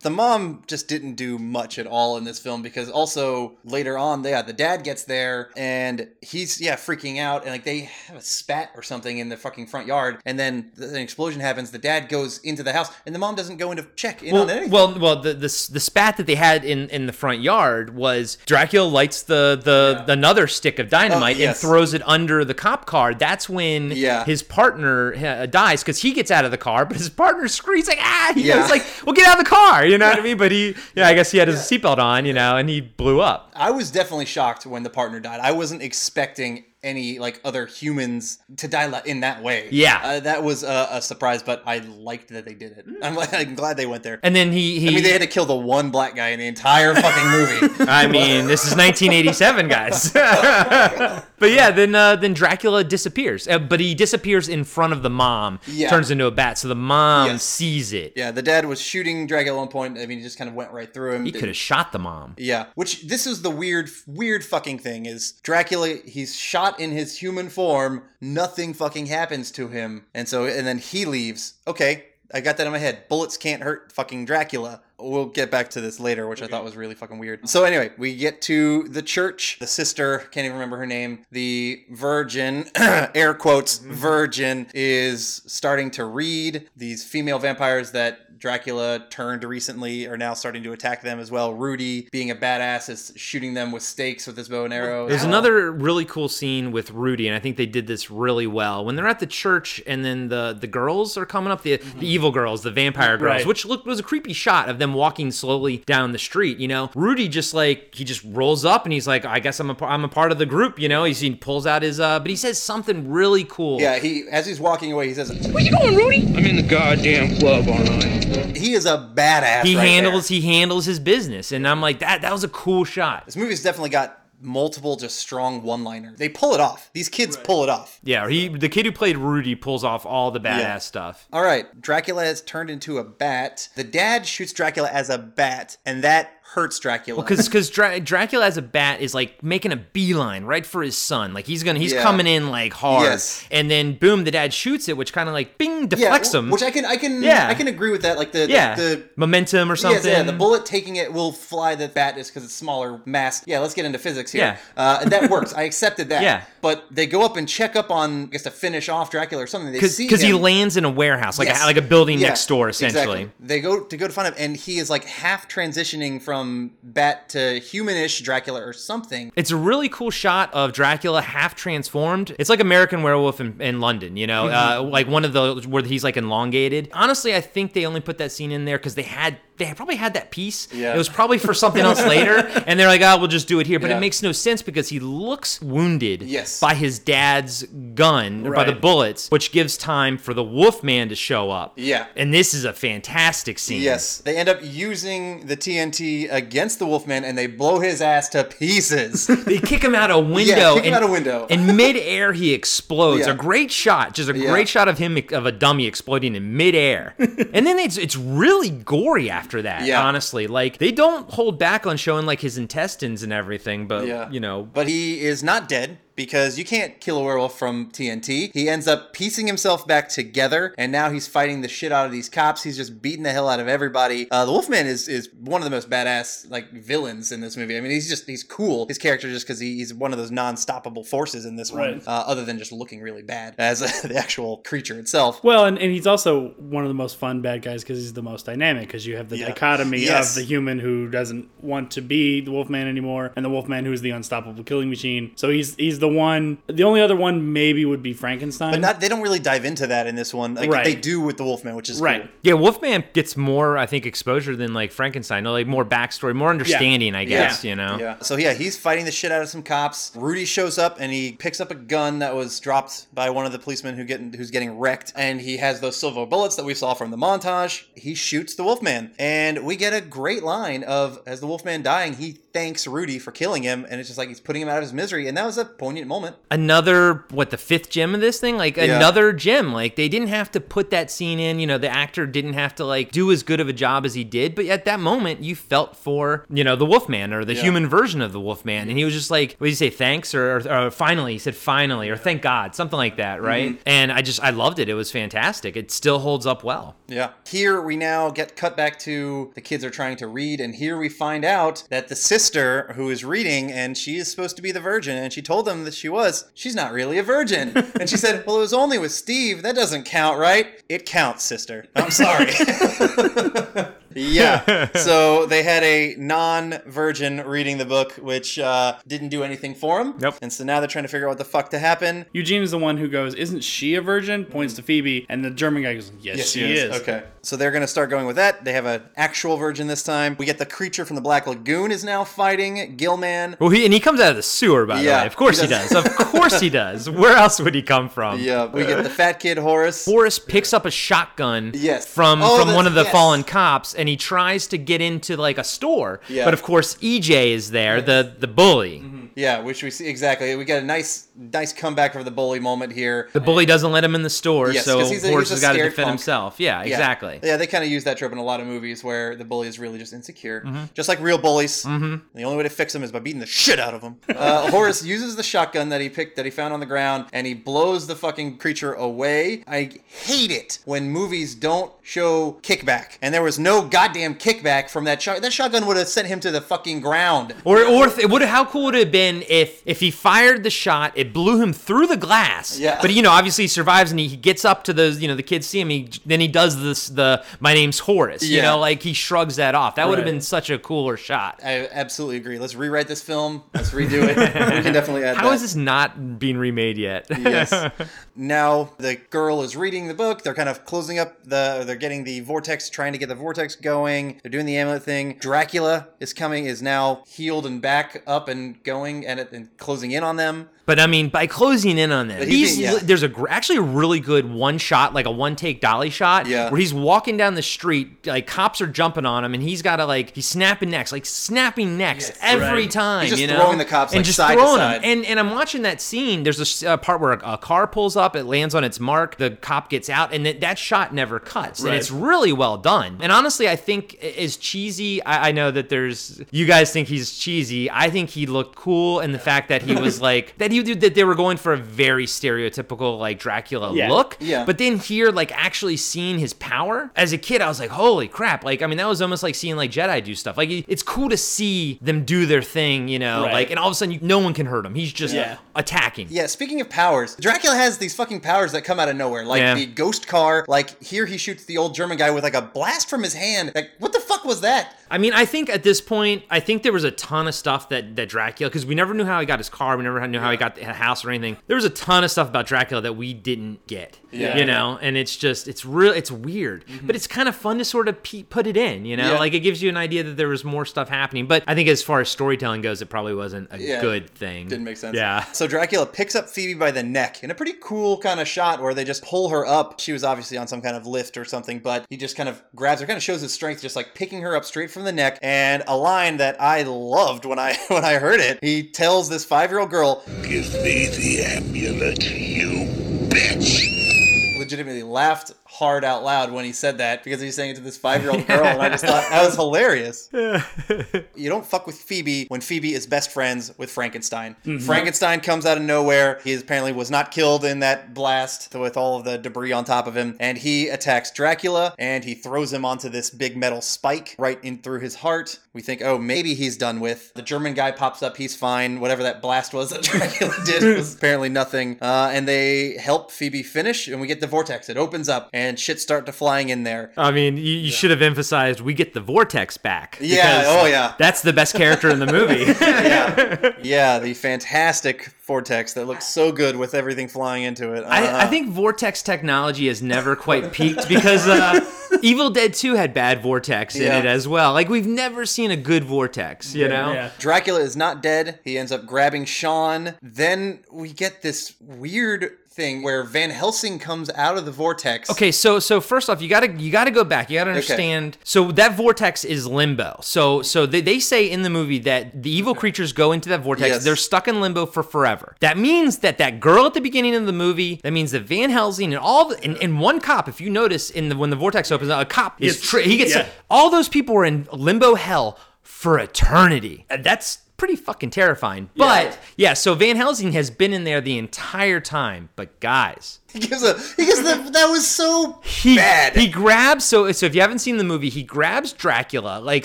The 0.00 0.10
mom 0.10 0.62
just 0.66 0.88
didn't 0.88 1.14
do 1.14 1.38
much 1.38 1.78
at 1.78 1.86
all 1.86 2.16
in 2.16 2.24
this 2.24 2.38
film 2.38 2.62
because 2.62 2.90
also 2.90 3.56
later 3.64 3.96
on, 3.98 4.22
yeah, 4.24 4.42
the 4.42 4.52
dad 4.52 4.84
gets 4.84 5.04
there 5.04 5.50
and 5.56 6.08
he's 6.20 6.60
yeah 6.60 6.76
freaking 6.76 7.18
out 7.18 7.42
and 7.42 7.50
like 7.50 7.64
they 7.64 7.80
have 8.08 8.16
a 8.16 8.20
spat 8.20 8.70
or 8.76 8.82
something 8.82 9.18
in 9.18 9.28
the 9.28 9.36
fucking 9.36 9.66
front 9.66 9.86
yard 9.86 10.18
and 10.24 10.38
then 10.38 10.70
th- 10.76 10.90
an 10.90 10.96
explosion 10.96 11.40
happens. 11.40 11.70
The 11.70 11.78
dad 11.78 12.08
goes 12.08 12.38
into 12.38 12.62
the 12.62 12.72
house 12.72 12.90
and 13.06 13.14
the 13.14 13.18
mom 13.18 13.34
doesn't 13.34 13.56
go 13.56 13.70
in 13.70 13.76
to 13.78 13.86
check 13.96 14.22
in 14.22 14.34
on 14.34 14.46
well, 14.46 14.50
anything. 14.50 14.70
well, 14.70 14.98
well, 14.98 15.20
the, 15.20 15.32
the 15.34 15.68
the 15.72 15.80
spat 15.80 16.16
that 16.16 16.26
they 16.26 16.34
had 16.34 16.64
in, 16.64 16.88
in 16.90 17.06
the 17.06 17.12
front 17.12 17.40
yard 17.40 17.94
was 17.94 18.38
Dracula 18.46 18.86
lights 18.86 19.22
the 19.22 19.60
the 19.62 20.04
another 20.12 20.46
stick 20.46 20.78
of 20.78 20.88
dynamite 20.88 21.36
Oh, 21.36 21.40
yes. 21.40 21.62
and 21.62 21.70
throws 21.70 21.94
it 21.94 22.02
under 22.06 22.44
the 22.44 22.54
cop 22.54 22.86
car. 22.86 23.14
That's 23.14 23.48
when 23.48 23.90
Yeah. 23.90 24.24
his 24.24 24.42
partner 24.42 25.14
uh, 25.14 25.46
dies 25.46 25.82
because 25.82 25.98
he 26.02 26.12
gets 26.12 26.30
out 26.30 26.44
of 26.44 26.50
the 26.50 26.58
car, 26.58 26.84
but 26.84 26.96
his 26.96 27.08
partner 27.08 27.48
screams 27.48 27.88
like 27.88 27.98
ah, 28.00 28.32
know, 28.36 28.42
Yeah. 28.42 28.60
it's 28.60 28.70
like 28.70 28.84
well 29.04 29.14
get 29.14 29.26
out 29.26 29.38
of 29.38 29.44
the 29.44 29.50
car, 29.50 29.84
you 29.86 29.95
know 29.98 30.08
what 30.08 30.18
I 30.18 30.22
mean? 30.22 30.36
But 30.36 30.52
he 30.52 30.74
yeah, 30.94 31.08
I 31.08 31.14
guess 31.14 31.30
he 31.30 31.38
had 31.38 31.48
his 31.48 31.60
seatbelt 31.60 31.98
on, 31.98 32.26
you 32.26 32.32
know, 32.32 32.56
and 32.56 32.68
he 32.68 32.80
blew 32.80 33.20
up. 33.20 33.52
I 33.54 33.70
was 33.70 33.90
definitely 33.90 34.26
shocked 34.26 34.66
when 34.66 34.82
the 34.82 34.90
partner 34.90 35.20
died. 35.20 35.40
I 35.40 35.52
wasn't 35.52 35.82
expecting 35.82 36.64
any 36.86 37.18
like 37.18 37.40
other 37.44 37.66
humans 37.66 38.38
to 38.56 38.68
die 38.68 38.86
in 39.04 39.20
that 39.20 39.42
way. 39.42 39.68
Yeah. 39.70 40.00
uh, 40.02 40.20
that 40.20 40.42
was 40.42 40.62
a, 40.62 40.88
a 40.92 41.02
surprise, 41.02 41.42
but 41.42 41.62
I 41.66 41.78
liked 41.78 42.28
that 42.28 42.44
they 42.44 42.54
did 42.54 42.72
it. 42.78 42.86
I'm, 43.02 43.18
I'm 43.32 43.54
glad 43.54 43.76
they 43.76 43.86
went 43.86 44.02
there. 44.02 44.20
And 44.22 44.34
then 44.34 44.52
he, 44.52 44.78
he 44.80 44.88
I 44.88 44.90
mean, 44.92 45.02
they 45.02 45.10
had 45.12 45.20
to 45.20 45.26
kill 45.26 45.44
the 45.44 45.56
one 45.56 45.90
black 45.90 46.14
guy 46.14 46.28
in 46.28 46.38
the 46.38 46.46
entire 46.46 46.94
fucking 46.94 47.30
movie. 47.30 47.84
I 47.90 48.06
mean, 48.06 48.46
this 48.46 48.64
is 48.64 48.76
1987, 48.76 49.68
guys. 49.68 50.12
but 51.38 51.50
yeah, 51.50 51.70
then 51.70 51.94
uh, 51.94 52.16
then 52.16 52.32
Dracula 52.34 52.84
disappears, 52.84 53.48
uh, 53.48 53.58
but 53.58 53.80
he 53.80 53.94
disappears 53.94 54.48
in 54.48 54.64
front 54.64 54.92
of 54.92 55.02
the 55.02 55.10
mom. 55.10 55.60
Yeah. 55.66 55.90
Turns 55.90 56.10
into 56.10 56.26
a 56.26 56.30
bat, 56.30 56.58
so 56.58 56.68
the 56.68 56.74
mom 56.74 57.28
Yes. 57.28 57.42
sees 57.42 57.92
it. 57.92 58.12
Yeah, 58.16 58.30
the 58.30 58.42
dad 58.42 58.66
was 58.66 58.80
shooting 58.80 59.26
Dracula 59.26 59.56
at 59.56 59.60
one 59.60 59.68
point. 59.68 59.98
I 59.98 60.06
mean, 60.06 60.18
he 60.18 60.24
just 60.24 60.38
kind 60.38 60.48
of 60.48 60.54
went 60.54 60.70
right 60.72 60.92
through 60.92 61.12
him. 61.12 61.24
He 61.24 61.32
could 61.32 61.48
have 61.48 61.56
shot 61.56 61.92
the 61.92 61.98
mom. 61.98 62.34
Yeah, 62.38 62.66
which 62.74 63.02
this 63.06 63.26
is 63.26 63.42
the 63.42 63.50
weird, 63.50 63.90
weird 64.06 64.44
fucking 64.44 64.78
thing 64.78 65.06
is 65.06 65.32
Dracula. 65.42 65.96
He's 66.04 66.36
shot 66.36 66.75
in 66.80 66.90
his 66.90 67.18
human 67.18 67.48
form. 67.48 68.02
Nothing 68.20 68.74
fucking 68.74 69.06
happens 69.06 69.50
to 69.52 69.68
him, 69.68 70.06
and 70.14 70.28
so 70.28 70.44
and 70.44 70.66
then 70.66 70.78
he 70.78 71.04
leaves. 71.04 71.54
Okay, 71.66 72.04
I 72.32 72.40
got 72.40 72.56
that 72.56 72.66
in 72.66 72.72
my 72.72 72.78
head. 72.78 73.08
Bullets 73.08 73.36
can't 73.36 73.62
hurt 73.62 73.92
fucking 73.92 74.24
Dracula. 74.24 74.82
We'll 74.98 75.26
get 75.26 75.50
back 75.50 75.70
to 75.70 75.80
this 75.80 76.00
later, 76.00 76.26
which 76.26 76.40
I 76.40 76.46
thought 76.46 76.64
was 76.64 76.74
really 76.74 76.94
fucking 76.94 77.18
weird. 77.18 77.46
So 77.48 77.64
anyway, 77.64 77.92
we 77.98 78.16
get 78.16 78.40
to 78.42 78.84
the 78.84 79.02
church. 79.02 79.58
The 79.60 79.66
sister 79.66 80.18
can't 80.30 80.46
even 80.46 80.54
remember 80.54 80.78
her 80.78 80.86
name. 80.86 81.24
The 81.30 81.84
virgin, 81.90 82.64
air 82.76 83.34
quotes, 83.34 83.78
mm-hmm. 83.78 83.92
virgin 83.92 84.66
is 84.72 85.42
starting 85.46 85.90
to 85.92 86.06
read. 86.06 86.70
These 86.76 87.04
female 87.04 87.38
vampires 87.38 87.92
that 87.92 88.25
Dracula 88.38 89.04
turned 89.10 89.44
recently 89.44 90.06
are 90.06 90.16
now 90.16 90.34
starting 90.34 90.62
to 90.64 90.72
attack 90.72 91.02
them 91.02 91.18
as 91.18 91.30
well. 91.30 91.54
Rudy, 91.54 92.08
being 92.12 92.30
a 92.30 92.34
badass, 92.34 92.88
is 92.88 93.12
shooting 93.16 93.54
them 93.54 93.72
with 93.72 93.82
stakes 93.82 94.26
with 94.26 94.36
his 94.36 94.48
bow 94.48 94.64
and 94.64 94.74
arrow. 94.74 95.08
There's 95.08 95.24
another 95.24 95.70
really 95.72 96.04
cool 96.04 96.28
scene 96.28 96.72
with 96.72 96.90
Rudy, 96.90 97.26
and 97.28 97.36
I 97.36 97.40
think 97.40 97.56
they 97.56 97.66
did 97.66 97.86
this 97.86 98.10
really 98.10 98.46
well. 98.46 98.84
When 98.84 98.96
they're 98.96 99.06
at 99.06 99.20
the 99.20 99.26
church, 99.26 99.82
and 99.86 100.04
then 100.04 100.28
the 100.28 100.56
the 100.58 100.66
girls 100.66 101.16
are 101.16 101.26
coming 101.26 101.50
up, 101.50 101.62
the 101.62 101.76
the 101.76 102.06
evil 102.06 102.30
girls, 102.30 102.62
the 102.62 102.70
vampire 102.70 103.16
girls, 103.16 103.26
Right. 103.26 103.46
which 103.46 103.64
looked 103.64 103.86
was 103.86 103.98
a 104.00 104.02
creepy 104.02 104.32
shot 104.32 104.68
of 104.68 104.78
them 104.78 104.94
walking 104.94 105.30
slowly 105.30 105.78
down 105.86 106.12
the 106.12 106.18
street. 106.18 106.58
You 106.58 106.68
know, 106.68 106.90
Rudy 106.94 107.28
just 107.28 107.54
like 107.54 107.94
he 107.94 108.04
just 108.04 108.22
rolls 108.24 108.64
up 108.64 108.84
and 108.84 108.92
he's 108.92 109.06
like, 109.06 109.24
I 109.24 109.40
guess 109.40 109.58
I'm 109.60 109.70
a 109.70 109.74
par- 109.74 109.90
I'm 109.90 110.04
a 110.04 110.08
part 110.08 110.32
of 110.32 110.38
the 110.38 110.46
group. 110.46 110.78
You 110.78 110.88
know, 110.88 111.04
he's, 111.04 111.20
he 111.20 111.34
pulls 111.34 111.66
out 111.66 111.82
his 111.82 112.00
uh, 112.00 112.20
but 112.20 112.28
he 112.30 112.36
says 112.36 112.60
something 112.60 113.10
really 113.10 113.44
cool. 113.44 113.80
Yeah, 113.80 113.98
he 113.98 114.24
as 114.30 114.46
he's 114.46 114.60
walking 114.60 114.92
away, 114.92 115.08
he 115.08 115.14
says, 115.14 115.30
Where 115.52 115.62
you 115.62 115.70
going, 115.70 115.94
Rudy? 115.96 116.22
I'm 116.36 116.44
in 116.44 116.56
the 116.56 116.62
goddamn 116.62 117.38
club, 117.38 117.68
all 117.68 117.78
right. 117.78 118.35
"He 118.56 118.74
is 118.74 118.86
a 118.86 119.10
badass." 119.14 119.64
he 119.64 119.76
right 119.76 119.86
handles 119.88 120.28
there. 120.28 120.38
he 120.40 120.46
handles 120.46 120.84
his 120.86 120.98
business, 121.00 121.52
and 121.52 121.66
I'm 121.66 121.80
like 121.80 121.98
that 122.00 122.22
that 122.22 122.32
was 122.32 122.44
a 122.44 122.48
cool 122.48 122.84
shot. 122.84 123.26
This 123.26 123.36
movie's 123.36 123.62
definitely 123.62 123.90
got 123.90 124.20
multiple 124.42 124.96
just 124.96 125.16
strong 125.16 125.62
one-liners. 125.62 126.18
They 126.18 126.28
pull 126.28 126.52
it 126.52 126.60
off. 126.60 126.90
These 126.92 127.08
kids 127.08 127.38
pull 127.38 127.62
it 127.62 127.70
off. 127.70 127.98
Yeah, 128.04 128.28
he 128.28 128.48
the 128.48 128.68
kid 128.68 128.84
who 128.84 128.92
played 128.92 129.16
Rudy 129.16 129.54
pulls 129.54 129.82
off 129.82 130.04
all 130.04 130.30
the 130.30 130.40
badass 130.40 130.58
Yeah. 130.60 130.78
stuff. 130.78 131.26
All 131.32 131.42
right, 131.42 131.80
Dracula 131.80 132.22
has 132.24 132.42
turned 132.42 132.68
into 132.68 132.98
a 132.98 133.04
bat. 133.04 133.68
The 133.76 133.84
dad 133.84 134.26
shoots 134.26 134.52
Dracula 134.52 134.90
as 134.90 135.08
a 135.08 135.16
bat, 135.16 135.78
and 135.86 136.04
that 136.04 136.35
hurts 136.56 136.78
Dracula. 136.80 137.22
because 137.22 137.46
because 137.46 137.68
Dra- 137.70 138.00
Dracula 138.00 138.46
as 138.46 138.56
a 138.56 138.62
bat 138.62 139.00
is 139.00 139.14
like 139.14 139.42
making 139.42 139.72
a 139.72 139.76
beeline 139.76 140.44
right 140.44 140.64
for 140.66 140.82
his 140.82 140.96
son. 140.96 141.34
Like 141.34 141.46
he's 141.46 141.62
gonna 141.62 141.78
he's 141.78 141.92
Yeah. 141.92 142.02
coming 142.02 142.26
in 142.26 142.48
like 142.50 142.72
hard, 142.72 143.04
Yes. 143.04 143.44
and 143.50 143.70
then 143.70 143.92
boom, 143.98 144.24
the 144.24 144.30
dad 144.30 144.52
shoots 144.54 144.88
it, 144.88 144.96
which 144.96 145.12
kind 145.12 145.28
of 145.28 145.34
like 145.34 145.58
bing 145.58 145.86
deflects 145.86 146.32
yeah, 146.32 146.40
him. 146.40 146.50
which 146.50 146.62
I 146.62 146.70
can 146.70 146.84
I 146.86 146.96
can 146.96 147.22
Yeah. 147.22 147.46
I 147.48 147.54
can 147.54 147.68
agree 147.68 147.90
with 147.92 148.02
that. 148.02 148.16
Like 148.18 148.32
the 148.32 148.48
yeah, 148.48 148.74
the 148.74 149.02
momentum 149.16 149.70
or 149.70 149.74
Yes, 149.74 149.82
something. 149.82 150.10
yeah, 150.10 150.22
the 150.22 150.32
bullet 150.32 150.64
taking 150.66 150.96
it 150.96 151.12
will 151.12 151.30
fly 151.32 151.74
the 151.74 151.88
bat 151.88 152.16
is 152.18 152.28
because 152.28 152.42
it's 152.44 152.54
smaller 152.54 153.00
mass. 153.04 153.42
Yeah, 153.46 153.58
let's 153.60 153.74
get 153.74 153.84
into 153.84 153.98
physics 153.98 154.32
here. 154.32 154.42
Yeah. 154.42 154.82
Uh, 154.82 155.00
and 155.02 155.12
that 155.12 155.30
works. 155.30 155.52
I 155.52 155.64
accepted 155.64 156.08
that. 156.08 156.22
Yeah. 156.22 156.42
But 156.62 156.86
they 156.90 157.06
go 157.06 157.22
up 157.24 157.36
and 157.36 157.46
check 157.48 157.76
up 157.76 157.90
on, 157.90 158.24
I 158.24 158.26
guess, 158.26 158.42
to 158.44 158.50
finish 158.50 158.88
off 158.88 159.10
Dracula 159.10 159.42
or 159.44 159.46
something. 159.46 159.72
They 159.72 159.80
see 159.80 160.04
because 160.06 160.22
he 160.22 160.32
lands 160.32 160.76
in 160.78 160.84
a 160.86 160.90
warehouse, 160.90 161.38
like 161.38 161.48
Yes. 161.48 161.62
a, 161.62 161.66
like 161.66 161.76
a 161.76 161.82
building 161.82 162.18
next 162.20 162.46
door, 162.46 162.68
essentially. 162.70 163.22
exactly. 163.24 163.46
They 163.46 163.60
go 163.60 163.80
to 163.84 163.96
go 163.96 164.06
to 164.06 164.12
find 164.12 164.28
him, 164.28 164.34
and 164.38 164.56
he 164.56 164.78
is 164.78 164.88
like 164.88 165.04
half 165.04 165.48
transitioning 165.48 166.20
from 166.22 166.45
from 166.46 166.70
bat 166.82 167.28
to 167.30 167.38
humanish 167.60 168.22
Dracula 168.22 168.64
or 168.64 168.72
something. 168.72 169.32
It's 169.36 169.50
a 169.50 169.56
really 169.56 169.88
cool 169.88 170.10
shot 170.10 170.52
of 170.54 170.72
Dracula 170.72 171.20
half 171.22 171.54
transformed. 171.54 172.34
It's 172.38 172.48
like 172.48 172.60
American 172.60 173.02
Werewolf 173.02 173.40
in, 173.40 173.60
in 173.60 173.80
London, 173.80 174.16
you 174.16 174.26
know, 174.26 174.48
uh, 174.48 174.82
like 174.82 175.08
one 175.08 175.24
of 175.24 175.32
those 175.32 175.66
where 175.66 175.82
he's 175.82 176.04
like 176.04 176.16
elongated. 176.16 176.88
Honestly, 176.92 177.34
I 177.34 177.40
think 177.40 177.72
they 177.72 177.84
only 177.84 178.00
put 178.00 178.18
that 178.18 178.30
scene 178.32 178.52
in 178.52 178.64
there 178.64 178.78
because 178.78 178.94
they 178.94 179.02
had 179.02 179.38
they 179.58 179.72
probably 179.74 179.96
had 179.96 180.14
that 180.14 180.30
piece. 180.30 180.68
Yeah. 180.72 180.94
It 180.94 180.98
was 180.98 181.08
probably 181.08 181.38
for 181.38 181.54
something 181.54 181.82
else 181.82 182.04
later, 182.06 182.38
and 182.66 182.78
they're 182.78 182.86
like, 182.88 183.00
oh, 183.02 183.18
we'll 183.18 183.28
just 183.28 183.48
do 183.48 183.60
it 183.60 183.66
here. 183.66 183.78
But 183.80 183.90
Yeah. 183.90 183.96
it 183.96 184.00
makes 184.00 184.22
no 184.22 184.32
sense 184.32 184.62
because 184.62 184.88
he 184.88 185.00
looks 185.00 185.60
wounded 185.60 186.22
Yes. 186.22 186.60
by 186.60 186.74
his 186.74 186.98
dad's 186.98 187.62
gun 187.94 188.46
or 188.46 188.52
by 188.54 188.64
the 188.64 188.72
bullets, 188.72 189.28
which 189.30 189.52
gives 189.52 189.76
time 189.76 190.18
for 190.18 190.34
the 190.34 190.44
Wolfman 190.44 191.08
to 191.08 191.14
show 191.14 191.50
up. 191.50 191.74
Yeah. 191.76 192.06
And 192.16 192.32
this 192.34 192.54
is 192.54 192.64
a 192.64 192.72
fantastic 192.72 193.58
scene. 193.58 193.82
Yes, 193.82 194.18
they 194.18 194.36
end 194.36 194.48
up 194.48 194.58
using 194.62 195.46
the 195.46 195.56
TNT 195.56 196.28
against 196.30 196.78
the 196.78 196.86
Wolfman 196.86 197.24
and 197.24 197.36
they 197.38 197.46
blow 197.46 197.80
his 197.80 198.00
ass 198.02 198.28
to 198.30 198.44
pieces. 198.44 199.26
They 199.46 199.58
kick 199.58 199.82
him 199.82 199.94
out 199.94 200.10
a 200.10 200.18
window. 200.18 200.74
Yeah, 200.74 200.74
kick 200.74 200.84
him 200.84 200.94
out 200.94 201.02
a 201.04 201.06
window. 201.06 201.46
In 201.46 201.76
midair, 201.76 202.32
he 202.32 202.52
explodes. 202.52 203.26
Yeah. 203.26 203.32
A 203.32 203.36
great 203.36 203.70
shot, 203.70 204.12
just 204.14 204.28
a 204.28 204.32
great 204.32 204.68
shot 204.68 204.88
of 204.88 204.98
him 204.98 205.16
of 205.32 205.46
a 205.46 205.52
dummy 205.52 205.86
exploding 205.86 206.34
in 206.34 206.56
midair. 206.56 207.14
and 207.18 207.64
then 207.66 207.78
it's 207.78 207.96
it's 207.96 208.16
really 208.16 208.70
gory 208.70 209.30
after 209.30 209.45
that. 209.62 209.86
Yeah. 209.86 210.02
honestly, 210.02 210.46
like 210.46 210.78
they 210.78 210.92
don't 210.92 211.28
hold 211.30 211.58
back 211.58 211.86
on 211.86 211.96
showing 211.96 212.26
like 212.26 212.40
his 212.40 212.58
intestines 212.58 213.22
and 213.22 213.32
everything. 213.32 213.86
But 213.86 214.06
Yeah. 214.06 214.30
you 214.30 214.40
know, 214.40 214.62
But 214.72 214.88
he 214.88 215.20
is 215.24 215.42
not 215.42 215.68
dead 215.68 215.98
because 216.16 216.58
you 216.58 216.64
can't 216.64 217.00
kill 217.00 217.18
a 217.18 217.22
werewolf 217.24 217.58
from 217.58 217.90
TNT. 217.90 218.50
He 218.52 218.68
ends 218.68 218.88
up 218.88 219.12
piecing 219.12 219.46
himself 219.46 219.86
back 219.86 220.08
together, 220.08 220.74
and 220.78 220.90
now 220.90 221.10
he's 221.10 221.26
fighting 221.28 221.60
the 221.60 221.68
shit 221.68 221.92
out 221.92 222.06
of 222.06 222.12
these 222.12 222.28
cops. 222.28 222.62
He's 222.62 222.76
just 222.76 223.00
beating 223.02 223.22
the 223.22 223.32
hell 223.32 223.48
out 223.48 223.60
of 223.60 223.68
everybody. 223.68 224.28
Uh, 224.30 224.44
the 224.44 224.52
Wolfman 224.52 224.86
is 224.86 225.08
is 225.08 225.28
one 225.40 225.60
of 225.60 225.64
the 225.64 225.70
most 225.70 225.88
badass 225.90 226.50
like 226.50 226.70
villains 226.72 227.30
in 227.32 227.40
this 227.40 227.56
movie. 227.56 227.76
I 227.76 227.80
mean, 227.80 227.92
he's 227.92 228.08
just 228.08 228.26
he's 228.26 228.42
cool. 228.42 228.86
His 228.88 228.98
character 228.98 229.28
just 229.28 229.46
because 229.46 229.60
he, 229.60 229.76
he's 229.76 229.92
one 229.94 230.12
of 230.12 230.18
those 230.18 230.30
non-stoppable 230.30 231.06
forces 231.06 231.44
in 231.44 231.56
this 231.56 231.70
one, 231.70 232.02
uh, 232.06 232.10
other 232.26 232.44
than 232.44 232.58
just 232.58 232.72
looking 232.72 233.00
really 233.00 233.22
bad 233.22 233.54
as 233.58 233.80
the 234.02 234.16
actual 234.16 234.58
creature 234.58 234.98
itself. 234.98 235.44
Well, 235.44 235.66
and, 235.66 235.78
and 235.78 235.92
he's 235.92 236.06
also 236.06 236.48
one 236.58 236.82
of 236.84 236.88
the 236.88 236.94
most 236.94 237.16
fun 237.18 237.42
bad 237.42 237.62
guys 237.62 237.82
because 237.82 237.98
he's 237.98 238.12
the 238.14 238.22
most 238.22 238.46
dynamic. 238.46 238.86
Because 238.88 239.06
you 239.06 239.16
have 239.16 239.28
the 239.28 239.36
Yeah. 239.38 239.48
dichotomy 239.48 239.98
Yes. 240.00 240.30
of 240.30 240.42
the 240.42 240.46
human 240.46 240.78
who 240.78 241.08
doesn't 241.10 241.48
want 241.62 241.90
to 241.92 242.00
be 242.00 242.40
the 242.40 242.50
Wolfman 242.50 242.88
anymore, 242.88 243.32
and 243.36 243.44
the 243.44 243.50
Wolfman 243.50 243.84
who's 243.84 244.00
the 244.00 244.10
unstoppable 244.10 244.64
killing 244.64 244.88
machine. 244.88 245.32
So 245.36 245.50
he's 245.50 245.74
he's 245.76 245.98
the 245.98 246.05
one. 246.08 246.58
The 246.66 246.84
only 246.84 247.00
other 247.00 247.16
one 247.16 247.52
maybe 247.52 247.84
would 247.84 248.02
be 248.02 248.12
Frankenstein. 248.12 248.70
But 248.72 248.80
not 248.80 249.00
they 249.00 249.08
don't 249.08 249.22
really 249.22 249.38
dive 249.38 249.64
into 249.64 249.86
that 249.88 250.06
in 250.06 250.14
this 250.14 250.32
one. 250.34 250.54
Like 250.54 250.70
Right. 250.70 250.84
they 250.84 250.94
do 250.94 251.20
with 251.20 251.36
the 251.36 251.44
Wolfman, 251.44 251.74
which 251.76 251.88
is 251.90 252.00
right. 252.00 252.22
cool. 252.22 252.30
yeah, 252.42 252.52
Wolfman 252.54 253.04
gets 253.12 253.36
more, 253.36 253.76
I 253.78 253.86
think, 253.86 254.06
exposure 254.06 254.56
than 254.56 254.74
like 254.74 254.92
Frankenstein. 254.92 255.44
No, 255.44 255.52
like 255.52 255.66
more 255.66 255.84
backstory, 255.84 256.34
more 256.34 256.50
understanding. 256.50 257.14
I 257.14 257.24
guess 257.24 257.64
you 257.64 257.74
know. 257.74 257.96
Yeah. 257.98 258.18
So 258.20 258.36
yeah, 258.36 258.52
he's 258.54 258.76
fighting 258.76 259.04
the 259.04 259.12
shit 259.12 259.32
out 259.32 259.42
of 259.42 259.48
some 259.48 259.62
cops. 259.62 260.12
Rudy 260.14 260.44
shows 260.44 260.78
up 260.78 260.96
and 261.00 261.12
he 261.12 261.32
picks 261.32 261.60
up 261.60 261.70
a 261.70 261.74
gun 261.74 262.18
that 262.20 262.34
was 262.34 262.58
dropped 262.60 263.06
by 263.14 263.30
one 263.30 263.46
of 263.46 263.52
the 263.52 263.58
policemen 263.58 263.96
who 263.96 264.04
getting 264.04 264.32
who's 264.32 264.50
getting 264.50 264.78
wrecked, 264.78 265.12
and 265.16 265.40
he 265.40 265.56
has 265.58 265.80
those 265.80 265.96
silver 265.96 266.26
bullets 266.26 266.56
that 266.56 266.64
we 266.64 266.74
saw 266.74 266.94
from 266.94 267.10
the 267.10 267.16
montage. 267.16 267.84
He 267.94 268.14
shoots 268.14 268.54
the 268.54 268.64
Wolfman, 268.64 269.12
and 269.18 269.64
we 269.64 269.76
get 269.76 269.92
a 269.94 270.00
great 270.00 270.42
line 270.42 270.82
of 270.84 271.20
as 271.26 271.40
the 271.40 271.46
Wolfman 271.46 271.82
dying, 271.82 272.14
he 272.14 272.32
thanks 272.52 272.86
Rudy 272.86 273.18
for 273.18 273.32
killing 273.32 273.62
him, 273.62 273.86
and 273.88 274.00
it's 274.00 274.08
just 274.08 274.18
like 274.18 274.28
he's 274.28 274.40
putting 274.40 274.62
him 274.62 274.68
out 274.68 274.78
of 274.78 274.82
his 274.82 274.92
misery, 274.92 275.28
and 275.28 275.36
that 275.36 275.44
was 275.44 275.58
a 275.58 275.64
poignant 275.64 275.95
moment. 276.04 276.36
another 276.50 277.24
what 277.30 277.50
the 277.50 277.56
fifth 277.56 277.90
gem 277.90 278.14
of 278.14 278.20
this 278.20 278.40
thing? 278.40 278.56
Like 278.56 278.76
Yeah. 278.76 278.96
another 278.96 279.32
gem. 279.32 279.72
Like 279.72 279.96
they 279.96 280.08
didn't 280.08 280.28
have 280.28 280.50
to 280.52 280.60
put 280.60 280.90
that 280.90 281.10
scene 281.10 281.38
in. 281.38 281.58
You 281.60 281.66
know 281.66 281.78
the 281.78 281.88
actor 281.88 282.26
didn't 282.26 282.54
have 282.54 282.74
to 282.76 282.84
like 282.84 283.12
do 283.12 283.30
as 283.32 283.42
good 283.42 283.60
of 283.60 283.68
a 283.68 283.72
job 283.72 284.04
as 284.04 284.14
he 284.14 284.24
did. 284.24 284.54
But 284.54 284.66
at 284.66 284.84
that 284.84 285.00
moment 285.00 285.42
you 285.42 285.54
felt 285.54 285.96
for 285.96 286.44
you 286.50 286.64
know 286.64 286.76
the 286.76 286.86
wolfman 286.86 287.32
or 287.32 287.44
the 287.44 287.54
Yeah. 287.54 287.62
human 287.62 287.86
version 287.88 288.20
of 288.20 288.32
the 288.32 288.40
wolfman. 288.40 288.88
And 288.88 288.98
he 288.98 289.04
was 289.04 289.14
just 289.14 289.30
like 289.30 289.56
what 289.58 289.66
did 289.66 289.70
you 289.70 289.76
say 289.76 289.90
thanks? 289.90 290.34
Or, 290.34 290.56
or, 290.58 290.86
or 290.86 290.90
finally 290.90 291.34
he 291.34 291.38
said 291.38 291.54
finally 291.56 292.08
or 292.10 292.16
thank 292.16 292.42
god 292.42 292.74
something 292.74 292.96
like 292.96 293.16
that 293.16 293.40
right? 293.42 293.70
Mm-hmm. 293.70 293.82
and 293.86 294.12
i 294.12 294.22
just 294.22 294.42
i 294.42 294.50
loved 294.50 294.78
it. 294.78 294.88
It 294.88 294.94
was 294.94 295.10
fantastic. 295.10 295.76
It 295.76 295.90
still 295.90 296.18
holds 296.20 296.46
up 296.46 296.62
well. 296.64 296.96
Yeah. 297.08 297.30
Here 297.48 297.80
we 297.80 297.96
now 297.96 298.30
get 298.30 298.56
cut 298.56 298.76
back 298.76 298.98
to 299.00 299.52
the 299.54 299.60
kids 299.60 299.84
are 299.84 299.90
trying 299.90 300.16
to 300.16 300.26
read, 300.26 300.60
and 300.60 300.74
here 300.74 300.98
we 300.98 301.08
find 301.08 301.44
out 301.44 301.84
that 301.90 302.08
the 302.08 302.16
sister 302.16 302.92
who 302.96 303.08
is 303.10 303.24
reading, 303.24 303.70
and 303.70 303.96
she 303.96 304.16
is 304.16 304.30
supposed 304.30 304.56
to 304.56 304.62
be 304.62 304.72
the 304.72 304.80
virgin, 304.80 305.16
and 305.16 305.32
she 305.32 305.40
told 305.40 305.66
them 305.66 305.84
that 305.86 305.94
she 305.94 306.08
was, 306.08 306.44
she's 306.54 306.74
not 306.74 306.92
really 306.92 307.18
a 307.18 307.22
virgin. 307.22 307.72
and 307.98 308.08
she 308.08 308.16
said, 308.16 308.44
Well, 308.46 308.56
it 308.56 308.60
was 308.60 308.74
only 308.74 308.98
with 308.98 309.12
Steve. 309.12 309.62
That 309.62 309.74
doesn't 309.74 310.04
count, 310.04 310.38
right? 310.38 310.82
It 310.88 311.06
counts, 311.06 311.42
sister. 311.44 311.86
I'm 311.96 312.10
sorry. 312.10 312.52
yeah. 314.16 314.88
So 314.96 315.46
they 315.46 315.62
had 315.62 315.82
a 315.84 316.14
non 316.18 316.80
virgin 316.86 317.40
reading 317.46 317.78
the 317.78 317.84
book, 317.84 318.12
which 318.14 318.58
uh, 318.58 318.96
didn't 319.06 319.28
do 319.28 319.42
anything 319.44 319.74
for 319.74 320.00
him. 320.00 320.14
Nope. 320.18 320.36
And 320.42 320.52
so 320.52 320.64
now 320.64 320.80
they're 320.80 320.88
trying 320.88 321.04
to 321.04 321.08
figure 321.08 321.26
out 321.26 321.30
what 321.30 321.38
the 321.38 321.44
fuck 321.44 321.70
to 321.70 321.78
happen. 321.78 322.26
Eugene 322.32 322.62
is 322.62 322.70
the 322.70 322.78
one 322.78 322.96
who 322.96 323.08
goes, 323.08 323.34
"Isn't 323.34 323.62
she 323.62 323.94
a 323.94 324.00
virgin?" 324.00 324.44
Points 324.44 324.74
to 324.74 324.82
Phoebe, 324.82 325.26
and 325.28 325.44
the 325.44 325.50
German 325.50 325.82
guy 325.82 325.94
goes, 325.94 326.10
"Yes, 326.20 326.50
she 326.50 326.62
is." 326.64 327.00
Okay. 327.02 327.24
So 327.42 327.56
they're 327.56 327.70
going 327.70 327.82
to 327.82 327.86
start 327.88 328.10
going 328.10 328.26
with 328.26 328.36
that. 328.36 328.64
They 328.64 328.72
have 328.72 328.86
an 328.86 329.02
actual 329.16 329.56
virgin 329.56 329.86
this 329.86 330.02
time. 330.02 330.34
We 330.38 330.46
get 330.46 330.58
the 330.58 330.66
creature 330.66 331.04
from 331.04 331.14
the 331.14 331.22
Black 331.22 331.46
Lagoon 331.46 331.92
is 331.92 332.02
now 332.02 332.24
fighting 332.24 332.96
Gillman. 332.96 333.56
well 333.60 333.70
he 333.70 333.84
and 333.84 333.94
he 333.94 334.00
comes 334.00 334.18
out 334.20 334.30
of 334.30 334.36
the 334.36 334.42
sewer 334.42 334.84
by 334.86 335.00
Yeah, 335.00 335.18
the 335.18 335.20
way 335.22 335.26
of 335.26 335.36
course 335.36 335.60
he 335.60 335.66
he 335.66 335.70
does. 335.72 335.90
does, 335.90 336.04
of 336.06 336.12
course 336.16 336.60
he 336.60 336.68
does 336.70 337.08
where 337.22 337.36
else 337.36 337.60
would 337.60 337.74
he 337.74 337.82
come 337.82 338.08
from 338.08 338.40
Yeah, 338.40 338.66
we 338.66 338.84
get 338.84 339.02
the 339.04 339.10
fat 339.10 339.34
kid 339.38 339.58
Horace. 339.58 340.04
Horace 340.06 340.38
picks 340.40 340.72
up 340.72 340.86
a 340.86 340.90
shotgun 340.90 341.70
Yes. 341.74 342.06
from 342.06 342.40
Oh, 342.42 342.58
from 342.64 342.74
one 342.74 342.86
of 342.88 342.94
the 342.94 343.02
yes. 343.04 343.12
fallen 343.12 343.44
cops 343.44 343.94
and 343.94 344.05
he 344.08 344.16
tries 344.16 344.66
to 344.68 344.78
get 344.78 345.00
into 345.00 345.36
like 345.36 345.58
a 345.58 345.64
store. 345.64 346.20
Yeah. 346.28 346.44
But 346.44 346.54
of 346.54 346.62
course 346.62 346.96
EJ 346.96 347.52
is 347.52 347.70
there, 347.70 348.00
the 348.00 348.34
the 348.38 348.46
bully. 348.46 349.00
Mm-hmm. 349.00 349.25
Yeah, 349.36 349.60
which 349.60 349.82
we 349.82 349.90
see 349.90 350.08
exactly. 350.08 350.56
We 350.56 350.64
get 350.64 350.82
a 350.82 350.86
nice, 350.86 351.28
nice 351.36 351.72
comeback 351.72 352.14
for 352.14 352.24
the 352.24 352.30
bully 352.30 352.58
moment 352.58 352.92
here. 352.92 353.28
The 353.34 353.40
bully 353.40 353.66
doesn't 353.66 353.92
let 353.92 354.02
him 354.02 354.14
in 354.14 354.22
the 354.22 354.30
store, 354.30 354.72
Yes, 354.72 354.86
so 354.86 354.98
he's 355.06 355.22
a- 355.24 355.28
Horace 355.28 355.50
he's 355.50 355.60
has 355.60 355.60
got 355.60 355.72
to 355.74 355.78
defend 355.82 356.06
punk. 356.06 356.08
himself. 356.08 356.54
Yeah, 356.58 356.78
Yeah. 356.82 356.88
exactly. 356.94 357.40
Yeah, 357.42 357.58
they 357.58 357.66
kind 357.66 357.84
of 357.84 357.90
use 357.90 358.04
that 358.04 358.16
trope 358.16 358.32
in 358.32 358.38
a 358.38 358.42
lot 358.42 358.60
of 358.60 358.66
movies 358.66 359.04
where 359.04 359.36
the 359.36 359.44
bully 359.44 359.68
is 359.68 359.78
really 359.78 359.98
just 359.98 360.14
insecure, 360.14 360.62
Mm-hmm. 360.62 360.84
just 360.94 361.08
like 361.10 361.20
real 361.20 361.36
bullies. 361.36 361.84
Mm-hmm. 361.84 362.16
The 362.34 362.44
only 362.44 362.56
way 362.56 362.62
to 362.62 362.70
fix 362.70 362.94
them 362.94 363.02
is 363.02 363.12
by 363.12 363.18
beating 363.18 363.40
the 363.40 363.46
shit 363.46 363.78
out 363.78 363.92
of 363.92 364.00
them. 364.00 364.16
Uh, 364.34 364.70
Horace 364.70 365.04
uses 365.04 365.36
the 365.36 365.42
shotgun 365.42 365.90
that 365.90 366.00
he 366.00 366.08
picked, 366.08 366.36
that 366.36 366.46
he 366.46 366.50
found 366.50 366.72
on 366.72 366.80
the 366.80 366.86
ground, 366.86 367.26
and 367.34 367.46
he 367.46 367.52
blows 367.52 368.06
the 368.06 368.16
fucking 368.16 368.56
creature 368.56 368.94
away. 368.94 369.64
I 369.68 369.90
hate 370.06 370.50
it 370.50 370.78
when 370.86 371.10
movies 371.10 371.54
don't 371.54 371.92
show 372.02 372.52
kickback, 372.62 373.18
and 373.20 373.34
there 373.34 373.42
was 373.42 373.58
no 373.58 373.82
goddamn 373.86 374.36
kickback 374.36 374.88
from 374.88 375.04
that 375.04 375.20
shot. 375.20 375.42
That 375.42 375.52
shotgun 375.52 375.84
would 375.86 375.98
have 375.98 376.08
sent 376.08 376.26
him 376.28 376.40
to 376.40 376.50
the 376.50 376.62
fucking 376.62 377.00
ground. 377.00 377.54
Or, 377.64 377.84
or 377.84 378.08
th- 378.08 378.28
would 378.28 378.40
how 378.46 378.64
cool 378.64 378.84
would 378.84 378.94
it 378.94 379.00
have 379.00 379.12
been 379.12 379.25
if 379.48 379.82
if 379.86 380.00
he 380.00 380.10
fired 380.10 380.62
the 380.62 380.70
shot, 380.70 381.12
it 381.14 381.32
blew 381.32 381.60
him 381.60 381.72
through 381.72 382.06
the 382.06 382.16
glass. 382.16 382.78
Yeah. 382.78 382.98
But 383.00 383.12
you 383.12 383.22
know, 383.22 383.30
obviously 383.30 383.64
he 383.64 383.68
survives 383.68 384.10
and 384.10 384.20
he, 384.20 384.28
he 384.28 384.36
gets 384.36 384.64
up 384.64 384.84
to 384.84 384.92
the 384.92 385.10
you 385.10 385.28
know 385.28 385.34
the 385.34 385.42
kids 385.42 385.66
see 385.66 385.80
him. 385.80 385.90
He 385.90 386.08
then 386.24 386.40
he 386.40 386.48
does 386.48 386.82
this 386.82 387.08
the 387.08 387.44
my 387.60 387.74
name's 387.74 387.98
Horace. 388.00 388.42
You 388.42 388.62
know, 388.62 388.78
like 388.78 389.02
he 389.02 389.12
shrugs 389.12 389.56
that 389.56 389.74
off. 389.74 389.96
That 389.96 390.08
would 390.08 390.18
have 390.18 390.26
been 390.26 390.40
such 390.40 390.70
a 390.70 390.78
cooler 390.78 391.16
shot. 391.16 391.60
I 391.64 391.88
absolutely 391.90 392.36
agree. 392.36 392.58
Let's 392.58 392.74
rewrite 392.74 393.08
this 393.08 393.22
film. 393.22 393.62
Let's 393.74 393.90
redo 393.90 394.22
it. 394.28 394.36
we 394.36 394.82
can 394.82 394.92
definitely 394.92 395.24
add 395.24 395.36
How 395.36 395.48
that. 395.48 395.54
is 395.54 395.62
this 395.62 395.74
not 395.74 396.38
being 396.38 396.56
remade 396.56 396.98
yet? 396.98 397.26
yes. 397.30 397.72
Now 398.38 398.90
the 398.98 399.16
girl 399.16 399.62
is 399.62 399.76
reading 399.76 400.08
the 400.08 400.14
book. 400.14 400.42
They're 400.42 400.52
kind 400.54 400.68
of 400.68 400.84
closing 400.84 401.18
up 401.18 401.42
the. 401.44 401.84
They're 401.86 401.96
getting 401.96 402.24
the 402.24 402.40
vortex, 402.40 402.90
trying 402.90 403.12
to 403.12 403.18
get 403.18 403.28
the 403.30 403.34
vortex 403.34 403.74
going. 403.76 404.40
They're 404.42 404.50
doing 404.50 404.66
the 404.66 404.76
amulet 404.76 405.02
thing. 405.02 405.38
Dracula 405.40 406.08
is 406.20 406.34
coming, 406.34 406.66
is 406.66 406.82
now 406.82 407.22
healed 407.26 407.64
and 407.64 407.80
back 407.80 408.22
up 408.26 408.48
and 408.48 408.82
going, 408.82 409.15
and, 409.24 409.40
and 409.40 409.76
closing 409.78 410.10
in 410.10 410.22
on 410.22 410.36
them. 410.36 410.68
But 410.86 411.00
I 411.00 411.06
mean, 411.08 411.28
by 411.30 411.46
closing 411.48 411.98
in 411.98 412.12
on 412.12 412.28
them, 412.28 412.38
But 412.38 412.46
he's 412.48 412.76
these, 412.76 412.78
being- 412.78 412.92
yeah. 412.94 412.98
there's 413.02 413.24
a 413.24 413.28
gr- 413.28 413.48
actually 413.48 413.78
a 413.78 413.82
really 413.82 414.20
good 414.20 414.48
one 414.48 414.78
shot, 414.78 415.12
like 415.14 415.26
a 415.26 415.30
one 415.32 415.56
take 415.56 415.80
dolly 415.80 416.10
shot, 416.10 416.46
Yeah. 416.46 416.70
where 416.70 416.78
he's 416.80 416.94
walking 416.94 417.36
down 417.36 417.56
the 417.56 417.62
street, 417.62 418.24
like 418.26 418.46
cops 418.46 418.80
are 418.80 418.86
jumping 418.86 419.26
on 419.26 419.44
him, 419.44 419.52
and 419.52 419.62
he's 419.62 419.82
got 419.82 419.96
to 419.96 420.06
like 420.06 420.34
he's 420.34 420.46
snapping 420.46 420.90
necks, 420.90 421.10
like 421.10 421.26
snapping 421.26 421.98
necks 421.98 422.30
every 422.40 422.82
Right. 422.82 422.90
time. 422.90 423.22
He's 423.22 423.30
just 423.30 423.40
you 423.42 423.48
know? 423.48 423.56
throwing 423.56 423.78
the 423.78 423.84
cops, 423.84 424.12
and 424.12 424.18
like, 424.20 424.26
just 424.26 424.36
side 424.36 424.54
to 424.54 424.60
throwing 424.60 424.76
side. 424.78 425.02
them. 425.02 425.10
And 425.10 425.26
and 425.26 425.40
I'm 425.40 425.50
watching 425.50 425.82
that 425.82 426.00
scene. 426.00 426.44
There's 426.44 426.60
a 426.60 426.62
s- 426.62 426.82
a, 426.84 426.96
part 426.96 427.20
where 427.20 427.32
a, 427.32 427.54
a 427.54 427.58
car 427.58 427.88
pulls 427.88 428.16
up, 428.16 428.36
it 428.36 428.44
lands 428.44 428.72
on 428.74 428.84
its 428.84 429.00
mark, 429.00 429.38
the 429.38 429.50
cop 429.50 429.90
gets 429.90 430.08
out, 430.08 430.32
and 430.32 430.46
that 430.46 430.60
that 430.60 430.78
shot 430.78 431.12
never 431.12 431.40
cuts, 431.40 431.82
and 431.82 431.94
it's 431.94 432.12
really 432.12 432.52
well 432.52 432.76
done. 432.78 433.18
And 433.20 433.32
honestly, 433.32 433.68
I 433.68 433.74
think 433.74 434.14
as 434.22 434.56
cheesy, 434.56 435.20
I, 435.24 435.48
I 435.48 435.52
know 435.52 435.72
that 435.72 435.88
there's 435.88 436.40
you 436.52 436.64
guys 436.64 436.92
think 436.92 437.08
he's 437.08 437.36
cheesy. 437.36 437.90
I 437.90 438.08
think 438.08 438.30
he 438.30 438.46
looked 438.46 438.76
cool, 438.76 439.18
and 439.18 439.34
the 439.34 439.38
fact 439.40 439.68
that 439.70 439.82
he 439.82 439.96
was 439.96 440.20
like 440.30 440.56
that 440.58 440.70
he 440.70 440.75
that 440.82 441.14
they 441.14 441.24
were 441.24 441.34
going 441.34 441.56
for 441.56 441.72
a 441.72 441.76
very 441.76 442.26
stereotypical 442.26 443.18
like 443.18 443.38
Dracula 443.38 443.94
Yeah. 443.94 444.10
look. 444.10 444.36
Yeah. 444.40 444.64
But 444.64 444.78
then 444.78 444.98
here, 444.98 445.30
like 445.30 445.52
actually 445.52 445.96
seeing 445.96 446.38
his 446.38 446.52
power 446.54 447.10
as 447.16 447.32
a 447.32 447.38
kid, 447.38 447.60
I 447.60 447.68
was 447.68 447.80
like, 447.80 447.90
holy 447.90 448.28
crap! 448.28 448.64
Like 448.64 448.82
I 448.82 448.86
mean, 448.86 448.98
that 448.98 449.08
was 449.08 449.22
almost 449.22 449.42
like 449.42 449.54
seeing 449.54 449.76
like 449.76 449.90
Jedi 449.90 450.22
do 450.24 450.34
stuff. 450.34 450.56
Like 450.56 450.70
it's 450.70 451.02
cool 451.02 451.28
to 451.28 451.36
see 451.36 451.98
them 452.02 452.24
do 452.24 452.46
their 452.46 452.62
thing, 452.62 453.08
you 453.08 453.18
know. 453.18 453.42
Right. 453.44 453.52
Like 453.52 453.70
and 453.70 453.78
all 453.78 453.88
of 453.88 453.92
a 453.92 453.94
sudden, 453.94 454.14
you, 454.14 454.20
no 454.22 454.38
one 454.38 454.54
can 454.54 454.66
hurt 454.66 454.84
him. 454.86 454.94
He's 454.94 455.12
just 455.12 455.34
Yeah. 455.34 455.58
attacking. 455.74 456.28
Yeah, 456.30 456.46
speaking 456.46 456.80
of 456.80 456.88
powers, 456.88 457.36
Dracula 457.36 457.74
has 457.76 457.98
these 457.98 458.14
fucking 458.14 458.40
powers 458.40 458.72
that 458.72 458.82
come 458.82 458.98
out 459.00 459.08
of 459.08 459.16
nowhere. 459.16 459.44
Like 459.44 459.60
Yeah. 459.60 459.74
the 459.74 459.86
ghost 459.86 460.26
car, 460.26 460.64
like 460.68 461.02
here 461.02 461.26
he 461.26 461.36
shoots 461.36 461.64
the 461.64 461.78
old 461.78 461.94
German 461.94 462.16
guy 462.18 462.30
with 462.30 462.44
like 462.44 462.54
a 462.54 462.62
blast 462.62 463.08
from 463.10 463.22
his 463.22 463.34
hand. 463.34 463.72
Like, 463.74 463.90
what 463.98 464.12
the 464.12 464.20
fuck 464.20 464.44
was 464.44 464.60
that? 464.62 464.94
I 465.10 465.18
mean, 465.18 465.32
I 465.32 465.44
think 465.44 465.70
at 465.70 465.82
this 465.82 466.00
point, 466.00 466.42
I 466.50 466.60
think 466.60 466.82
there 466.82 466.92
was 466.92 467.04
a 467.04 467.10
ton 467.10 467.48
of 467.48 467.54
stuff 467.54 467.88
that 467.90 468.16
that 468.16 468.28
Dracula 468.28 468.68
because 468.70 468.86
we 468.86 468.94
never 468.94 469.14
knew 469.14 469.24
how 469.24 469.40
he 469.40 469.46
got 469.46 469.58
his 469.58 469.68
car, 469.68 469.96
we 469.96 470.04
never 470.04 470.26
knew 470.26 470.40
how 470.40 470.50
he 470.50 470.56
got 470.56 470.76
the 470.76 470.84
house 470.84 471.24
or 471.24 471.30
anything. 471.30 471.56
There 471.66 471.76
was 471.76 471.84
a 471.84 471.90
ton 471.90 472.24
of 472.24 472.30
stuff 472.30 472.48
about 472.48 472.66
Dracula 472.66 473.00
that 473.02 473.14
we 473.14 473.34
didn't 473.34 473.86
get. 473.86 474.18
Yeah. 474.32 474.58
You 474.58 474.64
know, 474.66 474.98
and 475.00 475.16
it's 475.16 475.36
just 475.36 475.66
it's 475.68 475.84
real, 475.86 476.12
it's 476.12 476.30
weird, 476.30 476.86
mm-hmm. 476.86 477.06
but 477.06 477.16
it's 477.16 477.26
kind 477.26 477.48
of 477.48 477.56
fun 477.56 477.78
to 477.78 477.84
sort 477.84 478.08
of 478.08 478.22
pe- 478.22 478.42
put 478.42 478.66
it 478.66 478.76
in. 478.76 479.06
You 479.06 479.16
know, 479.16 479.32
Yeah. 479.32 479.38
like 479.38 479.54
it 479.54 479.60
gives 479.60 479.82
you 479.82 479.88
an 479.88 479.96
idea 479.96 480.24
that 480.24 480.36
there 480.36 480.48
was 480.48 480.64
more 480.64 480.84
stuff 480.84 481.08
happening. 481.08 481.46
But 481.46 481.64
I 481.66 481.74
think 481.74 481.88
as 481.88 482.02
far 482.02 482.20
as 482.20 482.28
storytelling 482.28 482.82
goes, 482.82 483.00
it 483.00 483.06
probably 483.06 483.34
wasn't 483.34 483.68
a 483.72 483.78
Yeah. 483.78 484.00
good 484.00 484.28
thing. 484.30 484.68
Didn't 484.68 484.84
make 484.84 484.96
sense. 484.98 485.16
Yeah. 485.16 485.44
So 485.52 485.66
Dracula 485.66 486.06
picks 486.06 486.34
up 486.34 486.48
Phoebe 486.50 486.74
by 486.74 486.90
the 486.90 487.02
neck 487.02 487.42
in 487.42 487.50
a 487.50 487.54
pretty 487.54 487.74
cool 487.80 488.18
kind 488.18 488.40
of 488.40 488.48
shot 488.48 488.82
where 488.82 488.92
they 488.92 489.04
just 489.04 489.22
pull 489.24 489.48
her 489.48 489.64
up. 489.64 490.00
She 490.00 490.12
was 490.12 490.24
obviously 490.24 490.58
on 490.58 490.66
some 490.66 490.82
kind 490.82 490.96
of 490.96 491.06
lift 491.06 491.36
or 491.36 491.44
something, 491.44 491.78
but 491.78 492.04
he 492.10 492.16
just 492.16 492.36
kind 492.36 492.48
of 492.48 492.62
grabs 492.74 493.00
her, 493.00 493.06
kind 493.06 493.16
of 493.16 493.22
shows 493.22 493.40
his 493.40 493.52
strength, 493.54 493.80
just 493.80 493.96
like 493.96 494.14
picking 494.14 494.42
her 494.42 494.54
up 494.56 494.64
straight 494.64 494.90
from 494.96 495.04
the 495.04 495.12
neck. 495.12 495.38
And 495.42 495.84
a 495.86 495.94
line 495.96 496.38
that 496.38 496.58
I 496.60 496.82
loved 496.82 497.44
when 497.44 497.58
I 497.58 497.78
when 497.88 498.04
I 498.04 498.14
heard 498.14 498.40
it, 498.40 498.58
he 498.62 498.82
tells 498.82 499.28
this 499.28 499.44
five 499.44 499.70
year 499.70 499.78
old 499.78 499.90
girl, 499.90 500.22
Give 500.42 500.72
me 500.82 501.06
the 501.08 501.42
amulet, 501.44 502.24
you 502.30 502.86
bitch. 503.28 504.58
legitimately 504.58 505.02
laughed 505.02 505.52
hard 505.78 506.04
out 506.04 506.24
loud 506.24 506.50
when 506.52 506.64
he 506.64 506.72
said 506.72 506.98
that 506.98 507.22
because 507.22 507.40
he 507.40 507.46
was 507.46 507.54
saying 507.54 507.72
it 507.72 507.76
to 507.76 507.82
this 507.82 507.98
five 507.98 508.22
year 508.22 508.30
old 508.30 508.46
girl, 508.46 508.64
and 508.64 508.80
I 508.80 508.88
just 508.88 509.04
thought 509.04 509.28
that 509.30 509.44
was 509.44 509.56
hilarious. 509.56 510.28
you 511.34 511.48
don't 511.50 511.66
fuck 511.66 511.86
with 511.86 511.96
Phoebe 511.96 512.46
when 512.48 512.62
Phoebe 512.62 512.94
is 512.94 513.06
best 513.06 513.30
friends 513.30 513.76
with 513.76 513.90
Frankenstein. 513.90 514.56
Mm-hmm. 514.64 514.78
Frankenstein 514.78 515.40
comes 515.40 515.66
out 515.66 515.76
of 515.76 515.82
nowhere. 515.82 516.40
He 516.42 516.54
apparently 516.54 516.92
was 516.92 517.10
not 517.10 517.30
killed 517.30 517.64
in 517.64 517.80
that 517.80 518.14
blast 518.14 518.74
with 518.74 518.96
all 518.96 519.18
of 519.18 519.24
the 519.24 519.36
debris 519.36 519.72
on 519.72 519.84
top 519.84 520.06
of 520.06 520.16
him, 520.16 520.36
and 520.40 520.56
he 520.56 520.88
attacks 520.88 521.30
Dracula 521.30 521.94
and 521.98 522.24
he 522.24 522.34
throws 522.34 522.72
him 522.72 522.84
onto 522.84 523.08
this 523.08 523.28
big 523.28 523.56
metal 523.56 523.82
spike 523.82 524.34
right 524.38 524.62
in 524.64 524.78
through 524.78 525.00
his 525.00 525.16
heart. 525.16 525.58
We 525.76 525.82
think, 525.82 526.00
oh, 526.00 526.16
maybe 526.16 526.54
he's 526.54 526.78
done 526.78 527.00
with. 527.00 527.34
The 527.34 527.42
German 527.42 527.74
guy 527.74 527.90
pops 527.90 528.22
up, 528.22 528.38
he's 528.38 528.56
fine. 528.56 528.98
Whatever 528.98 529.22
that 529.24 529.42
blast 529.42 529.74
was 529.74 529.90
that 529.90 530.00
Dracula 530.08 530.54
did 530.64 530.96
was 530.96 531.14
apparently 531.18 531.50
nothing. 531.50 531.98
Uh, 532.00 532.30
and 532.32 532.48
they 532.48 532.96
help 532.96 533.30
Phoebe 533.30 533.62
finish, 533.62 534.08
and 534.08 534.18
we 534.18 534.26
get 534.26 534.40
the 534.40 534.46
vortex. 534.46 534.88
It 534.88 534.96
opens 534.96 535.28
up, 535.28 535.50
and 535.52 535.78
shit 535.78 536.00
start 536.00 536.24
to 536.24 536.32
flying 536.32 536.70
in 536.70 536.84
there. 536.84 537.12
I 537.18 537.30
mean, 537.30 537.58
you, 537.58 537.62
you 537.74 537.90
should 537.90 538.10
have 538.10 538.22
emphasized 538.22 538.80
we 538.80 538.94
get 538.94 539.12
the 539.12 539.20
vortex 539.20 539.76
back. 539.76 540.16
Yeah, 540.18 540.62
oh, 540.64 540.86
yeah. 540.86 541.12
That's 541.18 541.42
the 541.42 541.52
best 541.52 541.74
character 541.74 542.08
in 542.08 542.20
the 542.20 542.26
movie. 542.26 542.64
yeah, 542.80 543.72
yeah, 543.82 544.18
the 544.18 544.32
fantastic 544.32 545.30
vortex 545.46 545.92
that 545.92 546.06
looks 546.06 546.26
so 546.26 546.50
good 546.52 546.76
with 546.76 546.94
everything 546.94 547.28
flying 547.28 547.64
into 547.64 547.92
it. 547.92 548.02
I, 548.04 548.24
I 548.24 548.44
Uh, 548.44 548.48
think 548.48 548.70
vortex 548.70 549.22
technology 549.22 549.88
has 549.88 550.00
never 550.02 550.34
quite 550.36 550.72
peaked 550.72 551.06
because 551.06 551.46
uh, 551.46 551.80
Evil 552.22 552.50
Dead 552.50 552.74
2 552.74 552.94
had 552.94 553.12
bad 553.14 553.42
vortex 553.42 553.94
in 553.96 554.02
Yeah. 554.02 554.18
it 554.20 554.26
as 554.26 554.46
well. 554.48 554.72
Like 554.72 554.88
we've 554.88 555.06
never 555.06 555.46
seen 555.46 555.70
a 555.70 555.76
good 555.76 556.04
vortex, 556.04 556.74
you 556.74 556.88
know? 556.88 557.12
yeah. 557.12 557.30
Dracula 557.38 557.80
is 557.80 557.96
not 557.96 558.22
dead. 558.22 558.60
He 558.64 558.78
ends 558.78 558.92
up 558.92 559.06
grabbing 559.06 559.44
Sean. 559.44 560.14
Then 560.22 560.80
we 560.92 561.12
get 561.12 561.42
this 561.42 561.74
weird 561.80 562.50
thing 562.76 563.02
where 563.02 563.24
Van 563.24 563.48
Helsing 563.50 563.98
comes 563.98 564.28
out 564.30 564.58
of 564.58 564.66
the 564.66 564.70
vortex. 564.70 565.30
Okay, 565.30 565.50
so 565.50 565.78
so 565.78 566.00
first 566.00 566.28
off, 566.28 566.42
you 566.42 566.48
gotta 566.48 566.70
you 566.72 566.92
gotta 566.92 567.10
go 567.10 567.24
back. 567.24 567.48
You 567.50 567.58
gotta 567.58 567.70
understand. 567.70 568.36
So 568.44 568.70
that 568.72 568.94
vortex 568.96 569.44
is 569.44 569.66
limbo. 569.66 570.18
So 570.22 570.60
so 570.62 570.84
they, 570.84 571.00
they 571.00 571.18
say 571.18 571.50
in 571.50 571.62
the 571.62 571.70
movie 571.70 571.98
that 572.00 572.42
the 572.42 572.50
evil 572.50 572.74
creatures 572.74 573.12
go 573.12 573.32
into 573.32 573.48
that 573.48 573.62
vortex. 573.62 573.88
Yes. 573.88 574.04
They're 574.04 574.14
stuck 574.14 574.46
in 574.46 574.60
limbo 574.60 574.84
for 574.86 575.02
forever. 575.02 575.56
That 575.60 575.78
means 575.78 576.18
that 576.18 576.36
that 576.38 576.60
girl 576.60 576.84
at 576.86 576.94
the 576.94 577.00
beginning 577.00 577.34
of 577.34 577.46
the 577.46 577.52
movie. 577.52 577.98
That 578.02 578.12
means 578.12 578.30
that 578.32 578.42
Van 578.42 578.68
Helsing 578.70 579.12
and 579.14 579.18
all 579.20 579.48
the, 579.48 579.64
and, 579.64 579.76
and 579.78 579.98
one 579.98 580.20
cop. 580.20 580.46
If 580.48 580.60
you 580.60 580.68
notice 580.68 581.08
in 581.10 581.30
the 581.30 581.36
when 581.36 581.50
the 581.50 581.56
vortex 581.56 581.90
opens, 581.90 582.10
a 582.10 582.24
cop 582.26 582.62
is 582.62 582.76
Yes. 582.76 582.90
tra- 582.90 583.02
he 583.02 583.16
gets 583.16 583.34
Yeah. 583.34 583.46
all 583.70 583.88
those 583.90 584.08
people 584.08 584.34
were 584.34 584.44
in 584.44 584.68
limbo 584.70 585.14
hell 585.14 585.58
for 585.82 586.18
eternity. 586.18 587.06
And 587.08 587.24
That's 587.24 587.58
pretty 587.76 587.96
fucking 587.96 588.30
terrifying. 588.30 588.90
But 588.96 589.38
yeah, 589.56 589.74
so 589.74 589.94
Van 589.94 590.16
Helsing 590.16 590.52
has 590.52 590.70
been 590.70 590.92
in 590.92 591.04
there 591.04 591.20
the 591.20 591.38
entire 591.38 592.00
time. 592.00 592.48
But 592.56 592.78
guys, 592.80 593.40
He 593.56 593.66
gives 593.66 593.82
a 593.82 593.94
he 594.16 594.26
gives 594.26 594.42
the 594.42 594.70
that 594.72 594.86
was 594.90 595.06
so 595.06 595.58
he 595.62 595.96
bad. 595.96 596.36
he 596.36 596.46
grabs 596.48 597.04
so 597.04 597.32
so 597.32 597.46
if 597.46 597.54
you 597.54 597.60
haven't 597.62 597.78
seen 597.78 597.96
the 597.96 598.04
movie 598.04 598.28
he 598.28 598.42
grabs 598.42 598.92
dracula 598.92 599.60
like 599.60 599.84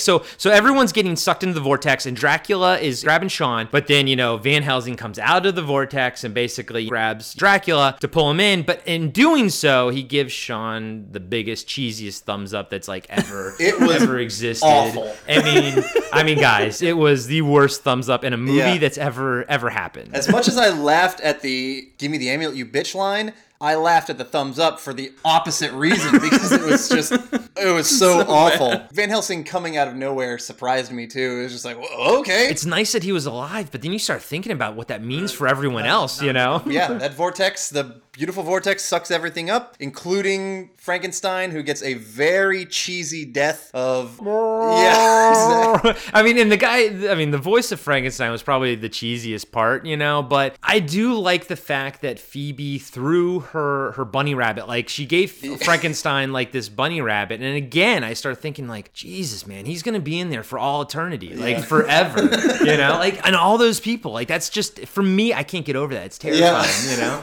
so 0.01 0.23
so 0.37 0.51
everyone's 0.51 0.91
getting 0.91 1.15
sucked 1.15 1.43
into 1.43 1.53
the 1.53 1.61
vortex 1.61 2.05
and 2.05 2.17
dracula 2.17 2.77
is 2.79 3.03
grabbing 3.03 3.29
sean 3.29 3.69
but 3.71 3.87
then 3.87 4.07
you 4.07 4.15
know 4.15 4.35
van 4.37 4.61
helsing 4.63 4.95
comes 4.95 5.17
out 5.19 5.45
of 5.45 5.55
the 5.55 5.61
vortex 5.61 6.23
and 6.23 6.33
basically 6.33 6.87
grabs 6.87 7.33
dracula 7.33 7.95
to 8.01 8.07
pull 8.07 8.29
him 8.29 8.39
in 8.39 8.63
but 8.63 8.81
in 8.85 9.09
doing 9.11 9.49
so 9.49 9.89
he 9.89 10.03
gives 10.03 10.33
sean 10.33 11.07
the 11.11 11.19
biggest 11.19 11.67
cheesiest 11.67 12.19
thumbs 12.21 12.53
up 12.53 12.69
that's 12.69 12.87
like 12.87 13.05
ever 13.09 13.53
It 13.59 13.79
was 13.79 14.01
ever 14.01 14.19
existed 14.19 14.65
awful. 14.65 15.13
i 15.29 15.41
mean 15.41 15.83
i 16.11 16.23
mean 16.23 16.39
guys 16.39 16.81
it 16.81 16.97
was 16.97 17.27
the 17.27 17.41
worst 17.41 17.83
thumbs 17.83 18.09
up 18.09 18.23
in 18.23 18.33
a 18.33 18.37
movie 18.37 18.57
Yeah. 18.57 18.77
that's 18.77 18.97
ever 18.97 19.49
ever 19.49 19.69
happened 19.69 20.15
As 20.15 20.29
much 20.29 20.47
as 20.47 20.57
I 20.57 20.69
laughed 20.69 21.21
at 21.21 21.41
the 21.41 21.87
"Give 21.97 22.11
me 22.11 22.17
the 22.17 22.29
amulet, 22.29 22.55
you 22.55 22.65
bitch" 22.65 22.95
line, 22.95 23.33
I 23.61 23.75
laughed 23.75 24.09
at 24.09 24.17
the 24.17 24.25
thumbs 24.25 24.57
up 24.57 24.79
for 24.79 24.93
the 24.93 25.13
opposite 25.23 25.71
reason 25.73 26.13
because 26.13 26.51
it 26.51 26.61
was 26.61 26.89
just 26.89 27.11
it 27.11 27.73
was 27.73 27.87
so, 27.99 28.25
awful. 28.27 28.81
Van 28.91 29.09
Helsing 29.09 29.43
coming 29.43 29.77
out 29.77 29.87
of 29.87 29.95
nowhere 29.95 30.37
surprised 30.39 30.91
me 30.91 31.07
too. 31.07 31.39
It 31.39 31.43
was 31.43 31.51
just 31.51 31.65
like, 31.65 31.77
"Whoa, 31.77 32.19
okay, 32.21 32.47
it's 32.49 32.65
nice 32.65 32.91
that 32.93 33.03
he 33.03 33.11
was 33.11 33.25
alive 33.25 33.69
but 33.71 33.81
then 33.81 33.93
you 33.93 33.99
start 33.99 34.21
thinking 34.21 34.51
about 34.51 34.75
what 34.75 34.87
that 34.87 35.03
means 35.03 35.31
for 35.31 35.47
everyone 35.47 35.85
else 35.85 36.21
you 36.21 36.33
know 36.33 36.61
yeah, 36.65 36.87
that 36.93 37.13
vortex, 37.13 37.69
the 37.69 38.01
beautiful 38.11 38.43
vortex, 38.43 38.83
sucks 38.83 39.09
everything 39.09 39.49
up, 39.49 39.75
including 39.79 40.69
Frankenstein, 40.77 41.51
who 41.51 41.63
gets 41.63 41.81
a 41.81 41.93
very 41.93 42.65
cheesy 42.65 43.23
death 43.25 43.71
of 43.73 44.19
yeah. 44.23 45.95
I 46.13 46.21
mean, 46.23 46.37
and 46.37 46.51
the 46.51 46.57
guy, 46.57 47.09
I 47.09 47.15
mean, 47.15 47.31
the 47.31 47.37
voice 47.37 47.71
of 47.71 47.79
Frankenstein 47.79 48.31
was 48.31 48.43
probably 48.43 48.75
the 48.75 48.89
cheesiest 48.89 49.51
part, 49.51 49.85
you 49.85 49.95
know, 49.95 50.21
but 50.21 50.55
I 50.61 50.79
do 50.79 51.13
like 51.13 51.47
the 51.47 51.55
fact 51.55 52.01
that 52.01 52.19
Phoebe 52.19 52.79
threw 52.79 53.39
her 53.39 53.93
her 53.93 54.05
bunny 54.05 54.35
rabbit. 54.35 54.67
Like 54.67 54.89
she 54.89 55.05
gave 55.05 55.31
Frankenstein 55.63 56.33
like 56.33 56.51
this 56.51 56.69
bunny 56.69 57.01
rabbit. 57.01 57.41
And 57.41 57.55
again, 57.55 58.03
I 58.03 58.13
start 58.13 58.39
thinking 58.39 58.67
like, 58.67 58.91
Jesus, 58.93 59.47
man, 59.47 59.65
he's 59.65 59.83
going 59.83 59.95
to 59.95 60.01
be 60.01 60.19
in 60.19 60.29
there 60.29 60.43
for 60.43 60.59
all 60.59 60.81
eternity, 60.81 61.33
like 61.33 61.63
forever, 61.63 62.21
you 62.63 62.77
know, 62.77 62.97
like, 62.99 63.25
and 63.25 63.35
all 63.35 63.57
those 63.57 63.79
people, 63.79 64.11
like 64.11 64.27
that's 64.27 64.49
just, 64.49 64.85
for 64.87 65.01
me, 65.01 65.33
I 65.33 65.43
can't 65.43 65.65
get 65.65 65.75
over 65.75 65.93
that. 65.93 66.05
It's 66.05 66.17
terrifying, 66.17 66.69
you 66.89 66.97
know, 66.97 67.19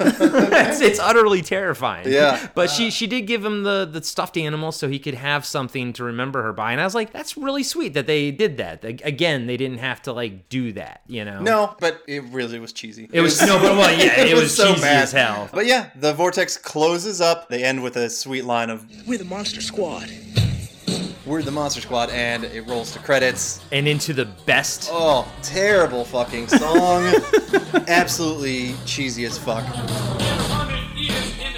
it's, 0.81 0.91
it's 0.93 1.01
utterly 1.01 1.43
terrifying. 1.43 2.09
Yeah. 2.09 2.47
But 2.55 2.71
she, 2.71 2.91
she 2.91 3.07
did 3.07 3.23
give 3.23 3.45
him 3.45 3.63
the, 3.63 3.89
the 3.91 4.03
stuffed 4.03 4.37
animal 4.37 4.73
so 4.73 4.89
he 4.89 4.99
could 4.99 5.15
have 5.15 5.45
something 5.45 5.93
to 5.95 6.05
remember 6.05 6.43
her 6.43 6.53
by. 6.53 6.73
And 6.73 6.81
I 6.81 6.85
was 6.85 6.95
like, 6.95 7.13
that's 7.13 7.37
really 7.37 7.63
sweet 7.63 7.95
that 7.95 8.07
they 8.07 8.31
did 8.31 8.57
that. 8.57 8.85
Ag- 8.85 9.03
Again, 9.05 9.47
they 9.47 9.57
didn't 9.57 9.79
have 9.79 10.03
to 10.03 10.13
like 10.13 10.49
do 10.49 10.73
that, 10.73 11.03
you 11.07 11.25
know? 11.25 11.41
No, 11.41 11.77
but 11.79 12.03
it 12.09 12.25
really 12.25 12.59
was 12.59 12.73
cheesy. 12.73 13.09
It 13.13 13.21
was, 13.21 13.41
no, 13.43 13.59
but 13.59 13.77
well, 13.77 13.91
yeah, 13.97 14.21
it, 14.25 14.35
was, 14.35 14.57
cheesy 14.57 14.87
as 14.87 15.13
hell. 15.13 15.49
But 15.53 15.67
yeah, 15.67 15.91
the 15.97 16.13
vortex 16.15 16.57
closes 16.57 17.21
up. 17.21 17.49
They 17.49 17.63
end 17.63 17.83
with 17.83 17.97
a 17.97 18.11
sweet 18.11 18.45
line 18.45 18.71
of 18.71 18.85
We're 19.07 19.19
the 19.19 19.25
Monster 19.25 19.61
Squad. 19.61 20.11
"We're 21.27 21.43
the 21.43 21.51
Monster 21.51 21.83
Squad," 21.83 22.11
and 22.11 22.45
it 22.45 22.63
rolls 22.63 22.93
to 22.93 22.99
credits. 23.01 23.61
And 23.71 23.87
into 23.87 24.13
the 24.15 24.25
best. 24.47 24.89
Oh, 24.91 25.31
terrible 25.43 26.05
fucking 26.05 26.49
song. 26.49 27.05
Absolutely 27.89 28.75
cheesy 28.87 29.25
as 29.27 29.39
fuck. 29.39 29.65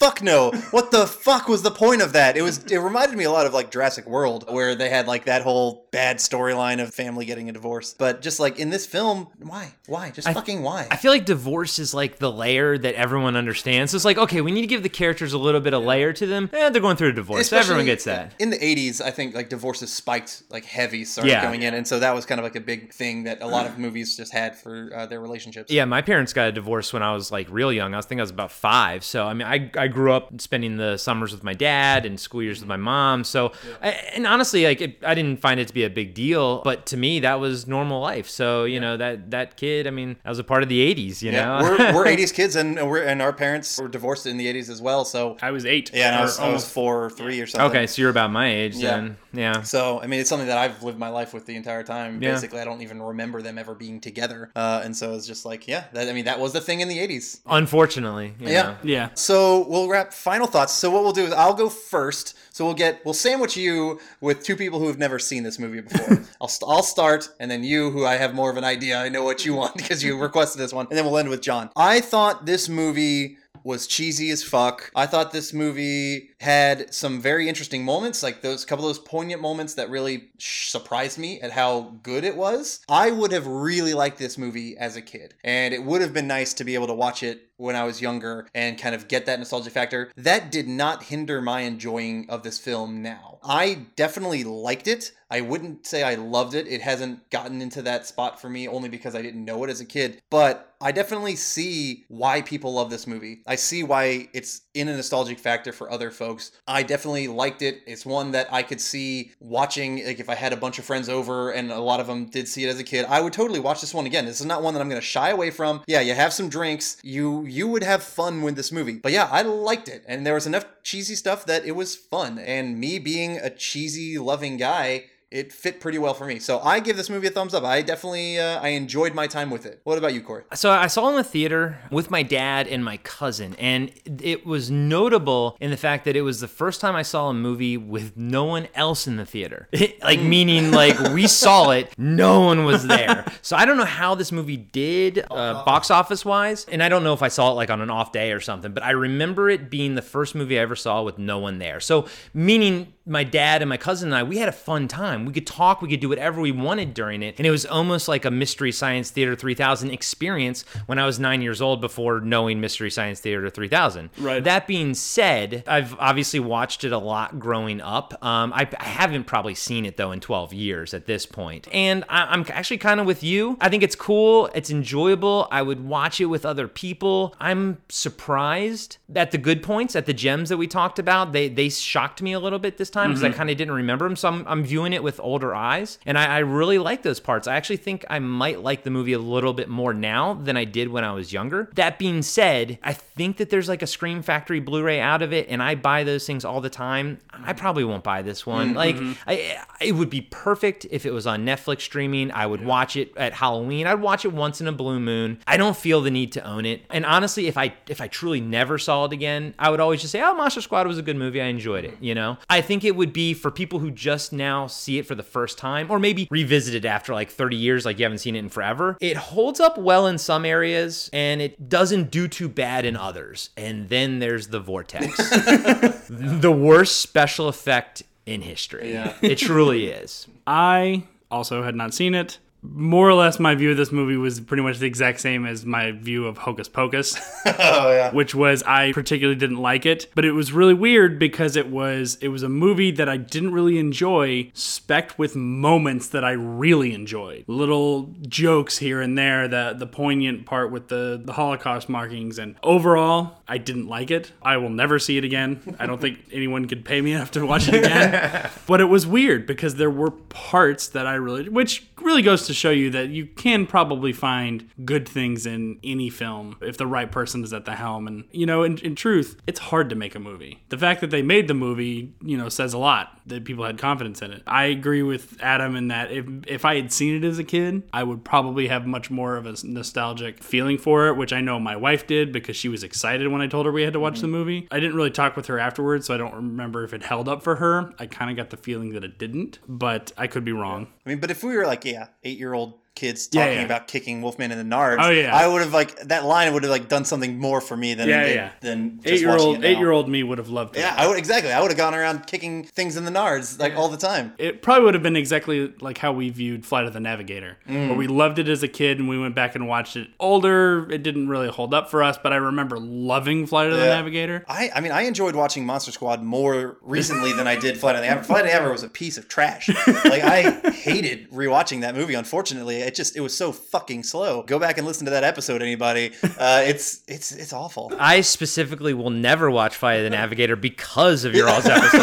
Fuck 0.00 0.22
no. 0.22 0.50
What 0.70 0.90
the 0.90 1.06
fuck 1.06 1.46
was 1.46 1.62
the 1.62 1.70
point 1.70 2.00
of 2.00 2.14
that? 2.14 2.36
It 2.36 2.42
was 2.42 2.64
it 2.64 2.78
reminded 2.78 3.16
me 3.18 3.24
a 3.24 3.30
lot 3.30 3.44
of 3.46 3.52
like 3.52 3.70
Jurassic 3.70 4.06
World 4.08 4.44
where 4.48 4.74
they 4.74 4.88
had 4.88 5.06
like 5.06 5.26
that 5.26 5.42
whole 5.42 5.86
bad 5.92 6.16
storyline 6.16 6.82
of 6.82 6.94
family 6.94 7.26
getting 7.26 7.48
a 7.50 7.52
divorce. 7.52 7.94
But 7.98 8.22
just 8.22 8.40
like 8.40 8.58
in 8.58 8.70
this 8.70 8.86
film, 8.86 9.28
why? 9.38 9.74
Why? 9.86 10.10
Just 10.10 10.26
I- 10.26 10.32
fucking 10.32 10.62
why? 10.62 10.88
I 10.90 10.96
feel 10.96 11.12
like 11.12 11.26
divorce 11.26 11.78
is 11.78 11.92
like 11.92 12.18
the 12.18 12.32
layer 12.32 12.78
that 12.78 12.94
everyone 12.94 13.36
understands. 13.36 13.92
So 13.92 13.96
it's 13.96 14.04
like, 14.06 14.16
okay, 14.16 14.40
we 14.40 14.52
need 14.52 14.62
to 14.62 14.66
give 14.66 14.82
the 14.82 14.88
characters 14.88 15.34
a 15.34 15.38
little 15.38 15.60
bit 15.60 15.74
of 15.74 15.82
layer 15.84 16.14
to 16.14 16.26
them. 16.26 16.48
Eh, 16.52 16.70
they're 16.70 16.80
going 16.80 16.96
through 16.96 17.10
a 17.10 17.12
divorce. 17.12 17.42
Especially 17.42 17.70
Everyone 17.72 17.84
gets 17.86 18.04
that. 18.04 18.32
In 18.38 18.48
the 18.50 18.58
80s, 18.58 19.02
I 19.02 19.10
think 19.10 19.34
like 19.34 19.50
divorces 19.50 19.92
spiked 19.92 20.44
like 20.48 20.64
heavy 20.64 21.04
started 21.04 21.30
Yeah. 21.30 21.42
coming 21.42 21.60
in, 21.62 21.74
and 21.74 21.86
so 21.86 21.98
that 22.00 22.14
was 22.14 22.24
kind 22.24 22.38
of 22.40 22.44
like 22.44 22.56
a 22.56 22.60
big 22.60 22.92
thing 22.94 23.24
that 23.24 23.42
a 23.42 23.46
lot 23.46 23.66
of 23.66 23.78
movies 23.78 24.16
just 24.16 24.32
had 24.32 24.56
for 24.56 24.90
uh, 24.96 25.04
their 25.04 25.20
relationships. 25.20 25.70
Yeah, 25.70 25.84
my 25.84 26.00
parents 26.00 26.32
got 26.32 26.48
a 26.48 26.52
divorce 26.52 26.92
when 26.94 27.02
I 27.02 27.12
was 27.12 27.30
like 27.30 27.48
real 27.50 27.70
young. 27.70 27.92
I 27.92 27.98
was 27.98 28.06
think 28.06 28.18
I 28.18 28.22
was 28.22 28.30
about 28.30 28.50
five. 28.50 29.04
So 29.04 29.26
I 29.26 29.34
mean, 29.34 29.46
I, 29.46 29.70
I 29.76 29.89
grew 29.92 30.12
up 30.12 30.40
spending 30.40 30.76
the 30.76 30.96
summers 30.96 31.32
with 31.32 31.42
my 31.44 31.54
dad 31.54 32.06
and 32.06 32.18
school 32.18 32.42
years 32.42 32.60
with 32.60 32.68
my 32.68 32.76
mom. 32.76 33.24
So 33.24 33.52
I, 33.82 33.90
and 34.14 34.26
honestly, 34.26 34.64
like 34.64 34.80
it, 34.80 35.04
I 35.04 35.14
didn't 35.14 35.40
find 35.40 35.60
it 35.60 35.68
to 35.68 35.74
be 35.74 35.84
a 35.84 35.90
big 35.90 36.14
deal, 36.14 36.62
but 36.62 36.86
to 36.86 36.96
me 36.96 37.20
that 37.20 37.40
was 37.40 37.66
normal 37.66 38.00
life. 38.00 38.28
So 38.28 38.64
you 38.64 38.80
know 38.80 38.96
that 38.96 39.30
that 39.30 39.56
kid, 39.56 39.86
I 39.86 39.90
mean, 39.90 40.16
that 40.24 40.28
was 40.30 40.38
a 40.38 40.44
part 40.44 40.62
of 40.62 40.68
the 40.68 40.80
'80s. 40.94 41.22
You 41.22 41.32
Yeah, 41.32 41.44
know, 41.60 41.62
we're, 41.62 41.94
we're 41.94 42.06
80s 42.16 42.32
kids, 42.34 42.56
and 42.56 42.76
we're 42.88 43.02
and 43.02 43.20
our 43.22 43.32
parents 43.32 43.78
were 43.80 43.88
divorced 43.88 44.26
in 44.26 44.36
the 44.36 44.46
80s 44.52 44.68
as 44.70 44.80
well. 44.80 45.04
So 45.04 45.36
I 45.42 45.50
was 45.50 45.64
eight. 45.66 45.90
yeah, 45.92 46.08
and 46.08 46.16
I 46.16 46.22
was, 46.22 46.38
I 46.38 46.42
was 46.44 46.46
almost 46.48 46.72
four 46.72 47.04
or 47.04 47.10
three 47.10 47.40
or 47.40 47.46
something. 47.46 47.70
okay, 47.70 47.86
so 47.86 48.00
you're 48.02 48.10
about 48.10 48.30
my 48.30 48.48
age 48.52 48.76
Yeah. 48.76 48.90
then. 48.96 49.16
Yeah. 49.32 49.62
So 49.62 50.00
I 50.00 50.06
mean, 50.06 50.20
it's 50.20 50.28
something 50.28 50.48
that 50.48 50.58
I've 50.58 50.82
lived 50.82 50.98
my 50.98 51.08
life 51.08 51.32
with 51.32 51.46
the 51.46 51.54
entire 51.56 51.82
time. 51.84 52.20
Yeah. 52.22 52.32
Basically, 52.32 52.60
I 52.60 52.64
don't 52.64 52.82
even 52.82 53.00
remember 53.00 53.42
them 53.42 53.58
ever 53.58 53.74
being 53.74 54.00
together, 54.00 54.50
uh, 54.56 54.82
and 54.84 54.96
so 54.96 55.14
it's 55.14 55.26
just 55.26 55.44
like, 55.44 55.68
yeah, 55.68 55.84
that, 55.92 56.08
I 56.08 56.12
mean, 56.12 56.24
that 56.24 56.40
was 56.40 56.52
the 56.52 56.60
thing 56.60 56.80
in 56.80 56.88
the 56.88 56.98
80s. 56.98 57.40
Unfortunately. 57.46 58.34
you 58.40 58.48
Yeah. 58.48 58.62
know. 58.62 58.76
Yeah. 58.82 59.08
So 59.14 59.66
we'll 59.68 59.79
wrap 59.88 60.12
final 60.12 60.46
thoughts. 60.46 60.72
So 60.72 60.90
what 60.90 61.02
we'll 61.02 61.12
do 61.12 61.24
is 61.24 61.32
I'll 61.32 61.54
go 61.54 61.68
first. 61.68 62.36
So 62.52 62.64
we'll 62.64 62.74
get 62.74 63.04
we'll 63.04 63.14
sandwich 63.14 63.56
you 63.56 64.00
with 64.20 64.42
two 64.42 64.56
people 64.56 64.78
who 64.78 64.88
have 64.88 64.98
never 64.98 65.18
seen 65.18 65.42
this 65.42 65.58
movie 65.58 65.80
before. 65.80 66.24
I'll 66.40 66.48
st- 66.48 66.70
I'll 66.70 66.82
start, 66.82 67.28
and 67.38 67.50
then 67.50 67.64
you, 67.64 67.90
who 67.90 68.04
I 68.04 68.16
have 68.16 68.34
more 68.34 68.50
of 68.50 68.56
an 68.56 68.64
idea, 68.64 68.98
I 68.98 69.08
know 69.08 69.24
what 69.24 69.44
you 69.44 69.54
want 69.54 69.76
because 69.76 70.02
you 70.02 70.18
requested 70.18 70.60
this 70.60 70.72
one, 70.72 70.86
and 70.90 70.98
then 70.98 71.04
we'll 71.04 71.18
end 71.18 71.28
with 71.28 71.42
John. 71.42 71.70
I 71.76 72.00
thought 72.00 72.46
this 72.46 72.68
movie 72.68 73.38
was 73.62 73.86
cheesy 73.86 74.30
as 74.30 74.42
fuck. 74.42 74.90
I 74.94 75.06
thought 75.06 75.32
this 75.32 75.52
movie 75.52 76.30
had 76.40 76.92
some 76.94 77.20
very 77.20 77.48
interesting 77.48 77.84
moments, 77.84 78.22
like 78.22 78.42
those 78.42 78.64
couple 78.64 78.86
of 78.86 78.96
those 78.96 79.04
poignant 79.04 79.42
moments 79.42 79.74
that 79.74 79.90
really 79.90 80.30
sh- 80.38 80.68
surprised 80.68 81.18
me 81.18 81.40
at 81.40 81.50
how 81.50 81.98
good 82.02 82.24
it 82.24 82.36
was. 82.36 82.80
I 82.88 83.10
would 83.10 83.32
have 83.32 83.46
really 83.46 83.94
liked 83.94 84.18
this 84.18 84.38
movie 84.38 84.76
as 84.78 84.96
a 84.96 85.02
kid, 85.02 85.34
and 85.44 85.74
it 85.74 85.84
would 85.84 86.00
have 86.00 86.14
been 86.14 86.26
nice 86.26 86.54
to 86.54 86.64
be 86.64 86.74
able 86.74 86.86
to 86.86 86.94
watch 86.94 87.22
it 87.22 87.49
when 87.60 87.76
I 87.76 87.84
was 87.84 88.00
younger 88.00 88.48
and 88.54 88.78
kind 88.78 88.94
of 88.94 89.06
get 89.06 89.26
that 89.26 89.38
nostalgia 89.38 89.70
factor. 89.70 90.10
That 90.16 90.50
did 90.50 90.66
not 90.66 91.04
hinder 91.04 91.40
my 91.42 91.60
enjoying 91.60 92.26
of 92.28 92.42
this 92.42 92.58
film 92.58 93.02
now. 93.02 93.38
I 93.42 93.86
definitely 93.96 94.44
liked 94.44 94.88
it. 94.88 95.12
I 95.30 95.42
wouldn't 95.42 95.86
say 95.86 96.02
I 96.02 96.16
loved 96.16 96.54
it. 96.54 96.66
It 96.66 96.80
hasn't 96.80 97.30
gotten 97.30 97.62
into 97.62 97.82
that 97.82 98.06
spot 98.06 98.40
for 98.40 98.50
me 98.50 98.66
only 98.66 98.88
because 98.88 99.14
I 99.14 99.22
didn't 99.22 99.44
know 99.44 99.62
it 99.62 99.70
as 99.70 99.80
a 99.80 99.84
kid. 99.84 100.20
But 100.28 100.74
I 100.80 100.92
definitely 100.92 101.36
see 101.36 102.04
why 102.08 102.42
people 102.42 102.72
love 102.72 102.90
this 102.90 103.06
movie. 103.06 103.42
I 103.46 103.54
see 103.54 103.82
why 103.82 104.28
it's 104.32 104.62
in 104.74 104.88
a 104.88 104.96
nostalgic 104.96 105.38
factor 105.38 105.72
for 105.72 105.90
other 105.90 106.10
folks. 106.10 106.52
I 106.66 106.82
definitely 106.82 107.28
liked 107.28 107.62
it. 107.62 107.82
It's 107.86 108.04
one 108.04 108.32
that 108.32 108.52
I 108.52 108.62
could 108.62 108.80
see 108.80 109.32
watching 109.40 110.04
like 110.04 110.18
if 110.18 110.28
I 110.28 110.34
had 110.34 110.52
a 110.52 110.56
bunch 110.56 110.78
of 110.78 110.84
friends 110.84 111.08
over 111.08 111.50
and 111.50 111.70
a 111.70 111.78
lot 111.78 112.00
of 112.00 112.06
them 112.06 112.26
did 112.26 112.48
see 112.48 112.64
it 112.64 112.68
as 112.68 112.80
a 112.80 112.84
kid. 112.84 113.04
I 113.08 113.20
would 113.20 113.32
totally 113.32 113.60
watch 113.60 113.80
this 113.80 113.94
one 113.94 114.06
again. 114.06 114.24
This 114.24 114.40
is 114.40 114.46
not 114.46 114.62
one 114.62 114.74
that 114.74 114.80
I'm 114.80 114.88
going 114.88 115.00
to 115.00 115.06
shy 115.06 115.30
away 115.30 115.50
from. 115.50 115.82
Yeah, 115.86 116.00
you 116.00 116.14
have 116.14 116.32
some 116.32 116.48
drinks. 116.48 116.96
You 117.04 117.44
you 117.50 117.68
would 117.68 117.82
have 117.82 118.02
fun 118.02 118.42
with 118.42 118.56
this 118.56 118.72
movie. 118.72 118.98
But 118.98 119.12
yeah, 119.12 119.28
I 119.30 119.42
liked 119.42 119.88
it. 119.88 120.04
And 120.06 120.26
there 120.26 120.34
was 120.34 120.46
enough 120.46 120.64
cheesy 120.82 121.14
stuff 121.14 121.46
that 121.46 121.64
it 121.64 121.72
was 121.72 121.96
fun. 121.96 122.38
And 122.38 122.78
me 122.78 122.98
being 122.98 123.36
a 123.36 123.50
cheesy 123.50 124.18
loving 124.18 124.56
guy, 124.56 125.09
it 125.30 125.52
fit 125.52 125.80
pretty 125.80 125.98
well 125.98 126.12
for 126.12 126.26
me. 126.26 126.40
So 126.40 126.58
I 126.58 126.80
give 126.80 126.96
this 126.96 127.08
movie 127.08 127.28
a 127.28 127.30
thumbs 127.30 127.54
up. 127.54 127.62
I 127.62 127.82
definitely 127.82 128.38
uh, 128.38 128.60
I 128.60 128.68
enjoyed 128.70 129.14
my 129.14 129.28
time 129.28 129.48
with 129.50 129.64
it. 129.64 129.80
What 129.84 129.96
about 129.96 130.12
you, 130.12 130.22
Corey? 130.22 130.42
So 130.54 130.70
I 130.70 130.88
saw 130.88 131.06
it 131.06 131.10
in 131.10 131.16
the 131.16 131.24
theater 131.24 131.78
with 131.90 132.10
my 132.10 132.24
dad 132.24 132.66
and 132.66 132.84
my 132.84 132.96
cousin, 132.98 133.54
and 133.58 133.92
it 134.20 134.44
was 134.44 134.72
notable 134.72 135.56
in 135.60 135.70
the 135.70 135.76
fact 135.76 136.04
that 136.06 136.16
it 136.16 136.22
was 136.22 136.40
the 136.40 136.48
first 136.48 136.80
time 136.80 136.96
I 136.96 137.02
saw 137.02 137.28
a 137.28 137.34
movie 137.34 137.76
with 137.76 138.16
no 138.16 138.44
one 138.44 138.66
else 138.74 139.06
in 139.06 139.16
the 139.16 139.24
theater. 139.24 139.68
like 140.02 140.20
meaning 140.20 140.72
like 140.72 140.98
we 141.12 141.26
saw 141.28 141.70
it, 141.70 141.96
no 141.96 142.40
one 142.40 142.64
was 142.64 142.86
there. 142.86 143.24
So 143.40 143.56
I 143.56 143.66
don't 143.66 143.76
know 143.76 143.84
how 143.84 144.16
this 144.16 144.32
movie 144.32 144.56
did 144.56 145.24
uh, 145.30 145.64
box 145.64 145.92
office 145.92 146.24
wise, 146.24 146.64
and 146.64 146.82
I 146.82 146.88
don't 146.88 147.04
know 147.04 147.14
if 147.14 147.22
I 147.22 147.28
saw 147.28 147.52
it 147.52 147.54
like 147.54 147.70
on 147.70 147.80
an 147.80 147.90
off 147.90 148.10
day 148.10 148.32
or 148.32 148.40
something, 148.40 148.72
but 148.72 148.82
I 148.82 148.90
remember 148.90 149.48
it 149.48 149.70
being 149.70 149.94
the 149.94 150.02
first 150.02 150.34
movie 150.34 150.58
I 150.58 150.62
ever 150.62 150.76
saw 150.76 151.02
with 151.02 151.18
no 151.18 151.38
one 151.38 151.58
there. 151.58 151.78
So 151.78 152.08
meaning 152.34 152.94
my 153.10 153.24
dad 153.24 153.60
and 153.60 153.68
my 153.68 153.76
cousin 153.76 154.10
and 154.10 154.14
I, 154.14 154.22
we 154.22 154.38
had 154.38 154.48
a 154.48 154.52
fun 154.52 154.86
time. 154.86 155.24
We 155.24 155.32
could 155.32 155.46
talk, 155.46 155.82
we 155.82 155.88
could 155.88 156.00
do 156.00 156.08
whatever 156.08 156.40
we 156.40 156.52
wanted 156.52 156.94
during 156.94 157.22
it. 157.22 157.34
And 157.38 157.46
it 157.46 157.50
was 157.50 157.66
almost 157.66 158.06
like 158.06 158.24
a 158.24 158.30
Mystery 158.30 158.70
Science 158.70 159.10
Theater 159.10 159.34
3000 159.34 159.90
experience 159.90 160.64
when 160.86 160.98
I 160.98 161.06
was 161.06 161.18
nine 161.18 161.42
years 161.42 161.60
old 161.60 161.80
before 161.80 162.20
knowing 162.20 162.60
Mystery 162.60 162.90
Science 162.90 163.18
Theater 163.18 163.50
3000. 163.50 164.10
Right. 164.18 164.42
That 164.44 164.68
being 164.68 164.94
said, 164.94 165.64
I've 165.66 165.98
obviously 165.98 166.38
watched 166.38 166.84
it 166.84 166.92
a 166.92 166.98
lot 166.98 167.40
growing 167.40 167.80
up. 167.80 168.14
Um, 168.24 168.52
I, 168.52 168.68
I 168.78 168.84
haven't 168.84 169.24
probably 169.24 169.56
seen 169.56 169.84
it 169.84 169.96
though 169.96 170.12
in 170.12 170.20
12 170.20 170.54
years 170.54 170.94
at 170.94 171.06
this 171.06 171.26
point. 171.26 171.66
And 171.72 172.04
I, 172.08 172.26
I'm 172.26 172.46
actually 172.48 172.78
kind 172.78 173.00
of 173.00 173.06
with 173.06 173.24
you. 173.24 173.58
I 173.60 173.68
think 173.68 173.82
it's 173.82 173.96
cool, 173.96 174.48
it's 174.54 174.70
enjoyable. 174.70 175.48
I 175.50 175.62
would 175.62 175.84
watch 175.84 176.20
it 176.20 176.26
with 176.26 176.46
other 176.46 176.68
people. 176.68 177.34
I'm 177.40 177.78
surprised 177.88 178.98
at 179.16 179.32
the 179.32 179.38
good 179.38 179.64
points, 179.64 179.96
at 179.96 180.06
the 180.06 180.14
gems 180.14 180.48
that 180.48 180.58
we 180.58 180.68
talked 180.68 181.00
about. 181.00 181.32
They, 181.32 181.48
they 181.48 181.68
shocked 181.70 182.22
me 182.22 182.32
a 182.32 182.38
little 182.38 182.60
bit 182.60 182.78
this 182.78 182.88
time 182.88 182.99
because 183.08 183.22
I 183.22 183.28
mm-hmm. 183.28 183.36
kind 183.36 183.50
of 183.50 183.56
didn't 183.56 183.74
remember 183.74 184.06
them. 184.06 184.16
So 184.16 184.28
I'm, 184.28 184.46
I'm 184.46 184.64
viewing 184.64 184.92
it 184.92 185.02
with 185.02 185.20
older 185.20 185.54
eyes, 185.54 185.98
and 186.06 186.18
I, 186.18 186.26
I 186.26 186.38
really 186.38 186.78
like 186.78 187.02
those 187.02 187.20
parts. 187.20 187.46
I 187.46 187.56
actually 187.56 187.78
think 187.78 188.04
I 188.08 188.18
might 188.18 188.62
like 188.62 188.82
the 188.82 188.90
movie 188.90 189.12
a 189.12 189.18
little 189.18 189.52
bit 189.52 189.68
more 189.68 189.94
now 189.94 190.34
than 190.34 190.56
I 190.56 190.64
did 190.64 190.88
when 190.88 191.04
I 191.04 191.12
was 191.12 191.32
younger. 191.32 191.70
That 191.74 191.98
being 191.98 192.22
said, 192.22 192.78
I 192.82 192.92
think 192.92 193.38
that 193.38 193.50
there's 193.50 193.68
like 193.68 193.82
a 193.82 193.86
Scream 193.86 194.22
Factory 194.22 194.60
Blu-ray 194.60 195.00
out 195.00 195.22
of 195.22 195.32
it, 195.32 195.48
and 195.48 195.62
I 195.62 195.74
buy 195.74 196.04
those 196.04 196.26
things 196.26 196.44
all 196.44 196.60
the 196.60 196.70
time. 196.70 197.18
I 197.32 197.52
probably 197.52 197.84
won't 197.84 198.04
buy 198.04 198.22
this 198.22 198.46
one. 198.46 198.72
Mm, 198.72 198.76
like, 198.76 198.96
mm-hmm. 198.96 199.12
I, 199.26 199.58
it 199.80 199.92
would 199.92 200.10
be 200.10 200.22
perfect 200.22 200.86
if 200.90 201.06
it 201.06 201.12
was 201.12 201.26
on 201.26 201.44
Netflix 201.44 201.82
streaming. 201.82 202.30
I 202.32 202.46
would 202.46 202.64
watch 202.64 202.96
it 202.96 203.16
at 203.16 203.32
Halloween. 203.32 203.86
I'd 203.86 204.00
watch 204.00 204.24
it 204.24 204.32
once 204.32 204.60
in 204.60 204.66
a 204.66 204.72
blue 204.72 205.00
moon. 205.00 205.38
I 205.46 205.56
don't 205.56 205.76
feel 205.76 206.00
the 206.00 206.10
need 206.10 206.32
to 206.32 206.46
own 206.46 206.66
it. 206.66 206.82
And 206.90 207.06
honestly, 207.06 207.46
if 207.46 207.56
I 207.56 207.74
if 207.88 208.00
I 208.00 208.08
truly 208.08 208.40
never 208.40 208.78
saw 208.78 209.04
it 209.04 209.12
again, 209.12 209.54
I 209.58 209.70
would 209.70 209.80
always 209.80 210.00
just 210.00 210.12
say, 210.12 210.20
"Oh, 210.22 210.34
Monster 210.34 210.60
Squad 210.60 210.86
was 210.86 210.98
a 210.98 211.02
good 211.02 211.16
movie. 211.16 211.40
I 211.40 211.46
enjoyed 211.46 211.84
it." 211.84 211.96
You 212.00 212.14
know, 212.14 212.38
I 212.48 212.60
think 212.60 212.79
it 212.84 212.96
would 212.96 213.12
be 213.12 213.34
for 213.34 213.50
people 213.50 213.78
who 213.78 213.90
just 213.90 214.32
now 214.32 214.66
see 214.66 214.98
it 214.98 215.06
for 215.06 215.14
the 215.14 215.22
first 215.22 215.58
time, 215.58 215.90
or 215.90 215.98
maybe 215.98 216.28
revisit 216.30 216.74
it 216.74 216.84
after 216.84 217.12
like 217.14 217.30
30 217.30 217.56
years, 217.56 217.84
like 217.84 217.98
you 217.98 218.04
haven't 218.04 218.18
seen 218.18 218.36
it 218.36 218.40
in 218.40 218.48
forever. 218.48 218.96
It 219.00 219.16
holds 219.16 219.60
up 219.60 219.78
well 219.78 220.06
in 220.06 220.18
some 220.18 220.44
areas, 220.44 221.10
and 221.12 221.40
it 221.40 221.68
doesn't 221.68 222.10
do 222.10 222.28
too 222.28 222.48
bad 222.48 222.84
in 222.84 222.96
others. 222.96 223.50
And 223.56 223.88
then 223.88 224.18
there's 224.18 224.48
the 224.48 224.60
vortex, 224.60 225.16
the 226.08 226.52
worst 226.56 227.00
special 227.00 227.48
effect 227.48 228.02
in 228.26 228.42
history. 228.42 228.92
Yeah. 228.92 229.16
It 229.22 229.36
truly 229.36 229.86
is. 229.86 230.26
I 230.46 231.04
also 231.30 231.62
had 231.62 231.74
not 231.74 231.94
seen 231.94 232.14
it. 232.14 232.38
More 232.62 233.08
or 233.08 233.14
less, 233.14 233.38
my 233.40 233.54
view 233.54 233.70
of 233.70 233.76
this 233.76 233.90
movie 233.90 234.16
was 234.16 234.40
pretty 234.40 234.62
much 234.62 234.78
the 234.78 234.86
exact 234.86 235.20
same 235.20 235.46
as 235.46 235.64
my 235.64 235.92
view 235.92 236.26
of 236.26 236.38
Hocus 236.38 236.68
Pocus. 236.68 237.18
Oh 237.62 237.90
yeah. 237.90 238.10
which 238.12 238.34
was 238.34 238.62
I 238.64 238.92
particularly 238.92 239.38
didn't 239.38 239.58
like 239.58 239.84
it, 239.86 240.06
but 240.14 240.24
it 240.24 240.32
was 240.32 240.52
really 240.52 240.74
weird 240.74 241.18
because 241.18 241.56
it 241.56 241.68
was 241.68 242.16
it 242.20 242.28
was 242.28 242.42
a 242.42 242.48
movie 242.48 242.90
that 242.92 243.08
I 243.08 243.16
didn't 243.16 243.52
really 243.52 243.78
enjoy, 243.78 244.50
specked 244.54 245.18
with 245.18 245.34
moments 245.36 246.08
that 246.08 246.24
I 246.24 246.32
really 246.32 246.92
enjoyed. 246.94 247.44
Little 247.46 248.14
jokes 248.28 248.78
here 248.78 249.00
and 249.00 249.16
there, 249.16 249.48
the 249.48 249.74
the 249.76 249.86
poignant 249.86 250.46
part 250.46 250.70
with 250.70 250.88
the 250.88 251.20
the 251.22 251.32
Holocaust 251.32 251.88
markings 251.88 252.38
and 252.38 252.56
overall, 252.62 253.38
I 253.48 253.58
didn't 253.58 253.86
like 253.88 254.10
it. 254.10 254.32
I 254.42 254.56
will 254.58 254.70
never 254.70 254.98
see 254.98 255.16
it 255.16 255.24
again. 255.24 255.76
I 255.78 255.86
don't 255.86 256.00
think 256.00 256.18
anyone 256.32 256.66
could 256.66 256.84
pay 256.84 257.00
me 257.00 257.12
enough 257.12 257.30
to 257.32 257.46
watch 257.46 257.68
it 257.68 257.74
again. 257.74 258.50
but 258.66 258.80
it 258.80 258.86
was 258.86 259.06
weird 259.06 259.46
because 259.46 259.76
there 259.76 259.90
were 259.90 260.10
parts 260.10 260.88
that 260.88 261.06
I 261.06 261.14
really 261.14 261.48
which 261.48 261.86
really 262.00 262.22
goes 262.22 262.46
to 262.46 262.49
show 262.54 262.70
you 262.70 262.90
that 262.90 263.10
you 263.10 263.26
can 263.26 263.66
probably 263.66 264.12
find 264.12 264.68
good 264.84 265.08
things 265.08 265.46
in 265.46 265.78
any 265.82 266.10
film 266.10 266.56
if 266.60 266.76
the 266.76 266.86
right 266.86 267.10
person 267.10 267.44
is 267.44 267.52
at 267.52 267.64
the 267.64 267.74
helm. 267.74 268.06
And, 268.06 268.24
you 268.32 268.46
know, 268.46 268.62
in, 268.62 268.78
in 268.78 268.94
truth, 268.94 269.40
it's 269.46 269.60
hard 269.60 269.88
to 269.90 269.96
make 269.96 270.14
a 270.14 270.20
movie. 270.20 270.62
The 270.68 270.78
fact 270.78 271.00
that 271.00 271.10
they 271.10 271.22
made 271.22 271.48
the 271.48 271.54
movie, 271.54 272.14
you 272.22 272.36
know, 272.36 272.48
says 272.48 272.72
a 272.72 272.78
lot 272.78 273.20
that 273.26 273.44
people 273.44 273.64
had 273.64 273.78
confidence 273.78 274.22
in 274.22 274.32
it. 274.32 274.42
I 274.46 274.64
agree 274.64 275.02
with 275.02 275.36
Adam 275.40 275.76
in 275.76 275.88
that 275.88 276.10
if, 276.10 276.26
if 276.46 276.64
I 276.64 276.76
had 276.76 276.92
seen 276.92 277.16
it 277.16 277.26
as 277.26 277.38
a 277.38 277.44
kid, 277.44 277.82
I 277.92 278.02
would 278.02 278.24
probably 278.24 278.68
have 278.68 278.86
much 278.86 279.10
more 279.10 279.36
of 279.36 279.46
a 279.46 279.54
nostalgic 279.64 280.42
feeling 280.42 280.78
for 280.78 281.08
it, 281.08 281.16
which 281.16 281.32
I 281.32 281.40
know 281.40 281.58
my 281.58 281.76
wife 281.76 282.06
did 282.06 282.32
because 282.32 282.56
she 282.56 282.68
was 282.68 282.82
excited 282.82 283.28
when 283.28 283.40
I 283.40 283.46
told 283.46 283.66
her 283.66 283.72
we 283.72 283.82
had 283.82 283.92
to 283.92 284.00
watch 284.00 284.20
the 284.20 284.26
mm-hmm. 284.26 284.36
movie. 284.36 284.68
I 284.70 284.80
didn't 284.80 284.96
really 284.96 285.10
talk 285.10 285.36
with 285.36 285.46
her 285.46 285.58
afterwards, 285.58 286.06
so 286.06 286.14
I 286.14 286.16
don't 286.16 286.34
remember 286.34 286.84
if 286.84 286.92
it 286.92 287.02
held 287.02 287.28
up 287.28 287.42
for 287.42 287.56
her. 287.56 287.92
I 287.98 288.06
kind 288.06 288.30
of 288.30 288.36
got 288.36 288.50
the 288.50 288.56
feeling 288.56 288.92
that 288.92 289.04
it 289.04 289.18
didn't, 289.18 289.58
but 289.68 290.12
I 290.16 290.26
could 290.26 290.44
be 290.44 290.52
wrong. 290.52 290.88
I 291.06 291.08
mean, 291.08 291.20
but 291.20 291.30
if 291.30 291.42
we 291.44 291.56
were 291.56 291.66
like, 291.66 291.84
yeah, 291.84 292.08
eight 292.24 292.38
year 292.40 292.54
old 292.54 292.74
kids 293.00 293.26
talking 293.26 293.54
yeah. 293.54 293.62
about 293.62 293.88
kicking 293.88 294.20
Wolfman 294.22 294.52
in 294.52 294.58
the 294.58 294.76
nards. 294.76 294.98
Oh, 295.00 295.08
yeah. 295.10 295.34
I 295.34 295.48
would 295.48 295.62
have 295.62 295.72
like 295.72 295.96
that 296.08 296.24
line 296.24 296.52
would 296.52 296.62
have 296.62 296.70
like 296.70 296.88
done 296.88 297.04
something 297.04 297.38
more 297.38 297.60
for 297.60 297.76
me 297.76 297.94
than 297.94 298.08
Yeah, 298.08 298.22
it 298.22 298.34
yeah. 298.34 298.50
than 298.60 299.00
Eight 299.04 299.20
year 299.20 299.36
old 299.36 299.64
eight 299.64 299.78
year 299.78 299.90
old 299.90 300.08
me 300.08 300.22
would 300.22 300.38
have 300.38 300.48
loved 300.50 300.76
it. 300.76 300.80
Yeah, 300.80 300.94
I 300.96 301.06
would 301.08 301.18
exactly. 301.18 301.52
I 301.52 301.60
would 301.60 301.70
have 301.70 301.78
gone 301.78 301.94
around 301.94 302.26
kicking 302.26 302.64
things 302.64 302.96
in 302.96 303.04
the 303.04 303.10
nards 303.10 303.58
like 303.58 303.74
all 303.74 303.88
the 303.88 303.96
time. 303.96 304.34
It 304.38 304.62
probably 304.62 304.84
would 304.84 304.94
have 304.94 305.02
been 305.02 305.16
exactly 305.16 305.72
like 305.80 305.98
how 305.98 306.12
we 306.12 306.28
viewed 306.30 306.66
Flight 306.66 306.84
of 306.84 306.92
the 306.92 307.00
Navigator, 307.00 307.56
Mm. 307.68 307.88
where 307.88 307.96
we 307.98 308.06
loved 308.06 308.38
it 308.38 308.48
as 308.48 308.62
a 308.62 308.68
kid 308.68 308.98
and 308.98 309.08
we 309.08 309.18
went 309.18 309.34
back 309.34 309.54
and 309.54 309.66
watched 309.66 309.96
it 309.96 310.08
older. 310.20 310.86
It 310.90 311.02
didn't 311.02 311.28
really 311.28 311.48
hold 311.48 311.72
up 311.72 311.90
for 311.90 312.02
us, 312.02 312.18
but 312.22 312.32
I 312.32 312.36
remember 312.36 312.78
loving 312.78 313.46
Flight 313.46 313.70
of 313.70 313.78
the 313.78 313.86
Navigator. 313.86 314.44
I, 314.48 314.70
I 314.74 314.80
mean, 314.80 314.92
I 314.92 315.02
enjoyed 315.02 315.34
watching 315.34 315.64
Monster 315.64 315.92
Squad 315.92 316.22
more 316.22 316.76
recently 316.82 317.32
than 317.32 317.46
I 317.46 317.56
did 317.56 317.78
Flight 317.78 317.96
of 317.96 318.02
the 318.02 318.08
Average. 318.08 318.26
Flight 318.26 318.40
of 318.44 318.46
the 318.50 318.52
Average 318.54 318.72
was 318.72 318.82
a 318.82 318.88
piece 318.88 319.16
of 319.16 319.26
trash. 319.28 319.70
Like 320.10 320.22
I 320.22 320.70
hated 320.70 321.30
rewatching 321.30 321.82
that 321.82 321.94
movie. 321.94 322.14
Unfortunately, 322.14 322.82
it 322.90 322.94
just 322.96 323.16
it 323.16 323.20
was 323.20 323.36
so 323.36 323.52
fucking 323.52 324.02
slow. 324.02 324.42
Go 324.42 324.58
back 324.58 324.76
and 324.76 324.84
listen 324.86 325.04
to 325.04 325.12
that 325.12 325.22
episode, 325.22 325.62
anybody. 325.62 326.10
Uh, 326.38 326.62
it's 326.66 327.02
it's 327.06 327.30
it's 327.30 327.52
awful. 327.52 327.92
I 327.98 328.20
specifically 328.22 328.94
will 328.94 329.10
never 329.10 329.48
watch 329.48 329.76
Fire 329.76 330.02
the 330.02 330.10
Navigator 330.10 330.56
because 330.56 331.24
of 331.24 331.32
your 331.34 331.48
all's 331.48 331.66
episode. 331.66 332.00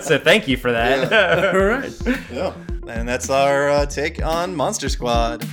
so 0.02 0.18
thank 0.18 0.48
you 0.48 0.56
for 0.56 0.72
that. 0.72 1.52
All 1.54 1.60
right. 1.64 1.92
Yeah, 2.32 2.54
and 2.88 3.08
that's 3.08 3.30
our 3.30 3.70
uh, 3.70 3.86
take 3.86 4.20
on 4.24 4.56
Monster 4.56 4.88
Squad. 4.88 5.46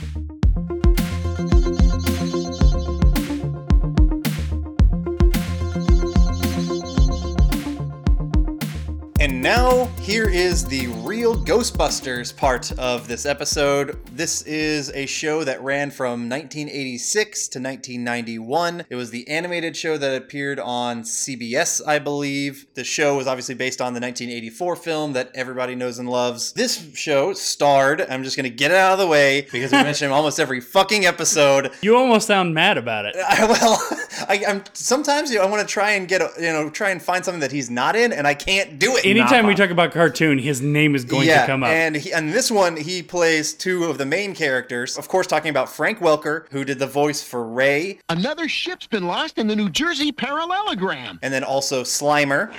And 9.23 9.41
now, 9.41 9.85
here 10.01 10.27
is 10.27 10.65
the 10.65 10.87
real 10.87 11.33
Ghostbusters 11.33 12.35
part 12.35 12.73
of 12.73 13.07
this 13.07 13.25
episode. 13.25 13.97
This 14.11 14.41
is 14.41 14.91
a 14.93 15.05
show 15.05 15.45
that 15.45 15.63
ran 15.63 15.91
from 15.91 16.27
1986 16.27 17.47
to 17.47 17.59
1991. 17.59 18.83
It 18.89 18.95
was 18.95 19.11
the 19.11 19.25
animated 19.29 19.77
show 19.77 19.97
that 19.97 20.21
appeared 20.21 20.59
on 20.59 21.03
CBS, 21.03 21.81
I 21.87 21.99
believe. 21.99 22.65
The 22.73 22.83
show 22.83 23.15
was 23.15 23.25
obviously 23.25 23.55
based 23.55 23.79
on 23.79 23.93
the 23.93 24.01
1984 24.01 24.75
film 24.75 25.13
that 25.13 25.31
everybody 25.33 25.73
knows 25.73 25.99
and 25.99 26.09
loves. 26.09 26.51
This 26.51 26.93
show 26.93 27.31
starred, 27.31 28.01
I'm 28.01 28.25
just 28.25 28.35
going 28.35 28.49
to 28.51 28.53
get 28.53 28.71
it 28.71 28.77
out 28.77 28.91
of 28.91 28.99
the 28.99 29.07
way 29.07 29.47
because 29.53 29.71
we 29.71 29.77
mention 29.77 30.07
him 30.07 30.13
almost 30.13 30.37
every 30.37 30.59
fucking 30.59 31.05
episode. 31.05 31.71
You 31.81 31.95
almost 31.95 32.27
sound 32.27 32.53
mad 32.53 32.77
about 32.77 33.05
it. 33.05 33.15
I, 33.15 33.45
well, 33.45 33.81
I, 34.27 34.43
I'm 34.45 34.63
sometimes 34.73 35.31
you 35.31 35.37
know, 35.37 35.45
I 35.45 35.49
want 35.49 35.65
to 35.65 35.73
try 35.73 35.91
and 35.91 36.09
get 36.09 36.19
a, 36.19 36.29
you 36.37 36.51
know 36.51 36.69
try 36.69 36.89
and 36.89 37.01
find 37.01 37.23
something 37.23 37.39
that 37.39 37.53
he's 37.53 37.69
not 37.69 37.95
in, 37.95 38.11
and 38.11 38.27
I 38.27 38.33
can't 38.33 38.77
do 38.79 38.97
it. 38.97 39.12
Anytime 39.19 39.45
we 39.45 39.55
talk 39.55 39.69
about 39.69 39.91
cartoon, 39.91 40.37
his 40.39 40.61
name 40.61 40.95
is 40.95 41.05
going 41.05 41.27
yeah, 41.27 41.41
to 41.41 41.47
come 41.47 41.63
up. 41.63 41.69
and 41.69 41.95
he, 41.95 42.11
and 42.13 42.33
this 42.33 42.49
one 42.49 42.75
he 42.77 43.01
plays 43.03 43.53
two 43.53 43.85
of 43.85 43.97
the 43.97 44.05
main 44.05 44.33
characters. 44.33 44.97
Of 44.97 45.07
course, 45.07 45.27
talking 45.27 45.49
about 45.49 45.69
Frank 45.69 45.99
Welker, 45.99 46.47
who 46.51 46.63
did 46.63 46.79
the 46.79 46.87
voice 46.87 47.23
for 47.23 47.43
Ray, 47.45 47.99
Another 48.09 48.47
ship's 48.47 48.87
been 48.87 49.05
lost 49.07 49.37
in 49.37 49.47
the 49.47 49.55
New 49.55 49.69
Jersey 49.69 50.11
parallelogram. 50.11 51.19
and 51.21 51.33
then 51.33 51.43
also 51.43 51.83
Slimer. 51.83 52.51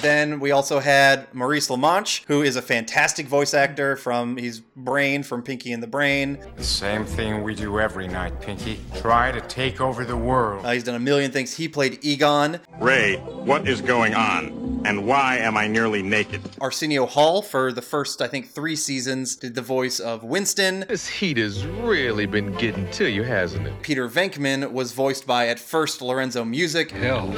Then 0.00 0.38
we 0.38 0.52
also 0.52 0.78
had 0.78 1.32
Maurice 1.34 1.68
LaMarche, 1.68 2.24
who 2.26 2.42
is 2.42 2.56
a 2.56 2.62
fantastic 2.62 3.26
voice 3.26 3.52
actor 3.52 3.96
from 3.96 4.36
his 4.36 4.60
Brain 4.60 5.22
from 5.24 5.42
Pinky 5.42 5.72
and 5.72 5.82
the 5.82 5.88
Brain. 5.88 6.38
The 6.56 6.62
same 6.62 7.04
thing 7.04 7.42
we 7.42 7.54
do 7.54 7.80
every 7.80 8.06
night, 8.06 8.40
Pinky. 8.40 8.78
Try 8.96 9.32
to 9.32 9.40
take 9.42 9.80
over 9.80 10.04
the 10.04 10.16
world. 10.16 10.64
Uh, 10.64 10.70
he's 10.70 10.84
done 10.84 10.94
a 10.94 11.00
million 11.00 11.32
things. 11.32 11.54
He 11.56 11.68
played 11.68 11.98
Egon. 12.02 12.60
Ray, 12.78 13.16
what 13.16 13.66
is 13.66 13.80
going 13.80 14.14
on? 14.14 14.82
And 14.84 15.04
why 15.06 15.38
am 15.38 15.56
I 15.56 15.66
nearly 15.66 16.02
naked? 16.02 16.42
Arsenio 16.60 17.04
Hall 17.04 17.42
for 17.42 17.72
the 17.72 17.82
first, 17.82 18.22
I 18.22 18.28
think, 18.28 18.50
three 18.50 18.76
seasons 18.76 19.34
did 19.34 19.56
the 19.56 19.62
voice 19.62 19.98
of 19.98 20.22
Winston. 20.22 20.84
This 20.88 21.08
heat 21.08 21.36
has 21.38 21.66
really 21.66 22.26
been 22.26 22.52
getting 22.54 22.88
to 22.92 23.10
you, 23.10 23.24
hasn't 23.24 23.66
it? 23.66 23.82
Peter 23.82 24.08
Venkman 24.08 24.70
was 24.70 24.92
voiced 24.92 25.26
by 25.26 25.48
at 25.48 25.58
first 25.58 26.00
Lorenzo 26.00 26.44
Music. 26.44 26.92
Hello, 26.92 27.32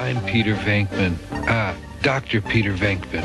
I'm 0.00 0.24
Peter 0.24 0.54
Venkman. 0.54 1.16
Ah, 1.30 1.76
Dr. 2.00 2.40
Peter 2.40 2.72
Venkman. 2.72 3.22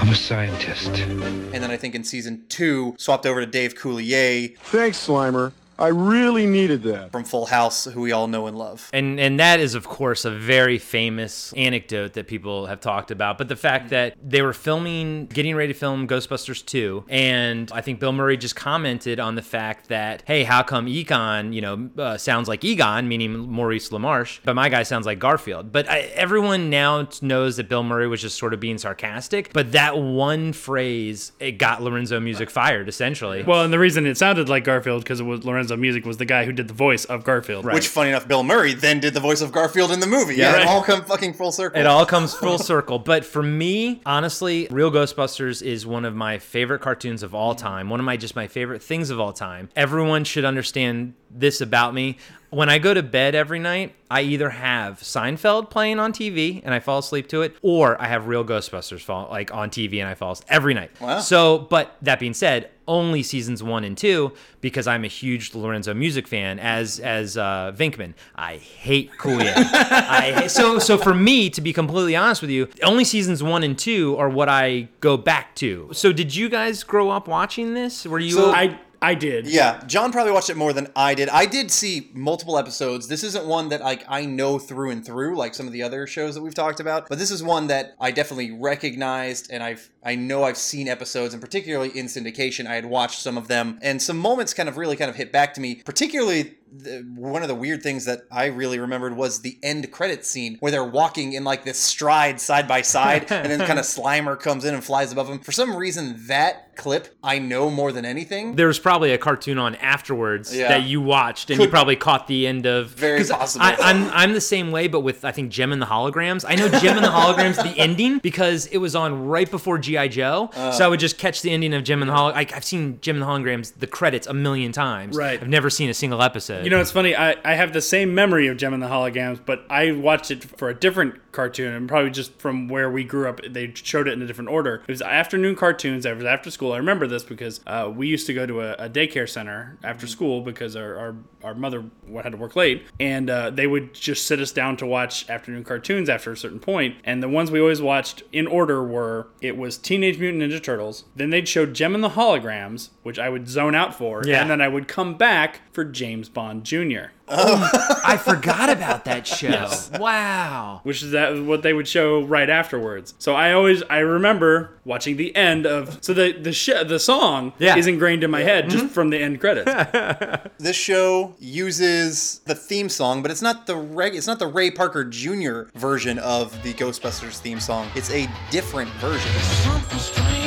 I'm 0.00 0.08
a 0.08 0.14
scientist. 0.16 0.88
And 0.88 1.54
then 1.54 1.70
I 1.70 1.76
think 1.76 1.94
in 1.94 2.02
season 2.02 2.42
two, 2.48 2.96
swapped 2.98 3.26
over 3.26 3.38
to 3.38 3.46
Dave 3.46 3.76
Coulier 3.76 4.56
Thanks, 4.58 5.06
Slimer. 5.06 5.52
I 5.80 5.88
really 5.88 6.46
needed 6.46 6.82
that. 6.84 7.12
from 7.12 7.24
Full 7.24 7.46
House, 7.46 7.84
who 7.84 8.00
we 8.02 8.12
all 8.12 8.28
know 8.28 8.46
and 8.46 8.56
love. 8.58 8.88
And 8.92 9.18
and 9.18 9.40
that 9.40 9.60
is 9.60 9.74
of 9.74 9.86
course 9.86 10.24
a 10.24 10.30
very 10.30 10.78
famous 10.78 11.52
anecdote 11.54 12.14
that 12.14 12.26
people 12.26 12.66
have 12.66 12.80
talked 12.80 13.10
about. 13.10 13.38
But 13.38 13.48
the 13.48 13.56
fact 13.56 13.90
that 13.90 14.16
they 14.22 14.42
were 14.42 14.52
filming, 14.52 15.26
getting 15.26 15.54
ready 15.54 15.72
to 15.72 15.78
film 15.78 16.06
Ghostbusters 16.06 16.64
2, 16.64 17.04
and 17.08 17.70
I 17.72 17.80
think 17.80 18.00
Bill 18.00 18.12
Murray 18.12 18.36
just 18.36 18.56
commented 18.56 19.20
on 19.20 19.34
the 19.34 19.42
fact 19.42 19.88
that, 19.88 20.22
hey, 20.26 20.44
how 20.44 20.62
come 20.62 20.88
Egon, 20.88 21.52
you 21.52 21.60
know, 21.60 21.90
uh, 21.98 22.16
sounds 22.18 22.48
like 22.48 22.64
Egon, 22.64 23.08
meaning 23.08 23.32
Maurice 23.36 23.88
LaMarche, 23.90 24.40
but 24.44 24.54
my 24.54 24.68
guy 24.68 24.82
sounds 24.82 25.06
like 25.06 25.18
Garfield. 25.18 25.72
But 25.72 25.88
I, 25.88 26.00
everyone 26.14 26.70
now 26.70 27.08
knows 27.22 27.56
that 27.56 27.68
Bill 27.68 27.82
Murray 27.82 28.08
was 28.08 28.20
just 28.20 28.38
sort 28.38 28.54
of 28.54 28.60
being 28.60 28.78
sarcastic. 28.78 29.52
But 29.52 29.72
that 29.72 29.98
one 29.98 30.52
phrase, 30.52 31.32
it 31.40 31.52
got 31.52 31.82
Lorenzo 31.82 32.20
Music 32.20 32.50
fired 32.50 32.88
essentially. 32.88 33.42
well, 33.42 33.64
and 33.64 33.72
the 33.72 33.78
reason 33.78 34.06
it 34.06 34.16
sounded 34.16 34.48
like 34.48 34.64
Garfield 34.64 35.02
because 35.02 35.20
it 35.20 35.24
was 35.24 35.44
Lorenzo 35.44 35.69
Of 35.70 35.78
music 35.78 36.04
was 36.04 36.16
the 36.16 36.24
guy 36.24 36.44
who 36.44 36.52
did 36.52 36.68
the 36.68 36.74
voice 36.74 37.04
of 37.04 37.24
Garfield. 37.24 37.64
Right. 37.64 37.74
Which, 37.74 37.88
funny 37.88 38.10
enough, 38.10 38.26
Bill 38.28 38.42
Murray 38.42 38.72
then 38.74 39.00
did 39.00 39.14
the 39.14 39.20
voice 39.20 39.40
of 39.40 39.52
Garfield 39.52 39.90
in 39.90 40.00
the 40.00 40.06
movie. 40.06 40.34
Yeah, 40.36 40.50
Yeah, 40.50 40.52
right. 40.54 40.62
it 40.62 40.68
all 40.68 40.82
come 40.82 41.04
fucking 41.04 41.34
full 41.34 41.52
circle. 41.52 41.80
It 41.80 41.86
all 41.86 42.04
comes 42.06 42.34
full 42.34 42.58
circle. 42.72 42.98
But 42.98 43.24
for 43.24 43.42
me, 43.42 44.00
honestly, 44.06 44.66
Real 44.70 44.90
Ghostbusters 44.90 45.62
is 45.62 45.86
one 45.86 46.04
of 46.04 46.14
my 46.14 46.38
favorite 46.38 46.80
cartoons 46.80 47.22
of 47.22 47.34
all 47.34 47.54
time. 47.54 47.88
One 47.90 48.00
of 48.00 48.06
my 48.06 48.16
just 48.16 48.36
my 48.36 48.46
favorite 48.48 48.82
things 48.82 49.10
of 49.10 49.20
all 49.20 49.32
time. 49.32 49.68
Everyone 49.76 50.24
should 50.24 50.44
understand 50.44 51.14
this 51.30 51.60
about 51.60 51.94
me. 51.94 52.18
When 52.50 52.68
I 52.68 52.78
go 52.78 52.92
to 52.92 53.02
bed 53.02 53.36
every 53.36 53.60
night, 53.60 53.94
I 54.10 54.22
either 54.22 54.50
have 54.50 54.98
Seinfeld 55.00 55.70
playing 55.70 56.00
on 56.00 56.12
TV 56.12 56.60
and 56.64 56.74
I 56.74 56.80
fall 56.80 56.98
asleep 56.98 57.28
to 57.28 57.42
it, 57.42 57.56
or 57.62 58.00
I 58.02 58.08
have 58.08 58.26
Real 58.26 58.44
Ghostbusters 58.44 59.00
fall 59.02 59.28
like 59.30 59.54
on 59.54 59.70
TV 59.70 60.00
and 60.00 60.08
I 60.08 60.14
fall 60.14 60.32
asleep 60.32 60.48
every 60.50 60.74
night. 60.74 60.90
Wow. 61.00 61.20
So, 61.20 61.58
but 61.58 61.96
that 62.02 62.18
being 62.18 62.34
said, 62.34 62.70
only 62.88 63.22
seasons 63.22 63.62
one 63.62 63.84
and 63.84 63.96
two 63.96 64.32
because 64.60 64.88
I'm 64.88 65.04
a 65.04 65.08
huge 65.08 65.54
Lorenzo 65.54 65.94
Music 65.94 66.26
fan. 66.26 66.58
As 66.58 66.98
as 66.98 67.36
uh, 67.36 67.72
Venkman, 67.76 68.14
I 68.34 68.56
hate 68.56 69.12
Coulier. 69.12 69.52
I 69.56 70.48
so 70.48 70.80
so 70.80 70.98
for 70.98 71.14
me 71.14 71.50
to 71.50 71.60
be 71.60 71.72
completely 71.72 72.16
honest 72.16 72.42
with 72.42 72.50
you, 72.50 72.68
only 72.82 73.04
seasons 73.04 73.44
one 73.44 73.62
and 73.62 73.78
two 73.78 74.16
are 74.18 74.28
what 74.28 74.48
I 74.48 74.88
go 74.98 75.16
back 75.16 75.54
to. 75.56 75.90
So 75.92 76.12
did 76.12 76.34
you 76.34 76.48
guys 76.48 76.82
grow 76.82 77.10
up 77.10 77.28
watching 77.28 77.74
this? 77.74 78.04
Were 78.06 78.18
you? 78.18 78.32
So- 78.32 78.50
I 78.50 78.76
I 79.02 79.14
did. 79.14 79.46
Yeah, 79.46 79.82
John 79.86 80.12
probably 80.12 80.32
watched 80.32 80.50
it 80.50 80.56
more 80.56 80.72
than 80.72 80.88
I 80.94 81.14
did. 81.14 81.28
I 81.30 81.46
did 81.46 81.70
see 81.70 82.10
multiple 82.12 82.58
episodes. 82.58 83.08
This 83.08 83.24
isn't 83.24 83.46
one 83.46 83.70
that 83.70 83.80
like 83.80 84.04
I 84.08 84.26
know 84.26 84.58
through 84.58 84.90
and 84.90 85.04
through, 85.04 85.36
like 85.36 85.54
some 85.54 85.66
of 85.66 85.72
the 85.72 85.82
other 85.82 86.06
shows 86.06 86.34
that 86.34 86.42
we've 86.42 86.54
talked 86.54 86.80
about. 86.80 87.08
But 87.08 87.18
this 87.18 87.30
is 87.30 87.42
one 87.42 87.68
that 87.68 87.94
I 87.98 88.10
definitely 88.10 88.50
recognized, 88.50 89.50
and 89.50 89.62
I've 89.62 89.90
I 90.04 90.16
know 90.16 90.44
I've 90.44 90.58
seen 90.58 90.88
episodes, 90.88 91.32
and 91.32 91.40
particularly 91.40 91.96
in 91.96 92.06
syndication, 92.06 92.66
I 92.66 92.74
had 92.74 92.86
watched 92.86 93.20
some 93.20 93.38
of 93.38 93.48
them, 93.48 93.78
and 93.82 94.00
some 94.02 94.18
moments 94.18 94.52
kind 94.52 94.68
of 94.68 94.76
really 94.76 94.96
kind 94.96 95.10
of 95.10 95.16
hit 95.16 95.32
back 95.32 95.54
to 95.54 95.60
me. 95.60 95.76
Particularly, 95.76 96.56
the, 96.72 97.00
one 97.14 97.42
of 97.42 97.48
the 97.48 97.54
weird 97.54 97.82
things 97.82 98.04
that 98.04 98.20
I 98.30 98.46
really 98.46 98.78
remembered 98.78 99.16
was 99.16 99.40
the 99.40 99.58
end 99.62 99.90
credit 99.90 100.24
scene 100.24 100.56
where 100.60 100.70
they're 100.72 100.84
walking 100.84 101.32
in 101.32 101.44
like 101.44 101.64
this 101.64 101.78
stride 101.78 102.40
side 102.40 102.66
by 102.68 102.82
side, 102.82 103.30
and 103.30 103.50
then 103.50 103.60
kind 103.66 103.78
of 103.78 103.84
Slimer 103.96 104.38
comes 104.38 104.64
in 104.64 104.74
and 104.74 104.82
flies 104.84 105.12
above 105.12 105.26
them. 105.28 105.40
For 105.40 105.52
some 105.52 105.74
reason, 105.76 106.16
that 106.26 106.76
clip 106.76 107.08
I 107.22 107.38
know 107.38 107.68
more 107.70 107.92
than 107.92 108.04
anything. 108.06 108.56
There 108.56 108.66
was 108.68 108.78
probably 108.78 109.12
a 109.12 109.18
cartoon 109.18 109.58
on 109.58 109.74
afterwards 109.76 110.54
Yeah. 110.56 110.68
that 110.68 110.84
you 110.84 111.00
watched, 111.00 111.50
and 111.50 111.60
you 111.60 111.68
probably 111.68 111.96
caught 111.96 112.26
the 112.26 112.46
end 112.46 112.66
of. 112.66 112.90
Very 112.90 113.22
possible. 113.24 113.64
I, 113.64 113.76
I'm 113.80 114.10
I'm 114.12 114.32
the 114.32 114.40
same 114.40 114.70
way, 114.72 114.88
but 114.88 115.00
with 115.00 115.24
I 115.24 115.32
think 115.32 115.50
Jem 115.50 115.72
and 115.72 115.82
the 115.82 115.86
Holograms. 115.86 116.44
I 116.48 116.54
know 116.54 116.68
Jem 116.68 116.96
and 116.96 117.04
the 117.04 117.10
Holograms, 117.10 117.56
the 117.62 117.78
ending, 117.78 118.18
because 118.18 118.66
it 118.66 118.78
was 118.78 118.94
on 118.96 119.26
right 119.26 119.50
before 119.50 119.78
GI 119.78 120.08
Joe, 120.08 120.50
Uh. 120.54 120.72
so 120.72 120.84
I 120.84 120.88
would 120.88 121.00
just 121.00 121.18
catch 121.18 121.42
the 121.42 121.50
ending 121.50 121.74
of 121.74 121.84
Jem 121.84 122.00
and 122.02 122.08
the 122.08 122.14
Hol. 122.14 122.28
I, 122.32 122.46
I've 122.54 122.64
seen 122.64 122.98
Jem 123.02 123.16
and 123.16 123.22
the 123.22 123.26
Holograms, 123.26 123.74
the 123.78 123.86
credits 123.86 124.26
a 124.26 124.32
million 124.34 124.72
times. 124.72 125.16
Right. 125.16 125.40
I've 125.40 125.48
never 125.48 125.68
seen 125.68 125.90
a 125.90 125.94
single 125.94 126.22
episode. 126.22 126.59
You 126.64 126.70
know, 126.70 126.80
it's 126.80 126.90
funny. 126.90 127.14
I, 127.14 127.36
I 127.44 127.54
have 127.54 127.72
the 127.72 127.80
same 127.80 128.14
memory 128.14 128.48
of 128.48 128.56
Jem 128.56 128.74
and 128.74 128.82
the 128.82 128.88
Holograms, 128.88 129.40
but 129.44 129.64
I 129.70 129.92
watched 129.92 130.30
it 130.30 130.44
for 130.44 130.68
a 130.68 130.74
different 130.74 131.29
cartoon, 131.32 131.72
and 131.74 131.88
probably 131.88 132.10
just 132.10 132.38
from 132.38 132.68
where 132.68 132.90
we 132.90 133.04
grew 133.04 133.28
up, 133.28 133.40
they 133.48 133.72
showed 133.74 134.08
it 134.08 134.12
in 134.12 134.22
a 134.22 134.26
different 134.26 134.50
order. 134.50 134.76
It 134.86 134.88
was 134.88 135.02
afternoon 135.02 135.56
cartoons. 135.56 136.04
It 136.06 136.16
was 136.16 136.24
after 136.24 136.50
school. 136.50 136.72
I 136.72 136.76
remember 136.78 137.06
this 137.06 137.22
because 137.22 137.60
uh, 137.66 137.90
we 137.94 138.06
used 138.08 138.26
to 138.26 138.34
go 138.34 138.46
to 138.46 138.60
a, 138.60 138.72
a 138.86 138.88
daycare 138.90 139.28
center 139.28 139.78
after 139.84 140.06
school 140.06 140.40
because 140.40 140.76
our, 140.76 140.96
our, 140.96 141.16
our 141.44 141.54
mother 141.54 141.84
had 142.22 142.30
to 142.32 142.36
work 142.38 142.56
late, 142.56 142.84
and 142.98 143.30
uh, 143.30 143.50
they 143.50 143.66
would 143.66 143.94
just 143.94 144.26
sit 144.26 144.40
us 144.40 144.52
down 144.52 144.76
to 144.78 144.86
watch 144.86 145.28
afternoon 145.30 145.64
cartoons 145.64 146.08
after 146.08 146.32
a 146.32 146.36
certain 146.36 146.60
point. 146.60 146.96
And 147.04 147.22
the 147.22 147.28
ones 147.28 147.50
we 147.50 147.60
always 147.60 147.82
watched 147.82 148.22
in 148.32 148.46
order 148.46 148.82
were 148.82 149.28
it 149.40 149.56
was 149.56 149.78
Teenage 149.78 150.18
Mutant 150.18 150.42
Ninja 150.42 150.62
Turtles, 150.62 151.04
then 151.16 151.30
they'd 151.30 151.48
show 151.48 151.66
Jem 151.66 151.94
and 151.94 152.02
the 152.04 152.10
Holograms, 152.10 152.90
which 153.02 153.18
I 153.18 153.28
would 153.28 153.48
zone 153.48 153.74
out 153.74 153.94
for, 153.94 154.22
Yeah. 154.24 154.40
and 154.42 154.50
then 154.50 154.60
I 154.60 154.68
would 154.68 154.88
come 154.88 155.14
back 155.16 155.60
for 155.72 155.84
James 155.84 156.28
Bond 156.28 156.64
Jr. 156.64 157.10
Oh, 157.30 158.00
I 158.04 158.16
forgot 158.16 158.70
about 158.70 159.04
that 159.04 159.26
show. 159.26 159.48
Yes. 159.48 159.90
Wow. 159.98 160.80
which 160.82 161.02
is 161.02 161.12
that 161.12 161.42
what 161.44 161.62
they 161.62 161.72
would 161.72 161.86
show 161.88 162.22
right 162.22 162.48
afterwards. 162.50 163.14
So 163.18 163.34
I 163.34 163.52
always 163.52 163.82
I 163.84 163.98
remember 163.98 164.78
watching 164.84 165.16
the 165.16 165.34
end 165.36 165.66
of 165.66 165.98
so 166.02 166.12
the 166.12 166.32
the 166.32 166.52
sh- 166.52 166.84
the 166.86 166.98
song 166.98 167.52
Yeah. 167.58 167.76
is 167.76 167.86
ingrained 167.86 168.24
in 168.24 168.30
my 168.30 168.40
head 168.40 168.68
just 168.70 168.84
mm-hmm. 168.84 168.92
from 168.92 169.10
the 169.10 169.18
end 169.18 169.40
credits. 169.40 169.70
This 170.58 170.76
show 170.76 171.34
uses 171.38 172.40
the 172.44 172.54
theme 172.54 172.88
song, 172.88 173.22
but 173.22 173.30
it's 173.30 173.40
not 173.42 173.66
the 173.66 173.76
reg- 173.76 174.14
it's 174.14 174.26
not 174.26 174.38
the 174.38 174.46
Ray 174.46 174.70
Parker 174.70 175.04
Jr. 175.04 175.62
version 175.74 176.18
of 176.18 176.62
the 176.62 176.74
Ghostbusters 176.74 177.38
theme 177.38 177.60
song. 177.60 177.88
It's 177.94 178.10
a 178.10 178.28
different 178.50 178.90
version. 179.00 180.39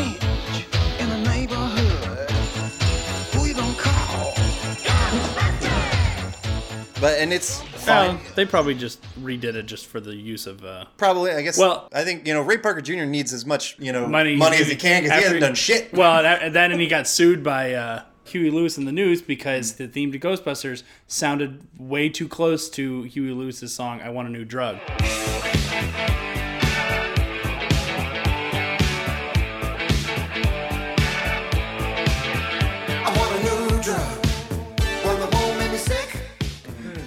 But 7.04 7.20
and 7.20 7.34
it's 7.34 7.62
well, 7.86 8.18
they 8.36 8.46
probably 8.46 8.76
just 8.76 9.02
redid 9.20 9.56
it 9.56 9.66
just 9.66 9.88
for 9.88 10.00
the 10.00 10.16
use 10.16 10.48
of 10.48 10.64
uh, 10.64 10.86
Probably, 10.96 11.32
I 11.32 11.42
guess. 11.42 11.58
Well- 11.58 11.90
I 11.92 12.06
think 12.06 12.26
you 12.26 12.34
know 12.34 12.42
Ray 12.42 12.58
Parker 12.58 12.80
Jr. 12.80 13.04
needs 13.04 13.34
as 13.34 13.46
much 13.46 13.78
you 13.78 13.92
know 13.92 14.08
money 14.08 14.38
money, 14.38 14.56
as 14.56 14.70
he 14.70 14.78
can 14.78 15.04
because 15.04 15.18
he 15.18 15.24
hasn't 15.24 15.42
done 15.42 15.54
shit. 15.54 15.92
Well, 15.92 16.24
that, 16.24 16.72
and 16.72 16.80
he 16.80 16.88
got 16.88 17.06
sued 17.06 17.44
by 17.44 17.74
uh, 17.74 18.04
Huey 18.24 18.50
Lewis 18.52 18.78
and 18.78 18.88
the 18.88 18.94
News 18.94 19.22
because 19.22 19.74
the 19.74 19.90
theme 19.90 20.14
to 20.14 20.18
Ghostbusters 20.18 20.84
sounded 21.06 21.68
way 21.78 22.08
too 22.08 22.30
close 22.30 22.70
to 22.70 23.04
Huey 23.04 23.32
Lewis's 23.32 23.74
song 23.74 24.00
"I 24.00 24.08
Want 24.08 24.30
a 24.30 24.32
New 24.32 24.46
Drug." 24.46 24.78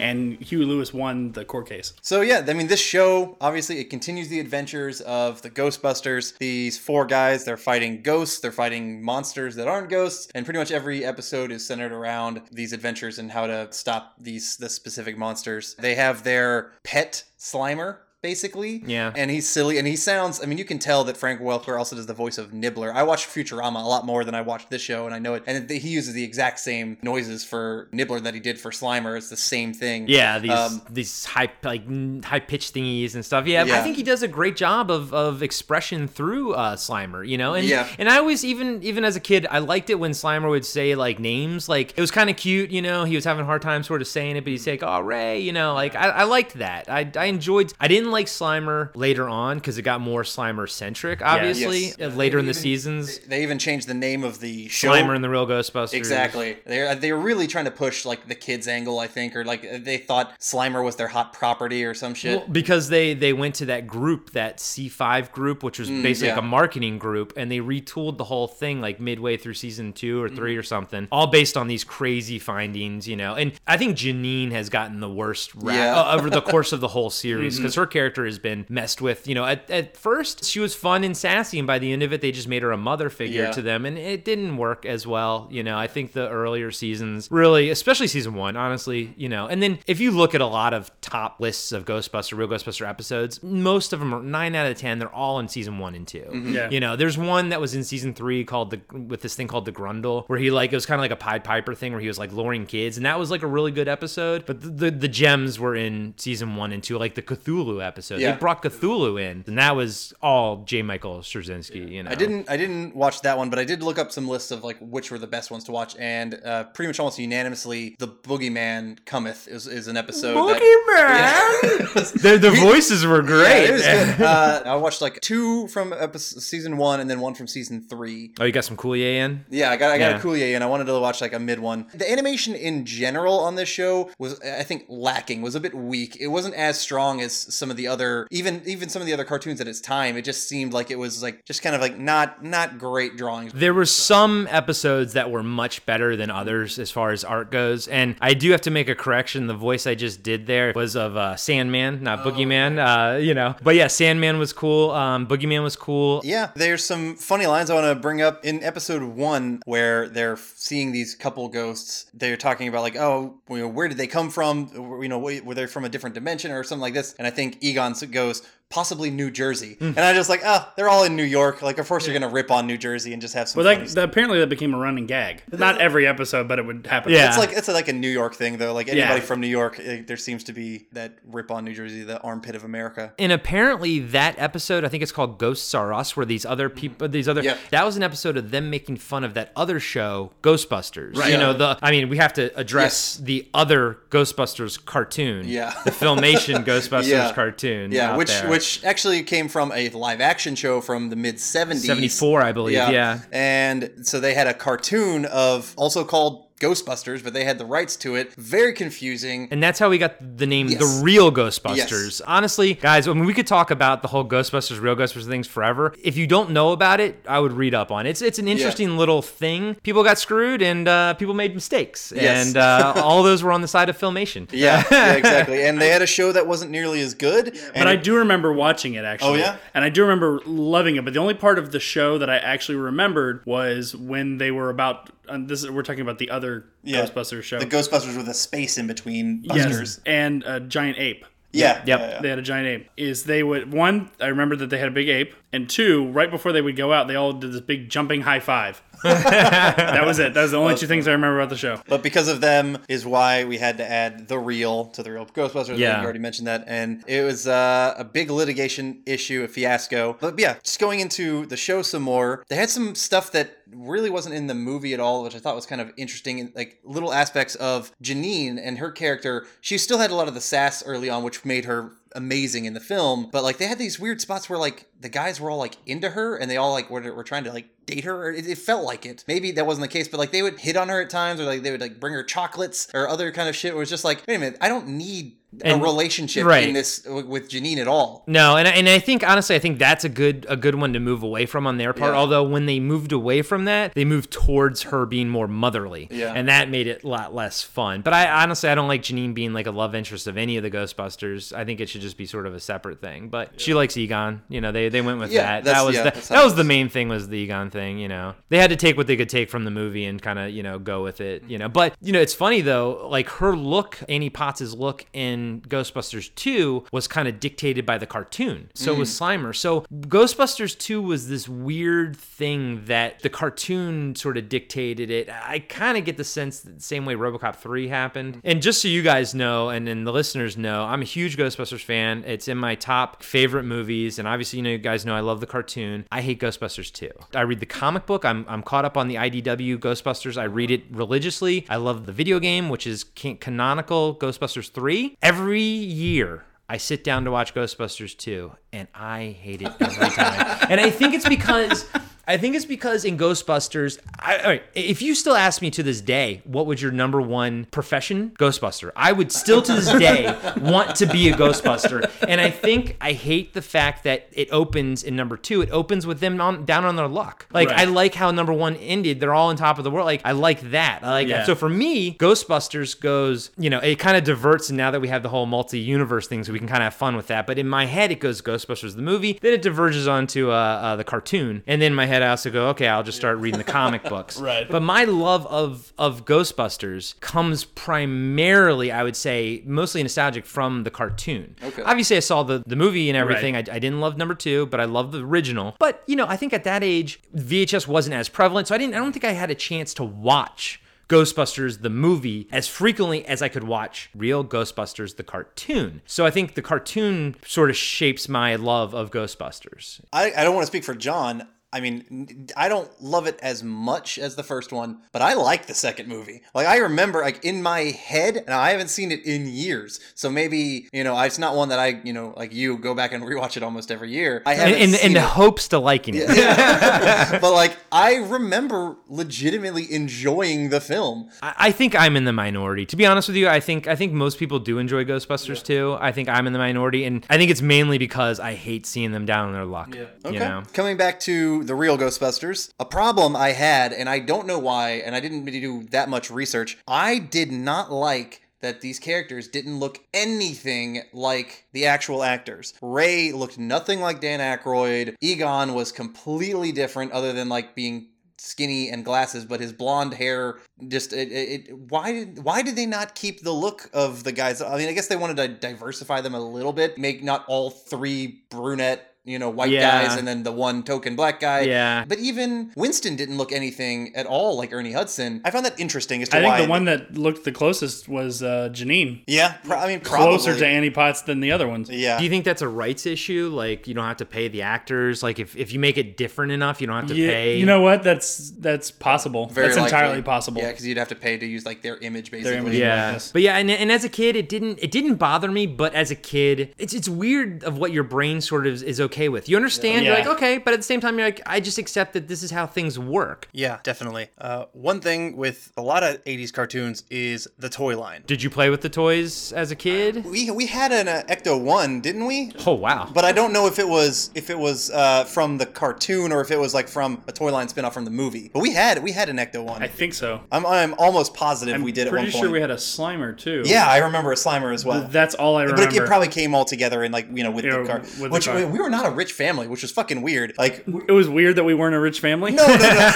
And 0.07 0.41
Huey 0.41 0.65
Lewis 0.65 0.95
won 0.95 1.33
the 1.33 1.45
court 1.45 1.69
case. 1.69 1.93
So 2.03 2.21
yeah, 2.21 2.45
I 2.47 2.53
mean, 2.53 2.69
this 2.69 2.81
show 2.81 3.37
obviously 3.41 3.79
it 3.81 3.91
continues 3.91 4.29
the 4.29 4.41
adventures 4.41 5.01
of 5.01 5.43
the 5.43 5.51
Ghostbusters. 5.51 6.37
These 6.39 6.79
four 6.79 7.07
guys, 7.07 7.45
they're 7.45 7.57
fighting 7.57 8.03
ghosts, 8.03 8.39
they're 8.41 8.53
fighting 8.53 9.03
monsters 9.03 9.57
that 9.57 9.69
aren't 9.69 9.89
ghosts, 9.89 10.29
and 10.35 10.45
pretty 10.45 10.59
much 10.59 10.71
every 10.71 11.05
episode 11.05 11.51
is 11.51 11.67
centered 11.67 11.93
around 11.93 12.43
these 12.53 12.73
adventures 12.73 13.19
and 13.19 13.31
how 13.31 13.47
to 13.47 13.69
stop 13.73 14.15
these 14.19 14.57
the 14.57 14.69
specific 14.69 15.19
monsters. 15.19 15.75
They 15.79 15.95
have 15.97 16.23
their 16.23 16.73
pet 16.85 17.25
Slimer. 17.39 17.99
Basically, 18.27 18.83
Yeah. 18.85 19.13
and 19.15 19.31
he's 19.31 19.49
silly, 19.49 19.79
and 19.79 19.87
he 19.87 19.95
sounds. 19.95 20.43
I 20.43 20.47
mean, 20.47 20.59
you 20.59 20.65
can 20.65 20.81
tell 20.81 21.05
that 21.05 21.17
Frank 21.17 21.41
Welker 21.41 21.79
also 21.79 21.95
does 21.95 22.07
the 22.07 22.13
voice 22.13 22.39
of 22.39 22.53
Nibbler. 22.53 22.93
I 22.93 23.05
watched 23.05 23.29
Futurama 23.29 23.77
a 23.85 23.87
lot 23.87 24.05
more 24.05 24.25
than 24.25 24.35
I 24.35 24.41
watched 24.41 24.69
this 24.69 24.83
show, 24.83 25.07
and 25.07 25.15
I 25.15 25.21
know 25.21 25.35
it. 25.35 25.45
And 25.47 25.71
he 25.71 25.89
uses 25.89 26.13
the 26.13 26.25
exact 26.25 26.59
same 26.59 26.99
noises 27.03 27.45
for 27.45 27.89
Nibbler 27.93 28.19
that 28.21 28.35
he 28.35 28.41
did 28.41 28.59
for 28.59 28.73
Slimer. 28.73 29.17
It's 29.17 29.31
the 29.31 29.37
same 29.37 29.73
thing. 29.73 30.07
Yeah, 30.09 30.41
these 30.41 30.51
Um, 30.51 30.83
these 30.91 31.25
high 31.25 31.51
like 31.63 31.85
high 32.25 32.41
pitched 32.41 32.75
thingies 32.75 33.15
and 33.15 33.25
stuff. 33.25 33.47
Yeah, 33.47 33.63
I 33.63 33.81
think 33.83 33.97
he 33.97 34.03
does 34.03 34.25
a 34.25 34.29
great 34.29 34.57
job 34.57 34.91
of, 34.91 35.15
of 35.15 35.41
expression 35.45 36.09
through 36.09 36.55
uh, 36.55 36.75
Slimer. 36.75 37.25
You 37.27 37.39
know, 37.39 37.55
and 37.55 37.65
Yeah. 37.65 37.87
and 37.97 38.09
I 38.09 38.17
always 38.19 38.45
even 38.45 38.83
even 38.83 39.05
as 39.05 39.15
a 39.15 39.21
kid, 39.21 39.47
I 39.49 39.61
liked 39.61 39.89
it 39.89 40.01
when 40.01 40.11
Slimer 40.11 40.51
would 40.51 40.67
say 40.67 40.97
like 40.97 41.21
names. 41.21 41.69
Like 41.69 41.95
it 41.97 42.01
was 42.01 42.11
kind 42.11 42.29
of 42.29 42.37
cute. 42.37 42.71
You 42.73 42.83
know, 42.83 43.05
he 43.05 43.15
was 43.15 43.25
having 43.25 43.43
a 43.43 43.47
hard 43.47 43.63
time 43.63 43.85
sort 43.85 44.03
of 44.03 44.09
saying 44.09 44.35
it, 44.37 44.43
but 44.43 44.51
he'd 44.51 44.59
say 44.59 44.73
like, 44.73 44.83
"Oh, 44.83 44.99
Ray," 45.01 45.39
you 45.39 45.53
know, 45.53 45.75
like 45.75 45.95
I, 45.95 46.09
I 46.09 46.23
liked 46.25 46.55
that. 46.55 46.89
I 46.91 47.09
I 47.17 47.27
enjoyed. 47.27 47.73
I 47.79 47.87
didn't 47.89 48.11
like 48.11 48.16
Slimer 48.25 48.91
later 48.97 49.29
on 49.29 49.59
because 49.59 49.77
it 49.77 49.83
got 49.83 50.01
more 50.01 50.23
Slimer 50.23 50.67
centric. 50.69 51.21
Obviously, 51.21 51.89
Yes. 51.99 52.01
uh, 52.01 52.07
later 52.17 52.39
in 52.39 52.47
the 52.47 52.55
seasons. 52.55 53.19
They 53.19 53.43
even 53.43 53.59
changed 53.59 53.87
the 53.87 53.93
name 53.95 54.25
of 54.25 54.41
the 54.41 54.69
show. 54.69 54.89
Slimer 54.93 55.15
and 55.15 55.23
the 55.23 55.29
Real 55.29 55.47
Ghostbusters. 55.47 55.93
Exactly. 55.93 56.57
They 56.65 56.95
they 56.95 57.13
were 57.13 57.21
really 57.21 57.47
trying 57.47 57.67
to 57.67 57.71
push 57.71 58.05
like 58.07 58.27
the 58.27 58.35
kids 58.35 58.67
angle, 58.67 58.99
I 58.99 59.07
think, 59.07 59.37
or 59.37 59.45
like 59.45 59.85
they 59.85 59.99
thought 59.99 60.39
Slimer 60.41 60.83
was 60.83 60.97
their 60.97 61.09
hot 61.09 61.35
property 61.35 61.85
or 61.85 61.93
some 61.93 62.15
shit. 62.15 62.39
Well, 62.39 62.49
because 62.49 62.89
they 62.89 63.13
they 63.13 63.35
went 63.35 63.55
to 63.57 63.67
that 63.67 63.87
group, 63.87 64.31
that 64.31 64.57
C5 64.59 65.33
group, 65.33 65.63
which 65.63 65.79
was 65.79 65.91
Mm, 65.91 66.03
basically 66.03 66.31
like 66.31 66.39
a 66.39 66.43
marketing 66.43 66.99
group, 66.99 67.33
and 67.37 67.51
they 67.51 67.59
retooled 67.59 68.17
the 68.17 68.25
whole 68.25 68.47
thing 68.49 68.81
like 68.81 68.99
midway 69.01 69.37
through 69.37 69.55
season 69.55 69.93
two 69.93 70.23
or 70.23 70.27
Mm-hmm. 70.29 70.37
3 70.37 70.57
or 70.57 70.63
something, 70.63 71.09
all 71.13 71.27
based 71.29 71.57
on 71.57 71.67
these 71.69 71.85
crazy 71.85 72.39
findings, 72.39 73.07
you 73.09 73.17
know. 73.17 73.35
And 73.35 73.53
I 73.67 73.77
think 73.77 73.97
Janine 73.97 74.51
has 74.53 74.69
gotten 74.69 75.01
the 75.01 75.09
worst 75.09 75.55
rap 75.55 75.75
Yeah. 75.77 76.01
uh, 76.01 76.17
over 76.17 76.29
the 76.31 76.41
course 76.53 76.73
of 76.73 76.81
the 76.81 76.89
whole 76.89 77.11
series 77.11 77.57
because 77.59 77.75
her 77.77 77.87
character 77.97 78.25
has 78.27 78.39
been 78.39 78.67
messed 78.69 79.01
with. 79.01 79.27
You 79.27 79.35
know, 79.35 79.45
at, 79.45 79.71
at 79.71 79.97
first 79.97 80.45
she 80.45 80.61
was 80.61 80.75
fun 80.75 81.05
and 81.05 81.17
sassy, 81.17 81.59
and 81.59 81.67
by 81.67 81.79
the 81.79 81.91
end 81.93 82.03
of 82.03 82.13
it, 82.13 82.21
they 82.21 82.31
just 82.33 82.49
made 82.49 82.63
her 82.63 82.73
a 82.73 82.77
mother 82.77 83.09
figure 83.11 83.45
Yeah. 83.45 83.51
to 83.53 83.63
them, 83.63 83.85
and 83.87 83.97
it 83.99 84.25
didn't 84.25 84.57
work 84.57 84.85
as 84.87 85.07
well. 85.07 85.49
You 85.51 85.63
know, 85.63 85.77
I 85.79 85.87
think 85.87 86.13
the 86.13 86.29
earlier 86.29 86.71
seasons 86.71 87.29
really, 87.31 87.71
especially 87.71 88.07
season 88.09 88.35
one, 88.35 88.57
honestly, 88.57 89.15
you 89.17 89.29
know. 89.29 89.47
And 89.47 89.63
then 89.63 89.79
if 89.87 89.99
you 90.01 90.11
look 90.11 90.35
at 90.35 90.41
a 90.41 90.47
lot 90.47 90.75
of 90.75 90.91
top 91.01 91.41
lists 91.41 91.73
of 91.73 91.85
Ghostbuster, 91.85 92.37
real 92.37 92.49
Ghostbuster 92.49 92.89
episodes, 92.89 93.43
most 93.43 93.93
of 93.93 94.01
them 94.01 94.15
are 94.15 94.23
nine 94.23 94.55
out 94.55 94.67
of 94.71 94.77
ten. 94.77 94.99
They're 94.99 95.15
all 95.15 95.39
in 95.41 95.49
season 95.49 95.79
one 95.79 95.95
and 95.95 96.07
2 96.07 96.19
Mm-hmm. 96.19 96.55
Yeah. 96.55 96.71
You 96.71 96.81
know, 96.81 96.97
there's 96.97 97.17
one 97.19 97.49
that 97.51 97.61
was 97.61 97.75
in 97.75 97.85
season 97.85 98.13
three 98.15 98.45
called 98.45 98.71
the 98.71 98.81
with 98.97 99.21
this 99.23 99.35
thing 99.35 99.49
called 99.49 99.65
the 99.65 99.73
Grundel, 99.73 100.25
where 100.27 100.39
he 100.39 100.51
like 100.51 100.73
it 100.73 100.77
was 100.77 100.87
kind 100.87 100.99
of 100.99 101.03
like 101.03 101.11
a 101.11 101.17
Pied 101.17 101.45
Piper 101.45 101.75
thing, 101.75 101.93
where 101.93 102.01
he 102.01 102.09
was 102.09 102.19
like 102.19 102.33
luring 102.33 102.67
kids, 102.67 102.97
and 102.97 103.07
that 103.07 103.19
was 103.19 103.31
like 103.31 103.43
a 103.43 103.47
really 103.47 103.71
good 103.71 103.89
episode. 103.89 104.45
But 104.47 104.61
the 104.61 104.69
the, 104.69 104.91
the 104.91 105.09
gems 105.09 105.59
were 105.59 105.75
in 105.75 106.15
season 106.17 106.57
one 106.57 106.73
and 106.73 106.83
two, 106.83 106.99
like 106.99 107.15
the 107.15 107.23
Cthulhu 107.23 107.83
episode. 107.87 108.21
Yeah. 108.21 108.33
They 108.33 108.39
brought 108.39 108.63
Cthulhu 108.63 109.21
in, 109.21 109.45
and 109.47 109.59
that 109.59 109.75
was 109.77 110.13
all 110.21 110.65
J. 110.65 110.83
Michael 110.83 111.19
Straczynski. 111.21 111.91
You 111.91 112.03
know, 112.03 112.11
I 112.11 112.15
didn't 112.15 112.51
I 112.51 112.57
didn't 112.57 112.95
watch 112.95 113.23
that 113.23 113.39
one, 113.39 113.49
but 113.51 113.59
I 113.59 113.65
did 113.65 113.83
look 113.83 113.99
up 113.99 114.13
some 114.13 114.29
lists 114.29 114.51
of 114.51 114.65
like 114.65 114.79
which 114.81 115.11
were 115.11 115.19
the 115.19 115.27
best 115.27 115.51
ones 115.51 115.65
to 115.65 115.73
watch, 115.73 115.97
and 115.99 116.41
uh, 116.45 116.65
pretty 116.65 116.89
much 116.89 117.01
almost 117.01 117.19
unanimously, 117.19 117.97
the 117.99 118.09
Boogeyman 118.09 118.99
Cometh 119.07 119.49
is, 119.49 119.67
is 119.67 119.89
an 119.89 119.97
episode. 119.97 120.35
that- 120.35 120.61
Boogeyman. 120.61 122.13
the 122.23 122.39
the 122.39 122.51
voices 122.51 123.05
were 123.07 123.23
Yeah, 123.23 123.27
great. 123.27 123.71
it 123.71 123.73
was 123.73 123.83
good. 123.83 124.27
Uh, 124.27 124.63
I 124.67 124.77
watched 124.77 125.01
like 125.01 125.21
two 125.21 125.69
from 125.69 125.93
episode, 125.93 126.41
season 126.43 126.77
one 126.77 127.01
and 127.01 127.09
then 127.09 127.21
one 127.21 127.35
from 127.35 127.47
season 127.47 127.81
three. 127.83 128.33
oh, 128.41 128.45
you 128.45 128.53
got 128.53 128.65
some 128.65 128.77
Coulier? 128.77 129.39
Yeah, 129.51 129.71
I 129.71 129.77
got 129.77 129.91
I 129.93 129.99
got 129.99 130.11
Yeah. 130.11 130.19
a 130.19 130.21
Coulier 130.21 130.55
and 130.55 130.65
I 130.65 130.67
wanted 130.67 130.85
to 130.87 130.99
watch 130.99 131.21
like 131.21 131.33
a 131.33 131.39
mid 131.39 131.59
one. 131.61 131.87
The 131.95 132.11
animation 132.11 132.55
in 132.55 132.85
general 132.85 133.39
on 133.41 133.55
this 133.55 133.69
show 133.69 134.11
was 134.19 134.41
I 134.41 134.63
think 134.63 134.85
lacking, 134.89 135.43
was 135.43 135.55
a 135.55 135.61
bit 135.61 135.75
weak. 135.75 136.17
It 136.21 136.29
wasn't 136.29 136.55
as 136.55 136.79
strong 136.79 137.21
as 137.21 137.33
some 137.33 137.71
of 137.71 137.76
the 137.77 137.89
other 137.89 138.27
even 138.31 138.63
even 138.67 138.89
some 138.89 139.03
of 139.03 139.07
the 139.07 139.13
other 139.13 139.25
cartoons 139.25 139.61
at 139.61 139.69
its 139.69 139.81
time. 139.81 140.17
It 140.17 140.23
just 140.23 140.49
seemed 140.49 140.73
like 140.73 140.91
it 140.91 140.99
was 140.99 141.23
like 141.23 141.45
just 141.45 141.63
kind 141.63 141.75
of 141.75 141.81
like 141.81 141.99
not 141.99 142.45
not 142.45 142.79
great 142.79 143.17
drawings. 143.17 143.53
There 143.53 143.75
were 143.75 143.87
some 143.87 144.49
episodes 144.51 145.13
that 145.15 145.31
were 145.31 145.43
much 145.43 145.85
better 145.87 146.17
than 146.17 146.31
others 146.31 146.79
as 146.79 146.91
far 146.91 147.11
as 147.11 147.25
art 147.25 147.51
goes, 147.51 147.89
and 147.89 148.17
I 148.21 148.35
do 148.35 148.51
have 148.51 148.63
to 148.63 148.71
make 148.71 148.89
a 148.89 148.95
correction. 148.95 149.47
The 149.47 149.55
voice 149.55 149.87
I 149.87 149.95
just 149.95 150.23
did 150.23 150.47
there 150.47 150.73
was 150.75 150.97
of 150.97 151.17
uh, 151.17 151.37
Sandman, 151.37 152.03
not 152.03 152.21
Boogeyman. 152.21 152.79
Uh, 152.79 153.19
you 153.19 153.35
know, 153.35 153.55
but 153.63 153.75
yeah, 153.75 153.87
Sandman 153.87 154.39
was 154.39 154.53
cool. 154.53 154.91
Um, 154.91 155.27
Boogeyman 155.27 155.63
was 155.63 155.77
cool. 155.77 156.21
Yeah, 156.25 156.51
there's 156.55 156.85
some 156.85 157.17
funny 157.17 157.47
lines 157.47 157.71
I 157.71 157.75
want 157.75 157.87
to 157.87 157.95
bring 157.95 158.23
up 158.23 158.45
in 158.45 158.63
episode 158.63 159.03
one 159.03 159.61
where 159.65 160.09
they're 160.09 160.37
seeing 160.37 160.93
these 160.93 161.15
couple 161.15 161.49
ghosts. 161.49 162.11
They're 162.15 162.37
talking 162.37 162.69
about 162.69 162.83
like, 162.83 162.97
oh, 162.97 163.39
you 163.51 163.59
know, 163.59 163.69
where 163.69 163.89
did 163.89 163.99
they 163.99 164.07
come 164.07 164.31
from? 164.31 164.71
You 165.03 165.09
know, 165.09 165.19
were 165.19 165.55
they 165.55 165.67
from 165.67 165.85
a 165.85 165.89
different 165.89 166.15
dimension 166.15 166.51
or 166.51 166.63
something 166.65 166.83
like 166.83 166.95
this? 166.95 167.15
And 167.19 167.27
I 167.27 167.31
think 167.31 167.59
Egon 167.67 167.95
goes, 168.11 168.43
possibly 168.69 169.11
New 169.11 169.31
Jersey. 169.31 169.77
And 169.81 169.99
I 169.99 170.13
just 170.13 170.29
like, 170.29 170.43
ah, 170.45 170.73
they're 170.77 170.89
all 170.89 171.05
in 171.05 171.15
New 171.17 171.23
York. 171.25 171.63
Like, 171.63 171.79
of 171.79 171.87
course 171.89 172.07
you're 172.07 172.19
gonna 172.19 172.33
rip 172.33 172.51
on 172.51 172.67
New 172.67 172.77
Jersey 172.77 173.13
and 173.13 173.23
just 173.23 173.35
have 173.35 173.49
some. 173.49 173.63
Well, 173.63 173.73
funny 173.73 173.87
like 173.87 173.95
that, 173.95 174.05
apparently 174.05 174.39
that 174.41 174.49
became 174.49 174.75
a 174.75 174.79
running 174.79 175.07
gag. 175.07 175.43
Not 175.53 175.81
every 175.81 176.07
episode, 176.07 176.49
but 176.49 176.59
it 176.59 176.67
would 176.67 176.87
happen. 176.87 177.13
Yeah, 177.13 177.29
it's 177.29 177.39
like 177.39 177.53
it's 177.53 177.69
like 177.69 177.89
a 177.89 177.93
New 177.93 178.09
York 178.09 178.35
thing 178.35 178.59
though. 178.59 178.75
Like 178.75 178.89
anybody 178.89 179.21
Yeah. 179.21 179.27
from 179.27 179.41
New 179.41 179.47
York, 179.47 179.79
eh, 179.83 180.03
there 180.07 180.17
seems 180.17 180.43
to 180.45 180.53
be 180.53 180.87
that 180.93 181.15
rip 181.31 181.51
on 181.51 181.65
New 181.65 181.75
Jersey, 181.75 182.03
the 182.03 182.21
armpit 182.23 182.57
of 182.57 182.65
America. 182.65 183.13
And 183.19 183.31
apparently 183.33 184.01
that 184.01 184.35
episode, 184.39 184.85
I 184.85 184.89
think 184.89 185.03
it's 185.03 185.13
called 185.13 185.39
Ghosts 185.39 185.73
Are 185.75 185.93
Us, 185.95 186.17
where 186.17 186.27
these 186.27 186.45
other 186.45 186.69
people, 186.69 187.09
these 187.09 187.29
other, 187.29 187.43
Yeah. 187.43 187.57
that 187.71 187.85
was 187.87 187.97
an 187.97 188.03
episode 188.03 188.37
of 188.37 188.51
them 188.51 188.69
making 188.69 188.97
fun 188.97 189.23
of 189.25 189.35
that 189.35 189.53
other 189.55 189.79
show, 189.79 190.33
Ghostbusters. 190.43 191.17
Right. 191.17 191.31
You 191.33 191.39
know, 191.39 191.53
the, 191.53 191.79
I 191.83 191.93
mean, 191.93 192.09
we 192.09 192.17
have 192.17 192.33
to 192.35 192.57
address 192.59 193.17
the 193.17 193.47
other 193.55 193.99
Ghostbusters 194.11 194.85
cartoon. 194.85 195.47
Yeah. 195.49 195.73
The 195.85 195.91
Filmation 195.93 196.65
Ghostbusters 196.67 197.07
Yeah. 197.09 197.33
cartoon. 197.33 197.93
Yeah, 197.93 198.11
out 198.13 198.19
which 198.19 198.29
there. 198.29 198.49
which 198.51 198.56
actually 198.85 199.23
came 199.23 199.49
from 199.49 199.73
a 199.73 199.89
live 199.91 200.21
action 200.21 200.55
show 200.55 200.81
from 200.81 201.11
the 201.11 201.17
mid 201.17 201.37
70s. 201.37 201.87
74, 201.87 202.43
I 202.43 202.53
believe, 202.53 202.75
yeah. 202.75 203.21
And 203.33 203.91
so 204.03 204.21
they 204.21 204.35
had 204.35 204.47
a 204.47 204.55
cartoon 204.55 205.25
of 205.27 205.75
also 205.77 206.05
called 206.05 206.46
Ghostbusters, 206.61 207.23
but 207.23 207.33
they 207.35 207.45
had 207.45 207.59
the 207.59 207.67
rights 207.67 207.97
to 207.97 208.15
it. 208.15 208.33
Very 208.35 208.73
confusing. 208.73 209.49
And 209.51 209.63
that's 209.63 209.79
how 209.79 209.91
we 209.91 209.99
got 209.99 210.17
the 210.39 210.47
name 210.47 210.69
Yes. 210.69 210.79
The 210.79 211.03
Real 211.05 211.31
Ghostbusters. 211.31 211.77
Yes. 211.77 212.21
Honestly, 212.27 212.75
guys, 212.75 213.07
I 213.07 213.13
mean, 213.13 213.27
we 213.27 213.35
could 213.35 213.47
talk 213.47 213.71
about 213.71 214.03
the 214.03 214.09
whole 214.09 214.25
Ghostbusters, 214.25 214.81
Real 214.81 214.97
Ghostbusters 214.97 215.27
things 215.27 215.47
forever. 215.47 215.95
If 216.03 216.17
you 216.17 216.27
don't 216.27 216.51
know 216.51 216.73
about 216.73 216.99
it, 217.01 217.21
I 217.29 217.39
would 217.41 217.53
read 217.53 217.75
up 217.75 217.91
on 217.91 218.07
it. 218.07 218.11
It's, 218.11 218.23
it's 218.23 218.39
an 218.39 218.49
interesting 218.49 218.97
little 218.97 219.21
thing. 219.23 219.75
People 219.83 220.03
got 220.03 220.19
screwed 220.19 220.63
and 220.63 220.89
uh, 220.89 221.15
people 221.15 221.35
made 221.35 221.55
mistakes. 221.55 222.13
Yes. 222.15 222.47
And 222.47 222.57
uh, 222.57 222.95
all 222.97 223.23
those 223.23 223.43
were 223.43 223.53
on 223.53 223.61
the 223.61 223.69
side 223.69 223.89
of 223.89 223.99
Filmation. 223.99 224.49
Yeah, 224.57 224.83
yeah, 224.91 225.13
exactly. 225.13 225.63
And 225.65 225.81
they 225.81 225.89
had 225.97 226.01
a 226.01 226.07
show 226.07 226.33
that 226.33 226.47
wasn't 226.47 226.71
nearly 226.71 227.03
as 227.03 227.13
good. 227.13 227.53
But 227.53 227.77
and 227.77 227.89
I 227.89 227.97
do 227.97 228.17
remember 228.17 228.53
watching 228.55 228.95
it 228.95 229.05
actually. 229.05 229.43
Oh, 229.43 229.45
yeah? 229.45 229.59
And 229.75 229.85
I 229.85 229.91
do 229.91 230.01
remember 230.03 230.41
loving 230.47 230.97
it. 230.97 231.05
But 231.05 231.13
the 231.13 231.21
only 231.21 231.35
part 231.35 231.59
of 231.59 231.73
the 231.73 231.81
show 231.81 232.17
that 232.17 232.31
I 232.31 232.39
actually 232.39 232.77
remembered 232.79 233.43
was 233.45 233.95
when 233.95 234.39
they 234.39 234.51
were 234.51 234.71
about 234.71 235.11
and 235.29 235.49
this 235.49 235.63
is, 235.63 235.71
we're 235.71 235.83
talking 235.83 236.03
about 236.03 236.19
the 236.19 236.31
other 236.31 236.67
Yeah. 236.83 237.05
Ghostbusters 237.05 237.43
show. 237.43 237.59
The 237.59 237.67
Ghostbusters 237.67 238.17
with 238.17 238.29
a 238.29 238.35
space 238.35 238.79
in 238.79 238.87
between 238.87 239.41
Yes, 239.45 240.01
and 240.07 240.43
a 240.45 240.61
giant 240.61 240.99
ape. 240.99 241.25
Yeah. 241.53 241.83
Yep. 241.87 241.87
yeah, 241.87 242.11
yeah. 242.11 242.21
They 242.21 242.29
had 242.29 242.39
a 242.39 242.43
giant 242.43 242.67
ape. 242.67 242.91
Is 242.97 243.25
they 243.25 243.43
would 243.43 243.73
one? 243.73 244.11
I 244.21 244.27
remember 244.27 244.57
that 244.57 244.69
they 244.71 244.79
had 244.79 244.89
a 244.89 244.93
big 244.93 245.09
ape, 245.09 245.35
and 245.53 245.71
two, 245.71 246.11
right 246.11 246.31
before 246.31 246.53
they 246.53 246.61
would 246.61 246.77
go 246.77 246.93
out, 246.93 247.09
they 247.09 247.15
all 247.17 247.33
did 247.33 247.53
this 247.53 247.61
big 247.63 247.89
jumping 247.89 248.23
high 248.23 248.41
five. 248.41 248.83
That 249.03 250.05
was 250.05 250.19
it. 250.19 250.35
That 250.35 250.43
was 250.43 250.51
the 250.53 250.59
only 250.59 250.75
two 250.75 250.87
things 250.87 251.09
I 251.09 251.13
remember 251.13 251.39
about 251.41 251.51
the 251.51 251.57
show. 251.57 251.81
But 251.89 252.03
because 252.03 252.29
of 252.29 252.41
them 252.41 252.79
is 252.89 253.05
why 253.07 253.45
we 253.45 253.59
had 253.59 253.79
to 253.79 253.91
add 253.91 254.29
the 254.29 254.39
real 254.39 254.87
to 254.87 255.03
the 255.03 255.13
real 255.13 255.27
Ghostbusters. 255.27 255.79
Yeah. 255.79 255.99
You 255.99 256.05
already 256.05 256.19
mentioned 256.19 256.47
that. 256.47 256.65
And 256.67 257.05
it 257.07 257.25
was 257.25 257.47
uh, 257.47 257.95
a 257.97 258.05
big 258.05 258.31
litigation 258.31 259.03
issue, 259.07 259.43
a 259.43 259.49
fiasco. 259.49 260.17
But 260.21 260.39
yeah, 260.39 260.57
just 260.63 260.81
going 260.81 261.01
into 261.01 261.47
the 261.47 261.57
show 261.57 261.83
some 261.83 262.03
more, 262.03 262.45
they 262.49 262.57
had 262.57 262.71
some 262.71 262.95
stuff 262.95 263.33
that 263.33 263.57
really 263.71 264.11
wasn't 264.11 264.35
in 264.35 264.47
the 264.47 264.55
movie 264.55 264.95
at 264.95 265.01
all, 265.01 265.23
which 265.25 265.35
I 265.35 265.39
thought 265.39 265.55
was 265.55 265.67
kind 265.67 265.81
of 265.81 265.93
interesting. 265.97 266.53
Like 266.55 266.81
little 266.85 267.13
aspects 267.13 267.55
of 267.57 267.93
Janine 268.03 268.59
and 268.63 268.79
her 268.79 268.91
character. 268.91 269.47
She 269.61 269.79
still 269.79 269.99
had 269.99 270.11
a 270.11 270.15
lot 270.15 270.29
of 270.29 270.35
the 270.35 270.41
sass 270.41 270.85
early 270.87 271.11
on, 271.11 271.23
which 271.23 271.45
made 271.45 271.65
her 271.65 271.93
amazing 272.15 272.65
in 272.65 272.73
the 272.73 272.81
film 272.81 273.29
but 273.31 273.43
like 273.43 273.59
they 273.59 273.67
had 273.67 273.79
these 273.79 274.01
weird 274.01 274.23
spots 274.23 274.49
where 274.49 274.59
like 274.59 274.87
the 275.01 275.09
guys 275.09 275.41
were 275.41 275.51
all 275.51 275.59
like 275.59 275.77
into 275.87 276.11
her 276.11 276.37
and 276.37 276.51
they 276.51 276.57
all 276.57 276.73
like 276.73 276.89
were, 276.91 277.13
were 277.15 277.25
trying 277.25 277.45
to 277.45 277.53
like 277.53 277.67
date 277.87 278.05
her 278.05 278.33
it, 278.33 278.47
it 278.49 278.59
felt 278.59 278.85
like 278.85 279.07
it 279.07 279.25
maybe 279.29 279.53
that 279.53 279.67
wasn't 279.67 279.83
the 279.83 279.89
case 279.93 280.09
but 280.09 280.19
like 280.19 280.33
they 280.33 280.43
would 280.43 280.59
hit 280.59 280.77
on 280.77 280.89
her 280.89 281.03
at 281.03 281.11
times 281.11 281.39
or 281.41 281.45
like 281.45 281.63
they 281.63 281.71
would 281.71 281.81
like 281.81 282.01
bring 282.01 282.13
her 282.15 282.25
chocolates 282.25 282.89
or 282.95 283.09
other 283.09 283.31
kind 283.31 283.49
of 283.49 283.55
shit 283.55 283.75
where 283.75 283.83
it's 283.83 283.91
just 283.91 284.05
like 284.05 284.25
wait 284.27 284.35
a 284.37 284.39
minute 284.39 284.59
i 284.61 284.69
don't 284.69 284.89
need 284.89 285.37
a 285.65 285.79
relationship 285.79 286.45
right. 286.45 286.69
in 286.69 286.75
this 286.75 287.07
with 287.07 287.49
janine 287.49 287.79
at 287.79 287.89
all 287.89 288.25
No, 288.27 288.57
and 288.57 288.69
I- 288.69 288.73
and 288.73 288.87
I 288.89 288.99
think 288.99 289.27
honestly, 289.27 289.57
I 289.57 289.59
think 289.59 289.79
that's 289.79 290.05
a 290.05 290.09
good 290.11 290.45
a 290.51 290.57
good 290.57 290.75
one 290.75 290.93
to 290.93 291.01
move 291.01 291.23
away 291.23 291.47
from 291.47 291.67
on 291.67 291.79
their 291.79 291.95
part. 291.95 292.13
Yeah. 292.13 292.19
Although 292.19 292.43
when 292.43 292.67
they 292.67 292.79
moved 292.79 293.11
away 293.11 293.41
from 293.41 293.65
that, 293.65 293.95
they 293.95 294.05
moved 294.05 294.31
towards 294.31 294.83
her 294.83 295.07
being 295.07 295.31
more 295.31 295.49
motherly, 295.49 296.09
Yeah. 296.11 296.33
and 296.35 296.49
that 296.49 296.69
made 296.69 296.87
it 296.89 297.05
a 297.05 297.09
lot 297.09 297.35
less 297.35 297.63
fun. 297.63 298.03
But 298.03 298.13
I 298.13 298.43
honestly, 298.43 298.69
I 298.69 298.75
don't 298.75 298.89
like 298.89 299.01
Janine 299.03 299.33
being 299.33 299.55
like 299.55 299.67
a 299.67 299.71
love 299.71 299.95
interest 299.95 300.27
of 300.27 300.37
any 300.37 300.59
of 300.59 300.63
the 300.63 300.71
Ghostbusters. 300.71 301.55
I 301.57 301.65
think 301.65 301.81
it 301.81 301.89
should 301.89 302.03
just 302.03 302.19
be 302.19 302.27
sort 302.27 302.47
of 302.47 302.55
a 302.55 302.61
separate 302.61 303.01
thing. 303.01 303.29
But 303.31 303.59
she 303.59 303.73
likes 303.73 303.97
Egon. 303.97 304.43
You 304.51 304.61
know, 304.61 304.73
they 304.73 304.91
they 304.97 305.03
went 305.03 305.19
with 305.19 305.31
Yeah, 305.31 305.61
that. 305.61 305.65
That 305.65 305.85
was 305.85 305.95
yeah, 305.95 306.11
the, 306.11 306.29
that 306.29 306.45
was 306.45 306.55
the 306.55 306.65
main 306.65 306.89
thing 306.89 307.09
was 307.09 307.29
the 307.29 307.37
Egon 307.39 307.71
thing. 307.71 307.99
You 307.99 308.09
know, 308.09 308.35
they 308.49 308.59
had 308.59 308.71
to 308.71 308.77
take 308.77 308.97
what 308.97 309.07
they 309.07 309.17
could 309.17 309.29
take 309.29 309.51
from 309.51 309.65
the 309.65 309.71
movie 309.71 310.05
and 310.05 310.21
kind 310.21 310.39
of 310.39 310.51
you 310.51 310.63
know 310.63 310.79
go 310.79 311.03
with 311.03 311.21
it. 311.21 311.45
You 311.45 311.59
know, 311.59 311.69
but 311.69 311.95
you 312.01 312.13
know 312.13 312.21
it's 312.21 312.35
funny 312.35 312.61
though, 312.61 313.07
like 313.09 313.29
her 313.29 313.57
look, 313.57 313.99
Annie 314.09 314.31
Potts' 314.31 314.73
look 314.73 315.07
in 315.13 315.63
Ghostbusters 315.69 316.35
2 316.35 316.87
was 316.93 317.07
kind 317.07 317.29
of 317.29 317.39
dictated 317.41 317.85
by 317.85 317.99
the 317.99 318.07
cartoon. 318.07 318.71
So 318.75 318.95
was 318.95 319.11
mm. 319.11 319.21
Slimer. 319.21 319.55
So 319.55 319.83
Ghostbusters 319.93 320.79
2 320.79 321.03
was 321.03 321.29
this 321.29 321.49
weird 321.49 322.17
thing 322.17 322.85
that 322.87 323.21
the 323.21 323.31
cartoon 323.31 324.15
sort 324.15 324.39
of 324.39 324.49
dictated 324.49 325.11
it. 325.11 325.29
I 325.31 325.61
kind 325.61 325.99
of 325.99 326.05
get 326.05 326.17
the 326.17 326.25
sense 326.25 326.61
that 326.61 326.77
the 326.77 326.83
same 326.83 327.05
way 327.05 327.15
RoboCop 327.15 327.57
3 327.57 327.89
happened. 327.89 328.37
Mm. 328.37 328.41
And 328.45 328.63
just 328.63 328.83
so 328.83 328.89
you 328.89 329.03
guys 329.03 329.35
know 329.35 329.69
and, 329.69 329.89
and 329.89 330.07
the 330.07 330.13
listeners 330.13 330.57
know, 330.57 330.85
I'm 330.85 331.03
a 331.03 331.07
huge 331.07 331.37
Ghostbusters 331.37 331.83
fan. 331.83 332.25
It's 332.27 332.49
in 332.49 332.59
my 332.59 332.75
top 332.75 333.23
favorite 333.23 333.65
movies 333.65 334.19
and 334.19 334.27
obviously 334.27 334.59
you 334.59 334.63
know 334.63 334.76
you 334.77 334.83
guys 334.83 335.05
know 335.07 335.15
I 335.17 335.21
love 335.21 335.41
the 335.41 335.47
cartoon. 335.47 336.07
I 336.13 336.21
hate 336.21 336.41
Ghostbusters 336.41 336.93
2. 336.93 337.11
I 337.35 337.41
read 337.43 337.61
the 337.61 337.67
comic 337.67 338.07
book. 338.07 338.25
I'm 338.25 338.45
I'm 338.49 338.63
caught 338.63 338.85
up 338.85 338.97
on 338.97 339.09
the 339.09 339.17
IDW 339.17 339.79
Ghostbusters. 339.79 340.37
I 340.37 340.45
read 340.45 340.71
it 340.71 340.85
religiously. 340.91 341.67
I 341.69 341.77
love 341.77 342.07
the 342.07 342.13
video 342.13 342.39
game 342.39 342.69
which 342.69 342.87
is 342.87 343.05
can- 343.05 343.37
canonical 343.39 344.15
Ghostbusters 344.17 344.71
3. 344.71 345.17
Every 345.23 345.61
year 345.63 346.45
I 346.69 346.77
sit 346.79 347.05
down 347.05 347.25
to 347.25 347.31
watch 347.31 347.55
Ghostbusters 347.55 348.17
2 348.17 348.53
and 348.73 348.89
I 348.95 349.37
hate 349.41 349.63
it 349.63 349.73
every 349.81 350.09
time. 350.11 350.67
and 350.71 350.81
I 350.81 350.91
think 350.91 351.15
it's 351.15 351.29
because 351.29 351.89
I 352.29 352.37
think 352.37 352.57
it's 352.57 352.65
because 352.65 353.05
in 353.05 353.17
Ghostbusters, 353.17 353.99
I, 354.19 354.61
if 354.75 355.01
you 355.01 355.15
still 355.15 355.37
ask 355.37 355.63
me 355.63 355.71
to 355.71 355.83
this 355.83 356.01
day, 356.01 356.43
what 356.45 356.67
would 356.67 356.81
your 356.81 356.91
number 356.91 357.21
one 357.21 357.67
profession? 357.67 358.33
Ghostbuster. 358.39 358.91
I 358.97 359.13
would 359.13 359.31
still 359.31 359.63
to 359.63 359.73
this 359.73 359.93
day 359.93 360.37
want 360.61 360.97
to 360.97 361.07
be 361.07 361.29
a 361.29 361.37
Ghostbuster. 361.37 362.11
And 362.27 362.41
I 362.41 362.51
think 362.51 362.97
I 363.01 363.13
hate 363.13 363.55
the 363.55 363.63
fact 363.63 364.05
that 364.05 364.29
it 364.33 364.49
opens 364.51 365.03
in 365.05 365.15
number 365.15 365.37
two. 365.37 365.63
It 365.63 365.71
opens 365.71 366.07
with 366.07 366.21
them 366.21 366.41
on, 366.41 366.65
down 366.65 366.85
on 366.85 366.97
their 366.97 367.09
luck. 367.09 367.47
Like 367.53 367.69
Right. 367.69 367.81
I 367.81 367.85
like 367.85 368.15
how 368.15 368.31
number 368.31 368.53
one 368.53 368.77
ended. 368.77 369.21
They're 369.21 369.35
all 369.35 369.49
on 369.49 369.57
top 369.57 369.79
of 369.79 369.85
the 369.85 369.91
world. 369.91 370.07
Like 370.07 370.23
I 370.25 370.33
like 370.33 370.71
that. 370.73 371.01
I 371.03 371.11
like 371.11 371.29
Yeah. 371.29 371.45
so 371.45 371.55
for 371.55 371.69
me, 371.69 372.15
Ghostbusters 372.19 372.99
goes, 373.01 373.51
you 373.57 373.71
know, 373.71 373.79
it 373.79 373.99
kind 373.99 374.17
of 374.17 374.25
diverts, 374.25 374.69
and 374.69 374.77
now 374.77 374.91
that 374.91 375.01
we 375.01 375.09
have 375.09 375.23
the 375.23 375.29
whole 375.29 375.47
multi-universe 375.47 376.27
thing, 376.27 376.45
so 376.45 376.53
we 376.53 376.59
can 376.59 376.69
kind 376.69 376.83
of 376.83 376.85
have 376.85 376.95
fun 376.95 377.17
with 377.17 377.29
that. 377.29 377.47
But 377.47 377.59
in 377.59 377.69
my 377.69 377.87
head, 377.87 378.11
it 378.11 378.21
goes 378.21 378.43
Ghostbusters 378.43 378.97
the 378.97 379.03
movie, 379.03 379.39
then 379.41 379.53
it 379.53 379.63
diverges 379.63 380.07
onto 380.09 380.51
uh, 380.51 380.55
uh, 380.55 380.97
the 380.97 381.05
cartoon, 381.05 381.63
and 381.67 381.81
then 381.81 381.93
in 381.93 381.95
my 381.95 382.07
head, 382.07 382.16
I 382.23 382.29
also 382.29 382.51
go, 382.51 382.69
okay, 382.69 382.89
I'll 382.89 383.03
just 383.03 383.19
start 383.19 383.39
reading 383.39 383.59
the 383.59 383.65
comic 383.65 384.03
books. 384.09 384.41
Right. 384.41 384.69
But 384.69 384.83
my 384.83 385.05
love 385.05 385.47
of 385.47 385.93
of 385.99 386.25
Ghostbusters 386.25 387.19
comes 387.21 387.65
primarily, 387.65 388.93
I 388.93 389.03
would 389.03 389.17
say, 389.17 389.63
mostly 389.65 390.03
nostalgic 390.03 390.47
from 390.47 390.85
the 390.85 390.91
cartoon. 390.91 391.57
Okay. 391.63 391.83
Obviously, 391.83 392.17
I 392.17 392.21
saw 392.21 392.43
the 392.43 392.63
the 392.67 392.77
movie 392.77 393.09
and 393.09 393.17
everything. 393.17 393.57
I, 393.57 393.61
I 393.61 393.79
didn't 393.79 394.01
love 394.01 394.17
number 394.17 394.35
two, 394.35 394.67
but 394.67 394.81
I 394.81 394.85
love 394.85 395.13
the 395.13 395.25
original. 395.25 395.77
But 395.79 396.03
you 396.07 396.17
know, 396.17 396.27
I 396.27 396.37
think 396.37 396.53
at 396.53 396.65
that 396.65 396.83
age, 396.83 397.21
VHS 397.35 397.87
wasn't 397.87 398.15
as 398.15 398.29
prevalent, 398.29 398.69
so 398.69 398.75
I 398.75 398.79
didn't. 398.79 398.95
I 398.95 398.99
don't 398.99 399.13
think 399.13 399.25
I 399.25 399.33
had 399.33 399.51
a 399.51 399.55
chance 399.55 399.95
to 399.95 400.05
watch. 400.05 400.81
Ghostbusters 401.09 401.83
the 401.83 401.91
movie 401.91 402.49
as 402.51 402.67
frequently 402.67 403.25
as 403.27 403.41
I 403.41 403.49
could 403.49 403.65
watch 403.65 404.11
real 404.15 404.45
Ghostbusters 404.45 405.17
the 405.17 405.23
cartoon. 405.23 406.03
So 406.05 406.27
I 406.27 406.31
think 406.31 406.55
the 406.55 406.63
cartoon 406.63 407.37
sort 407.47 407.71
of 407.71 407.77
shapes 407.77 408.29
my 408.29 408.57
love 408.57 408.93
of 408.93 409.13
Ghostbusters. 409.13 410.01
I, 410.13 410.33
I 410.37 410.43
don't 410.43 410.55
want 410.55 410.65
to 410.65 410.67
speak 410.67 410.83
for 410.85 410.95
john 410.95 411.47
I 411.77 411.81
mean, 411.81 412.49
I 412.57 412.71
don't 412.71 412.91
love 413.03 413.27
it 413.27 413.39
as 413.43 413.63
much 413.63 414.19
as 414.19 414.35
the 414.35 414.43
first 414.43 414.73
one, 414.73 415.03
but 415.13 415.21
I 415.21 415.35
like 415.35 415.67
the 415.67 415.75
second 415.75 416.09
movie. 416.09 416.41
Like 416.55 416.67
I 416.67 416.79
remember, 416.79 417.21
like 417.21 417.45
in 417.45 417.63
my 417.63 417.81
head, 417.81 418.39
and 418.39 418.51
I 418.51 418.71
haven't 418.71 418.89
seen 418.89 419.13
it 419.13 419.27
in 419.27 419.47
years, 419.47 420.01
so 420.15 420.31
maybe 420.31 420.89
you 420.91 421.05
know, 421.05 421.21
it's 421.21 421.39
not 421.39 421.55
one 421.55 421.69
that 421.69 421.79
I, 421.79 422.01
you 422.03 422.15
know, 422.15 422.33
like 422.35 422.55
you 422.55 422.79
go 422.79 422.95
back 422.95 423.13
and 423.13 423.23
rewatch 423.23 423.59
it 423.59 423.63
almost 423.63 423.91
every 423.91 424.11
year. 424.11 424.43
I 424.47 424.55
haven't 424.55 424.75
in, 424.77 424.81
in 424.81 424.95
seen 424.95 425.13
the 425.13 425.21
hopes 425.21 425.69
to 425.69 425.79
liking 425.79 426.15
it. 426.17 426.29
but 427.43 427.53
like 427.53 427.77
I 427.93 428.15
remember 428.17 428.97
legitimately 429.09 429.93
enjoying 429.93 430.71
the 430.71 430.81
film. 430.81 431.29
I 431.43 431.67
I 431.67 431.73
think 431.73 431.95
I'm 431.95 432.17
in 432.17 432.25
the 432.25 432.33
minority. 432.33 432.87
To 432.87 432.97
be 432.97 433.05
honest 433.05 433.29
with 433.29 433.37
you, 433.37 433.49
I 433.49 433.61
think 433.61 433.87
I 433.87 433.97
think 433.97 434.15
most 434.15 434.39
people 434.39 434.61
do 434.61 434.79
enjoy 434.79 435.05
Ghostbusters 435.05 435.63
2. 435.63 435.99
I 436.01 436.11
think 436.13 436.31
I'm 436.31 436.47
in 436.47 436.55
the 436.55 436.59
minority, 436.59 437.05
and 437.05 437.27
I 437.29 437.37
think 437.37 437.51
it's 437.51 437.61
mainly 437.61 437.99
because 437.99 438.41
I 438.41 438.55
hate 438.55 438.87
seeing 438.87 439.13
them 439.13 439.27
down 439.27 439.49
on 439.49 439.53
their 439.53 439.67
luck. 439.67 439.95
Yeah. 439.95 440.05
Okay. 440.25 440.35
You 440.35 440.39
know? 440.41 440.63
Coming 440.73 440.97
back 440.97 441.21
to 441.21 441.66
the 441.67 441.75
real 441.75 441.99
Ghostbusters, 441.99 442.71
a 442.79 442.85
problem 442.85 443.37
I 443.37 443.51
had, 443.51 443.93
and 443.93 444.09
I 444.09 444.19
don't 444.19 444.47
know 444.47 444.59
why, 444.59 444.93
and 444.93 445.15
I 445.15 445.21
didn't 445.21 445.45
really 445.45 445.61
do 445.61 445.85
that 445.91 446.09
much 446.09 446.31
research. 446.31 446.79
I 446.87 447.19
did 447.19 447.53
not 447.53 447.93
like 447.93 448.43
that 448.61 448.81
these 448.81 448.99
characters 448.99 449.49
didn't 449.49 449.79
look 449.79 450.01
anything 450.15 451.03
like 451.13 451.67
the 451.73 451.87
actual 451.87 452.23
actors. 452.23 452.75
Ray 452.81 453.33
looked 453.33 453.59
nothing 453.59 454.01
like 454.01 454.21
Dan 454.21 454.41
Aykroyd. 454.41 455.15
Egon 455.21 455.75
was 455.75 455.93
completely 455.93 456.73
different, 456.73 457.13
other 457.13 457.33
than 457.33 457.49
like 457.49 457.75
being 457.75 458.09
skinny 458.39 458.91
and 458.91 459.05
glasses 459.05 459.45
but 459.47 459.61
his 459.61 459.73
blonde 459.73 460.13
hair 460.13 460.59
just 460.89 461.13
it, 461.15 461.33
it, 461.33 461.69
it 461.69 461.79
why 461.91 462.13
did 462.13 462.45
why 462.45 462.61
did 462.61 462.77
they 462.77 462.85
not 462.85 463.15
keep 463.15 463.41
the 463.41 463.51
look 463.51 463.89
of 463.95 464.25
the 464.25 464.33
guys 464.33 464.61
i 464.61 464.77
mean 464.77 464.89
i 464.89 464.93
guess 464.93 465.07
they 465.07 465.17
wanted 465.17 465.37
to 465.39 465.49
diversify 465.49 466.21
them 466.21 466.35
a 466.35 466.41
little 466.41 466.73
bit 466.73 466.99
make 466.99 467.25
not 467.25 467.47
all 467.49 467.71
three 467.71 468.43
brunette 468.51 469.16
you 469.27 469.39
know 469.39 469.51
white 469.51 469.71
Yeah. 469.71 470.05
guys 470.07 470.17
and 470.17 470.27
then 470.27 470.43
the 470.45 470.53
one 470.53 470.83
token 470.83 471.17
black 471.17 471.41
guy 471.41 471.61
Yeah. 471.63 472.05
but 472.09 472.19
even 472.19 472.71
winston 472.77 473.17
didn't 473.17 473.37
look 473.39 473.53
anything 473.53 474.15
at 474.17 474.25
all 474.27 474.57
like 474.57 474.73
ernie 474.73 474.93
hudson 474.93 475.41
i 475.45 475.51
found 475.51 475.67
that 475.67 475.79
interesting 475.79 476.23
as 476.23 476.29
to 476.31 476.39
I 476.39 476.43
think 476.43 476.67
the 476.67 476.71
one 476.71 476.85
that 476.87 477.19
looked 477.19 477.45
the 477.45 477.53
closest 477.53 478.09
was 478.09 478.43
uh, 478.43 478.71
Janine. 478.73 479.23
yeah 479.27 479.55
pro- 479.65 479.79
i 479.79 479.89
mean 479.89 480.01
probably 480.01 480.27
Closer 480.37 480.57
to 480.59 480.67
Annie 480.67 480.91
Potts 480.91 481.23
than 481.23 481.41
the 481.41 481.53
other 481.53 481.67
ones. 481.69 481.91
yeah 481.91 482.19
Do 482.19 482.25
you 482.25 482.31
think 482.31 482.45
that's 482.45 482.63
a 482.63 482.69
rights 482.69 483.05
issue? 483.07 483.51
Like 483.53 483.87
you 483.89 483.95
don't 483.95 484.05
have 484.07 484.17
to 484.19 484.25
pay 484.25 484.49
the 484.49 484.63
actors. 484.63 485.23
Like 485.23 485.39
if, 485.39 485.57
if 485.57 485.73
you 485.73 485.79
make 485.81 485.97
it 485.99 486.17
different 486.17 486.53
enough, 486.53 486.81
you 486.81 486.87
don't 486.87 486.97
have 486.97 487.09
to 487.09 487.15
Yeah, 487.15 487.31
pay. 487.31 487.59
you 487.59 487.67
know 487.67 487.81
what? 487.81 488.03
That's 488.03 488.51
that's 488.59 488.91
possible. 488.91 489.47
Very 489.47 489.69
that's 489.69 489.79
likely. 489.79 489.97
entirely 489.99 490.23
possible. 490.23 490.61
yeah 490.63 490.71
because 490.71 490.87
you'd 490.87 490.99
have 490.99 491.09
to 491.09 491.15
pay 491.15 491.37
to 491.39 491.47
use 491.47 491.65
like 491.67 491.83
their 491.83 491.97
image 491.99 492.31
basically 492.31 492.57
image, 492.59 492.75
Yeah, 492.75 493.13
Yes. 493.13 493.33
but 493.33 493.43
yeah, 493.43 493.57
and, 493.57 493.71
and 493.71 493.91
as 493.91 494.05
a 494.05 494.09
kid, 494.09 494.37
it 494.37 494.49
didn't 494.49 494.79
it 494.83 494.91
didn't 494.91 495.15
bother 495.17 495.51
me. 495.51 495.67
But 495.67 495.95
as 495.95 496.11
a 496.11 496.15
kid, 496.17 496.75
it's 496.79 496.93
it's 496.95 497.09
weird 497.09 497.65
of 497.65 497.79
what 497.79 497.93
your 497.93 498.05
brain 498.05 498.41
sort 498.41 498.67
of 498.67 498.75
is, 498.75 498.83
is 498.83 499.01
okay 499.17 499.29
with. 499.29 499.49
You 499.49 499.57
understand? 499.57 500.05
You're 500.05 500.15
like 500.15 500.27
okay, 500.27 500.59
but 500.59 500.75
at 500.75 500.79
the 500.79 500.83
same 500.85 501.01
time, 501.01 501.19
you're 501.19 501.27
like 501.27 501.41
I 501.47 501.61
just 501.61 501.79
accept 501.79 502.13
that 502.13 502.29
this 502.29 502.43
is 502.43 502.51
how 502.51 502.67
things 502.67 502.99
work. 502.99 503.49
Yeah, 503.53 503.79
definitely. 503.83 504.29
Uh, 504.39 504.67
one 504.73 505.01
thing 505.01 505.37
with 505.37 505.73
a 505.77 505.83
lot 505.83 506.03
of 506.03 506.23
80s 506.25 506.53
cartoons 506.53 507.05
is 507.11 507.49
the 507.59 507.69
toy 507.69 507.99
line. 507.99 508.23
Did 508.27 508.43
you 508.43 508.51
play 508.51 508.71
with 508.71 508.83
the 508.83 508.89
toys 508.89 509.53
as 509.53 509.71
a 509.71 509.77
kid? 509.77 510.25
we 510.25 510.51
we 510.51 510.67
had 510.67 510.93
an 510.93 511.09
uh, 511.09 511.23
ecto 511.29 511.61
1 511.61 512.01
didn't 512.01 512.27
we 512.27 512.53
Oh 512.67 512.75
wow. 512.75 513.09
But 513.13 513.25
I 513.25 513.33
don't 513.33 513.53
know 513.53 513.67
if 513.67 513.79
it 513.79 513.89
was 513.89 514.31
if 514.35 514.51
it 514.51 514.59
was 514.59 514.91
uh, 514.91 515.25
from 515.25 515.59
the 515.59 515.67
cartoon 515.67 516.33
or 516.33 516.41
if 516.41 516.51
it 516.51 516.59
was 516.59 516.75
like 516.75 516.89
from 516.89 517.23
a 517.27 517.33
toy 517.33 517.53
line 517.53 517.69
spinoff 517.69 517.93
from 517.93 518.05
the 518.05 518.11
movie. 518.11 518.51
But 518.53 518.61
we 518.61 518.73
had 518.73 519.03
we 519.03 519.13
had 519.13 519.29
an 519.29 519.37
Ecto 519.39 519.65
one. 519.65 519.83
I 519.83 519.89
think 519.89 520.15
so. 520.15 520.43
I'm 520.53 520.67
I'm 520.67 520.95
almost 520.99 521.35
positive 521.35 521.75
I'm 521.75 521.83
we 521.83 521.93
did 521.93 522.07
at 522.07 522.11
pretty 522.11 522.27
one 522.27 522.33
point. 522.33 522.45
sure 522.45 522.53
we 522.53 522.61
had 522.61 522.71
a 522.71 522.77
Slimer 522.77 523.37
too. 523.37 523.63
yeah, 523.65 523.87
I 523.89 523.99
remember 523.99 524.33
a 524.33 524.35
Slimer 524.35 524.73
as 524.75 524.85
well. 524.85 525.07
That's 525.09 525.35
all 525.35 525.57
I 525.57 525.65
but 525.67 525.73
remember. 525.73 525.97
it, 525.97 526.03
it 526.03 526.07
probably 526.07 526.29
came 526.29 526.55
all 526.55 526.65
together 526.65 527.03
in 527.05 527.13
like 527.13 527.27
you 527.33 527.43
know 527.45 527.51
with 527.51 527.65
Yeah, 527.65 527.79
the 527.79 527.87
car, 527.89 527.99
with 528.01 528.19
the 528.19 528.29
which 528.29 528.47
car. 528.47 528.57
We, 528.57 528.65
we 528.65 528.79
were 528.79 528.91
not 528.91 529.06
not 529.06 529.06
a 529.07 529.11
rich 529.11 529.33
family, 529.33 529.67
which 529.69 529.83
was 529.83 529.91
fucking 529.93 530.23
weird. 530.23 530.55
Like, 530.59 530.85
It 531.09 531.13
was 531.13 531.29
weird 531.29 531.57
that 531.57 531.65
we 531.65 531.75
weren't 531.75 531.95
a 531.95 532.01
rich 532.01 532.21
family. 532.21 532.53
no, 532.53 532.67
no, 532.67 532.77
no. 532.77 532.79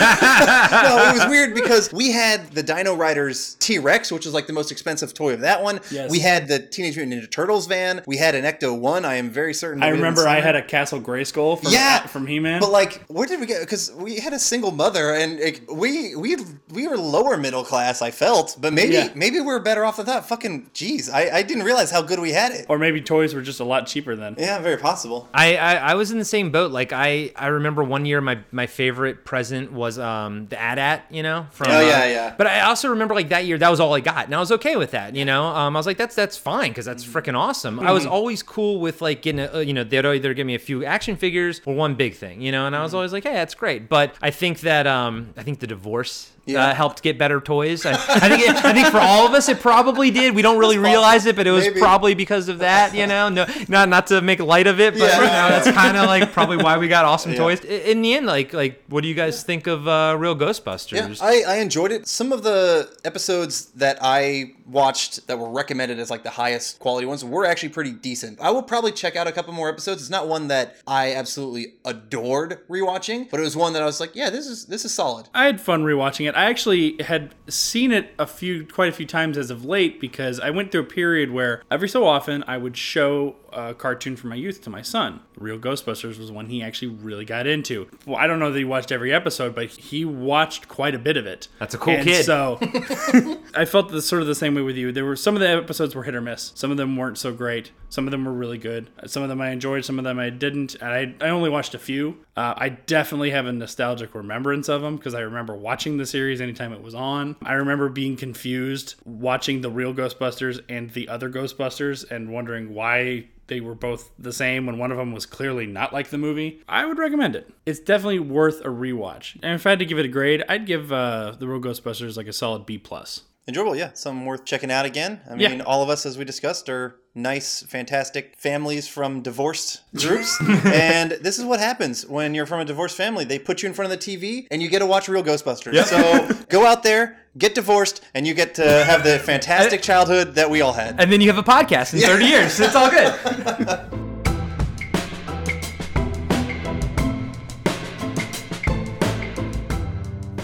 no, 0.82 1.10
it 1.10 1.14
was 1.20 1.26
weird 1.28 1.54
because 1.54 1.92
we 1.92 2.10
had 2.12 2.50
the 2.52 2.62
Dino 2.62 2.94
Riders 2.94 3.56
T 3.60 3.78
Rex, 3.78 4.10
which 4.12 4.24
was 4.24 4.34
like 4.34 4.46
the 4.46 4.52
most 4.52 4.70
expensive 4.72 5.14
toy 5.14 5.34
of 5.34 5.40
that 5.40 5.62
one. 5.62 5.80
Yes. 5.90 6.10
We 6.10 6.20
had 6.20 6.48
the 6.48 6.58
Teenage 6.58 6.96
Mutant 6.96 7.22
Ninja 7.22 7.30
Turtles 7.30 7.66
van. 7.66 8.02
We 8.06 8.16
had 8.16 8.34
an 8.34 8.44
Ecto 8.44 8.78
One. 8.78 9.04
I 9.04 9.14
am 9.16 9.30
very 9.30 9.54
certain. 9.54 9.82
I 9.82 9.88
remember 9.88 10.26
I 10.26 10.40
had 10.40 10.56
a 10.56 10.62
Castle 10.62 11.00
Grayskull 11.00 11.60
from 11.62 11.72
Yeah, 11.72 12.06
from 12.06 12.26
He-Man. 12.26 12.60
But 12.60 12.70
like, 12.70 13.04
where 13.06 13.26
did 13.26 13.40
we 13.40 13.46
get? 13.46 13.60
Because 13.60 13.92
we 13.94 14.16
had 14.20 14.32
a 14.32 14.38
single 14.38 14.70
mother, 14.70 15.14
and 15.14 15.40
like, 15.40 15.62
we 15.72 16.14
we 16.16 16.36
we 16.72 16.86
were 16.88 16.96
lower 16.96 17.36
middle 17.36 17.64
class. 17.64 18.02
I 18.02 18.10
felt, 18.10 18.56
but 18.60 18.72
maybe 18.72 18.94
Yeah. 18.94 19.08
maybe 19.14 19.38
we 19.40 19.46
were 19.46 19.60
better 19.60 19.84
off 19.84 19.96
than 19.96 20.06
that. 20.06 20.26
Fucking 20.26 20.70
jeez, 20.74 21.10
I, 21.12 21.38
I 21.38 21.42
didn't 21.42 21.64
realize 21.64 21.90
how 21.90 22.02
good 22.02 22.20
we 22.20 22.32
had 22.32 22.52
it. 22.52 22.66
or 22.68 22.78
maybe 22.78 23.00
toys 23.00 23.34
were 23.34 23.42
just 23.42 23.60
a 23.60 23.64
lot 23.64 23.86
cheaper 23.86 24.14
then. 24.16 24.34
Yeah, 24.38 24.58
very 24.60 24.76
possible. 24.76 25.28
I, 25.34 25.56
I, 25.56 25.79
I 25.80 25.94
was 25.94 26.10
in 26.12 26.18
the 26.18 26.24
same 26.24 26.50
boat. 26.50 26.70
Like 26.70 26.92
I, 26.92 27.32
I 27.36 27.48
remember 27.48 27.82
one 27.82 28.04
year 28.06 28.20
my, 28.20 28.38
my 28.52 28.66
favorite 28.66 29.24
present 29.24 29.72
was 29.72 29.98
um 29.98 30.46
the 30.48 30.60
AT-AT, 30.60 31.04
you 31.10 31.22
know. 31.22 31.46
From, 31.50 31.70
Oh, 31.70 31.80
yeah, 31.80 32.02
uh, 32.02 32.04
yeah. 32.06 32.34
But 32.38 32.46
I 32.46 32.60
also 32.60 32.88
remember 32.90 33.14
like 33.14 33.30
that 33.30 33.44
year 33.46 33.58
that 33.58 33.68
was 33.70 33.80
all 33.80 33.94
I 33.94 34.00
got, 34.00 34.26
and 34.26 34.34
I 34.34 34.38
was 34.40 34.52
okay 34.52 34.76
with 34.76 34.92
that. 34.92 35.16
You 35.16 35.24
know, 35.24 35.44
um, 35.46 35.74
I 35.76 35.78
was 35.78 35.86
like 35.86 35.96
that's 35.96 36.14
that's 36.14 36.36
fine 36.36 36.70
because 36.70 36.84
that's 36.84 37.04
freaking 37.04 37.36
awesome. 37.36 37.80
I 37.80 37.92
was 37.92 38.04
Mhm. 38.06 38.10
always 38.10 38.42
cool 38.42 38.80
with 38.80 39.00
like 39.02 39.22
getting 39.22 39.40
a, 39.40 39.54
uh, 39.54 39.58
you 39.60 39.72
know 39.72 39.84
they'd 39.84 40.04
either 40.06 40.34
give 40.34 40.46
me 40.46 40.54
a 40.54 40.58
few 40.58 40.84
action 40.84 41.16
figures 41.16 41.60
or 41.66 41.74
one 41.74 41.94
big 41.94 42.14
thing, 42.14 42.40
you 42.40 42.52
know, 42.52 42.66
and 42.66 42.76
I 42.76 42.82
was 42.82 42.94
always 42.94 43.12
like 43.12 43.24
hey 43.24 43.32
that's 43.34 43.54
great. 43.54 43.88
But 43.88 44.14
I 44.22 44.30
think 44.30 44.60
that 44.60 44.86
um 44.86 45.32
I 45.36 45.42
think 45.42 45.60
the 45.60 45.66
divorce. 45.66 46.30
Yeah. 46.52 46.66
Uh, 46.68 46.74
helped 46.74 47.02
get 47.02 47.18
better 47.18 47.40
toys. 47.40 47.84
I, 47.86 47.92
I 47.92 48.28
think. 48.28 48.42
It, 48.42 48.64
I 48.64 48.72
think 48.72 48.88
for 48.88 48.98
all 48.98 49.26
of 49.26 49.32
us, 49.34 49.48
it 49.48 49.60
probably 49.60 50.10
did. 50.10 50.34
We 50.34 50.42
don't 50.42 50.58
really 50.58 50.78
realize 50.78 51.26
it, 51.26 51.36
but 51.36 51.46
it 51.46 51.50
was 51.50 51.64
Maybe. 51.66 51.80
probably 51.80 52.14
because 52.14 52.48
of 52.48 52.58
that. 52.60 52.94
You 52.94 53.06
know, 53.06 53.28
no, 53.28 53.46
not 53.68 53.88
not 53.88 54.06
to 54.08 54.20
make 54.20 54.40
light 54.40 54.66
of 54.66 54.80
it, 54.80 54.94
but 54.94 55.00
Yeah. 55.00 55.16
you 55.18 55.22
know, 55.24 55.48
that's 55.62 55.70
kind 55.70 55.96
of 55.96 56.06
like 56.06 56.32
probably 56.32 56.56
why 56.56 56.78
we 56.78 56.88
got 56.88 57.04
awesome 57.04 57.32
Yeah. 57.34 57.38
toys. 57.38 57.60
In 57.64 58.02
the 58.02 58.14
end, 58.14 58.26
like 58.26 58.52
like 58.52 58.82
what 58.88 59.02
do 59.02 59.08
you 59.08 59.14
guys 59.14 59.42
think 59.42 59.66
of 59.66 59.86
uh, 59.88 60.16
Real 60.18 60.36
Yeah, 60.38 60.46
Ghostbusters? 60.48 61.20
I, 61.22 61.42
I 61.42 61.56
enjoyed 61.58 61.92
it. 61.92 62.06
Some 62.08 62.32
of 62.32 62.42
the 62.42 62.90
episodes 63.04 63.66
that 63.76 63.98
I 64.00 64.54
watched 64.70 65.26
that 65.26 65.38
were 65.38 65.50
recommended 65.50 65.98
as 65.98 66.10
like 66.10 66.22
the 66.22 66.30
highest 66.30 66.78
quality 66.78 67.06
ones 67.06 67.24
were 67.24 67.44
actually 67.44 67.70
pretty 67.70 67.92
decent. 67.92 68.40
I 68.40 68.50
will 68.50 68.62
probably 68.62 68.92
check 68.92 69.16
out 69.16 69.26
a 69.26 69.32
couple 69.32 69.52
more 69.52 69.68
episodes. 69.68 70.02
It's 70.02 70.10
not 70.10 70.28
one 70.28 70.48
that 70.48 70.76
I 70.86 71.14
absolutely 71.14 71.74
adored 71.84 72.66
rewatching, 72.68 73.30
but 73.30 73.40
it 73.40 73.42
was 73.42 73.56
one 73.56 73.72
that 73.72 73.82
I 73.82 73.86
was 73.86 74.00
like, 74.00 74.14
yeah, 74.14 74.30
this 74.30 74.46
is 74.46 74.66
this 74.66 74.84
is 74.84 74.92
solid. 74.92 75.28
I 75.34 75.44
had 75.44 75.60
fun 75.60 75.82
rewatching 75.82 76.28
it. 76.28 76.34
I 76.34 76.44
actually 76.44 76.96
had 77.02 77.34
seen 77.48 77.92
it 77.92 78.12
a 78.18 78.26
few, 78.26 78.66
quite 78.66 78.88
a 78.88 78.92
few 78.92 79.06
times 79.06 79.36
as 79.36 79.50
of 79.50 79.64
late 79.64 80.00
because 80.00 80.40
I 80.40 80.50
went 80.50 80.72
through 80.72 80.82
a 80.82 80.84
period 80.84 81.30
where 81.30 81.62
every 81.70 81.88
so 81.88 82.06
often 82.06 82.44
I 82.46 82.56
would 82.56 82.76
show 82.76 83.36
a 83.52 83.74
cartoon 83.74 84.16
from 84.16 84.30
my 84.30 84.36
youth 84.36 84.62
to 84.62 84.70
my 84.70 84.82
son. 84.82 85.20
Real 85.36 85.58
Ghostbusters 85.58 86.18
was 86.18 86.30
one 86.30 86.46
he 86.46 86.62
actually 86.62 86.88
really 86.88 87.24
got 87.24 87.46
into. 87.46 87.88
Well, 88.06 88.16
I 88.16 88.26
don't 88.26 88.38
know 88.38 88.50
that 88.50 88.58
he 88.58 88.64
watched 88.64 88.92
every 88.92 89.12
episode, 89.12 89.54
but 89.54 89.70
he 89.70 90.04
watched 90.04 90.68
quite 90.68 90.94
a 90.94 90.98
bit 90.98 91.16
of 91.16 91.26
it. 91.26 91.48
That's 91.58 91.74
a 91.74 91.78
cool 91.78 91.94
And 91.94 92.04
kid. 92.04 92.24
So 92.24 92.58
I 93.54 93.64
felt 93.64 93.90
the, 93.90 94.02
sort 94.02 94.22
of 94.22 94.28
the 94.28 94.34
same 94.34 94.54
way 94.54 94.62
with 94.62 94.76
you. 94.76 94.92
There 94.92 95.04
were 95.04 95.16
some 95.16 95.34
of 95.34 95.40
the 95.40 95.48
episodes 95.48 95.94
were 95.94 96.04
hit 96.04 96.14
or 96.14 96.20
miss. 96.20 96.52
Some 96.54 96.70
of 96.70 96.76
them 96.76 96.96
weren't 96.96 97.18
so 97.18 97.32
great. 97.32 97.72
Some 97.88 98.06
of 98.06 98.10
them 98.10 98.24
were 98.24 98.32
really 98.32 98.58
good. 98.58 98.90
Some 99.06 99.22
of 99.22 99.28
them 99.28 99.40
I 99.40 99.50
enjoyed. 99.50 99.84
Some 99.84 99.98
of 99.98 100.04
them 100.04 100.18
I 100.18 100.30
didn't. 100.30 100.74
And 100.76 101.18
I, 101.20 101.26
I 101.26 101.30
only 101.30 101.50
watched 101.50 101.74
a 101.74 101.78
few. 101.78 102.18
Uh, 102.40 102.54
I 102.56 102.70
definitely 102.70 103.32
have 103.32 103.44
a 103.44 103.52
nostalgic 103.52 104.14
remembrance 104.14 104.70
of 104.70 104.80
them 104.80 104.96
because 104.96 105.14
I 105.14 105.20
remember 105.20 105.54
watching 105.54 105.98
the 105.98 106.06
series 106.06 106.40
anytime 106.40 106.72
it 106.72 106.80
was 106.80 106.94
on. 106.94 107.36
I 107.42 107.52
remember 107.52 107.90
being 107.90 108.16
confused 108.16 108.94
watching 109.04 109.60
the 109.60 109.70
real 109.70 109.92
Ghostbusters 109.92 110.58
and 110.66 110.88
the 110.88 111.10
other 111.10 111.28
Ghostbusters 111.28 112.10
and 112.10 112.32
wondering 112.32 112.72
why 112.72 113.26
they 113.48 113.60
were 113.60 113.74
both 113.74 114.10
the 114.18 114.32
same 114.32 114.64
when 114.64 114.78
one 114.78 114.90
of 114.90 114.96
them 114.96 115.12
was 115.12 115.26
clearly 115.26 115.66
not 115.66 115.92
like 115.92 116.08
the 116.08 116.16
movie. 116.16 116.62
I 116.66 116.86
would 116.86 116.98
recommend 116.98 117.36
it. 117.36 117.52
It's 117.66 117.78
definitely 117.78 118.20
worth 118.20 118.62
a 118.62 118.68
rewatch. 118.68 119.34
And 119.42 119.56
if 119.56 119.66
I 119.66 119.70
had 119.70 119.80
to 119.80 119.84
give 119.84 119.98
it 119.98 120.06
a 120.06 120.08
grade, 120.08 120.42
I'd 120.48 120.64
give 120.64 120.90
uh, 120.90 121.32
the 121.38 121.46
Real 121.46 121.60
Ghostbusters 121.60 122.16
like 122.16 122.26
a 122.26 122.32
solid 122.32 122.64
B 122.64 122.78
plus. 122.78 123.24
Enjoyable, 123.48 123.74
yeah. 123.74 123.90
Some 123.94 124.26
worth 124.26 124.44
checking 124.44 124.70
out 124.70 124.84
again. 124.86 125.20
I 125.28 125.34
Yeah. 125.34 125.48
mean, 125.48 125.60
all 125.62 125.82
of 125.82 125.88
us, 125.88 126.06
as 126.06 126.16
we 126.18 126.24
discussed, 126.24 126.68
are 126.68 126.96
nice, 127.14 127.62
fantastic 127.68 128.34
families 128.38 128.86
from 128.86 129.22
divorced 129.22 129.80
groups. 129.96 130.38
and 130.66 131.12
this 131.22 131.38
is 131.38 131.44
what 131.44 131.58
happens 131.58 132.06
when 132.06 132.34
you're 132.34 132.46
from 132.46 132.60
a 132.60 132.64
divorced 132.64 132.96
family. 132.96 133.24
They 133.24 133.38
put 133.38 133.62
you 133.62 133.68
in 133.68 133.74
front 133.74 133.92
of 133.92 133.98
the 133.98 134.04
TV 134.16 134.46
and 134.50 134.62
you 134.62 134.68
get 134.68 134.78
to 134.80 134.86
watch 134.86 135.08
real 135.08 135.24
Ghostbusters. 135.24 135.72
Yep. 135.72 135.86
So 135.86 136.28
go 136.48 136.64
out 136.66 136.82
there, 136.84 137.16
get 137.38 137.54
divorced, 137.56 138.02
and 138.14 138.26
you 138.26 138.34
get 138.34 138.54
to 138.56 138.84
have 138.84 139.02
the 139.02 139.18
fantastic 139.30 139.82
childhood 139.82 140.34
that 140.36 140.48
we 140.48 140.60
all 140.60 140.74
had. 140.74 141.00
and 141.00 141.10
then 141.10 141.20
you 141.20 141.26
have 141.32 141.38
a 141.38 141.42
podcast 141.42 141.94
in 141.94 142.00
30 142.00 142.24
years. 142.26 142.60
It's 142.60 142.76
all 142.76 142.90
good. 142.90 144.06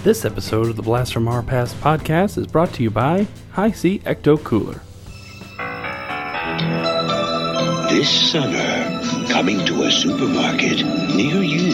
This 0.07 0.25
episode 0.25 0.69
of 0.69 0.77
the 0.77 0.83
Blast 0.85 1.13
from 1.13 1.27
Our 1.27 1.43
Past 1.43 1.75
podcast 1.81 2.39
is 2.39 2.47
brought 2.47 2.73
to 2.75 2.85
you 2.85 2.91
by 2.93 3.27
Hi-C 3.55 3.99
Ecto 4.05 4.41
Cooler. 4.41 4.81
This 7.91 8.09
summer, 8.31 9.01
coming 9.29 9.67
to 9.67 9.83
a 9.83 9.91
supermarket 9.91 10.87
near 11.17 11.43
you. 11.43 11.73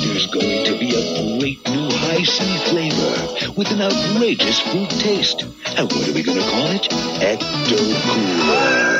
There's 0.00 0.28
going 0.28 0.64
to 0.64 0.78
be 0.78 0.94
a 0.96 1.38
great 1.38 1.58
new 1.68 1.90
Hi-C 1.90 2.56
flavor 2.70 3.52
with 3.54 3.70
an 3.70 3.82
outrageous 3.82 4.58
fruit 4.60 4.88
taste. 4.88 5.42
And 5.42 5.92
what 5.92 6.08
are 6.08 6.14
we 6.14 6.22
going 6.22 6.38
to 6.38 6.50
call 6.50 6.68
it? 6.68 6.88
Ecto 7.20 7.76
Cooler. 8.08 8.98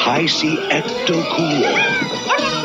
Hi-C 0.00 0.56
Ecto 0.70 1.22
Cooler. 1.36 2.55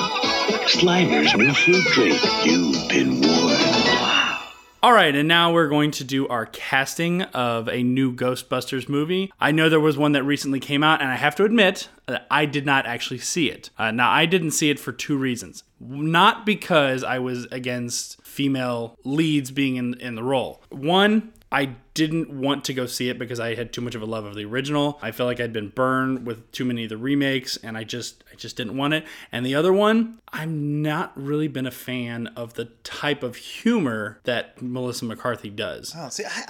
Slimer's 0.67 1.35
new 1.35 1.53
fruit 1.53 1.85
drink. 1.93 2.45
You've 2.45 2.87
been 2.87 3.21
warned. 3.21 4.37
All 4.83 4.93
right, 4.93 5.15
and 5.15 5.27
now 5.27 5.53
we're 5.53 5.67
going 5.67 5.91
to 5.91 6.03
do 6.03 6.27
our 6.27 6.47
casting 6.47 7.21
of 7.21 7.67
a 7.67 7.83
new 7.83 8.13
Ghostbusters 8.15 8.89
movie. 8.89 9.31
I 9.39 9.51
know 9.51 9.69
there 9.69 9.79
was 9.79 9.97
one 9.97 10.13
that 10.13 10.23
recently 10.23 10.59
came 10.59 10.83
out, 10.83 11.01
and 11.01 11.09
I 11.11 11.17
have 11.17 11.35
to 11.35 11.43
admit 11.43 11.89
that 12.07 12.25
I 12.31 12.45
did 12.45 12.65
not 12.65 12.85
actually 12.87 13.19
see 13.19 13.49
it. 13.49 13.69
Uh, 13.77 13.91
now, 13.91 14.09
I 14.09 14.25
didn't 14.25 14.51
see 14.51 14.69
it 14.69 14.79
for 14.79 14.91
two 14.91 15.17
reasons. 15.17 15.63
Not 15.79 16.45
because 16.45 17.03
I 17.03 17.19
was 17.19 17.45
against 17.51 18.21
female 18.23 18.97
leads 19.03 19.51
being 19.51 19.75
in, 19.75 19.93
in 19.99 20.15
the 20.15 20.23
role. 20.23 20.63
One, 20.69 21.31
I 21.51 21.75
didn't 21.93 22.29
want 22.31 22.63
to 22.63 22.73
go 22.73 22.85
see 22.85 23.09
it 23.09 23.19
because 23.19 23.37
I 23.41 23.55
had 23.55 23.73
too 23.73 23.81
much 23.81 23.95
of 23.95 24.01
a 24.01 24.05
love 24.05 24.23
of 24.23 24.35
the 24.35 24.45
original. 24.45 24.97
I 25.01 25.11
felt 25.11 25.27
like 25.27 25.41
I'd 25.41 25.51
been 25.51 25.67
burned 25.67 26.25
with 26.25 26.49
too 26.53 26.63
many 26.63 26.83
of 26.85 26.89
the 26.89 26.95
remakes 26.95 27.57
and 27.57 27.77
I 27.77 27.83
just 27.83 28.23
I 28.31 28.35
just 28.37 28.55
didn't 28.55 28.77
want 28.77 28.93
it. 28.93 29.05
And 29.33 29.45
the 29.45 29.55
other 29.55 29.73
one, 29.73 30.19
I'm 30.31 30.81
not 30.81 31.11
really 31.15 31.49
been 31.49 31.65
a 31.67 31.71
fan 31.71 32.27
of 32.37 32.53
the 32.53 32.65
type 32.85 33.21
of 33.23 33.35
humor 33.35 34.21
that 34.23 34.61
Melissa 34.61 35.03
McCarthy 35.03 35.49
does. 35.49 35.93
Oh, 35.97 36.07
see, 36.07 36.23
I, 36.23 36.43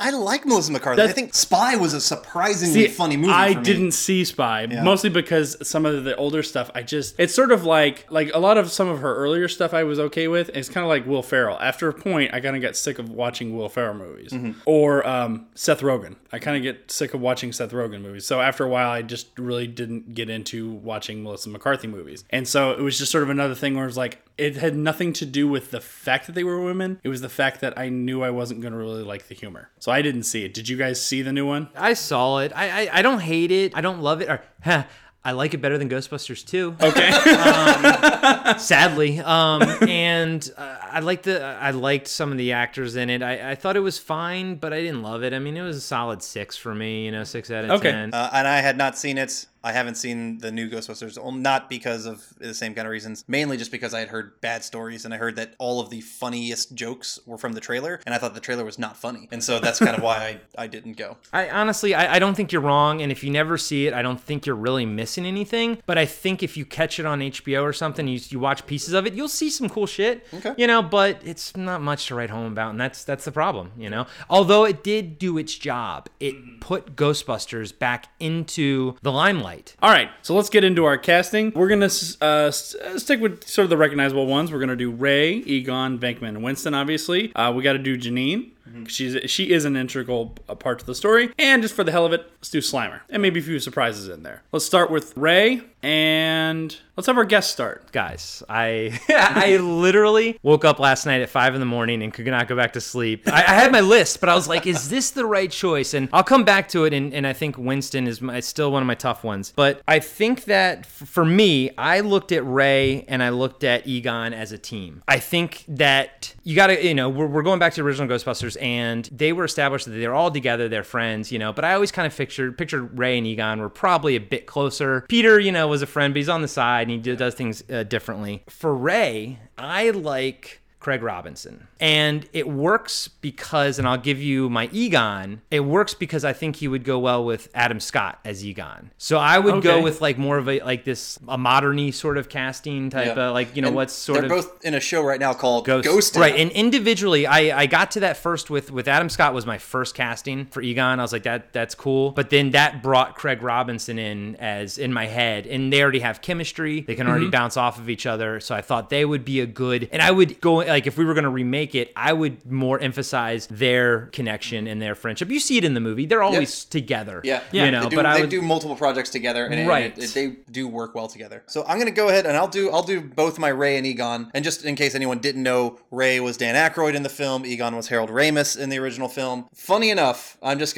I, 0.00 0.08
I 0.08 0.10
like 0.10 0.44
Melissa 0.44 0.72
McCarthy. 0.72 0.96
That's- 0.96 1.12
I 1.12 1.14
think 1.14 1.32
Spy 1.34 1.76
was 1.76 1.94
a 1.94 2.00
surprisingly 2.00 2.88
See, 2.88 2.88
funny 2.88 3.16
movie. 3.16 3.32
I 3.32 3.54
didn't 3.54 3.92
see 3.92 4.24
Spy 4.24 4.66
Yeah. 4.68 4.82
mostly 4.82 5.10
because 5.10 5.56
some 5.66 5.86
of 5.86 6.02
the 6.02 6.16
older 6.16 6.42
stuff 6.42 6.72
I 6.74 6.82
just 6.82 7.14
it's 7.20 7.32
sort 7.32 7.52
of 7.52 7.62
like 7.62 8.06
like 8.10 8.32
a 8.34 8.38
lot 8.40 8.58
of 8.58 8.72
some 8.72 8.88
of 8.88 8.98
her 8.98 9.14
earlier 9.14 9.46
stuff 9.46 9.72
I 9.72 9.84
was 9.84 10.00
okay 10.00 10.26
with. 10.26 10.50
It's 10.52 10.68
kind 10.68 10.82
of 10.84 10.88
like 10.88 11.06
Will 11.06 11.22
Ferrell. 11.22 11.56
After 11.60 11.88
a 11.88 11.92
point, 11.94 12.34
I 12.34 12.40
kind 12.40 12.56
of 12.56 12.62
got 12.62 12.74
sick 12.74 12.98
of 12.98 13.08
watching 13.08 13.56
Will 13.56 13.68
Ferrell 13.68 13.94
movies 13.94 14.32
Mm-hmm. 14.32 14.47
Or 14.64 15.06
um, 15.06 15.46
Seth 15.54 15.80
Rogen. 15.80 16.16
I 16.32 16.38
kind 16.38 16.56
of 16.56 16.62
get 16.62 16.90
sick 16.90 17.14
of 17.14 17.20
watching 17.20 17.52
Seth 17.52 17.72
Rogen 17.72 18.02
movies. 18.02 18.26
So 18.26 18.40
after 18.40 18.64
a 18.64 18.68
while, 18.68 18.90
I 18.90 19.02
just 19.02 19.38
really 19.38 19.66
didn't 19.66 20.14
get 20.14 20.28
into 20.28 20.70
watching 20.70 21.22
Melissa 21.22 21.48
McCarthy 21.48 21.88
movies. 21.88 22.24
And 22.30 22.46
so 22.46 22.72
it 22.72 22.80
was 22.80 22.98
just 22.98 23.10
sort 23.10 23.24
of 23.24 23.30
another 23.30 23.54
thing 23.54 23.74
where 23.74 23.84
it 23.84 23.88
was 23.88 23.96
like 23.96 24.22
it 24.36 24.56
had 24.56 24.76
nothing 24.76 25.12
to 25.14 25.26
do 25.26 25.48
with 25.48 25.70
the 25.70 25.80
fact 25.80 26.26
that 26.26 26.34
they 26.34 26.44
were 26.44 26.62
women. 26.62 27.00
It 27.02 27.08
was 27.08 27.20
the 27.20 27.28
fact 27.28 27.60
that 27.60 27.78
I 27.78 27.88
knew 27.88 28.22
I 28.22 28.30
wasn't 28.30 28.60
going 28.60 28.72
to 28.72 28.78
really 28.78 29.02
like 29.02 29.28
the 29.28 29.34
humor. 29.34 29.70
So 29.78 29.90
I 29.90 30.02
didn't 30.02 30.24
see 30.24 30.44
it. 30.44 30.54
Did 30.54 30.68
you 30.68 30.76
guys 30.76 31.04
see 31.04 31.22
the 31.22 31.32
new 31.32 31.46
one? 31.46 31.68
I 31.74 31.94
saw 31.94 32.38
it. 32.38 32.52
I, 32.54 32.82
I 32.82 32.98
I 32.98 33.02
don't 33.02 33.20
hate 33.20 33.50
it. 33.50 33.76
I 33.76 33.80
don't 33.80 34.00
love 34.00 34.20
it. 34.20 34.28
Or 34.28 34.42
huh, 34.62 34.84
I 35.28 35.32
like 35.32 35.52
it 35.52 35.58
better 35.58 35.76
than 35.76 35.90
Ghostbusters 35.90 36.42
2. 36.46 36.76
Okay. 36.80 37.10
um, 37.10 38.58
sadly, 38.58 39.20
um, 39.20 39.60
and 39.86 40.50
uh, 40.56 40.76
I 40.90 41.00
liked 41.00 41.24
the 41.24 41.44
I 41.44 41.72
liked 41.72 42.08
some 42.08 42.32
of 42.32 42.38
the 42.38 42.52
actors 42.52 42.96
in 42.96 43.10
it. 43.10 43.22
I, 43.22 43.50
I 43.50 43.54
thought 43.54 43.76
it 43.76 43.80
was 43.80 43.98
fine, 43.98 44.54
but 44.54 44.72
I 44.72 44.80
didn't 44.80 45.02
love 45.02 45.22
it. 45.22 45.34
I 45.34 45.38
mean, 45.38 45.54
it 45.58 45.62
was 45.62 45.76
a 45.76 45.82
solid 45.82 46.22
six 46.22 46.56
for 46.56 46.74
me. 46.74 47.04
You 47.04 47.12
know, 47.12 47.24
six 47.24 47.50
out 47.50 47.66
of 47.66 47.82
ten. 47.82 48.14
Uh, 48.14 48.30
and 48.32 48.48
I 48.48 48.62
had 48.62 48.78
not 48.78 48.96
seen 48.96 49.18
it. 49.18 49.44
I 49.62 49.72
haven't 49.72 49.96
seen 49.96 50.38
the 50.38 50.52
new 50.52 50.70
Ghostbusters, 50.70 51.18
not 51.36 51.68
because 51.68 52.06
of 52.06 52.24
the 52.38 52.54
same 52.54 52.74
kind 52.74 52.86
of 52.86 52.92
reasons, 52.92 53.24
mainly 53.26 53.56
just 53.56 53.70
because 53.70 53.94
I 53.94 54.00
had 54.00 54.08
heard 54.08 54.40
bad 54.40 54.62
stories 54.62 55.04
and 55.04 55.12
I 55.12 55.16
heard 55.16 55.36
that 55.36 55.54
all 55.58 55.80
of 55.80 55.90
the 55.90 56.00
funniest 56.00 56.74
jokes 56.74 57.18
were 57.26 57.38
from 57.38 57.52
the 57.52 57.60
trailer, 57.60 58.00
and 58.06 58.14
I 58.14 58.18
thought 58.18 58.34
the 58.34 58.40
trailer 58.40 58.64
was 58.64 58.78
not 58.78 58.96
funny. 58.96 59.28
And 59.32 59.42
so 59.42 59.58
that's 59.58 59.78
kind 59.78 59.96
of 59.96 60.02
why 60.02 60.38
I, 60.56 60.64
I 60.64 60.66
didn't 60.66 60.96
go. 60.96 61.16
I 61.32 61.48
honestly, 61.50 61.94
I, 61.94 62.14
I 62.14 62.18
don't 62.18 62.34
think 62.34 62.52
you're 62.52 62.62
wrong, 62.62 63.02
and 63.02 63.10
if 63.10 63.24
you 63.24 63.30
never 63.30 63.58
see 63.58 63.86
it, 63.86 63.94
I 63.94 64.02
don't 64.02 64.20
think 64.20 64.46
you're 64.46 64.56
really 64.56 64.86
missing 64.86 65.26
anything. 65.26 65.82
But 65.86 65.98
I 65.98 66.06
think 66.06 66.42
if 66.42 66.56
you 66.56 66.64
catch 66.64 67.00
it 67.00 67.06
on 67.06 67.20
HBO 67.20 67.62
or 67.62 67.72
something, 67.72 68.06
you, 68.06 68.20
you 68.28 68.38
watch 68.38 68.66
pieces 68.66 68.94
of 68.94 69.06
it, 69.06 69.14
you'll 69.14 69.28
see 69.28 69.50
some 69.50 69.68
cool 69.68 69.86
shit. 69.86 70.26
Okay. 70.32 70.54
You 70.56 70.66
know, 70.66 70.82
but 70.82 71.20
it's 71.24 71.56
not 71.56 71.80
much 71.80 72.06
to 72.06 72.14
write 72.14 72.30
home 72.30 72.52
about, 72.52 72.70
and 72.70 72.80
that's 72.80 73.04
that's 73.04 73.24
the 73.24 73.32
problem. 73.32 73.72
You 73.76 73.90
know, 73.90 74.06
although 74.30 74.64
it 74.64 74.84
did 74.84 75.18
do 75.18 75.38
its 75.38 75.54
job, 75.54 76.08
it 76.20 76.34
mm-hmm. 76.34 76.58
put 76.60 76.96
Ghostbusters 76.96 77.76
back 77.76 78.08
into 78.20 78.96
the 79.02 79.12
limelight. 79.12 79.47
All 79.82 79.90
right, 79.90 80.10
so 80.22 80.34
let's 80.34 80.50
get 80.50 80.64
into 80.64 80.84
our 80.84 80.98
casting. 80.98 81.52
We're 81.54 81.68
gonna 81.68 81.90
uh, 82.20 82.24
uh, 82.24 82.50
stick 82.50 83.20
with 83.20 83.46
sort 83.46 83.64
of 83.64 83.70
the 83.70 83.76
recognizable 83.76 84.26
ones. 84.26 84.52
We're 84.52 84.60
gonna 84.60 84.76
do 84.76 84.90
Ray, 84.90 85.34
Egon, 85.34 85.98
Venkman, 85.98 86.28
and 86.28 86.42
Winston. 86.42 86.74
Obviously, 86.74 87.34
uh, 87.34 87.52
we 87.52 87.62
got 87.62 87.72
to 87.74 87.78
do 87.78 87.96
Janine. 87.96 88.50
Mm-hmm. 88.68 88.84
She's 88.84 89.30
she 89.30 89.50
is 89.50 89.64
an 89.64 89.76
integral 89.76 90.28
part 90.58 90.78
to 90.80 90.86
the 90.86 90.94
story, 90.94 91.30
and 91.38 91.62
just 91.62 91.74
for 91.74 91.84
the 91.84 91.92
hell 91.92 92.06
of 92.06 92.12
it, 92.12 92.30
let's 92.36 92.50
do 92.50 92.58
Slimer, 92.58 93.00
and 93.08 93.22
maybe 93.22 93.40
a 93.40 93.42
few 93.42 93.58
surprises 93.58 94.08
in 94.08 94.22
there. 94.22 94.42
Let's 94.52 94.64
start 94.64 94.90
with 94.90 95.16
Ray, 95.16 95.62
and 95.82 96.76
let's 96.96 97.06
have 97.06 97.16
our 97.16 97.24
guest 97.24 97.52
start. 97.52 97.90
Guys, 97.92 98.42
I 98.48 98.98
I 99.08 99.56
literally 99.56 100.38
woke 100.42 100.64
up 100.64 100.78
last 100.78 101.06
night 101.06 101.20
at 101.20 101.28
five 101.30 101.54
in 101.54 101.60
the 101.60 101.66
morning 101.66 102.02
and 102.02 102.12
could 102.12 102.26
not 102.26 102.48
go 102.48 102.56
back 102.56 102.72
to 102.74 102.80
sleep. 102.80 103.28
I, 103.28 103.42
I 103.42 103.54
had 103.54 103.72
my 103.72 103.80
list, 103.80 104.20
but 104.20 104.28
I 104.28 104.34
was 104.34 104.48
like, 104.48 104.66
is 104.66 104.90
this 104.90 105.10
the 105.10 105.24
right 105.24 105.50
choice? 105.50 105.94
And 105.94 106.08
I'll 106.12 106.24
come 106.24 106.44
back 106.44 106.68
to 106.70 106.84
it. 106.84 106.92
And, 106.92 107.14
and 107.14 107.26
I 107.26 107.32
think 107.32 107.56
Winston 107.56 108.06
is 108.06 108.20
my, 108.20 108.40
still 108.40 108.70
one 108.72 108.82
of 108.82 108.86
my 108.86 108.94
tough 108.94 109.24
ones. 109.24 109.52
But 109.54 109.80
I 109.86 109.98
think 110.00 110.44
that 110.44 110.80
f- 110.80 111.08
for 111.08 111.24
me, 111.24 111.70
I 111.78 112.00
looked 112.00 112.32
at 112.32 112.44
Ray 112.46 113.04
and 113.08 113.22
I 113.22 113.30
looked 113.30 113.64
at 113.64 113.86
Egon 113.86 114.34
as 114.34 114.52
a 114.52 114.58
team. 114.58 115.02
I 115.08 115.18
think 115.18 115.64
that 115.68 116.34
you 116.44 116.56
got 116.56 116.68
to, 116.68 116.84
you 116.84 116.94
know, 116.94 117.08
we're, 117.08 117.26
we're 117.26 117.42
going 117.42 117.58
back 117.58 117.74
to 117.74 117.82
original 117.82 118.08
Ghostbusters, 118.08 118.56
and 118.58 119.08
they 119.12 119.32
were 119.32 119.44
established 119.44 119.86
that 119.86 119.92
they're 119.92 120.14
all 120.14 120.30
together, 120.30 120.68
they're 120.68 120.84
friends, 120.84 121.32
you 121.32 121.38
know. 121.38 121.52
But 121.52 121.64
I 121.64 121.74
always 121.74 121.92
kind 121.92 122.06
of 122.06 122.16
pictured 122.16 122.58
pictured 122.58 122.98
Ray 122.98 123.18
and 123.18 123.26
Egon 123.26 123.60
were 123.60 123.68
probably 123.68 124.16
a 124.16 124.20
bit 124.20 124.46
closer. 124.46 125.04
Peter, 125.08 125.38
you 125.38 125.52
know, 125.52 125.68
was 125.68 125.82
a 125.82 125.86
friend, 125.86 126.12
but 126.12 126.18
he's 126.18 126.28
on 126.28 126.42
the 126.42 126.48
side 126.48 126.88
and 126.88 127.04
he 127.04 127.14
does 127.14 127.34
things 127.34 127.62
uh, 127.70 127.82
differently. 127.82 128.42
For 128.48 128.74
Ray, 128.74 129.38
I 129.56 129.90
like 129.90 130.57
Craig 130.80 131.02
Robinson. 131.02 131.66
And 131.80 132.28
it 132.32 132.48
works 132.48 133.08
because, 133.08 133.78
and 133.78 133.88
I'll 133.88 133.98
give 133.98 134.20
you 134.20 134.48
my 134.48 134.68
Egon, 134.72 135.42
it 135.50 135.60
works 135.60 135.92
because 135.94 136.24
I 136.24 136.32
think 136.32 136.56
he 136.56 136.68
would 136.68 136.84
go 136.84 136.98
well 136.98 137.24
with 137.24 137.48
Adam 137.54 137.80
Scott 137.80 138.18
as 138.24 138.44
Egon. 138.44 138.90
So 138.96 139.18
I 139.18 139.38
would 139.38 139.62
go 139.62 139.82
with 139.82 140.00
like 140.00 140.18
more 140.18 140.38
of 140.38 140.48
a, 140.48 140.60
like 140.60 140.84
this, 140.84 141.18
a 141.28 141.36
moderny 141.36 141.92
sort 141.92 142.16
of 142.16 142.28
casting 142.28 142.90
type 142.90 143.16
Yeah. 143.16 143.28
of, 143.28 143.34
like, 143.34 143.54
you 143.56 143.62
know, 143.62 143.68
And 143.68 143.76
what's 143.76 143.92
sort 143.92 144.24
of 144.24 144.28
they're 144.30 144.38
both 144.42 144.64
in 144.64 144.74
a 144.74 144.80
show 144.80 145.02
right 145.02 145.18
now 145.20 145.34
called 145.34 145.64
Ghost. 145.66 145.84
Ghost. 145.86 146.16
Right, 146.16 146.36
and 146.36 146.50
individually, 146.52 147.26
I, 147.26 147.60
I 147.62 147.66
got 147.66 147.90
to 147.92 148.00
that 148.00 148.16
first 148.16 148.48
with 148.50 148.70
with 148.70 148.86
Adam 148.88 149.08
Scott 149.08 149.34
was 149.34 149.46
my 149.46 149.58
first 149.58 149.94
casting 149.94 150.46
for 150.46 150.62
Egon. 150.62 151.00
I 151.00 151.02
was 151.02 151.12
like, 151.12 151.24
that 151.24 151.52
that's 151.52 151.74
cool. 151.74 152.12
But 152.12 152.30
then 152.30 152.50
that 152.52 152.82
brought 152.82 153.16
Craig 153.16 153.42
Robinson 153.42 153.98
in 153.98 154.36
as 154.36 154.78
in 154.78 154.92
my 154.92 155.06
head, 155.06 155.46
and 155.46 155.72
they 155.72 155.82
already 155.82 156.00
have 156.00 156.22
chemistry. 156.22 156.82
They 156.82 156.94
can 156.94 157.06
already 157.08 157.26
Mm-hmm. 157.26 157.28
Mhm. 157.28 157.32
bounce 157.32 157.56
off 157.56 157.78
of 157.78 157.90
each 157.90 158.06
other. 158.06 158.38
So 158.40 158.54
I 158.54 158.60
thought 158.60 158.90
they 158.90 159.04
would 159.04 159.24
be 159.24 159.40
a 159.40 159.46
good. 159.46 159.88
And 159.92 160.00
I 160.00 160.10
would 160.10 160.40
go 160.40 160.60
like 160.68 160.86
if 160.86 160.96
we 160.96 161.04
were 161.04 161.14
going 161.14 161.24
to 161.24 161.30
remake 161.30 161.74
it, 161.74 161.92
I 161.96 162.12
would 162.12 162.50
more 162.50 162.78
emphasize 162.80 163.46
their 163.48 164.06
connection 164.06 164.66
and 164.66 164.80
their 164.80 164.94
friendship. 164.94 165.30
You 165.30 165.40
see 165.40 165.56
it 165.58 165.64
in 165.64 165.74
the 165.74 165.80
movie; 165.80 166.06
they're 166.06 166.22
always 166.22 166.64
together. 166.64 167.20
Yeah, 167.24 167.42
you 167.52 167.70
know. 167.70 167.82
They 167.84 167.88
do, 167.90 167.96
but 167.96 168.06
I 168.06 168.20
would 168.20 168.30
do 168.30 168.42
multiple 168.42 168.76
projects 168.76 169.10
together, 169.10 169.44
and, 169.46 169.54
and 169.54 169.68
Right. 169.68 169.96
it- 169.98 170.04
it- 170.04 170.14
they 170.14 170.26
do 170.50 170.68
work 170.68 170.94
well 170.94 171.08
together. 171.08 171.42
So 171.46 171.64
I'm 171.66 171.78
gonna 171.78 171.90
go 171.90 172.08
ahead 172.08 172.26
and 172.26 172.36
I'll 172.36 172.48
do 172.48 172.70
I'll 172.70 172.82
do 172.82 173.00
both 173.00 173.38
my 173.38 173.48
Ray 173.48 173.76
and 173.76 173.86
Egon, 173.86 174.30
and 174.34 174.44
just 174.44 174.64
in 174.64 174.74
case 174.76 174.94
anyone 174.94 175.18
didn't 175.18 175.42
know, 175.42 175.78
Ray 175.90 176.20
was 176.20 176.36
Dan 176.36 176.54
Aykroyd 176.54 176.94
in 176.94 177.02
the 177.02 177.08
film, 177.08 177.44
Egon 177.46 177.74
was 177.76 177.88
Harold 177.88 178.10
Ramis 178.10 178.58
in 178.58 178.68
the 178.70 178.78
original 178.78 179.08
film. 179.08 179.46
Funny 179.54 179.90
enough, 179.90 180.36
I'm 180.42 180.58
just 180.58 180.74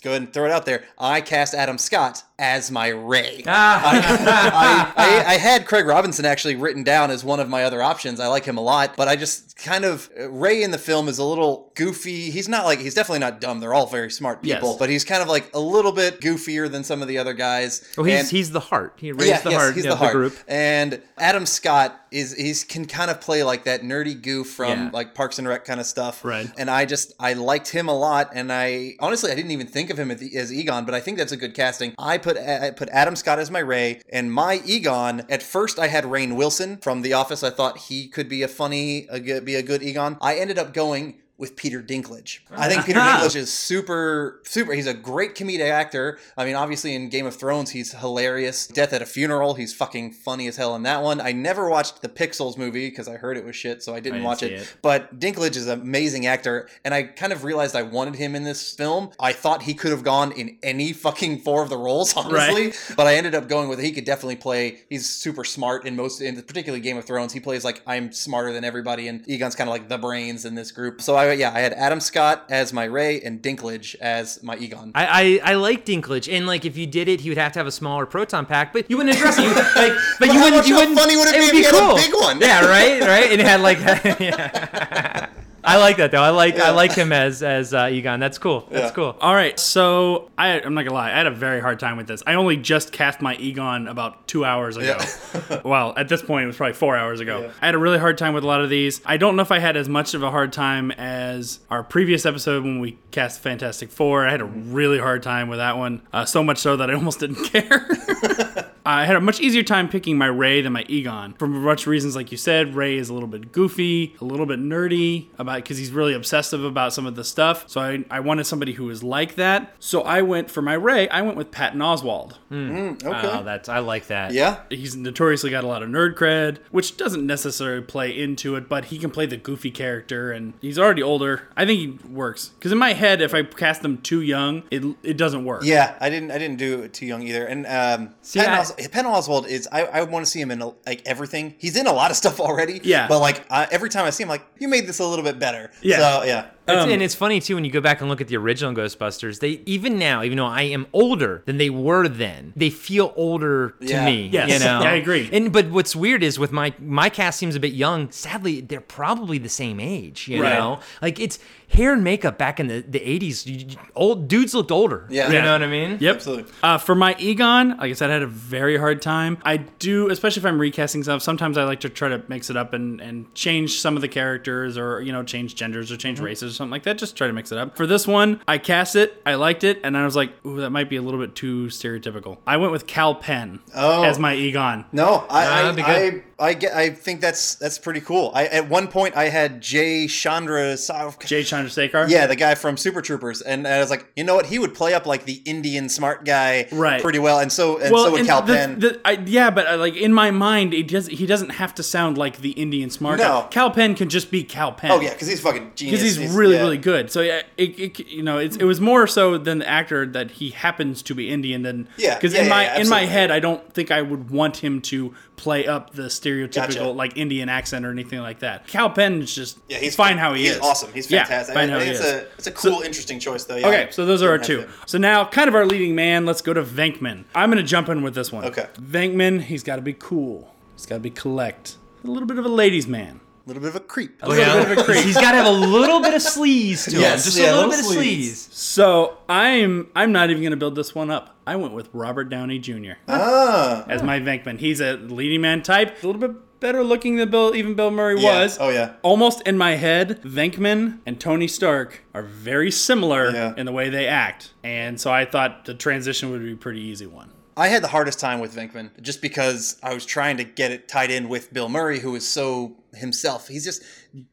gonna 0.00 0.12
go 0.12 0.16
ahead 0.16 0.22
and 0.22 0.32
throw 0.32 0.44
it 0.46 0.50
out 0.50 0.66
there. 0.66 0.84
I 0.98 1.20
cast 1.20 1.54
Adam 1.54 1.78
Scott 1.78 2.22
as 2.38 2.70
my 2.70 2.88
Ray. 2.88 3.42
Ah. 3.46 4.92
I, 4.96 5.24
I, 5.24 5.34
I 5.34 5.38
had 5.38 5.66
Craig 5.66 5.86
Robinson 5.86 6.24
actually 6.24 6.56
written 6.56 6.84
down 6.84 7.10
as 7.10 7.24
one 7.24 7.40
of 7.40 7.48
my 7.48 7.64
other 7.64 7.82
options. 7.82 8.20
I 8.20 8.28
like 8.28 8.44
him 8.44 8.56
a 8.56 8.60
lot, 8.60 8.94
but 8.96 9.08
I 9.08 9.16
just 9.16 9.56
kind 9.56 9.84
of 9.84 10.08
uh, 10.18 10.30
Ray 10.30 10.62
in 10.62 10.70
the 10.70 10.78
film 10.78 11.08
is 11.08 11.18
a 11.18 11.24
little 11.24 11.72
goofy. 11.74 12.30
He's 12.30 12.48
not 12.48 12.64
like 12.64 12.78
he's 12.78 12.94
definitely 12.94 13.18
not 13.20 13.40
dumb. 13.40 13.60
They're 13.60 13.74
all 13.74 13.86
very 13.86 14.10
smart 14.10 14.42
people, 14.42 14.70
Yes. 14.70 14.78
but 14.78 14.88
he's 14.88 15.04
kind 15.04 15.22
of 15.22 15.28
like 15.28 15.50
a 15.54 15.60
little 15.60 15.92
bit 15.92 16.20
goofier 16.20 16.70
than 16.70 16.84
some 16.84 17.02
of 17.02 17.08
the 17.08 17.18
other 17.18 17.34
guys. 17.34 17.82
Oh, 17.98 18.04
he's 18.04 18.20
And- 18.20 18.28
he's 18.28 18.50
the 18.52 18.60
heart. 18.60 18.94
He 18.96 19.12
raised 19.12 19.42
the 19.44 19.52
heart 19.52 19.74
he's 19.74 19.84
of 19.84 19.90
the 19.90 19.96
heart. 19.96 20.12
group. 20.12 20.36
And 20.46 21.02
Adam 21.16 21.46
Scott 21.46 21.98
is 22.10 22.34
he's 22.34 22.64
can 22.64 22.86
kind 22.86 23.10
of 23.10 23.20
play 23.20 23.42
like 23.42 23.64
that 23.64 23.82
nerdy 23.82 24.20
goof 24.20 24.48
from 24.48 24.68
Yeah. 24.70 24.90
like 24.92 25.14
Parks 25.14 25.38
and 25.38 25.46
Rec 25.48 25.64
kind 25.64 25.80
of 25.80 25.86
stuff. 25.86 26.24
Right. 26.24 26.48
And 26.56 26.70
I 26.70 26.84
just 26.84 27.12
I 27.20 27.32
liked 27.34 27.68
him 27.68 27.88
a 27.88 27.98
lot, 27.98 28.30
and 28.34 28.52
I 28.52 28.94
honestly 29.00 29.30
I 29.30 29.34
didn't 29.34 29.50
even 29.50 29.66
think 29.66 29.87
of 29.90 29.98
him 29.98 30.10
as, 30.10 30.22
as 30.34 30.52
Egon, 30.52 30.84
but 30.84 30.94
I 30.94 31.00
think 31.00 31.18
that's 31.18 31.32
a 31.32 31.36
good 31.36 31.54
casting. 31.54 31.94
I 31.98 32.18
put 32.18 32.36
I 32.36 32.70
put 32.70 32.88
Adam 32.90 33.16
Scott 33.16 33.38
as 33.38 33.50
my 33.50 33.60
Ray, 33.60 34.00
and 34.10 34.32
my 34.32 34.60
Egon. 34.64 35.24
At 35.28 35.42
first, 35.42 35.78
I 35.78 35.88
had 35.88 36.04
Rainn 36.04 36.36
Wilson 36.36 36.78
from 36.78 37.02
The 37.02 37.12
Office. 37.12 37.42
I 37.42 37.50
thought 37.50 37.78
he 37.78 38.08
could 38.08 38.28
be 38.28 38.42
a 38.42 38.48
funny, 38.48 39.06
a 39.10 39.40
be 39.40 39.54
a 39.54 39.62
good 39.62 39.82
Egon. 39.82 40.16
I 40.20 40.36
ended 40.36 40.58
up 40.58 40.72
going 40.72 41.18
with 41.38 41.54
Peter 41.54 41.80
Dinklage. 41.80 42.40
I 42.50 42.68
think 42.68 42.84
Peter 42.84 42.98
Dinklage 43.00 43.36
is 43.36 43.52
super, 43.52 44.40
super. 44.44 44.72
He's 44.72 44.88
a 44.88 44.94
great 44.94 45.36
comedic 45.36 45.70
actor. 45.70 46.18
I 46.36 46.44
mean, 46.44 46.56
obviously 46.56 46.96
in 46.96 47.08
Game 47.08 47.26
of 47.26 47.36
Thrones, 47.36 47.70
he's 47.70 47.92
hilarious. 47.92 48.66
Death 48.66 48.92
at 48.92 49.02
a 49.02 49.06
Funeral, 49.06 49.54
he's 49.54 49.72
fucking 49.72 50.12
funny 50.12 50.48
as 50.48 50.56
hell 50.56 50.74
in 50.74 50.82
that 50.82 51.00
one. 51.02 51.20
I 51.20 51.30
never 51.30 51.70
watched 51.70 52.02
the 52.02 52.08
Pixels 52.08 52.58
movie 52.58 52.90
because 52.90 53.06
I 53.06 53.16
heard 53.16 53.36
it 53.36 53.44
was 53.44 53.54
shit, 53.54 53.84
so 53.84 53.94
I 53.94 54.00
didn't, 54.00 54.14
didn't 54.14 54.26
watch 54.26 54.42
it. 54.42 54.52
it. 54.52 54.76
But 54.82 55.20
Dinklage 55.20 55.56
is 55.56 55.68
an 55.68 55.80
amazing 55.80 56.26
actor, 56.26 56.68
and 56.84 56.92
I 56.92 57.04
kind 57.04 57.32
of 57.32 57.44
realized 57.44 57.76
I 57.76 57.82
wanted 57.82 58.16
him 58.16 58.34
in 58.34 58.42
this 58.42 58.74
film. 58.74 59.10
I 59.20 59.32
thought 59.32 59.62
he 59.62 59.74
could 59.74 59.92
have 59.92 60.02
gone 60.02 60.32
in 60.32 60.58
any 60.64 60.92
fucking 60.92 61.42
four 61.42 61.62
of 61.62 61.68
the 61.68 61.78
roles, 61.78 62.16
honestly. 62.16 62.72
But 62.96 63.06
I 63.06 63.14
ended 63.14 63.36
up 63.36 63.48
going 63.48 63.68
with 63.68 63.78
he 63.78 63.92
could 63.92 64.04
definitely 64.04 64.36
play. 64.36 64.80
He's 64.90 65.08
super 65.08 65.44
smart 65.44 65.86
in 65.86 65.94
most, 65.94 66.20
in 66.20 66.34
particularly 66.42 66.80
Game 66.80 66.96
of 66.96 67.04
Thrones. 67.04 67.32
He 67.32 67.38
plays 67.38 67.64
like 67.64 67.80
I'm 67.86 68.10
smarter 68.10 68.52
than 68.52 68.64
everybody, 68.64 69.06
and 69.06 69.26
Egon's 69.28 69.54
kind 69.54 69.68
of 69.68 69.72
like 69.72 69.88
the 69.88 69.98
brains 69.98 70.44
in 70.44 70.56
this 70.56 70.72
group. 70.72 71.00
So 71.00 71.14
I 71.14 71.27
yeah, 71.30 71.52
I 71.54 71.60
had 71.60 71.72
Adam 71.74 72.00
Scott 72.00 72.44
as 72.50 72.72
my 72.72 72.84
Ray 72.84 73.20
and 73.20 73.40
Dinklage 73.42 73.94
as 73.96 74.42
my 74.42 74.56
Egon. 74.56 74.92
I, 74.94 75.40
I 75.44 75.52
I 75.52 75.54
like 75.54 75.84
Dinklage, 75.84 76.32
and 76.32 76.46
like 76.46 76.64
if 76.64 76.76
you 76.76 76.86
did 76.86 77.08
it, 77.08 77.20
he 77.20 77.28
would 77.28 77.38
have 77.38 77.52
to 77.52 77.58
have 77.58 77.66
a 77.66 77.72
smaller 77.72 78.06
proton 78.06 78.46
pack, 78.46 78.72
but 78.72 78.90
you 78.90 78.96
wouldn't 78.96 79.16
address 79.16 79.38
it. 79.38 79.42
You, 79.44 79.54
like, 79.54 79.64
but, 79.74 79.98
But 80.20 80.32
you 80.32 80.40
wouldn't. 80.40 80.66
you 80.66 80.74
how 80.74 80.80
wouldn't. 80.80 80.98
funny 80.98 81.16
would 81.16 81.28
it 81.28 81.34
be 81.34 81.46
if 81.46 81.52
he 81.52 81.62
had 81.64 81.74
a 81.74 81.94
big 81.94 82.14
one? 82.14 82.40
Yeah, 82.40 82.66
right, 82.66 83.00
right. 83.00 83.30
And 83.32 83.40
it 83.40 83.46
had 83.46 83.60
like, 83.60 83.78
yeah. 84.20 85.28
I 85.64 85.78
like 85.78 85.96
that 85.98 86.10
though. 86.10 86.22
I 86.22 86.30
like 86.30 86.58
I 86.58 86.70
like 86.70 86.92
him 86.92 87.12
as 87.12 87.42
as 87.42 87.74
uh, 87.74 87.88
Egon. 87.90 88.20
That's 88.20 88.38
cool. 88.38 88.66
That's 88.70 88.92
cool. 88.92 89.16
All 89.20 89.34
right, 89.34 89.58
so 89.58 90.30
I, 90.38 90.60
I'm 90.60 90.74
not 90.74 90.84
gonna 90.84 90.94
lie, 90.94 91.10
I 91.10 91.16
had 91.16 91.26
a 91.26 91.32
very 91.32 91.60
hard 91.60 91.80
time 91.80 91.96
with 91.96 92.06
this. 92.06 92.22
I 92.26 92.34
only 92.34 92.56
just 92.56 92.92
cast 92.92 93.20
my 93.20 93.34
Egon 93.36 93.88
about 93.88 94.26
two 94.28 94.44
hours 94.44 94.76
ago. 94.76 94.98
well, 95.64 95.94
at 95.96 96.08
this 96.08 96.22
point, 96.22 96.44
it 96.44 96.46
was 96.46 96.56
probably 96.56 96.74
four 96.74 96.96
hours 96.96 97.20
ago. 97.20 97.50
I 97.60 97.66
had 97.66 97.74
a 97.74 97.78
really 97.78 97.98
hard 97.98 98.18
time 98.18 98.34
with 98.34 98.44
a 98.44 98.46
lot 98.46 98.60
of 98.60 98.70
these. 98.70 99.00
I 99.04 99.16
don't 99.16 99.36
know 99.36 99.42
if 99.42 99.52
I 99.52 99.58
had 99.58 99.76
as 99.76 99.88
much 99.88 100.14
of 100.14 100.22
a 100.22 100.30
hard 100.30 100.52
time 100.52 100.90
as 100.92 101.60
our 101.70 101.82
previous 101.82 102.24
episode 102.24 102.64
when 102.64 102.80
we 102.80 102.98
cast 103.10 103.40
Fantastic 103.40 103.90
Four. 103.90 104.26
I 104.26 104.30
had 104.30 104.40
a 104.40 104.46
really 104.46 104.98
hard 104.98 105.22
time 105.22 105.48
with 105.48 105.58
that 105.58 105.76
one, 105.76 106.02
uh, 106.12 106.24
so 106.24 106.42
much 106.42 106.58
so 106.58 106.76
that 106.76 106.90
I 106.90 106.94
almost 106.98 107.20
didn't 107.20 107.44
care. 107.44 107.88
I 108.88 109.04
had 109.04 109.16
a 109.16 109.20
much 109.20 109.38
easier 109.40 109.62
time 109.62 109.88
picking 109.88 110.16
my 110.16 110.26
Ray 110.26 110.62
than 110.62 110.72
my 110.72 110.84
Egon 110.88 111.34
for 111.38 111.46
much 111.46 111.86
reasons, 111.86 112.16
like 112.16 112.32
you 112.32 112.38
said. 112.38 112.74
Ray 112.74 112.96
is 112.96 113.10
a 113.10 113.14
little 113.14 113.28
bit 113.28 113.52
goofy, 113.52 114.16
a 114.20 114.24
little 114.24 114.46
bit 114.46 114.58
nerdy 114.60 115.26
about 115.38 115.56
because 115.56 115.76
he's 115.76 115.90
really 115.90 116.14
obsessive 116.14 116.64
about 116.64 116.92
some 116.94 117.04
of 117.04 117.14
the 117.14 117.24
stuff. 117.24 117.64
So 117.68 117.80
I, 117.80 118.04
I 118.10 118.20
wanted 118.20 118.44
somebody 118.44 118.72
who 118.72 118.84
was 118.84 119.02
like 119.02 119.34
that. 119.34 119.74
So 119.78 120.02
I 120.02 120.22
went 120.22 120.50
for 120.50 120.62
my 120.62 120.72
Ray. 120.72 121.08
I 121.10 121.20
went 121.22 121.36
with 121.36 121.50
Patton 121.50 121.80
Oswalt. 121.80 122.32
okay. 122.50 123.06
Oh, 123.06 123.42
that's 123.44 123.68
I 123.68 123.80
like 123.80 124.06
that. 124.06 124.32
Yeah. 124.32 124.60
He's 124.70 124.96
notoriously 124.96 125.50
got 125.50 125.64
a 125.64 125.66
lot 125.66 125.82
of 125.82 125.90
nerd 125.90 126.14
cred, 126.14 126.58
which 126.70 126.96
doesn't 126.96 127.26
necessarily 127.26 127.82
play 127.82 128.10
into 128.18 128.56
it, 128.56 128.68
but 128.68 128.86
he 128.86 128.98
can 128.98 129.10
play 129.10 129.26
the 129.26 129.36
goofy 129.36 129.70
character, 129.70 130.32
and 130.32 130.54
he's 130.62 130.78
already 130.78 131.02
older. 131.02 131.48
I 131.56 131.66
think 131.66 131.78
he 131.80 132.08
works 132.08 132.48
because 132.48 132.72
in 132.72 132.78
my 132.78 132.94
head, 132.94 133.20
if 133.20 133.34
I 133.34 133.42
cast 133.42 133.82
them 133.82 133.98
too 133.98 134.22
young, 134.22 134.62
it 134.70 134.82
it 135.02 135.16
doesn't 135.18 135.44
work. 135.44 135.62
Yeah, 135.64 135.94
I 136.00 136.08
didn't. 136.08 136.30
I 136.30 136.38
didn't 136.38 136.56
do 136.58 136.82
it 136.82 136.94
too 136.94 137.04
young 137.06 137.22
either. 137.22 137.44
And 137.44 137.66
um, 137.66 138.14
See, 138.22 138.38
Patton, 138.38 138.54
I- 138.54 138.58
Os- 138.60 138.74
Patton 138.86 139.10
Oswalt 139.10 139.48
is. 139.48 139.68
I, 139.70 139.84
I 139.84 140.02
want 140.02 140.24
to 140.24 140.30
see 140.30 140.40
him 140.40 140.50
in 140.50 140.60
like 140.86 141.02
everything. 141.06 141.54
He's 141.58 141.76
in 141.76 141.86
a 141.86 141.92
lot 141.92 142.10
of 142.10 142.16
stuff 142.16 142.40
already. 142.40 142.80
Yeah. 142.82 143.08
But 143.08 143.20
like 143.20 143.44
uh, 143.50 143.66
every 143.70 143.90
time 143.90 144.04
I 144.04 144.10
see 144.10 144.22
him, 144.22 144.28
like 144.28 144.46
you 144.58 144.68
made 144.68 144.86
this 144.86 144.98
a 144.98 145.06
little 145.06 145.24
bit 145.24 145.38
better. 145.38 145.70
Yeah. 145.82 145.98
So 145.98 146.24
yeah. 146.24 146.50
It's- 146.68 146.84
Um, 146.84 146.90
and 146.90 147.02
it's 147.02 147.14
funny 147.14 147.40
too 147.40 147.54
when 147.54 147.64
you 147.64 147.70
go 147.70 147.80
back 147.80 148.00
and 148.00 148.08
look 148.10 148.20
at 148.20 148.28
the 148.28 148.36
original 148.36 148.72
Ghostbusters. 148.74 149.40
They 149.40 149.60
even 149.66 149.98
now, 149.98 150.22
even 150.22 150.36
though 150.38 150.46
I 150.46 150.62
am 150.62 150.86
older 150.92 151.42
than 151.46 151.56
they 151.58 151.70
were 151.70 152.08
then, 152.08 152.52
they 152.56 152.70
feel 152.70 153.12
older 153.16 153.74
to 153.80 153.86
Yeah. 153.86 154.04
me. 154.04 154.28
Yes. 154.32 154.50
you 154.50 154.58
know? 154.58 154.80
Yeah, 154.82 154.90
I 154.90 154.94
agree. 154.94 155.28
And 155.32 155.52
but 155.52 155.70
what's 155.70 155.96
weird 155.96 156.22
is 156.22 156.38
with 156.38 156.52
my 156.52 156.72
my 156.80 157.08
cast 157.08 157.38
seems 157.38 157.56
a 157.56 157.60
bit 157.60 157.72
young. 157.72 158.10
Sadly, 158.10 158.60
they're 158.60 158.80
probably 158.80 159.38
the 159.38 159.48
same 159.48 159.80
age. 159.80 160.28
You 160.28 160.42
Right. 160.42 160.54
know, 160.58 160.80
like 161.02 161.18
it's 161.18 161.38
hair 161.68 161.92
and 161.92 162.02
makeup 162.02 162.38
back 162.38 162.58
in 162.60 162.66
the 162.68 162.84
the 162.86 163.00
eighties. 163.08 163.46
Old 163.94 164.28
dudes 164.28 164.54
looked 164.54 164.70
older. 164.70 165.06
Yeah. 165.10 165.26
you 165.32 165.40
know 165.40 165.52
what 165.52 165.62
I 165.62 165.66
mean. 165.66 165.98
Yep. 166.00 166.22
Uh, 166.62 166.78
for 166.78 166.94
my 166.94 167.14
Egon, 167.18 167.70
like 167.78 167.90
I 167.90 167.92
said, 167.92 168.10
I 168.10 168.14
had 168.14 168.22
a 168.22 168.26
very 168.26 168.76
hard 168.76 169.00
time. 169.02 169.38
I 169.44 169.56
do, 169.58 170.08
especially 170.10 170.40
if 170.40 170.46
I'm 170.46 170.58
recasting 170.60 171.02
stuff. 171.02 171.22
Sometimes 171.22 171.56
I 171.58 171.64
like 171.64 171.80
to 171.80 171.88
try 171.88 172.08
to 172.08 172.22
mix 172.28 172.50
it 172.50 172.56
up 172.56 172.72
and, 172.74 173.00
and 173.00 173.32
change 173.34 173.80
some 173.80 173.96
of 173.96 174.02
the 174.02 174.08
characters, 174.08 174.76
or 174.78 175.00
you 175.00 175.12
know, 175.12 175.22
change 175.22 175.54
genders 175.54 175.90
or 175.92 175.96
change 175.96 176.18
Mhm. 176.20 176.24
races 176.24 176.52
or 176.52 176.54
something 176.58 176.70
like 176.72 176.82
that. 176.82 176.98
Just 176.98 177.16
try 177.16 177.26
to 177.26 177.32
mix 177.32 177.50
it 177.50 177.56
up. 177.58 177.76
For 177.76 177.86
this 177.86 178.06
one, 178.06 178.42
I 178.46 178.58
cast 178.58 178.94
it, 178.96 179.22
I 179.24 179.34
liked 179.36 179.64
it, 179.64 179.80
and 179.82 179.96
I 179.96 180.04
was 180.04 180.14
like, 180.14 180.32
ooh, 180.44 180.60
that 180.60 180.70
might 180.70 180.90
be 180.90 180.96
a 180.96 181.02
little 181.02 181.18
bit 181.20 181.34
too 181.34 181.66
stereotypical. 181.68 182.36
I 182.46 182.58
went 182.58 182.72
with 182.72 182.86
Kal 182.86 183.14
Penn 183.14 183.60
Oh. 183.74 184.02
as 184.04 184.18
my 184.18 184.34
Egon. 184.34 184.84
No, 184.92 185.24
I 185.30 185.46
Ah, 185.46 185.54
I, 185.58 185.62
that'd 185.62 185.76
be 185.76 185.82
good. 185.82 186.14
I, 186.14 186.24
I 186.40 186.54
get 186.54 186.72
I 186.74 186.90
think 186.90 187.20
that's 187.20 187.56
that's 187.56 187.78
pretty 187.78 188.00
cool. 188.00 188.30
I 188.34 188.46
at 188.46 188.68
one 188.68 188.86
point 188.88 189.16
I 189.16 189.28
had 189.28 189.60
Jay 189.60 190.06
Chandra 190.06 190.76
Jay 190.76 191.42
Chandrasekhar. 191.42 192.08
Yeah, 192.08 192.26
the 192.26 192.36
guy 192.36 192.54
from 192.54 192.76
Super 192.76 193.02
Troopers, 193.02 193.40
and 193.42 193.66
I 193.66 193.80
was 193.80 193.90
like, 193.90 194.06
you 194.14 194.22
know 194.24 194.36
what, 194.36 194.46
he 194.46 194.58
would 194.58 194.72
play 194.74 194.94
up 194.94 195.04
like 195.06 195.24
the 195.24 195.42
Indian 195.44 195.88
smart 195.88 196.24
guy 196.24 196.68
Right. 196.70 197.02
pretty 197.02 197.18
well, 197.18 197.40
and 197.40 197.50
so 197.52 197.78
and 197.78 197.88
so 197.88 198.12
would 198.12 198.24
Kal 198.26 198.42
the- 198.42 198.52
Penn. 198.54 198.78
the- 198.78 199.00
I- 199.04 199.22
yeah, 199.26 199.50
but 199.50 199.66
uh, 199.66 199.76
like 199.78 199.96
in 199.96 200.12
my 200.12 200.30
mind, 200.30 200.74
it 200.74 200.86
does. 200.88 201.08
He 201.08 201.26
doesn't 201.26 201.50
have 201.50 201.74
to 201.74 201.82
sound 201.82 202.16
like 202.16 202.38
the 202.38 202.50
Indian 202.50 202.90
smart 202.90 203.18
No. 203.18 203.42
guy. 203.42 203.48
Kal 203.50 203.70
Penn 203.72 203.94
can 203.96 204.08
just 204.08 204.30
be 204.30 204.44
Kal 204.44 204.72
Penn. 204.72 204.92
oh 204.92 205.00
yeah, 205.00 205.12
because 205.12 205.26
he's 205.28 205.40
fucking 205.40 205.72
genius. 205.74 206.00
because 206.02 206.16
he's, 206.16 206.30
really 206.32 206.54
yeah. 206.54 206.60
really 206.62 206.78
good. 206.78 207.10
So 207.10 207.20
yeah, 207.20 207.42
it, 207.56 207.78
it 207.80 208.06
you 208.08 208.22
know 208.22 208.38
it's, 208.38 208.56
it 208.56 208.64
was 208.64 208.80
more 208.80 209.06
so 209.08 209.38
than 209.38 209.58
the 209.58 209.68
actor 209.68 210.06
that 210.06 210.30
he 210.32 210.50
happens 210.50 211.02
to 211.02 211.14
be 211.16 211.30
Indian 211.30 211.62
than 211.62 211.88
Yeah, 211.96 212.14
Because 212.14 212.32
yeah, 212.32 212.40
in 212.42 212.44
yeah, 212.46 212.50
my 212.50 212.76
in 212.80 212.88
my 212.88 213.04
head, 213.06 213.32
I 213.32 213.40
don't 213.40 213.72
think 213.72 213.90
I 213.90 214.02
would 214.02 214.30
want 214.30 214.58
him 214.58 214.80
to 214.82 215.14
play 215.38 215.66
up 215.66 215.92
the 215.94 216.02
stereotypical 216.04 216.52
Gotcha. 216.52 216.88
like 216.90 217.16
Indian 217.16 217.48
accent 217.48 217.86
or 217.86 217.90
anything 217.90 218.18
like 218.20 218.40
that. 218.40 218.66
Kal 218.66 218.90
Penn 218.90 219.22
is 219.22 219.34
just 219.34 219.58
Yeah, 219.68 219.78
he's 219.78 219.94
fine 219.96 220.18
how 220.18 220.34
he 220.34 220.42
he's 220.42 220.56
is. 220.56 220.60
awesome. 220.60 220.92
He's 220.92 221.10
Yeah, 221.10 221.24
fantastic. 221.24 221.54
fine 221.54 221.70
I- 221.70 221.72
how 221.72 221.78
he 221.80 221.90
it's 221.90 222.00
is. 222.00 222.06
a 222.06 222.26
it's 222.36 222.46
a 222.48 222.52
cool, 222.52 222.82
interesting 222.82 223.18
choice 223.18 223.44
though. 223.44 223.56
Yeah, 223.56 223.68
Okay, 223.68 223.88
so 223.90 224.04
those 224.04 224.20
are 224.22 224.28
our 224.30 224.38
two. 224.38 224.66
So 224.84 224.98
now, 224.98 225.24
kind 225.24 225.48
of 225.48 225.54
our 225.54 225.64
leading 225.64 225.94
man. 225.94 226.26
Let's 226.26 226.42
go 226.42 226.52
to 226.52 226.62
Venkman. 226.62 227.24
I'm 227.34 227.50
going 227.50 227.62
to 227.62 227.68
jump 227.68 227.88
in 227.88 228.02
with 228.02 228.14
this 228.14 228.30
one. 228.30 228.44
Okay. 228.44 228.66
Venkman, 228.78 229.40
he's 229.42 229.62
got 229.62 229.76
to 229.76 229.82
be 229.82 229.94
cool. 229.94 230.52
He's 230.76 230.84
got 230.86 230.96
to 230.96 231.00
be 231.00 231.10
collect. 231.10 231.76
A 232.04 232.08
little 232.10 232.28
bit 232.28 232.38
of 232.38 232.44
a 232.44 232.48
ladies' 232.50 232.86
man. 232.86 233.20
A 233.48 233.52
little 233.52 233.62
bit 233.62 233.70
of 233.70 233.76
a 233.76 233.80
creep. 233.80 234.22
A 234.22 234.28
little 234.28 234.62
bit 234.62 234.72
of 234.72 234.78
a 234.78 234.84
creep. 234.84 235.04
He's 235.06 235.14
got 235.14 235.30
to 235.30 235.38
have 235.38 235.46
a 235.46 235.50
little 235.50 236.00
bit 236.02 236.12
of 236.12 236.20
sleaze 236.20 236.84
to 236.90 236.90
Yes, 237.00 237.24
him. 237.24 237.30
Just 237.30 237.38
yeah, 237.38 237.44
a 237.44 237.54
little, 237.54 237.70
little 237.70 237.82
bit 237.94 237.96
of 237.98 238.02
sleaze. 238.04 238.28
sleaze. 238.28 238.52
So 238.52 239.16
I'm 239.26 239.88
I'm 239.96 240.12
not 240.12 240.28
even 240.28 240.42
going 240.42 240.50
to 240.50 240.58
build 240.58 240.74
this 240.74 240.94
one 240.94 241.10
up. 241.10 241.34
I 241.46 241.56
went 241.56 241.72
with 241.72 241.88
Robert 241.94 242.24
Downey 242.24 242.58
Jr. 242.58 242.92
Ah. 243.08 243.86
as 243.88 244.02
my 244.02 244.20
Venkman. 244.20 244.58
He's 244.58 244.82
a 244.82 244.96
leading 244.98 245.40
man 245.40 245.62
type, 245.62 246.02
a 246.02 246.06
little 246.06 246.20
bit 246.20 246.60
better 246.60 246.84
looking 246.84 247.16
than 247.16 247.30
Bill 247.30 247.54
even 247.56 247.72
Bill 247.72 247.90
Murray 247.90 248.20
Yeah. 248.20 248.42
was. 248.42 248.58
Oh, 248.60 248.68
yeah. 248.68 248.96
Almost 249.00 249.40
in 249.48 249.56
my 249.56 249.76
head, 249.76 250.20
Venkman 250.22 250.98
and 251.06 251.18
Tony 251.18 251.48
Stark 251.48 252.04
are 252.12 252.22
very 252.24 252.70
similar 252.70 253.30
Yeah. 253.30 253.54
in 253.56 253.64
the 253.64 253.72
way 253.72 253.88
they 253.88 254.06
act, 254.08 254.52
and 254.62 255.00
so 255.00 255.10
I 255.10 255.24
thought 255.24 255.64
the 255.64 255.72
transition 255.72 256.30
would 256.32 256.42
be 256.42 256.52
a 256.52 256.56
pretty 256.56 256.80
easy 256.82 257.06
one. 257.06 257.30
I 257.56 257.66
had 257.68 257.82
the 257.82 257.88
hardest 257.88 258.20
time 258.20 258.38
with 258.38 258.54
Venkman 258.54 258.90
just 259.02 259.20
because 259.20 259.78
I 259.82 259.92
was 259.92 260.06
trying 260.06 260.36
to 260.36 260.44
get 260.44 260.70
it 260.70 260.86
tied 260.86 261.10
in 261.10 261.28
with 261.28 261.52
Bill 261.52 261.68
Murray, 261.68 261.98
who 261.98 262.14
is 262.14 262.24
so 262.24 262.76
himself. 262.98 263.48
He's 263.48 263.64
just 263.64 263.82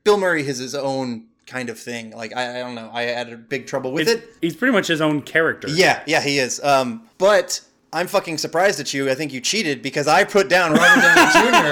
Bill 0.03 0.17
Murray 0.17 0.43
has 0.43 0.57
his 0.57 0.75
own 0.75 1.27
kind 1.47 1.69
of 1.69 1.79
thing. 1.79 2.11
Like 2.11 2.35
I, 2.35 2.57
I 2.57 2.59
don't 2.59 2.75
know, 2.75 2.89
I 2.93 3.03
had 3.03 3.31
a 3.31 3.37
big 3.37 3.67
trouble 3.67 3.91
with 3.91 4.07
It's- 4.07 4.23
it. 4.23 4.33
He's 4.41 4.55
pretty 4.55 4.73
much 4.73 4.87
his 4.87 5.01
own 5.01 5.21
character. 5.21 5.67
Yeah, 5.69 6.01
yeah, 6.07 6.21
he 6.21 6.39
is. 6.39 6.61
Um, 6.63 7.07
but 7.17 7.61
I'm 7.93 8.07
fucking 8.07 8.37
surprised 8.39 8.79
at 8.79 8.93
you. 8.93 9.09
I 9.09 9.15
think 9.15 9.31
you 9.31 9.39
cheated 9.41 9.81
because 9.81 10.07
I 10.07 10.23
put 10.25 10.49
down 10.49 10.73
Robert 10.73 11.01
Downey 11.01 11.31
Jr. 11.31 11.71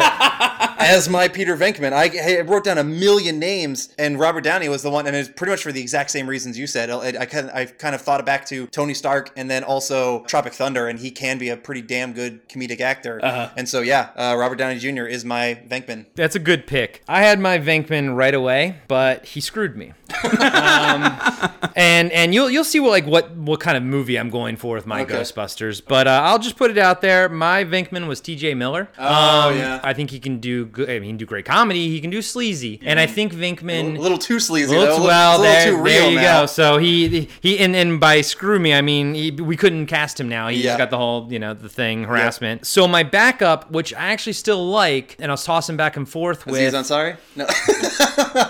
as 0.78 1.10
my 1.10 1.28
Peter 1.28 1.56
Venkman. 1.58 1.94
I, 1.94 2.38
I 2.38 2.41
wrote 2.41 2.64
down 2.64 2.78
a 2.78 2.84
million 2.84 3.40
names, 3.40 3.90
and 3.98 4.20
Robert 4.20 4.44
Downey 4.44 4.70
was 4.70 4.84
the 4.84 4.90
one, 4.90 5.08
and 5.08 5.16
it's 5.16 5.30
pretty 5.30 5.52
much 5.52 5.64
for 5.64 5.72
the 5.72 5.82
exact 5.82 6.12
same 6.12 6.28
reasons 6.28 6.58
you 6.58 6.68
said. 6.68 6.90
I, 6.90 7.08
I, 7.22 7.26
kind 7.26 7.50
of, 7.50 7.56
I 7.56 7.66
kind 7.66 7.95
of 7.95 8.02
thought 8.02 8.20
it 8.20 8.26
back 8.26 8.45
to 8.48 8.68
Tony 8.68 8.94
Stark, 8.94 9.32
and 9.36 9.50
then 9.50 9.64
also 9.64 10.24
Tropic 10.26 10.54
Thunder, 10.54 10.88
and 10.88 11.00
he 11.00 11.12
can 11.12 11.38
be 11.38 11.50
a 11.50 11.58
pretty 11.58 11.82
damn 11.82 12.14
good 12.14 12.48
comedic 12.50 12.80
actor. 12.82 13.20
Uh-huh. 13.24 13.50
And 13.58 13.68
so, 13.68 13.82
yeah, 13.82 14.10
uh, 14.16 14.36
Robert 14.38 14.56
Downey 14.58 14.80
Jr. 14.80 15.06
is 15.06 15.24
my 15.26 15.60
Venkman. 15.68 16.06
That's 16.16 16.36
a 16.36 16.40
good 16.40 16.68
pick. 16.68 17.04
I 17.08 17.22
had 17.22 17.40
my 17.40 17.58
Venkman 17.60 18.16
right 18.16 18.34
away, 18.34 18.78
but 18.88 19.26
he 19.26 19.41
screwed 19.41 19.76
me. 19.76 19.94
um, 20.24 21.20
and 21.76 22.12
and 22.12 22.34
you'll 22.34 22.50
you'll 22.50 22.64
see 22.64 22.80
what 22.80 22.91
like 22.91 23.06
what 23.06 23.32
what 23.36 23.60
kind 23.60 23.76
of 23.76 23.84
movie 23.84 24.18
I'm 24.18 24.30
going 24.30 24.58
for 24.58 24.76
with 24.76 24.86
my 24.86 25.02
Okay. 25.02 25.16
Ghostbusters. 25.16 25.82
But 25.86 26.08
uh, 26.08 26.22
I'll 26.24 26.40
just 26.40 26.56
put 26.56 26.72
it 26.72 26.78
out 26.78 27.02
there. 27.02 27.28
My 27.30 27.64
Venkman 27.64 28.08
was 28.08 28.22
T.J. 28.22 28.54
Miller. 28.54 28.90
Oh, 28.98 29.50
Um, 29.50 29.58
yeah. 29.58 29.80
I 29.84 29.94
think 29.94 30.12
he 30.12 30.20
can 30.20 30.40
do 30.40 30.62
good. 30.65 30.90
I 30.90 30.94
mean, 30.94 31.03
he 31.03 31.10
can 31.10 31.18
do 31.18 31.26
great 31.26 31.45
comedy. 31.45 31.90
He 31.90 32.02
can 32.02 32.10
do 32.10 32.22
sleazy. 32.22 32.80
And 32.84 32.99
I 32.99 33.06
mm-hmm. 33.06 33.14
think 33.15 33.34
Venkman 33.34 33.98
A 33.98 34.02
little 34.02 34.18
too 34.18 34.40
sleazy, 34.40 34.76
Little 34.76 34.98
though. 34.99 35.06
well, 35.06 35.40
little 35.40 35.53
there, 35.53 35.84
there 35.84 36.10
you 36.10 36.15
now. 36.18 36.41
go. 36.41 36.45
So 36.45 36.77
he 36.77 37.30
he 37.41 37.60
and, 37.60 37.76
and 37.76 37.99
by 37.99 38.22
screw 38.22 38.60
me, 38.60 38.73
I 38.73 38.81
mean 38.81 39.14
he, 39.14 39.31
we 39.31 39.57
couldn't 39.57 39.88
cast 39.88 40.19
him 40.19 40.30
now. 40.30 40.48
He's 40.48 40.64
Yeah. 40.64 40.77
got 40.77 40.90
the 40.90 40.98
whole 40.98 41.31
you 41.31 41.40
know 41.40 41.53
the 41.53 41.69
thing 41.69 42.03
harassment. 42.06 42.65
So 42.65 42.88
my 42.88 43.03
backup, 43.03 43.72
which 43.72 43.94
I 43.94 44.11
actually 44.11 44.34
still 44.34 44.68
like, 44.68 45.15
and 45.19 45.31
I 45.31 45.34
was 45.34 45.44
tossing 45.44 45.77
back 45.77 45.98
and 45.98 46.07
forth 46.07 46.45
with. 46.45 46.56
Aziz 46.56 46.73
Ansari? 46.73 47.18
No. 47.35 47.48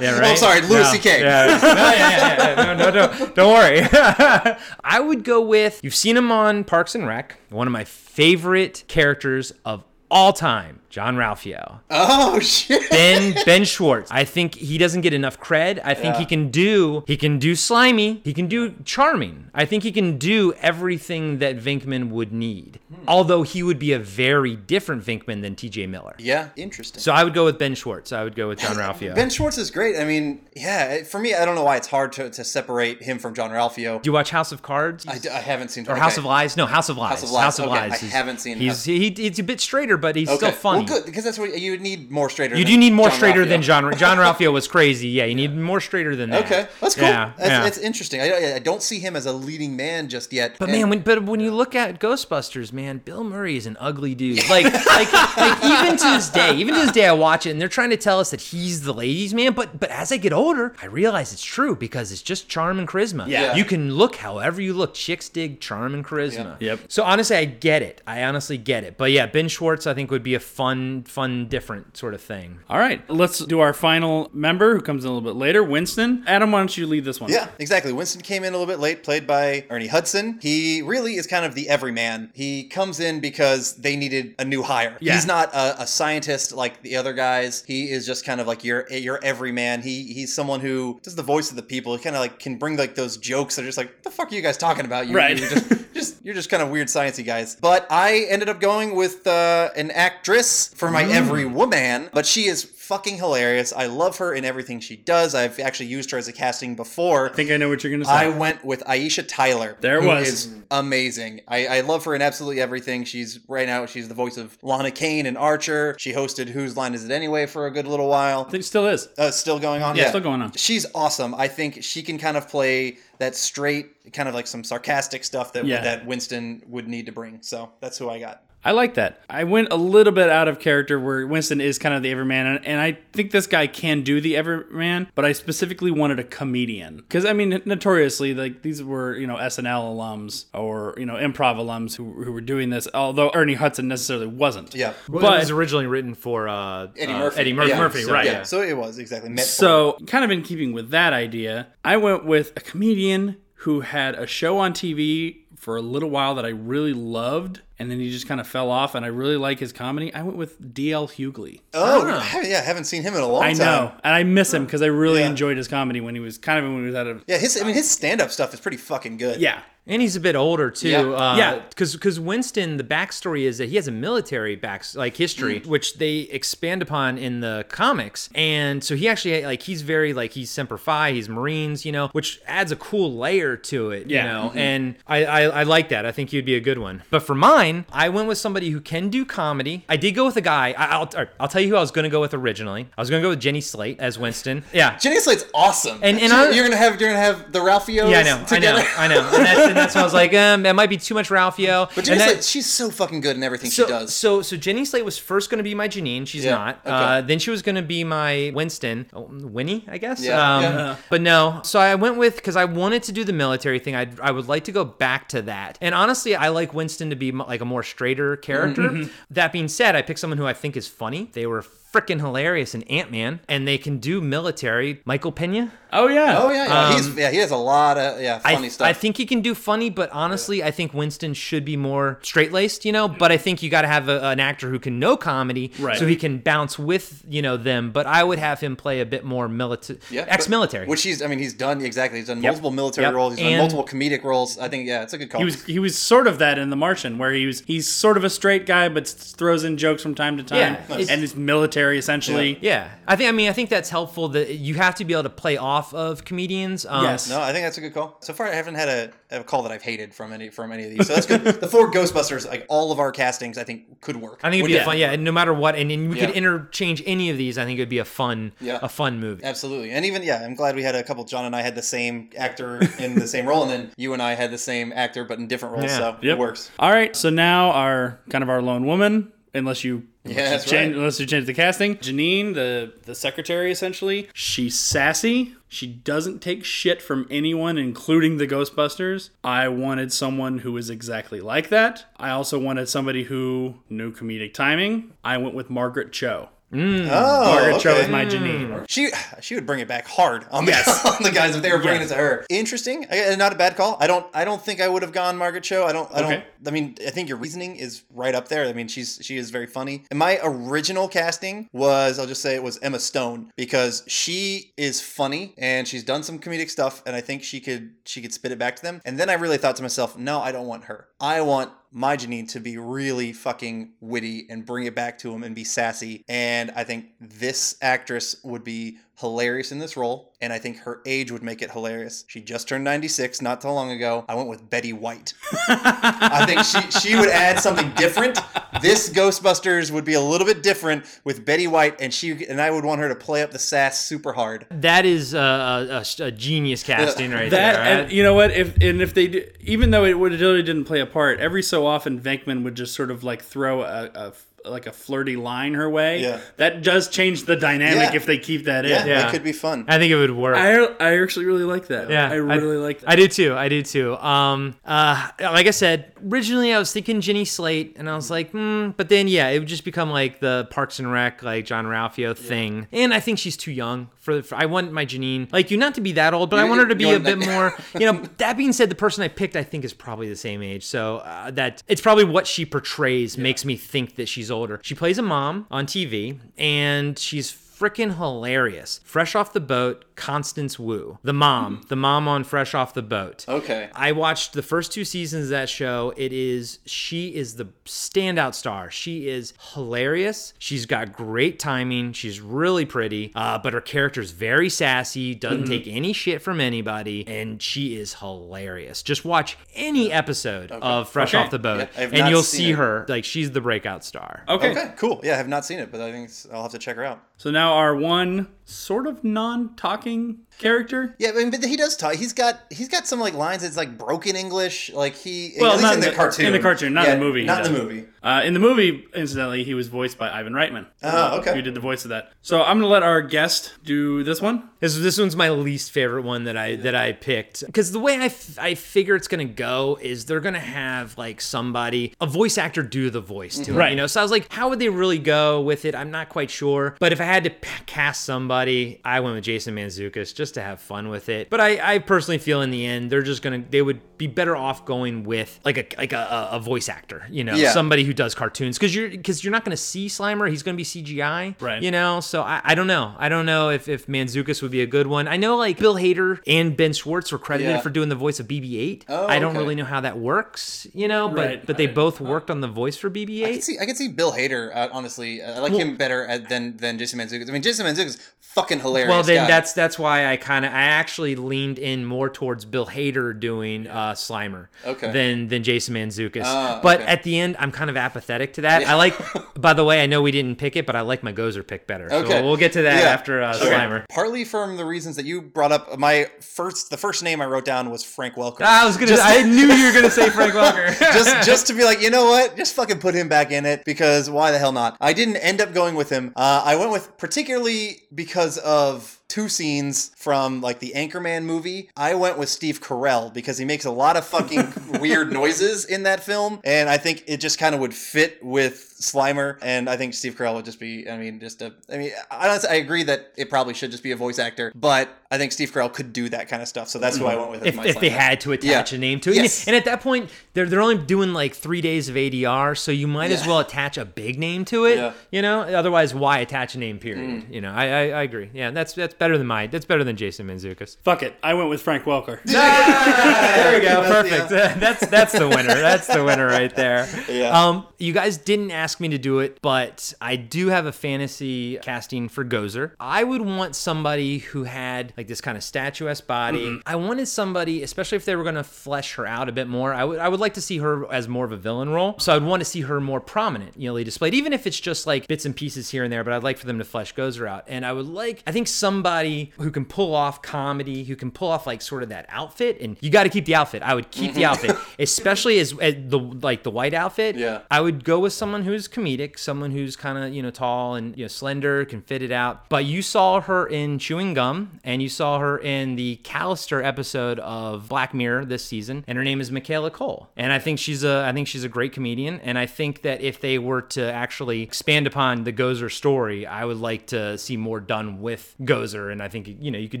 Yeah, 0.00 0.18
right? 0.18 0.32
Oh, 0.32 0.34
sorry, 0.36 0.60
Louis 0.62 0.82
No. 0.82 0.92
C.K. 0.92 1.20
Yeah, 1.20 1.46
no, 1.46 1.68
yeah, 1.68 1.84
yeah, 1.92 2.54
yeah. 2.54 2.74
No, 2.74 2.90
no, 2.90 2.90
no, 2.90 3.26
don't 3.34 3.52
worry. 3.52 3.80
I 4.84 5.00
would 5.00 5.24
go 5.24 5.40
with 5.40 5.80
you've 5.82 5.94
seen 5.94 6.16
him 6.16 6.30
on 6.32 6.64
Parks 6.64 6.94
and 6.94 7.06
Rec, 7.06 7.36
one 7.50 7.66
of 7.66 7.72
my 7.72 7.84
favorite 7.84 8.84
characters 8.88 9.52
of 9.64 9.84
all 10.10 10.32
time, 10.32 10.80
Jean-Ralphio. 10.90 11.78
Oh 11.88 12.40
shit. 12.40 12.90
Ben 12.90 13.34
Ben 13.46 13.64
Schwartz. 13.64 14.10
I 14.10 14.24
think 14.24 14.56
he 14.56 14.76
doesn't 14.76 15.02
get 15.02 15.14
enough 15.14 15.38
cred. 15.38 15.80
I 15.84 15.94
think 15.94 16.14
Yeah. 16.14 16.18
he 16.20 16.26
can 16.26 16.50
do 16.50 17.04
he 17.06 17.16
can 17.16 17.38
do 17.38 17.54
slimy. 17.54 18.20
He 18.24 18.34
can 18.34 18.48
do 18.48 18.74
charming. 18.84 19.50
I 19.54 19.64
think 19.64 19.84
he 19.84 19.92
can 19.92 20.18
do 20.18 20.52
everything 20.54 21.38
that 21.38 21.58
Venkman 21.58 22.10
would 22.10 22.32
need. 22.32 22.80
Hmm. 22.92 23.04
Although 23.06 23.42
he 23.44 23.62
would 23.62 23.78
be 23.78 23.92
a 23.92 24.00
very 24.00 24.56
different 24.56 25.04
Venkman 25.04 25.42
than 25.42 25.54
T.J. 25.54 25.86
Miller. 25.86 26.16
Yeah, 26.18 26.48
interesting. 26.56 27.00
So 27.00 27.12
I 27.12 27.22
would 27.22 27.34
go 27.34 27.44
with 27.44 27.56
Ben 27.58 27.76
Schwartz. 27.76 28.12
I 28.12 28.24
would 28.24 28.34
go 28.34 28.48
with 28.48 28.58
John 28.58 28.74
Ralphio. 28.84 29.14
Ben 29.14 29.30
Schwartz 29.30 29.58
is 29.58 29.70
great. 29.70 29.96
I 29.96 30.04
mean, 30.04 30.40
yeah, 30.56 31.04
for 31.04 31.20
me, 31.20 31.34
I 31.34 31.44
don't 31.44 31.54
know 31.54 31.64
why 31.64 31.76
it's 31.76 31.86
hard 31.86 32.10
to, 32.14 32.30
to 32.30 32.42
separate 32.42 33.02
him 33.02 33.20
from 33.20 33.34
Jean-Ralphio. 33.34 34.02
Do 34.02 34.08
you 34.08 34.12
watch 34.12 34.30
House 34.30 34.50
of 34.50 34.62
Cards? 34.62 35.06
I, 35.06 35.20
I 35.32 35.38
haven't 35.38 35.68
seen 35.70 35.86
or 35.86 35.92
okay. 35.92 36.00
House 36.00 36.18
of 36.18 36.24
Lies? 36.24 36.56
No, 36.56 36.66
House 36.66 36.88
of 36.88 36.96
Lies. 36.96 37.10
House 37.10 37.22
of 37.22 37.30
Lies. 37.30 37.42
House 37.44 37.58
of 37.60 37.66
okay. 37.66 37.78
I 37.78 37.96
haven't 38.10 38.40
seen. 38.40 38.58
He's 38.58 38.82
he, 38.84 39.10
he's 39.10 39.38
a 39.38 39.44
bit 39.44 39.60
straighter, 39.60 39.96
but 39.96 40.16
he's 40.16 40.28
okay. 40.28 40.50
still. 40.50 40.72
Well, 40.79 40.79
good 40.84 41.04
because 41.04 41.24
that's 41.24 41.38
what 41.38 41.58
you 41.58 41.72
would 41.72 41.80
need 41.80 42.10
more 42.10 42.28
straighter. 42.30 42.56
You 42.56 42.64
than 42.64 42.72
do 42.74 42.78
need 42.78 42.92
more 42.92 43.08
John 43.08 43.16
straighter 43.16 43.44
Ralphio. 43.44 43.48
than 43.48 43.62
John. 43.62 43.96
John 43.96 44.16
Ralphio 44.24 44.52
was 44.52 44.68
crazy. 44.68 45.08
Yeah, 45.08 45.24
you 45.24 45.34
need 45.34 45.56
more 45.56 45.80
straighter 45.80 46.14
than 46.16 46.30
that. 46.30 46.44
Okay, 46.46 46.68
that's 46.80 46.94
cool. 46.94 47.04
Yeah, 47.04 47.32
that's, 47.38 47.48
yeah. 47.50 47.66
It's 47.66 47.78
interesting. 47.78 48.20
I, 48.20 48.54
I 48.56 48.58
don't 48.58 48.82
see 48.82 48.98
him 48.98 49.16
as 49.16 49.26
a 49.26 49.32
leading 49.32 49.76
man 49.76 50.08
just 50.08 50.32
yet. 50.32 50.56
But 50.58 50.68
And- 50.68 50.78
man, 50.78 50.90
when 50.90 51.00
but 51.00 51.22
when 51.24 51.40
you 51.40 51.50
look 51.52 51.74
at 51.74 52.00
Ghostbusters, 52.00 52.72
man, 52.72 52.98
Bill 53.04 53.24
Murray 53.24 53.56
is 53.56 53.66
an 53.66 53.76
ugly 53.80 54.14
dude. 54.14 54.38
Like, 54.48 54.64
like, 54.64 55.12
like 55.36 55.64
even 55.64 55.96
to 55.96 56.04
this 56.04 56.30
day, 56.30 56.56
even 56.56 56.74
to 56.74 56.80
this 56.80 56.92
day, 56.92 57.06
I 57.06 57.12
watch 57.12 57.46
it 57.46 57.50
and 57.50 57.60
they're 57.60 57.68
trying 57.68 57.90
to 57.90 57.96
tell 57.96 58.20
us 58.20 58.30
that 58.30 58.40
he's 58.40 58.82
the 58.82 58.92
ladies' 58.94 59.34
man. 59.34 59.52
But 59.52 59.78
but 59.80 59.90
as 59.90 60.12
I 60.12 60.16
get 60.16 60.32
older, 60.32 60.74
I 60.82 60.86
realize 60.86 61.32
it's 61.32 61.42
true 61.44 61.74
because 61.76 62.12
it's 62.12 62.22
just 62.22 62.48
charm 62.48 62.78
and 62.78 62.88
charisma. 62.88 63.26
Yeah. 63.28 63.54
you 63.54 63.64
can 63.64 63.94
look 63.94 64.16
however 64.16 64.60
you 64.60 64.74
look. 64.74 64.94
Chicks 64.94 65.28
dig 65.28 65.60
charm 65.60 65.94
and 65.94 66.04
charisma. 66.04 66.60
Yep. 66.60 66.80
So 66.88 67.02
honestly, 67.04 67.36
I 67.36 67.44
get 67.46 67.82
it. 67.82 68.02
I 68.06 68.22
honestly 68.24 68.58
get 68.58 68.84
it. 68.84 68.96
But 68.96 69.12
yeah, 69.12 69.26
Ben 69.26 69.48
Schwartz, 69.48 69.86
I 69.86 69.94
think 69.94 70.10
would 70.10 70.22
be 70.22 70.34
a 70.34 70.40
fun, 70.40 70.69
fun, 70.70 71.02
fun, 71.02 71.48
different 71.48 71.96
sort 71.96 72.14
of 72.14 72.20
thing. 72.20 72.60
All 72.68 72.78
right, 72.78 73.08
let's 73.10 73.40
do 73.40 73.58
our 73.60 73.72
final 73.72 74.30
member 74.32 74.74
who 74.76 74.80
comes 74.80 75.04
in 75.04 75.10
a 75.10 75.12
little 75.14 75.28
bit 75.28 75.36
later, 75.36 75.64
Winston. 75.64 76.22
Adam, 76.28 76.52
why 76.52 76.60
don't 76.60 76.76
you 76.76 76.86
lead 76.86 77.04
this 77.04 77.20
one? 77.20 77.30
Yeah, 77.30 77.48
exactly. 77.58 77.92
Winston 77.92 78.22
came 78.22 78.44
in 78.44 78.54
a 78.54 78.56
little 78.56 78.72
bit 78.72 78.78
late, 78.78 79.02
played 79.02 79.26
by 79.26 79.66
Ernie 79.68 79.88
Hudson. 79.88 80.38
He 80.40 80.80
really 80.82 81.16
is 81.16 81.26
kind 81.26 81.44
of 81.44 81.54
the 81.56 81.68
everyman. 81.68 82.30
He 82.34 82.64
comes 82.64 83.00
in 83.00 83.20
because 83.20 83.74
they 83.76 83.96
needed 83.96 84.34
a 84.38 84.44
new 84.44 84.62
hire. 84.62 84.96
Yeah. 85.00 85.14
He's 85.14 85.26
not 85.26 85.52
a, 85.52 85.82
a 85.82 85.86
scientist 85.86 86.52
like 86.52 86.82
the 86.82 86.96
other 86.96 87.12
guys. 87.12 87.64
He 87.66 87.90
is 87.90 88.06
just 88.06 88.24
kind 88.24 88.40
of 88.40 88.46
like 88.46 88.62
your 88.64 88.88
your 88.92 89.18
everyman. 89.24 89.82
He 89.82 90.04
he's 90.12 90.32
someone 90.32 90.60
who 90.60 91.00
does 91.02 91.16
the 91.16 91.22
voice 91.22 91.50
of 91.50 91.56
the 91.56 91.62
people. 91.62 91.96
He 91.96 92.02
kind 92.02 92.14
of 92.14 92.20
like 92.20 92.38
can 92.38 92.56
bring 92.58 92.76
like 92.76 92.94
those 92.94 93.16
jokes 93.16 93.56
that 93.56 93.62
are 93.62 93.66
just 93.66 93.78
like, 93.78 93.88
what 93.88 94.02
the 94.04 94.10
fuck 94.10 94.30
are 94.30 94.34
you 94.36 94.42
guys 94.42 94.56
talking 94.56 94.84
about? 94.84 95.08
You, 95.08 95.16
Right. 95.16 95.36
You're 95.36 95.48
just, 95.48 95.70
just 96.00 96.24
you're 96.24 96.34
just 96.34 96.50
kind 96.50 96.62
of 96.62 96.70
weird 96.70 96.88
sciencey 96.88 97.24
guys. 97.24 97.56
But 97.56 97.86
I 97.90 98.26
ended 98.28 98.48
up 98.48 98.60
going 98.60 98.94
with 98.96 99.26
uh, 99.26 99.70
an 99.76 99.90
actress 99.90 100.68
for 100.74 100.90
my 100.90 101.04
every 101.04 101.44
woman, 101.44 102.08
but 102.12 102.26
she 102.26 102.46
is 102.46 102.64
fucking 102.90 103.16
hilarious. 103.18 103.72
I 103.72 103.86
love 103.86 104.18
her 104.18 104.34
in 104.34 104.44
everything 104.44 104.80
she 104.80 104.96
does. 104.96 105.32
I've 105.32 105.60
actually 105.60 105.86
used 105.86 106.10
her 106.10 106.18
as 106.18 106.26
a 106.26 106.32
casting 106.32 106.74
before. 106.74 107.30
I 107.30 107.32
think 107.32 107.52
I 107.52 107.56
know 107.56 107.68
what 107.68 107.84
you're 107.84 107.92
gonna 107.92 108.04
say. 108.04 108.10
I 108.10 108.28
went 108.28 108.64
with 108.64 108.82
Aisha 108.84 109.24
Tyler. 109.26 109.76
There 109.80 110.02
was. 110.02 110.26
is 110.26 110.54
amazing. 110.72 111.42
I, 111.46 111.66
I 111.68 111.80
love 111.82 112.04
her 112.06 112.16
in 112.16 112.20
absolutely 112.22 112.60
everything. 112.60 113.04
She's 113.04 113.38
right 113.46 113.66
now. 113.68 113.86
She's 113.86 114.08
the 114.08 114.14
voice 114.14 114.36
of 114.36 114.58
Lana 114.62 114.90
Kane 114.90 115.26
and 115.26 115.38
Archer. 115.38 115.94
She 116.00 116.12
hosted 116.12 116.48
Whose 116.48 116.76
Line 116.76 116.94
Is 116.94 117.04
It 117.04 117.12
Anyway 117.12 117.46
for 117.46 117.66
a 117.66 117.70
good 117.70 117.86
little 117.86 118.08
while. 118.08 118.40
I 118.46 118.50
think 118.50 118.62
it 118.64 118.66
still 118.66 118.88
is. 118.88 119.08
Uh, 119.16 119.30
still 119.30 119.60
going 119.60 119.82
on. 119.82 119.94
Yeah, 119.94 120.08
still 120.08 120.20
going 120.20 120.42
on. 120.42 120.50
She's 120.52 120.84
awesome. 120.92 121.32
I 121.36 121.46
think 121.46 121.84
she 121.84 122.02
can 122.02 122.18
kind 122.18 122.36
of 122.36 122.48
play 122.48 122.98
that 123.18 123.36
straight, 123.36 124.12
kind 124.12 124.28
of 124.28 124.34
like 124.34 124.48
some 124.48 124.64
sarcastic 124.64 125.22
stuff 125.22 125.52
that 125.52 125.64
Yeah. 125.64 125.80
that 125.82 126.06
Winston 126.06 126.62
would 126.66 126.88
need 126.88 127.06
to 127.06 127.12
bring. 127.12 127.38
So 127.42 127.70
that's 127.80 127.98
who 127.98 128.10
I 128.10 128.18
got. 128.18 128.42
I 128.64 128.72
like 128.72 128.94
that. 128.94 129.22
I 129.30 129.44
went 129.44 129.68
a 129.72 129.76
little 129.76 130.12
bit 130.12 130.28
out 130.28 130.46
of 130.46 130.58
character 130.60 131.00
where 131.00 131.26
Winston 131.26 131.60
is 131.60 131.78
kind 131.78 131.94
of 131.94 132.02
the 132.02 132.12
Everman, 132.12 132.56
and, 132.56 132.66
and 132.66 132.80
I 132.80 132.98
think 133.12 133.30
this 133.30 133.46
guy 133.46 133.66
can 133.66 134.02
do 134.02 134.20
the 134.20 134.34
Everman, 134.34 135.08
but 135.14 135.24
I 135.24 135.32
specifically 135.32 135.90
wanted 135.90 136.18
a 136.18 136.24
comedian 136.24 136.96
because 136.96 137.24
I 137.24 137.32
mean, 137.32 137.62
notoriously, 137.64 138.34
like 138.34 138.62
these 138.62 138.82
were 138.82 139.16
you 139.16 139.26
know 139.26 139.36
SNL 139.36 139.94
alums 139.96 140.44
or 140.52 140.94
you 140.98 141.06
know 141.06 141.14
improv 141.14 141.56
alums 141.56 141.96
who, 141.96 142.12
who 142.22 142.32
were 142.32 142.40
doing 142.42 142.70
this. 142.70 142.86
Although 142.92 143.30
Ernie 143.34 143.54
Hudson 143.54 143.88
necessarily 143.88 144.26
wasn't. 144.26 144.74
Yeah. 144.74 144.92
Well, 145.08 145.22
but 145.22 145.36
it 145.36 145.38
was 145.40 145.50
originally 145.50 145.86
written 145.86 146.14
for 146.14 146.46
uh, 146.48 146.88
Eddie 146.98 147.12
uh, 147.12 147.18
Murphy. 147.18 147.40
Eddie 147.40 147.52
Mur- 147.54 147.64
Yeah, 147.64 147.78
Murphy, 147.78 148.02
so- 148.02 148.12
right? 148.12 148.26
Yeah. 148.26 148.42
So 148.42 148.60
it 148.60 148.76
was 148.76 148.98
exactly. 148.98 149.30
Meant 149.30 149.40
for 149.40 149.46
So, 149.46 149.98
kind 150.06 150.24
of 150.24 150.30
in 150.30 150.42
keeping 150.42 150.72
with 150.72 150.90
that 150.90 151.12
idea, 151.12 151.68
I 151.84 151.96
went 151.96 152.24
with 152.26 152.52
a 152.56 152.60
comedian 152.60 153.36
who 153.54 153.80
had 153.80 154.14
a 154.14 154.26
show 154.26 154.58
on 154.58 154.72
TV 154.72 155.38
for 155.56 155.76
a 155.76 155.82
little 155.82 156.08
while 156.10 156.34
that 156.36 156.46
I 156.46 156.48
really 156.48 156.94
loved, 156.94 157.60
and 157.80 157.90
then 157.90 157.98
he 157.98 158.10
just 158.10 158.28
kind 158.28 158.40
of 158.40 158.46
fell 158.46 158.70
off, 158.70 158.94
and 158.94 159.04
I 159.04 159.08
really 159.08 159.36
like 159.36 159.58
his 159.58 159.72
comedy. 159.72 160.14
I 160.14 160.22
went 160.22 160.36
with 160.36 160.72
D.L. 160.74 161.08
Hughley. 161.08 161.60
Oh 161.74 162.06
yeah, 162.44 162.58
I 162.58 162.62
haven't 162.62 162.84
seen 162.84 163.02
him 163.02 163.14
in 163.14 163.20
a 163.20 163.26
long 163.26 163.42
time. 163.42 163.50
I 163.50 163.54
time. 163.54 163.66
know, 163.66 163.92
and 164.04 164.14
I 164.14 164.22
miss 164.22 164.54
him 164.54 164.64
because 164.66 164.82
I 164.82 164.86
really 164.86 165.20
Yeah. 165.20 165.30
enjoyed 165.30 165.56
his 165.56 165.66
comedy 165.66 166.00
when 166.00 166.14
he 166.14 166.20
was 166.20 166.38
kind 166.38 166.64
of 166.64 166.70
when 166.70 166.80
he 166.82 166.86
was 166.86 166.94
out 166.94 167.06
of. 167.08 167.24
Yeah, 167.26 167.38
his 167.38 167.60
I 167.60 167.64
mean 167.64 167.74
his 167.74 167.90
stand 167.90 168.20
up 168.20 168.30
stuff 168.30 168.54
is 168.54 168.60
pretty 168.60 168.76
fucking 168.76 169.16
good. 169.16 169.40
Yeah. 169.40 169.60
And 169.86 170.00
he's 170.02 170.14
a 170.14 170.20
bit 170.20 170.36
older 170.36 170.70
too. 170.70 170.90
Yeah. 170.90 171.00
Uh, 171.00 171.36
Yeah. 171.36 171.58
Because 171.70 171.94
because 171.94 172.20
Winston, 172.20 172.76
the 172.76 172.84
backstory 172.84 173.42
is 173.44 173.58
that 173.58 173.70
he 173.70 173.76
has 173.76 173.88
a 173.88 173.90
military 173.90 174.54
back 174.54 174.84
like 174.94 175.16
history, 175.16 175.60
Mm. 175.60 175.66
which 175.66 175.94
they 175.98 176.18
expand 176.30 176.82
upon 176.82 177.16
in 177.18 177.40
the 177.40 177.64
comics. 177.68 178.28
And 178.34 178.84
so 178.84 178.94
he 178.94 179.08
actually 179.08 179.42
like 179.44 179.62
he's 179.62 179.80
very 179.82 180.12
like 180.12 180.32
he's 180.32 180.50
Semper 180.50 180.76
Fi, 180.78 181.12
he's 181.12 181.28
Marines, 181.30 181.84
you 181.86 181.92
know, 181.92 182.08
which 182.12 182.40
adds 182.46 182.70
a 182.70 182.76
cool 182.76 183.16
layer 183.16 183.56
to 183.56 183.90
it. 183.90 184.08
Yeah. 184.10 184.22
You 184.22 184.28
know, 184.30 184.50
Mhm. 184.54 184.56
and 184.58 184.94
I, 185.06 185.24
I 185.24 185.42
I 185.42 185.62
like 185.64 185.88
that. 185.88 186.04
I 186.04 186.12
think 186.12 186.32
you'd 186.32 186.44
be 186.44 186.56
a 186.56 186.60
good 186.60 186.78
one. 186.78 187.02
But 187.10 187.22
for 187.22 187.34
mine, 187.34 187.69
I 187.92 188.08
went 188.08 188.28
with 188.28 188.38
somebody 188.38 188.70
who 188.70 188.80
can 188.80 189.08
do 189.10 189.24
comedy. 189.24 189.84
I 189.88 189.96
did 189.96 190.12
go 190.12 190.24
with 190.26 190.36
a 190.36 190.40
guy. 190.40 190.74
I, 190.76 190.86
I'll 190.86 191.10
I'll 191.38 191.48
tell 191.48 191.60
you 191.60 191.68
who 191.68 191.76
I 191.76 191.80
was 191.80 191.90
going 191.90 192.04
to 192.04 192.08
go 192.10 192.20
with 192.20 192.34
originally. 192.34 192.88
I 192.96 193.00
was 193.00 193.10
going 193.10 193.20
to 193.22 193.26
go 193.26 193.30
with 193.30 193.40
Jenny 193.40 193.60
Slate 193.60 193.98
as 194.00 194.18
Winston. 194.18 194.64
Yeah. 194.72 194.96
Jenny 194.98 195.18
Slate's 195.20 195.44
awesome. 195.54 195.98
And- 196.02 196.18
and 196.20 196.32
I- 196.32 196.50
you're 196.50 196.64
gonna 196.64 196.76
have 196.76 197.00
you're 197.00 197.10
gonna 197.10 197.20
have 197.22 197.52
the 197.52 197.58
Ralphio. 197.60 198.10
Yeah, 198.10 198.18
I 198.20 198.22
know, 198.22 198.44
I 198.48 198.58
know, 198.58 198.86
I 198.98 199.08
know, 199.08 199.20
and 199.34 199.44
that's, 199.46 199.60
and 199.68 199.76
that's 199.76 199.94
why 199.94 200.00
I 200.00 200.04
was 200.04 200.14
like, 200.14 200.32
um, 200.44 200.62
that 200.62 200.74
might 200.74 200.88
be 200.90 200.96
too 200.96 201.14
much 201.14 201.28
Ralphio. 201.28 201.90
But 201.94 202.04
Jenny 202.04 202.12
And 202.12 202.20
that- 202.20 202.28
Slate, 202.30 202.44
she's 202.44 202.66
so 202.66 202.90
fucking 202.90 203.20
good 203.20 203.36
in 203.36 203.42
everything 203.42 203.70
so, 203.70 203.84
she 203.84 203.88
does. 203.88 204.14
So, 204.14 204.42
so 204.42 204.56
Jenny 204.56 204.84
Slate 204.84 205.04
was 205.04 205.18
first 205.18 205.50
going 205.50 205.58
to 205.58 205.64
be 205.64 205.74
my 205.74 205.88
Janine. 205.88 206.26
She's 206.26 206.44
Yeah, 206.44 206.50
not. 206.56 206.80
okay. 206.84 206.90
Uh, 206.90 207.20
then 207.22 207.38
she 207.38 207.50
was 207.50 207.62
going 207.62 207.76
to 207.76 207.82
be 207.82 208.04
my 208.04 208.52
Winston, 208.54 209.06
oh, 209.12 209.28
Winnie, 209.30 209.84
I 209.88 209.98
guess. 209.98 210.22
Yeah, 210.22 210.56
um, 210.56 210.62
yeah. 210.62 210.96
But 211.08 211.20
no. 211.20 211.60
So 211.64 211.78
I 211.80 211.94
went 211.94 212.16
with 212.16 212.36
because 212.36 212.56
I 212.56 212.64
wanted 212.64 213.02
to 213.04 213.12
do 213.12 213.24
the 213.24 213.32
military 213.32 213.78
thing. 213.78 213.94
I 213.96 214.08
I 214.22 214.30
would 214.30 214.48
like 214.48 214.64
to 214.64 214.72
go 214.72 214.84
back 214.84 215.28
to 215.30 215.42
that. 215.42 215.78
And 215.80 215.94
honestly, 215.94 216.34
I 216.36 216.48
like 216.48 216.72
Winston 216.74 217.10
to 217.10 217.16
be 217.16 217.32
mo- 217.32 217.44
like 217.60 217.66
a 217.66 217.68
more 217.68 217.82
straighter 217.82 218.36
character. 218.36 218.82
Mm-hmm. 218.82 219.02
Mhm. 219.02 219.10
That 219.30 219.52
being 219.52 219.68
said, 219.68 219.94
I 219.94 220.02
picked 220.02 220.18
someone 220.18 220.38
who 220.38 220.46
I 220.46 220.54
think 220.54 220.76
is 220.76 220.88
funny. 220.88 221.28
They 221.32 221.46
were 221.46 221.62
freaking 221.92 222.20
hilarious 222.20 222.74
in 222.74 222.82
Ant 222.84 223.10
Man, 223.10 223.40
and 223.48 223.66
they 223.66 223.78
can 223.78 223.98
do 223.98 224.20
military. 224.20 225.00
Michael 225.04 225.32
Pena. 225.32 225.72
Oh 225.92 226.06
yeah. 226.06 226.38
oh 226.40 226.50
yeah, 226.52 226.66
yeah. 226.68 226.86
Um, 226.88 226.94
he's 226.94 227.16
yeah 227.16 227.30
he 227.32 227.38
has 227.38 227.50
a 227.50 227.56
lot 227.56 227.98
of 227.98 228.20
yeah 228.20 228.40
I, 228.44 228.54
funny 228.54 228.68
stuff. 228.68 228.86
I 228.86 228.92
think 228.92 229.16
he 229.16 229.26
can 229.26 229.40
do 229.40 229.56
funny, 229.56 229.90
but 229.90 230.08
honestly, 230.12 230.62
I 230.62 230.70
think 230.70 230.94
Winston 230.94 231.34
should 231.34 231.64
be 231.64 231.76
more 231.76 232.20
straight 232.22 232.52
laced, 232.52 232.84
you 232.84 232.92
know. 232.92 233.08
But 233.08 233.32
I 233.32 233.36
think 233.36 233.60
you 233.60 233.70
got 233.70 233.82
to 233.82 233.88
have 233.88 234.08
a, 234.08 234.22
an 234.26 234.38
actor 234.38 234.70
who 234.70 234.78
can 234.78 235.00
know 235.00 235.16
comedy, 235.16 235.72
Right. 235.80 235.98
so 235.98 236.06
he 236.06 236.14
can 236.14 236.38
bounce 236.38 236.78
with 236.78 237.24
you 237.28 237.42
know 237.42 237.56
them. 237.56 237.90
But 237.90 238.06
I 238.06 238.22
would 238.22 238.38
have 238.38 238.60
him 238.60 238.76
play 238.76 239.00
a 239.00 239.06
bit 239.06 239.24
more 239.24 239.48
military, 239.48 239.98
yeah, 240.10 240.26
ex-military. 240.28 240.86
Which 240.86 241.02
he's 241.02 241.22
I 241.22 241.26
mean 241.26 241.40
he's 241.40 241.54
done 241.54 241.80
exactly. 241.80 242.20
He's 242.20 242.28
done 242.28 242.40
Yep. 242.40 242.50
multiple 242.52 242.70
military 242.70 243.06
Yep. 243.06 243.14
roles. 243.14 243.34
He's 243.36 243.42
done 243.48 243.58
multiple 243.58 243.84
comedic 243.84 244.22
roles. 244.22 244.58
I 244.58 244.68
think 244.68 244.86
yeah, 244.86 245.02
it's 245.02 245.12
a 245.12 245.18
good 245.18 245.28
call. 245.30 245.40
He 245.40 245.44
was 245.44 245.64
he 245.64 245.78
was 245.80 245.98
sort 245.98 246.28
of 246.28 246.38
that 246.38 246.56
in 246.56 246.70
The 246.70 246.76
Martian, 246.76 247.18
where 247.18 247.32
he 247.32 247.46
was 247.46 247.64
he's 247.66 247.88
sort 247.88 248.16
of 248.16 248.22
a 248.22 248.30
straight 248.30 248.64
guy, 248.64 248.88
but 248.88 249.08
throws 249.08 249.64
in 249.64 249.76
jokes 249.76 250.04
from 250.04 250.14
time 250.14 250.36
to 250.36 250.44
time, 250.44 250.58
Yeah, 250.58 250.80
nice. 250.88 251.08
and 251.10 251.20
is 251.24 251.34
military 251.34 251.79
essentially. 251.88 252.58
yeah, 252.60 252.90
I 253.06 253.16
think. 253.16 253.28
I 253.28 253.32
mean, 253.32 253.48
I 253.48 253.52
think 253.52 253.70
that's 253.70 253.90
helpful. 253.90 254.28
That 254.28 254.54
you 254.54 254.74
have 254.74 254.94
to 254.96 255.04
be 255.04 255.12
able 255.14 255.24
to 255.24 255.30
play 255.30 255.56
off 255.56 255.92
of 255.94 256.24
comedians. 256.24 256.84
Um, 256.86 257.04
No, 257.04 257.40
I 257.40 257.52
think 257.52 257.64
that's 257.64 257.78
a 257.78 257.80
good 257.80 257.94
call. 257.94 258.18
So 258.20 258.32
far, 258.32 258.46
I 258.46 258.54
haven't 258.54 258.74
had 258.76 258.88
a, 259.30 259.38
a 259.40 259.44
call 259.44 259.62
that 259.62 259.72
I've 259.72 259.82
hated 259.82 260.14
from 260.14 260.32
any 260.32 260.48
from 260.50 260.72
any 260.72 260.84
of 260.84 260.90
these. 260.90 261.06
So 261.06 261.14
that's 261.14 261.26
good. 261.26 261.42
the 261.60 261.66
four 261.68 261.90
Ghostbusters, 261.90 262.46
like 262.48 262.66
all 262.68 262.92
of 262.92 262.98
our 262.98 263.12
castings, 263.12 263.58
I 263.58 263.64
think 263.64 264.00
could 264.00 264.16
work. 264.16 264.40
I 264.42 264.50
think 264.50 264.60
it'd 264.60 264.68
be 264.68 264.74
Would- 264.74 264.82
a 264.82 264.84
fun. 264.84 264.98
Yeah, 264.98 265.16
no 265.16 265.32
matter 265.32 265.54
what, 265.54 265.74
and, 265.76 265.90
and 265.90 266.10
we 266.10 266.18
could 266.18 266.30
interchange 266.30 267.02
any 267.06 267.30
of 267.30 267.36
these. 267.38 267.58
I 267.58 267.64
think 267.64 267.78
it'd 267.78 267.88
be 267.88 267.98
a 267.98 268.04
fun, 268.04 268.52
Yeah. 268.60 268.78
a 268.82 268.88
fun 268.88 269.20
movie. 269.20 269.44
Absolutely, 269.44 269.90
and 269.92 270.04
even 270.04 270.22
yeah, 270.22 270.42
I'm 270.44 270.54
glad 270.54 270.74
we 270.76 270.82
had 270.82 270.94
a 270.94 271.02
couple. 271.02 271.24
John 271.24 271.44
and 271.44 271.54
I 271.56 271.62
had 271.62 271.74
the 271.74 271.82
same 271.82 272.30
actor 272.36 272.80
in 272.98 273.14
the 273.14 273.26
same 273.28 273.46
role, 273.46 273.62
and 273.62 273.70
then 273.70 273.90
you 273.96 274.12
and 274.12 274.22
I 274.22 274.34
had 274.34 274.50
the 274.50 274.58
same 274.58 274.92
actor 274.94 275.24
but 275.24 275.38
in 275.38 275.46
different 275.48 275.76
roles. 275.76 275.90
So 275.92 276.16
Yep. 276.22 276.24
it 276.24 276.38
works. 276.38 276.70
All 276.78 276.90
right, 276.90 277.14
so 277.14 277.30
now 277.30 277.70
our 277.72 278.20
kind 278.30 278.42
of 278.42 278.50
our 278.50 278.60
lone 278.62 278.86
woman, 278.86 279.32
unless 279.54 279.84
you 279.84 280.04
Yeah, 280.24 280.50
that's 280.50 280.64
change, 280.64 280.92
right. 280.92 280.98
unless 280.98 281.18
you 281.18 281.26
change 281.26 281.46
the 281.46 281.54
casting. 281.54 281.96
Janine, 281.96 282.54
the 282.54 282.92
the 283.04 283.14
secretary, 283.14 283.72
essentially, 283.72 284.28
she's 284.34 284.78
sassy. 284.78 285.54
She 285.68 285.86
doesn't 285.86 286.40
take 286.42 286.64
shit 286.64 287.00
from 287.00 287.26
anyone, 287.30 287.78
including 287.78 288.36
the 288.36 288.46
Ghostbusters. 288.46 289.30
I 289.42 289.68
wanted 289.68 290.12
someone 290.12 290.58
who 290.58 290.72
was 290.72 290.90
exactly 290.90 291.40
like 291.40 291.68
that. 291.68 292.04
I 292.16 292.30
also 292.30 292.58
wanted 292.58 292.88
somebody 292.88 293.24
who 293.24 293.76
knew 293.88 294.12
comedic 294.12 294.52
timing. 294.52 295.12
I 295.24 295.38
went 295.38 295.54
with 295.54 295.70
Margaret 295.70 296.12
Cho. 296.12 296.50
Mm, 296.72 297.08
oh, 297.10 297.44
Margaret 297.44 297.80
Cho 297.80 297.90
is 297.96 298.08
my 298.08 298.24
Janine. 298.24 298.68
Mm. 298.70 298.84
She 298.88 299.10
she 299.40 299.54
would 299.56 299.66
bring 299.66 299.80
it 299.80 299.88
back 299.88 300.06
hard 300.06 300.46
on 300.52 300.64
the, 300.66 300.70
Yes. 300.72 301.04
on 301.06 301.22
the 301.22 301.30
guys 301.32 301.56
if 301.56 301.62
they 301.62 301.72
were 301.72 301.78
bringing 301.78 302.02
Yes. 302.02 302.10
it 302.12 302.14
to 302.14 302.20
her. 302.20 302.46
Interesting, 302.48 303.06
I- 303.10 303.32
uh, 303.32 303.36
not 303.36 303.52
a 303.52 303.56
bad 303.56 303.76
call. 303.76 303.96
I 304.00 304.06
don't 304.06 304.26
I 304.34 304.44
don't 304.44 304.62
think 304.62 304.80
I 304.80 304.86
would 304.88 305.02
have 305.02 305.12
gone 305.12 305.36
Margaret 305.36 305.64
Cho. 305.64 305.84
I 305.84 305.92
don't 305.92 306.08
I 306.14 306.20
don't. 306.22 306.32
Okay. 306.32 306.44
I 306.66 306.70
mean 306.70 306.94
I 307.04 307.10
think 307.10 307.28
your 307.28 307.38
reasoning 307.38 307.76
is 307.76 308.02
right 308.14 308.34
up 308.34 308.48
there. 308.48 308.66
I 308.66 308.72
mean 308.72 308.86
she's 308.88 309.18
she 309.22 309.36
is 309.36 309.50
very 309.50 309.66
funny. 309.66 310.04
And 310.10 310.18
my 310.18 310.38
original 310.42 311.08
casting 311.08 311.68
was 311.72 312.18
I'll 312.18 312.26
just 312.26 312.42
say 312.42 312.54
it 312.54 312.62
was 312.62 312.78
Emma 312.82 313.00
Stone 313.00 313.50
because 313.56 314.04
she 314.06 314.72
is 314.76 315.00
funny 315.00 315.54
and 315.58 315.88
she's 315.88 316.04
done 316.04 316.22
some 316.22 316.38
comedic 316.38 316.70
stuff 316.70 317.02
and 317.04 317.16
I 317.16 317.20
think 317.20 317.42
she 317.42 317.60
could 317.60 317.94
she 318.04 318.22
could 318.22 318.32
spit 318.32 318.52
it 318.52 318.58
back 318.58 318.76
to 318.76 318.82
them. 318.82 319.00
And 319.04 319.18
then 319.18 319.28
I 319.28 319.34
really 319.34 319.58
thought 319.58 319.74
to 319.76 319.82
myself, 319.82 320.16
no, 320.16 320.40
I 320.40 320.52
don't 320.52 320.66
want 320.66 320.84
her. 320.84 321.08
I 321.20 321.40
want 321.40 321.72
my 321.92 322.16
Janine 322.16 322.48
to 322.50 322.60
be 322.60 322.78
really 322.78 323.32
fucking 323.32 323.92
witty 324.00 324.46
and 324.48 324.64
bring 324.64 324.86
it 324.86 324.94
back 324.94 325.18
to 325.18 325.32
him 325.32 325.42
and 325.42 325.54
be 325.54 325.64
sassy. 325.64 326.24
And 326.28 326.70
I 326.76 326.84
think 326.84 327.06
this 327.20 327.76
actress 327.82 328.36
would 328.44 328.64
be 328.64 328.98
hilarious 329.20 329.72
in 329.72 329.78
this 329.78 329.96
role. 329.96 330.32
And 330.40 330.52
I 330.52 330.58
think 330.58 330.78
her 330.78 331.02
age 331.04 331.30
would 331.30 331.42
make 331.42 331.60
it 331.60 331.70
hilarious. 331.70 332.24
She 332.26 332.40
just 332.40 332.66
turned 332.66 332.82
96 332.82 333.42
not 333.42 333.60
too 333.60 333.68
long 333.68 333.90
ago. 333.90 334.24
I 334.28 334.34
went 334.34 334.48
with 334.48 334.68
Betty 334.70 334.92
White. 334.94 335.34
I 335.68 336.44
think 336.46 336.64
she, 336.64 337.00
she 337.00 337.14
would 337.16 337.28
add 337.28 337.60
something 337.60 337.90
different. 337.90 338.38
This 338.80 339.10
Ghostbusters 339.10 339.90
would 339.90 340.04
be 340.04 340.14
a 340.14 340.20
little 340.20 340.46
bit 340.46 340.62
different 340.62 341.04
with 341.24 341.44
Betty 341.44 341.66
White, 341.66 342.00
and 342.00 342.14
she 342.14 342.46
and 342.46 342.60
I 342.60 342.70
would 342.70 342.84
want 342.84 343.00
her 343.00 343.08
to 343.08 343.14
play 343.14 343.42
up 343.42 343.50
the 343.50 343.58
sass 343.58 344.02
super 344.04 344.32
hard. 344.32 344.66
That 344.70 345.04
is 345.04 345.34
a, 345.34 346.04
a, 346.20 346.24
a 346.24 346.30
genius 346.30 346.82
casting 346.82 347.32
right 347.32 347.50
that 347.50 347.72
there. 347.74 347.82
and 348.04 348.12
you 348.12 348.22
know 348.22 348.34
what 348.34 348.50
if 348.52 348.76
and 348.80 349.02
if 349.02 349.12
they 349.12 349.26
d- 349.28 349.46
even 349.60 349.90
though 349.90 350.04
it 350.04 350.18
would 350.18 350.32
really 350.32 350.62
didn't 350.62 350.84
play 350.84 351.00
a 351.00 351.06
part 351.06 351.40
every 351.40 351.62
so 351.62 351.86
often 351.86 352.20
Venkman 352.20 352.62
would 352.64 352.74
just 352.74 352.94
sort 352.94 353.10
of 353.10 353.22
like 353.22 353.42
throw 353.42 353.82
a, 353.82 354.10
a 354.14 354.32
like 354.64 354.86
a 354.86 354.92
flirty 354.92 355.36
line 355.36 355.74
her 355.74 355.88
way 355.88 356.20
Yeah. 356.22 356.40
that 356.58 356.82
does 356.82 357.08
change 357.08 357.44
the 357.44 357.56
dynamic 357.56 358.10
Yeah. 358.10 358.16
if 358.16 358.26
they 358.26 358.38
keep 358.38 358.64
that 358.66 358.84
in 358.84 358.90
Yeah, 358.90 359.04
Yeah. 359.06 359.28
it 359.28 359.30
could 359.30 359.42
be 359.42 359.52
fun. 359.52 359.84
I 359.88 359.98
think 359.98 360.12
it 360.12 360.16
would 360.16 360.30
work. 360.32 360.56
I, 360.56 360.84
I 361.00 361.20
actually 361.22 361.46
really 361.46 361.64
like 361.64 361.86
that 361.88 362.10
Yeah, 362.10 362.28
I 362.30 362.34
really 362.34 362.76
like 362.76 363.00
that 363.00 363.08
I 363.10 363.16
do 363.16 363.26
too. 363.28 363.54
I 363.54 363.68
do 363.68 363.82
too. 363.82 364.16
Um, 364.16 364.76
uh, 364.84 365.28
like 365.40 365.66
I 365.66 365.70
said, 365.70 366.12
originally 366.30 366.72
I 366.74 366.78
was 366.78 366.92
thinking 366.92 367.20
Jenny 367.20 367.44
Slate, 367.44 367.96
and 367.98 368.08
I 368.08 368.14
was 368.14 368.30
like, 368.30 368.50
hmm. 368.50 368.90
But 368.96 369.08
then, 369.08 369.28
yeah, 369.28 369.48
it 369.48 369.58
would 369.58 369.68
just 369.68 369.84
become 369.84 370.10
like 370.10 370.40
the 370.40 370.68
Parks 370.70 370.98
and 370.98 371.10
Rec, 371.10 371.42
like 371.42 371.64
Jean-Ralphio 371.64 372.36
thing. 372.36 372.86
And 372.92 373.14
I 373.14 373.20
think 373.20 373.38
she's 373.38 373.56
too 373.56 373.72
young 373.72 374.08
for. 374.18 374.42
for 374.42 374.56
I 374.56 374.66
want 374.66 374.92
my 374.92 375.06
Janine, 375.06 375.50
like 375.52 375.70
you, 375.70 375.76
not 375.78 375.94
to 375.94 376.00
be 376.00 376.12
that 376.12 376.34
old, 376.34 376.50
but 376.50 376.58
I 376.58 376.64
want 376.64 376.80
her 376.80 376.86
to 376.88 376.94
be 376.94 377.04
you 377.04 377.10
a 377.10 377.12
want 377.14 377.24
bit 377.24 377.40
that- 377.40 377.46
more. 377.48 377.74
You 378.00 378.10
know, 378.12 378.22
that 378.38 378.56
being 378.56 378.72
said, 378.72 378.88
the 378.90 378.94
person 378.94 379.22
I 379.24 379.28
picked, 379.28 379.56
I 379.56 379.62
think, 379.62 379.84
is 379.84 379.92
probably 379.92 380.28
the 380.28 380.36
same 380.36 380.62
age. 380.62 380.84
So 380.84 381.18
uh, 381.18 381.50
that 381.52 381.82
it's 381.88 382.00
probably 382.00 382.24
what 382.24 382.46
she 382.46 382.64
portrays 382.64 383.36
makes 383.38 383.64
me 383.64 383.76
think 383.76 384.16
that 384.16 384.28
she's 384.28 384.49
older. 384.50 384.80
She 384.82 384.94
plays 384.94 385.18
a 385.18 385.22
mom 385.22 385.66
on 385.70 385.86
TV, 385.86 386.38
and 386.58 387.18
she's 387.18 387.52
freaking 387.52 388.16
hilarious. 388.16 389.00
Fresh 389.04 389.34
off 389.34 389.52
the 389.52 389.60
boat, 389.60 390.04
Constance 390.20 390.78
Wu, 390.78 391.18
the 391.22 391.32
mom, 391.32 391.80
the 391.88 391.96
mom 391.96 392.28
on 392.28 392.44
Fresh 392.44 392.74
off 392.74 392.92
the 392.92 393.00
boat. 393.02 393.46
Okay. 393.48 393.88
I 393.94 394.12
watched 394.12 394.52
the 394.52 394.62
first 394.62 394.92
two 394.92 395.04
seasons 395.04 395.44
of 395.44 395.50
that 395.50 395.70
show. 395.70 396.12
It 396.16 396.30
is 396.32 396.78
she 396.84 397.34
is 397.34 397.56
the 397.56 397.68
standout 397.86 398.54
star. 398.54 398.90
She 398.90 399.28
is 399.28 399.54
hilarious. 399.72 400.52
She's 400.58 400.84
got 400.86 401.12
great 401.14 401.58
timing. 401.58 402.12
She's 402.12 402.38
really 402.40 402.84
pretty, 402.84 403.32
uh, 403.34 403.58
but 403.58 403.72
her 403.72 403.80
character's 403.80 404.30
very 404.32 404.68
sassy. 404.68 405.34
Doesn't 405.34 405.64
Mhm. 405.64 405.68
take 405.68 405.86
any 405.88 406.12
shit 406.12 406.42
from 406.42 406.60
anybody, 406.60 407.26
and 407.26 407.60
she 407.62 407.96
is 407.96 408.14
hilarious. 408.14 409.02
Just 409.02 409.24
watch 409.24 409.56
any 409.74 410.12
episode 410.12 410.70
of 410.70 411.08
Fresh 411.08 411.34
Okay. 411.34 411.42
Off 411.44 411.50
the 411.50 411.58
Boat, 411.58 411.88
Yeah, 411.96 412.08
and 412.12 412.28
you'll 412.28 412.42
see 412.42 412.70
it. 412.72 412.76
her 412.76 413.06
like 413.08 413.24
she's 413.24 413.50
the 413.52 413.60
breakout 413.60 414.04
star. 414.04 414.44
Okay. 414.48 414.92
cool. 414.96 415.20
Yeah, 415.24 415.34
I 415.34 415.36
have 415.38 415.48
not 415.48 415.64
seen 415.64 415.78
it, 415.78 415.90
but 415.90 416.00
I 416.00 416.12
think 416.12 416.30
I'll 416.52 416.62
have 416.62 416.72
to 416.72 416.78
check 416.78 416.96
her 416.96 417.04
out. 417.04 417.20
So 417.38 417.50
now 417.50 417.72
our 417.72 417.96
one 417.96 418.48
sort 418.70 419.06
of 419.06 419.24
non-talking 419.24 420.40
character. 420.60 421.14
Yeah, 421.18 421.30
I 421.30 421.32
mean, 421.32 421.50
but 421.50 421.64
he 421.64 421.76
does 421.76 421.96
talk. 421.96 422.14
He's 422.14 422.32
got 422.32 422.60
he's 422.70 422.88
got 422.88 423.06
some 423.06 423.18
like 423.18 423.34
lines. 423.34 423.64
It's 423.64 423.76
like 423.76 423.98
broken 423.98 424.36
English. 424.36 424.92
Like 424.92 425.14
he 425.16 425.54
Well, 425.58 425.74
at 425.74 425.82
not 425.82 425.94
in 425.94 426.00
the, 426.00 426.12
cartoon. 426.12 426.46
In 426.46 426.52
the 426.52 426.58
cartoon, 426.60 426.94
not 426.94 427.06
Yeah, 427.06 427.14
in 427.14 427.20
the 427.20 427.24
movie. 427.26 427.44
Not 427.44 427.66
in 427.66 427.72
the 427.72 427.78
movie. 427.82 428.06
Uh, 428.22 428.42
in 428.44 428.52
the 428.52 428.60
movie, 428.60 429.06
incidentally, 429.14 429.64
he 429.64 429.72
was 429.72 429.88
voiced 429.88 430.18
by 430.18 430.30
Ivan 430.30 430.52
Reitman. 430.52 430.84
Oh, 431.02 431.38
okay. 431.38 431.54
Who 431.54 431.62
did 431.62 431.72
the 431.72 431.80
voice 431.80 432.04
of 432.04 432.10
that? 432.10 432.32
So 432.42 432.62
I'm 432.62 432.76
gonna 432.78 432.88
let 432.92 433.02
our 433.02 433.22
guest 433.22 433.72
do 433.82 434.22
this 434.22 434.42
one. 434.42 434.68
This 434.80 434.94
this 434.96 435.18
one's 435.18 435.34
my 435.36 435.48
least 435.48 435.90
favorite 435.90 436.22
one 436.24 436.44
that 436.44 436.56
I 436.56 436.76
that 436.76 436.94
I 436.94 437.12
picked 437.12 437.64
because 437.64 437.92
the 437.92 437.98
way 437.98 438.16
I, 438.16 438.26
f- 438.26 438.58
I 438.58 438.74
figure 438.74 439.16
it's 439.16 439.26
gonna 439.28 439.44
go 439.46 439.98
is 440.02 440.26
they're 440.26 440.40
gonna 440.40 440.58
have 440.60 441.16
like 441.16 441.40
somebody 441.40 442.14
a 442.20 442.26
voice 442.26 442.58
actor 442.58 442.82
do 442.82 443.08
the 443.08 443.20
voice 443.22 443.58
to 443.60 443.72
it, 443.72 443.74
Right. 443.76 443.90
you 443.90 443.96
know. 443.96 444.06
So 444.06 444.20
I 444.20 444.22
was 444.22 444.30
like, 444.30 444.52
how 444.52 444.68
would 444.68 444.78
they 444.80 444.88
really 444.90 445.18
go 445.18 445.60
with 445.62 445.84
it? 445.86 445.94
I'm 445.94 446.10
not 446.10 446.28
quite 446.28 446.50
sure. 446.50 446.96
But 447.00 447.12
if 447.12 447.20
I 447.22 447.24
had 447.24 447.44
to 447.44 447.50
p- 447.50 447.68
cast 447.86 448.24
somebody, 448.24 449.00
I 449.04 449.20
went 449.20 449.34
with 449.36 449.44
Jason 449.44 449.74
Mantzoukas 449.74 450.34
just 450.34 450.49
to 450.52 450.62
have 450.62 450.80
fun 450.80 451.08
with 451.08 451.28
it. 451.28 451.50
But 451.50 451.60
I, 451.60 451.94
I 451.94 451.98
personally 451.98 452.38
feel 452.38 452.62
in 452.62 452.70
the 452.70 452.84
end 452.86 453.10
they're 453.10 453.22
just 453.22 453.42
gonna 453.42 453.62
they 453.70 453.82
would 453.82 454.00
be 454.18 454.26
better 454.26 454.54
off 454.56 454.84
going 454.84 455.24
with 455.24 455.58
like 455.64 455.78
a 455.78 455.86
like 455.98 456.12
a, 456.12 456.18
a 456.52 456.56
a 456.56 456.60
voice 456.60 456.88
actor, 456.88 457.26
you 457.30 457.44
know, 457.44 457.54
Yeah. 457.54 457.72
somebody 457.72 458.04
who 458.04 458.12
does 458.12 458.34
cartoons 458.34 458.78
because 458.78 458.94
you're 458.94 459.08
because 459.08 459.42
you're 459.44 459.52
not 459.52 459.64
gonna 459.64 459.76
see 459.76 460.08
Slimer. 460.08 460.48
He's 460.50 460.62
gonna 460.62 460.76
be 460.76 460.84
CGI, 460.84 461.54
Right. 461.60 461.82
You 461.82 461.90
know, 461.90 462.20
so 462.20 462.42
I, 462.42 462.60
I 462.64 462.74
don't 462.74 462.86
know. 462.86 463.14
I 463.18 463.28
don't 463.28 463.46
know 463.46 463.70
if 463.70 463.88
if 463.88 464.06
Mantzoukas 464.06 464.62
would 464.62 464.70
be 464.70 464.82
a 464.82 464.86
good 464.86 465.06
one. 465.06 465.26
I 465.28 465.36
know 465.36 465.56
like 465.56 465.78
Bill 465.78 465.94
Hader 465.94 466.40
and 466.46 466.76
Ben 466.76 466.92
Schwartz 466.92 467.32
were 467.32 467.38
credited 467.38 467.76
Yeah. 467.76 467.80
for 467.80 467.90
doing 467.90 468.08
the 468.08 468.14
voice 468.14 468.40
of 468.40 468.46
BB-8. 468.48 469.04
Oh, 469.08 469.26
I 469.26 469.38
don't 469.38 469.50
okay. 469.50 469.58
really 469.58 469.74
know 469.74 469.84
how 469.84 470.00
that 470.00 470.18
works, 470.18 470.86
you 470.94 471.08
know, 471.08 471.28
but 471.28 471.46
Right. 471.46 471.66
but 471.66 471.76
they 471.76 471.86
both 471.86 472.20
worked 472.20 472.50
on 472.50 472.60
the 472.60 472.68
voice 472.68 472.96
for 472.96 473.08
BB-8. 473.10 473.44
I 473.44 473.48
can 473.50 473.58
BB-8. 473.58 473.62
see 473.62 473.78
I 473.80 473.86
can 473.86 473.96
see 473.96 474.08
Bill 474.08 474.32
Hader. 474.32 474.74
Uh, 474.74 474.88
honestly, 474.92 475.42
I 475.42 475.58
like 475.60 475.72
Well- 475.72 475.80
him 475.80 475.96
better 475.96 476.26
at, 476.26 476.48
than 476.48 476.76
than 476.76 476.98
Jason 476.98 477.18
Mantzoukas. 477.18 477.48
I 477.48 477.52
mean, 477.52 477.62
Jason 477.62 477.86
Mantzoukas 477.86 478.18
fucking 478.40 478.80
hilarious. 478.80 479.08
Well, 479.10 479.22
then 479.22 479.44
guy. 479.44 479.46
that's 479.46 479.72
that's 479.72 479.98
why 479.98 480.26
I 480.26 480.36
kind 480.40 480.64
of 480.64 480.72
I 480.72 480.76
actually 480.82 481.36
leaned 481.36 481.78
in 481.78 482.04
more 482.04 482.28
towards 482.30 482.64
Bill 482.64 482.86
Hader 482.86 483.38
doing 483.38 483.86
uh, 483.86 484.12
Slimer 484.12 484.68
Okay. 484.86 485.10
than 485.12 485.48
than 485.48 485.62
Jason 485.62 485.94
Mantzoukas. 485.94 486.42
Ah, 486.44 486.80
but 486.82 487.00
okay. 487.00 487.08
at 487.10 487.22
the 487.22 487.38
end, 487.38 487.56
I'm 487.58 487.72
kind 487.72 487.90
of 487.90 487.96
apathetic 487.96 488.54
to 488.54 488.62
that. 488.62 488.82
Yeah. 488.82 488.92
I 488.92 488.94
like. 488.96 489.14
by 489.60 489.74
the 489.74 489.84
way, 489.84 490.02
I 490.02 490.06
know 490.06 490.22
we 490.22 490.30
didn't 490.30 490.56
pick 490.56 490.74
it, 490.76 490.86
but 490.86 490.96
I 490.96 491.02
like 491.02 491.22
my 491.22 491.32
Gozer 491.32 491.66
pick 491.66 491.86
better. 491.86 492.08
So 492.08 492.16
Okay. 492.24 492.42
we'll 492.42 492.56
get 492.56 492.72
to 492.72 492.82
that 492.82 493.02
Yeah. 493.02 493.10
after 493.10 493.42
uh, 493.42 493.54
Okay. 493.56 493.66
Slimer. 493.70 494.04
Partly 494.08 494.44
from 494.44 494.76
the 494.76 494.84
reasons 494.84 495.16
that 495.16 495.26
you 495.26 495.42
brought 495.42 495.72
up. 495.72 495.98
My 495.98 496.28
first, 496.40 496.90
the 496.90 496.96
first 496.96 497.22
name 497.22 497.40
I 497.42 497.46
wrote 497.46 497.64
down 497.64 497.90
was 497.90 498.02
Frank 498.02 498.34
Welker. 498.36 498.62
I 498.62 498.86
was 498.86 498.96
gonna. 498.96 499.08
Just- 499.08 499.22
I 499.24 499.42
knew 499.42 499.66
you 499.72 499.86
were 499.86 499.92
gonna 499.92 500.10
say 500.10 500.30
Frank 500.38 500.54
Welker. 500.54 500.98
just 500.98 501.46
just 501.46 501.66
to 501.66 501.74
be 501.74 501.84
like, 501.84 502.00
you 502.00 502.10
know 502.10 502.24
what? 502.26 502.56
Just 502.56 502.74
fucking 502.74 502.98
put 503.00 503.14
him 503.14 503.28
back 503.28 503.50
in 503.50 503.66
it 503.66 503.84
because 503.84 504.30
why 504.30 504.50
the 504.50 504.58
hell 504.58 504.72
not? 504.72 504.96
I 505.00 505.12
didn't 505.12 505.36
end 505.36 505.60
up 505.60 505.74
going 505.74 505.94
with 505.94 506.08
him. 506.10 506.32
Uh, 506.36 506.62
I 506.64 506.76
went 506.76 506.90
with 506.90 507.16
particularly 507.18 508.02
because 508.14 508.58
of 508.58 509.19
two 509.30 509.48
scenes 509.48 510.10
from 510.16 510.60
like 510.60 510.80
the 510.80 510.92
Anchorman 510.94 511.44
movie. 511.44 511.88
I 511.96 512.14
went 512.14 512.36
with 512.36 512.48
Steve 512.48 512.80
Carell 512.80 513.32
because 513.32 513.56
he 513.56 513.64
makes 513.64 513.84
a 513.84 513.90
lot 513.90 514.16
of 514.16 514.26
fucking 514.26 514.72
weird 515.00 515.32
noises 515.32 515.84
in 515.86 516.02
that 516.02 516.22
film, 516.22 516.60
and 516.64 516.90
I 516.90 516.98
think 516.98 517.24
it 517.26 517.38
just 517.38 517.58
kind 517.58 517.74
of 517.74 517.80
would 517.80 517.94
fit 517.94 518.44
with 518.44 518.89
Slimer. 519.00 519.58
And 519.62 519.88
I 519.88 519.96
think 519.96 520.14
Steve 520.14 520.36
Carell 520.36 520.54
would 520.54 520.64
just 520.64 520.78
be, 520.78 521.08
I 521.08 521.18
mean, 521.18 521.40
just 521.40 521.62
a. 521.62 521.74
I 521.92 521.98
mean, 521.98 522.12
I, 522.30 522.48
honestly, 522.48 522.70
I 522.70 522.74
agree 522.74 523.02
that 523.04 523.32
it 523.36 523.50
probably 523.50 523.74
should 523.74 523.90
just 523.90 524.02
be 524.02 524.12
a 524.12 524.16
voice 524.16 524.38
actor, 524.38 524.72
but 524.74 525.08
I 525.30 525.38
think 525.38 525.52
Steve 525.52 525.72
Carell 525.72 525.92
could 525.92 526.12
do 526.12 526.28
that 526.28 526.48
kind 526.48 526.62
of 526.62 526.68
stuff. 526.68 526.88
So 526.88 526.98
that's 526.98 527.16
who 527.16 527.26
I 527.26 527.32
mm-hmm. 527.32 527.40
went 527.40 527.50
with. 527.52 527.62
as 527.62 527.68
if, 527.68 527.76
my 527.76 527.86
if 527.86 528.00
they 528.00 528.10
had 528.10 528.40
to 528.42 528.52
attach 528.52 528.92
Yeah. 528.92 528.96
a 528.96 529.00
name 529.00 529.20
to 529.20 529.30
it. 529.30 529.36
Yes. 529.36 529.66
And 529.66 529.74
at 529.76 529.84
that 529.86 530.00
point, 530.00 530.30
they're, 530.54 530.66
they're 530.66 530.80
only 530.82 530.98
doing 530.98 531.32
like 531.32 531.54
three 531.54 531.80
days 531.80 532.08
of 532.08 532.14
ADR, 532.14 532.76
so 532.76 532.92
you 532.92 533.06
might 533.06 533.30
as 533.30 533.46
well 533.46 533.58
attach 533.58 533.98
a 533.98 534.04
big 534.04 534.38
name 534.38 534.64
to 534.66 534.84
it. 534.84 534.96
Yeah. 534.96 535.12
You 535.30 535.42
know, 535.42 535.62
otherwise, 535.62 536.14
why 536.14 536.38
attach 536.38 536.74
a 536.74 536.78
name? 536.78 536.98
Period. 536.98 537.44
Mm. 537.44 537.52
You 537.54 537.60
know, 537.60 537.72
I, 537.72 537.86
I 537.86 538.20
I 538.20 538.22
agree. 538.22 538.50
Yeah, 538.52 538.70
that's 538.70 538.92
that's 538.92 539.14
better 539.14 539.38
than 539.38 539.46
mine. 539.46 539.70
That's 539.70 539.84
better 539.84 540.04
than 540.04 540.16
Jason 540.16 540.46
Mantzoukas. 540.46 540.98
Fuck 541.02 541.22
it. 541.22 541.34
I 541.42 541.54
went 541.54 541.70
with 541.70 541.80
Frank 541.80 542.04
Welker. 542.04 542.42
there 542.44 543.78
we 543.78 543.84
go. 543.84 544.02
That's- 544.02 544.10
Perfect. 544.10 544.52
Uh, 544.52 544.74
that's 544.78 545.06
that's 545.06 545.32
the 545.32 545.48
winner. 545.48 545.74
That's 545.74 546.06
the 546.06 546.24
winner 546.24 546.46
right 546.46 546.74
there. 546.74 547.08
Yeah. 547.30 547.58
Um, 547.58 547.86
you 547.98 548.12
guys 548.12 548.38
didn't 548.38 548.70
ask 548.72 548.89
me 548.98 549.08
to 549.10 549.18
do 549.18 549.38
it, 549.40 549.58
but 549.62 550.12
I 550.20 550.36
do 550.36 550.68
have 550.68 550.86
a 550.86 550.92
fantasy 550.92 551.76
casting 551.78 552.28
for 552.28 552.44
Gozer. 552.44 552.92
I 552.98 553.22
would 553.22 553.42
want 553.42 553.76
somebody 553.76 554.38
who 554.38 554.64
had 554.64 555.12
like 555.16 555.28
this 555.28 555.40
kind 555.40 555.56
of 555.56 555.62
statuesque 555.62 556.26
body. 556.26 556.64
Mm-hmm. 556.64 556.88
I 556.88 556.96
wanted 556.96 557.26
somebody, 557.28 557.82
especially 557.82 558.16
if 558.16 558.24
they 558.24 558.34
were 558.34 558.42
going 558.42 558.54
to 558.56 558.64
flesh 558.64 559.14
her 559.14 559.26
out 559.26 559.48
a 559.48 559.52
bit 559.52 559.68
more. 559.68 559.92
I 559.92 560.04
would 560.04 560.18
I 560.18 560.28
would 560.28 560.40
like 560.40 560.54
to 560.54 560.60
see 560.60 560.78
her 560.78 561.10
as 561.12 561.28
more 561.28 561.44
of 561.44 561.52
a 561.52 561.56
villain 561.56 561.90
role. 561.90 562.18
So 562.18 562.34
I'd 562.34 562.42
want 562.42 562.60
to 562.60 562.64
see 562.64 562.80
her 562.80 563.00
more 563.00 563.20
prominent, 563.20 563.76
you 563.76 563.92
know, 563.92 564.02
displayed, 564.02 564.34
even 564.34 564.52
if 564.52 564.66
it's 564.66 564.80
just 564.80 565.06
like 565.06 565.26
bits 565.28 565.44
and 565.44 565.54
pieces 565.54 565.90
here 565.90 566.02
and 566.04 566.12
there. 566.12 566.24
But 566.24 566.32
I'd 566.32 566.42
like 566.42 566.58
for 566.58 566.66
them 566.66 566.78
to 566.78 566.84
flesh 566.84 567.14
Gozer 567.14 567.48
out, 567.48 567.64
and 567.68 567.84
I 567.84 567.92
would 567.92 568.06
like 568.06 568.42
I 568.46 568.52
think 568.52 568.66
somebody 568.66 569.52
who 569.58 569.70
can 569.70 569.84
pull 569.84 570.14
off 570.14 570.42
comedy, 570.42 571.04
who 571.04 571.16
can 571.16 571.30
pull 571.30 571.48
off 571.48 571.66
like 571.66 571.82
sort 571.82 572.02
of 572.02 572.08
that 572.08 572.26
outfit, 572.28 572.80
and 572.80 572.96
you 573.00 573.10
got 573.10 573.24
to 573.24 573.28
keep 573.28 573.44
the 573.44 573.54
outfit. 573.54 573.82
I 573.82 573.94
would 573.94 574.10
keep 574.10 574.34
the 574.34 574.44
outfit, 574.50 574.76
especially 574.98 575.58
as, 575.58 575.76
as 575.78 575.94
the 575.98 576.18
like 576.18 576.62
the 576.62 576.70
white 576.70 576.94
outfit. 576.94 577.36
Yeah. 577.36 577.62
I 577.70 577.80
would 577.80 578.04
go 578.04 578.18
with 578.20 578.32
someone 578.32 578.62
who's 578.80 578.88
comedic, 578.88 579.38
someone 579.38 579.70
who's 579.72 579.94
kind 579.96 580.16
of 580.16 580.32
you 580.32 580.42
know 580.42 580.50
tall 580.50 580.94
and 580.94 581.16
you 581.16 581.24
know 581.24 581.28
slender, 581.28 581.84
can 581.84 582.00
fit 582.00 582.22
it 582.22 582.32
out. 582.32 582.68
But 582.68 582.84
you 582.86 583.02
saw 583.02 583.40
her 583.42 583.66
in 583.66 583.98
Chewing 583.98 584.32
Gum, 584.34 584.80
and 584.84 585.02
you 585.02 585.08
saw 585.08 585.38
her 585.38 585.58
in 585.58 585.96
the 585.96 586.18
Callister 586.24 586.82
episode 586.84 587.38
of 587.40 587.88
Black 587.88 588.14
Mirror 588.14 588.46
this 588.46 588.64
season, 588.64 589.04
and 589.06 589.18
her 589.18 589.24
name 589.24 589.40
is 589.40 589.50
Michaela 589.50 589.90
Coel. 589.90 590.30
And 590.36 590.52
I 590.52 590.58
think 590.58 590.78
she's 590.78 591.04
a 591.04 591.24
I 591.26 591.32
think 591.32 591.46
she's 591.48 591.64
a 591.64 591.68
great 591.68 591.92
comedian, 591.92 592.40
and 592.40 592.56
I 592.58 592.66
think 592.66 593.02
that 593.02 593.20
if 593.20 593.40
they 593.40 593.58
were 593.58 593.82
to 593.82 594.10
actually 594.10 594.62
expand 594.62 595.06
upon 595.06 595.44
the 595.44 595.52
Gozer 595.52 595.90
story, 595.92 596.46
I 596.46 596.64
would 596.64 596.78
like 596.78 597.06
to 597.08 597.36
see 597.36 597.56
more 597.56 597.80
done 597.80 598.20
with 598.22 598.54
Gozer, 598.62 599.12
and 599.12 599.22
I 599.22 599.28
think 599.28 599.46
you 599.60 599.70
know 599.70 599.78
you 599.78 599.88
could 599.88 600.00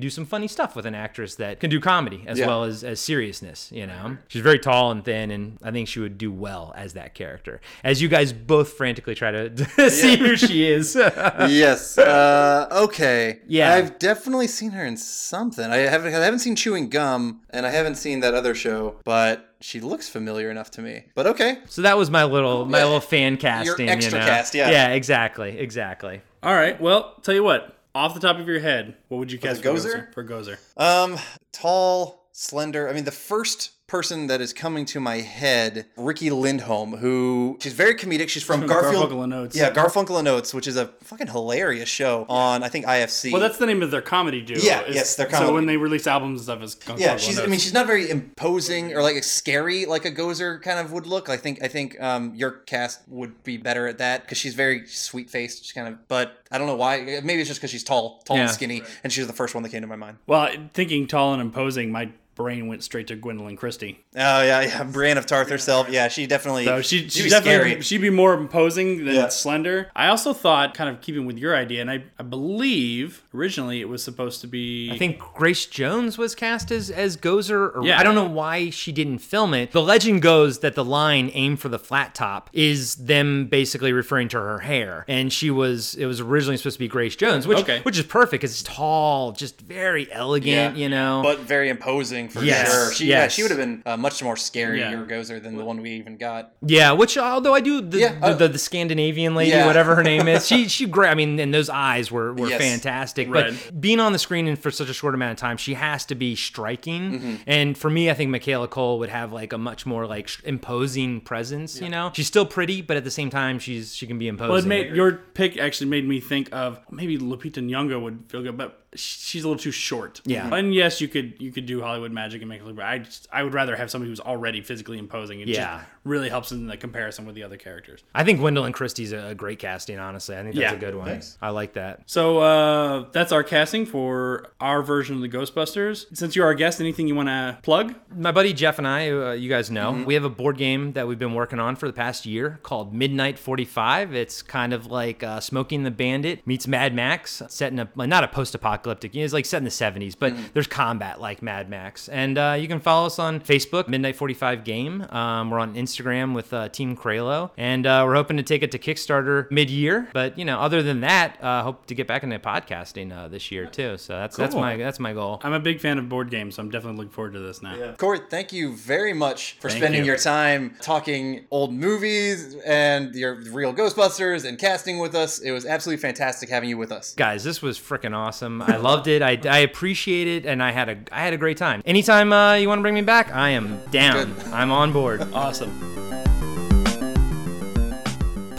do 0.00 0.10
some 0.10 0.24
funny 0.24 0.48
stuff 0.48 0.74
with 0.74 0.86
an 0.86 0.94
actress 0.94 1.34
that 1.36 1.60
can 1.60 1.68
do 1.70 1.80
comedy 1.80 2.24
as 2.26 2.38
Yeah. 2.38 2.46
well 2.46 2.64
as 2.64 2.82
as 2.84 3.00
seriousness. 3.00 3.70
You 3.72 3.86
know, 3.86 4.16
she's 4.28 4.42
very 4.42 4.58
tall 4.58 4.90
and 4.90 5.04
thin, 5.04 5.30
and 5.30 5.58
I 5.62 5.70
think 5.70 5.88
she 5.88 6.00
would 6.00 6.16
do 6.16 6.32
well 6.32 6.72
as 6.76 6.94
that 6.94 7.14
character. 7.14 7.60
As 7.84 8.00
you 8.00 8.08
guys 8.08 8.32
both 8.32 8.69
frantically 8.70 9.14
try 9.14 9.30
to 9.30 9.90
see 9.90 10.16
who 10.16 10.36
she 10.36 10.66
is. 10.66 10.94
yes. 10.96 11.98
Uh, 11.98 12.68
okay. 12.72 13.40
Yeah. 13.46 13.74
I've 13.74 13.98
definitely 13.98 14.46
seen 14.46 14.70
her 14.72 14.84
in 14.84 14.96
something. 14.96 15.64
I 15.70 15.78
haven't. 15.78 16.14
I 16.14 16.24
haven't 16.24 16.40
seen 16.40 16.56
chewing 16.56 16.88
gum, 16.88 17.42
and 17.50 17.66
I 17.66 17.70
haven't 17.70 17.96
seen 17.96 18.20
that 18.20 18.34
other 18.34 18.54
show, 18.54 18.96
but 19.04 19.54
she 19.60 19.80
looks 19.80 20.08
familiar 20.08 20.50
enough 20.50 20.70
to 20.72 20.82
me. 20.82 21.04
But 21.14 21.26
okay. 21.26 21.58
So 21.66 21.82
that 21.82 21.98
was 21.98 22.10
my 22.10 22.24
little 22.24 22.64
my 22.64 22.78
Yeah. 22.78 22.84
little 22.84 23.00
fan 23.00 23.36
casting. 23.36 23.86
Your 23.86 23.94
extra 23.96 24.18
you 24.18 24.24
know? 24.24 24.30
cast, 24.30 24.54
yeah. 24.54 24.70
Yeah, 24.70 24.88
exactly, 24.90 25.58
exactly. 25.58 26.20
All 26.42 26.54
right. 26.54 26.80
Well, 26.80 27.14
tell 27.22 27.34
you 27.34 27.42
what. 27.44 27.76
Off 27.92 28.14
the 28.14 28.20
top 28.20 28.38
of 28.38 28.46
your 28.46 28.60
head, 28.60 28.94
what 29.08 29.18
would 29.18 29.32
you 29.32 29.38
cast 29.38 29.62
the 29.64 29.68
for 29.68 29.74
Gozer? 29.76 30.08
Gozer? 30.08 30.14
For 30.14 30.24
Gozer. 30.24 30.58
Um, 30.76 31.18
tall, 31.52 32.28
slender. 32.30 32.88
I 32.88 32.92
mean, 32.92 33.04
the 33.04 33.10
first 33.10 33.72
person 33.90 34.28
that 34.28 34.40
is 34.40 34.52
coming 34.52 34.84
to 34.86 35.00
my 35.00 35.16
head, 35.16 35.84
Riki 35.96 36.30
Lindhome, 36.30 36.98
who 37.00 37.58
she's 37.60 37.72
very 37.72 37.94
comedic. 37.96 38.28
She's 38.28 38.44
from 38.44 38.60
From 38.60 38.68
Garfield. 38.68 39.10
Garfunkel 39.10 39.24
and 39.24 39.34
Oates. 39.34 39.56
Yeah, 39.56 39.72
Garfunkel 39.72 40.18
and 40.20 40.28
Oates, 40.28 40.54
which 40.54 40.68
is 40.68 40.76
a 40.76 40.86
fucking 41.02 41.26
hilarious 41.26 41.88
show 41.88 42.24
on 42.28 42.62
I 42.62 42.68
think 42.68 42.86
IFC. 42.86 43.32
Well, 43.32 43.40
that's 43.40 43.58
the 43.58 43.66
name 43.66 43.82
of 43.82 43.90
their 43.90 44.00
comedy 44.00 44.42
duo. 44.42 44.58
Yeah, 44.62 44.82
is- 44.82 44.94
yes, 44.94 45.16
their 45.16 45.26
So 45.26 45.32
comedy. 45.32 45.48
So 45.50 45.54
when 45.54 45.66
they 45.66 45.76
release 45.76 46.06
albums 46.06 46.40
and 46.40 46.44
stuff, 46.44 46.62
it's 46.62 46.76
Garfunkel 46.76 47.00
yeah, 47.00 47.12
and 47.12 47.20
she's. 47.20 47.40
I 47.40 47.46
mean, 47.46 47.58
she's 47.58 47.74
not 47.74 47.86
very 47.88 48.08
imposing 48.08 48.94
or 48.94 49.02
like 49.02 49.22
scary 49.24 49.86
like 49.86 50.04
a 50.04 50.12
Gozer 50.12 50.62
kind 50.62 50.78
of 50.78 50.92
would 50.92 51.06
look. 51.06 51.28
I 51.28 51.36
think. 51.36 51.60
I 51.62 51.66
think 51.68 52.00
um, 52.00 52.32
your 52.36 52.50
cast 52.52 53.00
would 53.08 53.42
be 53.42 53.56
better 53.56 53.88
at 53.88 53.98
that 53.98 54.22
because 54.22 54.38
she's 54.38 54.54
very 54.54 54.86
sweet 54.86 55.30
faced. 55.30 55.64
She's 55.64 55.72
kind 55.72 55.88
of. 55.88 56.06
But 56.06 56.38
I 56.52 56.58
don't 56.58 56.68
know 56.68 56.76
why. 56.76 57.20
Maybe 57.24 57.40
it's 57.40 57.48
just 57.48 57.60
because 57.60 57.70
she's 57.70 57.84
tall, 57.84 58.22
tall 58.24 58.36
Yeah. 58.36 58.42
and 58.44 58.50
skinny, 58.52 58.82
and 59.02 59.12
she 59.12 59.20
was 59.20 59.26
the 59.26 59.32
first 59.32 59.54
one 59.54 59.64
that 59.64 59.70
came 59.70 59.80
to 59.82 59.88
my 59.88 59.96
mind. 59.96 60.18
Well, 60.28 60.48
thinking 60.74 61.08
tall 61.08 61.32
and 61.32 61.42
imposing, 61.42 61.90
my 61.90 62.10
brain 62.42 62.66
went 62.68 62.82
straight 62.82 63.06
to 63.08 63.16
Gwendoline 63.16 63.56
Christie. 63.56 64.00
Oh 64.16 64.42
yeah, 64.42 64.60
yeah. 64.62 64.82
Brienne 64.84 65.18
of 65.18 65.26
Tarth 65.26 65.48
herself. 65.50 65.88
Yeah, 65.90 66.08
she 66.08 66.26
definitely. 66.26 66.64
So 66.64 66.80
she, 66.82 67.08
she'd 67.08 67.24
be 67.24 67.30
definitely 67.30 67.70
scary. 67.70 67.82
she'd 67.82 67.98
be 68.00 68.10
more 68.10 68.34
imposing 68.34 69.04
than 69.04 69.14
Yeah. 69.14 69.28
slender. 69.28 69.90
I 69.94 70.08
also 70.08 70.32
thought, 70.32 70.74
kind 70.74 70.88
of 70.88 71.00
keeping 71.00 71.26
with 71.26 71.38
your 71.38 71.54
idea, 71.54 71.80
and 71.82 71.90
I, 71.90 72.04
I 72.18 72.22
believe 72.22 73.22
originally 73.34 73.80
it 73.80 73.88
was 73.88 74.02
supposed 74.02 74.40
to 74.40 74.46
be. 74.46 74.90
I 74.92 74.96
think 74.98 75.18
Grace 75.34 75.66
Jones 75.66 76.16
was 76.18 76.34
cast 76.34 76.70
as 76.70 76.90
as 76.90 77.16
Gozer. 77.16 77.76
Or 77.76 77.82
Yeah. 77.84 77.98
I 77.98 78.02
don't 78.02 78.14
know 78.14 78.28
why 78.28 78.70
she 78.70 78.92
didn't 78.92 79.18
film 79.18 79.52
it. 79.54 79.72
The 79.72 79.82
legend 79.82 80.22
goes 80.22 80.60
that 80.60 80.74
the 80.74 80.84
line 80.84 81.30
"aim 81.34 81.56
for 81.56 81.68
the 81.68 81.78
flat 81.78 82.14
top" 82.14 82.48
is 82.52 82.94
them 82.96 83.46
basically 83.46 83.92
referring 83.92 84.28
to 84.28 84.38
her 84.38 84.60
hair, 84.60 85.04
and 85.08 85.32
she 85.32 85.50
was 85.50 85.94
it 85.96 86.06
was 86.06 86.20
originally 86.20 86.56
supposed 86.56 86.76
to 86.76 86.80
be 86.80 86.88
Grace 86.88 87.16
Jones, 87.16 87.46
which 87.46 87.58
Okay. 87.58 87.80
which 87.82 87.98
is 87.98 88.04
perfect 88.06 88.30
because 88.40 88.52
it's 88.52 88.62
tall, 88.62 89.32
just 89.32 89.60
very 89.60 90.10
elegant, 90.10 90.76
you 90.76 90.88
know. 90.88 91.20
but 91.22 91.40
very 91.40 91.68
imposing 91.68 92.28
for 92.30 92.42
Yes, 92.42 92.72
sure. 92.72 92.92
She, 92.92 93.06
yeah, 93.06 93.28
she 93.28 93.42
would 93.42 93.50
have 93.50 93.58
been 93.58 93.82
uh, 93.84 93.96
much 93.96 94.22
more 94.22 94.36
scary 94.36 94.80
Yeah. 94.80 94.92
or 94.98 95.06
Gozer 95.06 95.42
than 95.42 95.56
the 95.56 95.64
one 95.64 95.82
we 95.82 95.90
even 95.92 96.16
got. 96.16 96.52
Yeah, 96.66 96.92
which 96.92 97.18
although 97.18 97.54
I 97.54 97.60
do 97.60 97.80
the 97.80 97.98
Yeah, 97.98 98.18
uh, 98.22 98.30
the, 98.34 98.46
the, 98.46 98.52
the 98.54 98.58
Scandinavian 98.58 99.34
lady, 99.34 99.50
yeah. 99.50 99.66
whatever 99.66 99.94
her 99.94 100.02
name 100.02 100.28
is, 100.28 100.46
she 100.46 100.68
she 100.76 100.86
great. 100.86 101.10
I 101.10 101.14
mean, 101.14 101.38
and 101.38 101.52
those 101.52 101.68
eyes 101.68 102.10
were 102.10 102.32
were 102.32 102.48
Yes. 102.48 102.60
fantastic. 102.60 103.28
Right. 103.28 103.52
But 103.66 103.80
being 103.80 104.00
on 104.00 104.12
the 104.12 104.18
screen 104.18 104.46
and 104.48 104.58
for 104.58 104.70
such 104.70 104.88
a 104.88 104.94
short 104.94 105.14
amount 105.14 105.32
of 105.32 105.38
time, 105.38 105.56
she 105.56 105.74
has 105.74 106.04
to 106.06 106.14
be 106.14 106.34
striking. 106.36 107.12
Mm-hmm. 107.12 107.34
And 107.46 107.76
for 107.76 107.90
me, 107.90 108.10
I 108.10 108.14
think 108.14 108.30
Michaela 108.30 108.68
Coel 108.68 108.98
would 109.00 109.08
have 109.10 109.32
like 109.32 109.52
a 109.52 109.58
much 109.58 109.86
more 109.86 110.06
like 110.06 110.28
sh- 110.28 110.40
imposing 110.44 111.20
presence. 111.20 111.80
You 111.80 111.88
know, 111.88 112.10
she's 112.14 112.26
still 112.26 112.46
pretty, 112.46 112.82
but 112.82 112.96
at 112.96 113.04
the 113.04 113.10
same 113.10 113.30
time, 113.30 113.58
she's 113.58 113.94
she 113.94 114.06
can 114.06 114.18
be 114.18 114.28
imposing. 114.28 114.50
Well, 114.50 114.62
it 114.62 114.66
made 114.66 114.94
your 114.94 115.12
pick 115.12 115.58
actually 115.58 115.90
made 115.90 116.06
me 116.06 116.20
think 116.20 116.48
of 116.52 116.80
maybe 116.90 117.18
Lupita 117.18 117.60
Nyong'o 117.62 118.00
would 118.02 118.24
feel 118.28 118.42
good, 118.42 118.56
but 118.56 118.76
she's 118.94 119.44
a 119.44 119.48
little 119.48 119.62
too 119.62 119.70
short. 119.70 120.20
Yeah. 120.24 120.52
And 120.54 120.74
yes, 120.74 121.00
you 121.00 121.08
could 121.08 121.34
you 121.40 121.52
could 121.52 121.66
do 121.66 121.80
Hollywood 121.80 122.12
magic 122.12 122.42
and 122.42 122.48
make 122.48 122.60
it 122.60 122.64
look. 122.66 122.76
But 122.76 122.86
I 122.86 122.98
just 122.98 123.28
I 123.32 123.42
would 123.42 123.54
rather 123.54 123.76
have 123.76 123.90
somebody 123.90 124.10
who's 124.10 124.20
already 124.20 124.60
physically 124.62 124.98
imposing. 124.98 125.40
It 125.40 125.48
Yeah. 125.48 125.78
just 125.78 125.88
really 126.04 126.28
helps 126.30 126.50
in 126.52 126.66
the 126.66 126.76
comparison 126.76 127.26
with 127.26 127.34
the 127.34 127.42
other 127.42 127.56
characters. 127.56 128.02
I 128.14 128.24
think 128.24 128.40
Gwendoline 128.40 128.72
Christie's 128.72 129.12
a, 129.12 129.28
a 129.28 129.34
great 129.34 129.58
casting. 129.58 129.98
Honestly, 129.98 130.34
I 130.36 130.42
think 130.42 130.54
that's 130.54 130.62
Yeah. 130.72 130.72
a 130.72 130.80
good 130.80 130.94
one. 130.94 131.06
Thanks. 131.06 131.36
I 131.42 131.50
like 131.50 131.74
that. 131.74 132.02
So 132.06 132.38
uh, 132.38 133.06
that's 133.12 133.32
our 133.32 133.42
casting 133.42 133.84
for 133.86 134.46
our 134.60 134.82
version 134.82 135.16
of 135.16 135.22
the 135.22 135.28
Ghostbusters. 135.28 136.06
Since 136.16 136.34
you're 136.34 136.46
our 136.46 136.54
guest, 136.54 136.80
anything 136.80 137.06
you 137.06 137.14
want 137.14 137.28
to 137.28 137.58
plug? 137.62 137.94
My 138.16 138.32
buddy 138.32 138.52
Jeff 138.54 138.78
and 138.78 138.88
I, 138.88 139.10
uh, 139.10 139.32
you 139.32 139.48
guys 139.50 139.70
know, 139.70 139.92
Mm-hmm. 139.92 140.04
we 140.04 140.14
have 140.14 140.24
a 140.24 140.30
board 140.30 140.56
game 140.56 140.92
that 140.92 141.06
we've 141.06 141.18
been 141.18 141.34
working 141.34 141.58
on 141.58 141.76
for 141.76 141.86
the 141.86 141.92
past 141.92 142.24
year 142.24 142.60
called 142.62 142.94
Midnight 142.94 143.38
45. 143.38 144.14
It's 144.14 144.40
kind 144.40 144.72
of 144.72 144.86
like 144.86 145.22
uh, 145.22 145.40
Smokey 145.40 145.76
and 145.76 145.84
the 145.84 145.90
Bandit 145.90 146.46
meets 146.46 146.66
Mad 146.66 146.94
Max, 146.94 147.42
set 147.48 147.72
in 147.72 147.78
a, 147.78 148.06
not 148.06 148.24
a 148.24 148.28
post 148.28 148.54
apocalyptic, 148.54 149.14
it's 149.14 149.32
like 149.34 149.44
set 149.46 149.58
in 149.58 149.64
the 149.64 149.70
70s, 149.70 150.14
but 150.18 150.32
Mm-hmm. 150.32 150.42
there's 150.54 150.66
combat 150.66 151.20
like 151.20 151.42
Mad 151.42 151.68
Max. 151.68 152.08
And 152.08 152.38
uh, 152.38 152.56
you 152.58 152.68
can 152.68 152.78
follow 152.80 153.06
us 153.06 153.18
on 153.18 153.40
Facebook, 153.40 153.88
Midnight 153.88 154.16
45 154.16 154.64
Game. 154.64 155.02
Um, 155.10 155.50
we're 155.50 155.58
on 155.58 155.74
Instagram 155.74 155.89
with 155.98 156.52
uh, 156.52 156.68
Team 156.68 156.96
Kralo. 156.96 157.50
And 157.56 157.86
uh, 157.86 158.02
we're 158.06 158.14
hoping 158.14 158.36
to 158.36 158.42
take 158.42 158.62
it 158.62 158.70
to 158.72 158.78
Kickstarter 158.78 159.50
mid 159.50 159.70
year. 159.70 160.08
But, 160.12 160.38
you 160.38 160.44
know, 160.44 160.58
other 160.58 160.82
than 160.82 161.00
that, 161.00 161.42
uh, 161.42 161.62
hope 161.62 161.86
to 161.86 161.94
get 161.94 162.06
back 162.06 162.22
into 162.22 162.38
podcasting 162.38 163.16
uh, 163.16 163.28
this 163.28 163.50
year 163.50 163.66
too. 163.66 163.96
So 163.98 164.14
that's, 164.14 164.36
that's, 164.36 164.54
my, 164.54 164.76
that's 164.76 164.98
my 165.00 165.12
goal. 165.12 165.40
I'm 165.42 165.52
a 165.52 165.60
big 165.60 165.80
fan 165.80 165.98
of 165.98 166.08
board 166.08 166.30
games, 166.30 166.54
so 166.56 166.62
I'm 166.62 166.70
definitely 166.70 166.98
looking 166.98 167.12
forward 167.12 167.32
to 167.34 167.40
this 167.40 167.62
now. 167.62 167.92
Court, 167.92 168.30
thank 168.30 168.52
you 168.52 168.72
very 168.74 169.12
much 169.12 169.54
for 169.60 169.68
Thank 169.68 169.80
spending 169.82 170.00
you. 170.00 170.06
your 170.06 170.16
time 170.18 170.76
talking 170.80 171.46
old 171.50 171.72
movies 171.72 172.54
and 172.64 173.14
your 173.14 173.34
real 173.50 173.72
Ghostbusters 173.74 174.44
and 174.48 174.58
casting 174.58 174.98
with 174.98 175.14
us. 175.14 175.38
It 175.38 175.50
was 175.52 175.66
absolutely 175.66 176.00
fantastic 176.00 176.48
having 176.48 176.68
you 176.68 176.78
with 176.78 176.92
us. 176.92 177.14
guys 177.14 177.44
this 177.44 177.62
was 177.62 177.78
freaking 177.78 178.14
awesome 178.16 178.62
i 178.62 178.76
loved 178.76 179.06
it 179.06 179.22
I, 179.22 179.38
I 179.48 179.58
appreciate 179.58 180.26
it 180.28 180.46
and 180.46 180.62
i 180.62 180.70
had 180.70 180.88
a 180.88 180.98
i 181.12 181.20
had 181.20 181.32
a 181.32 181.36
great 181.36 181.56
time 181.56 181.82
anytime 181.84 182.32
uh, 182.32 182.54
you 182.54 182.68
want 182.68 182.78
to 182.78 182.82
bring 182.82 182.94
me 182.94 183.02
back 183.02 183.32
i 183.34 183.50
am 183.50 183.80
down 183.90 184.34
i'm 184.52 184.70
on 184.72 184.92
board 184.92 185.20
Awesome. 185.32 185.70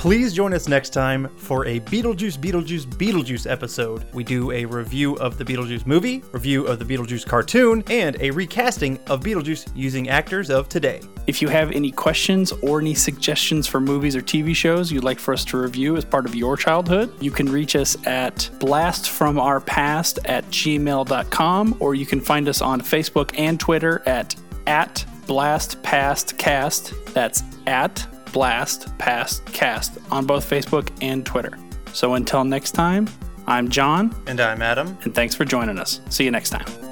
Please 0.02 0.34
join 0.34 0.52
us 0.52 0.68
next 0.68 0.90
time 0.90 1.30
for 1.38 1.64
a 1.68 1.80
Beetlejuice, 1.82 2.36
Beetlejuice, 2.36 2.88
Beetlejuice 2.88 3.48
episode. 3.48 4.04
We 4.16 4.24
do 4.24 4.50
a 4.50 4.66
review 4.66 5.14
of 5.18 5.38
the 5.38 5.46
Beetlejuice 5.46 5.86
movie, 5.86 6.24
review 6.32 6.66
of 6.66 6.80
the 6.80 6.86
Beetlejuice 6.86 7.24
cartoon, 7.24 7.84
and 7.88 8.18
a 8.20 8.32
recasting 8.32 8.98
of 9.10 9.20
Beetlejuice 9.20 9.70
using 9.76 10.10
actors 10.10 10.50
of 10.50 10.68
today. 10.70 11.02
If 11.28 11.40
you 11.40 11.50
have 11.50 11.72
any 11.72 11.92
questions 11.92 12.52
or 12.64 12.80
any 12.80 12.96
suggestions 12.96 13.68
for 13.68 13.80
movies 13.80 14.16
or 14.16 14.22
TV 14.24 14.56
shows 14.56 14.92
you'd 14.92 15.04
like 15.04 15.20
for 15.20 15.36
us 15.36 15.46
to 15.46 15.58
review 15.58 15.96
as 15.98 16.04
part 16.04 16.26
of 16.26 16.34
your 16.34 16.58
childhood, 16.58 17.14
you 17.22 17.30
can 17.30 17.46
reach 17.48 17.76
us 17.76 17.96
at 18.08 18.50
blastfromourpast 18.58 20.18
at 20.26 20.46
gmail.com 20.46 21.78
or 21.80 21.94
you 21.94 22.08
can 22.08 22.20
find 22.20 22.50
us 22.50 22.60
on 22.60 22.82
Facebook 22.82 23.38
and 23.38 23.60
Twitter 23.60 24.02
at 24.08 24.36
at 24.66 25.06
blastpastcast. 25.28 27.14
That's 27.14 27.44
at 27.68 28.08
Blast 28.34 28.98
Past 28.98 29.46
Cast 29.48 29.98
on 30.12 30.26
both 30.26 30.50
Facebook 30.50 30.90
and 31.02 31.26
Twitter. 31.26 31.58
So 31.94 32.14
until 32.14 32.44
next 32.46 32.72
time, 32.72 33.08
I'm 33.48 33.68
John, 33.70 34.16
And 34.28 34.40
I'm 34.40 34.62
Adam. 34.62 34.98
and 35.04 35.14
thanks 35.14 35.36
for 35.36 35.44
joining 35.46 35.78
us. 35.78 36.00
See 36.10 36.24
you 36.24 36.32
next 36.32 36.52
time. 36.52 36.91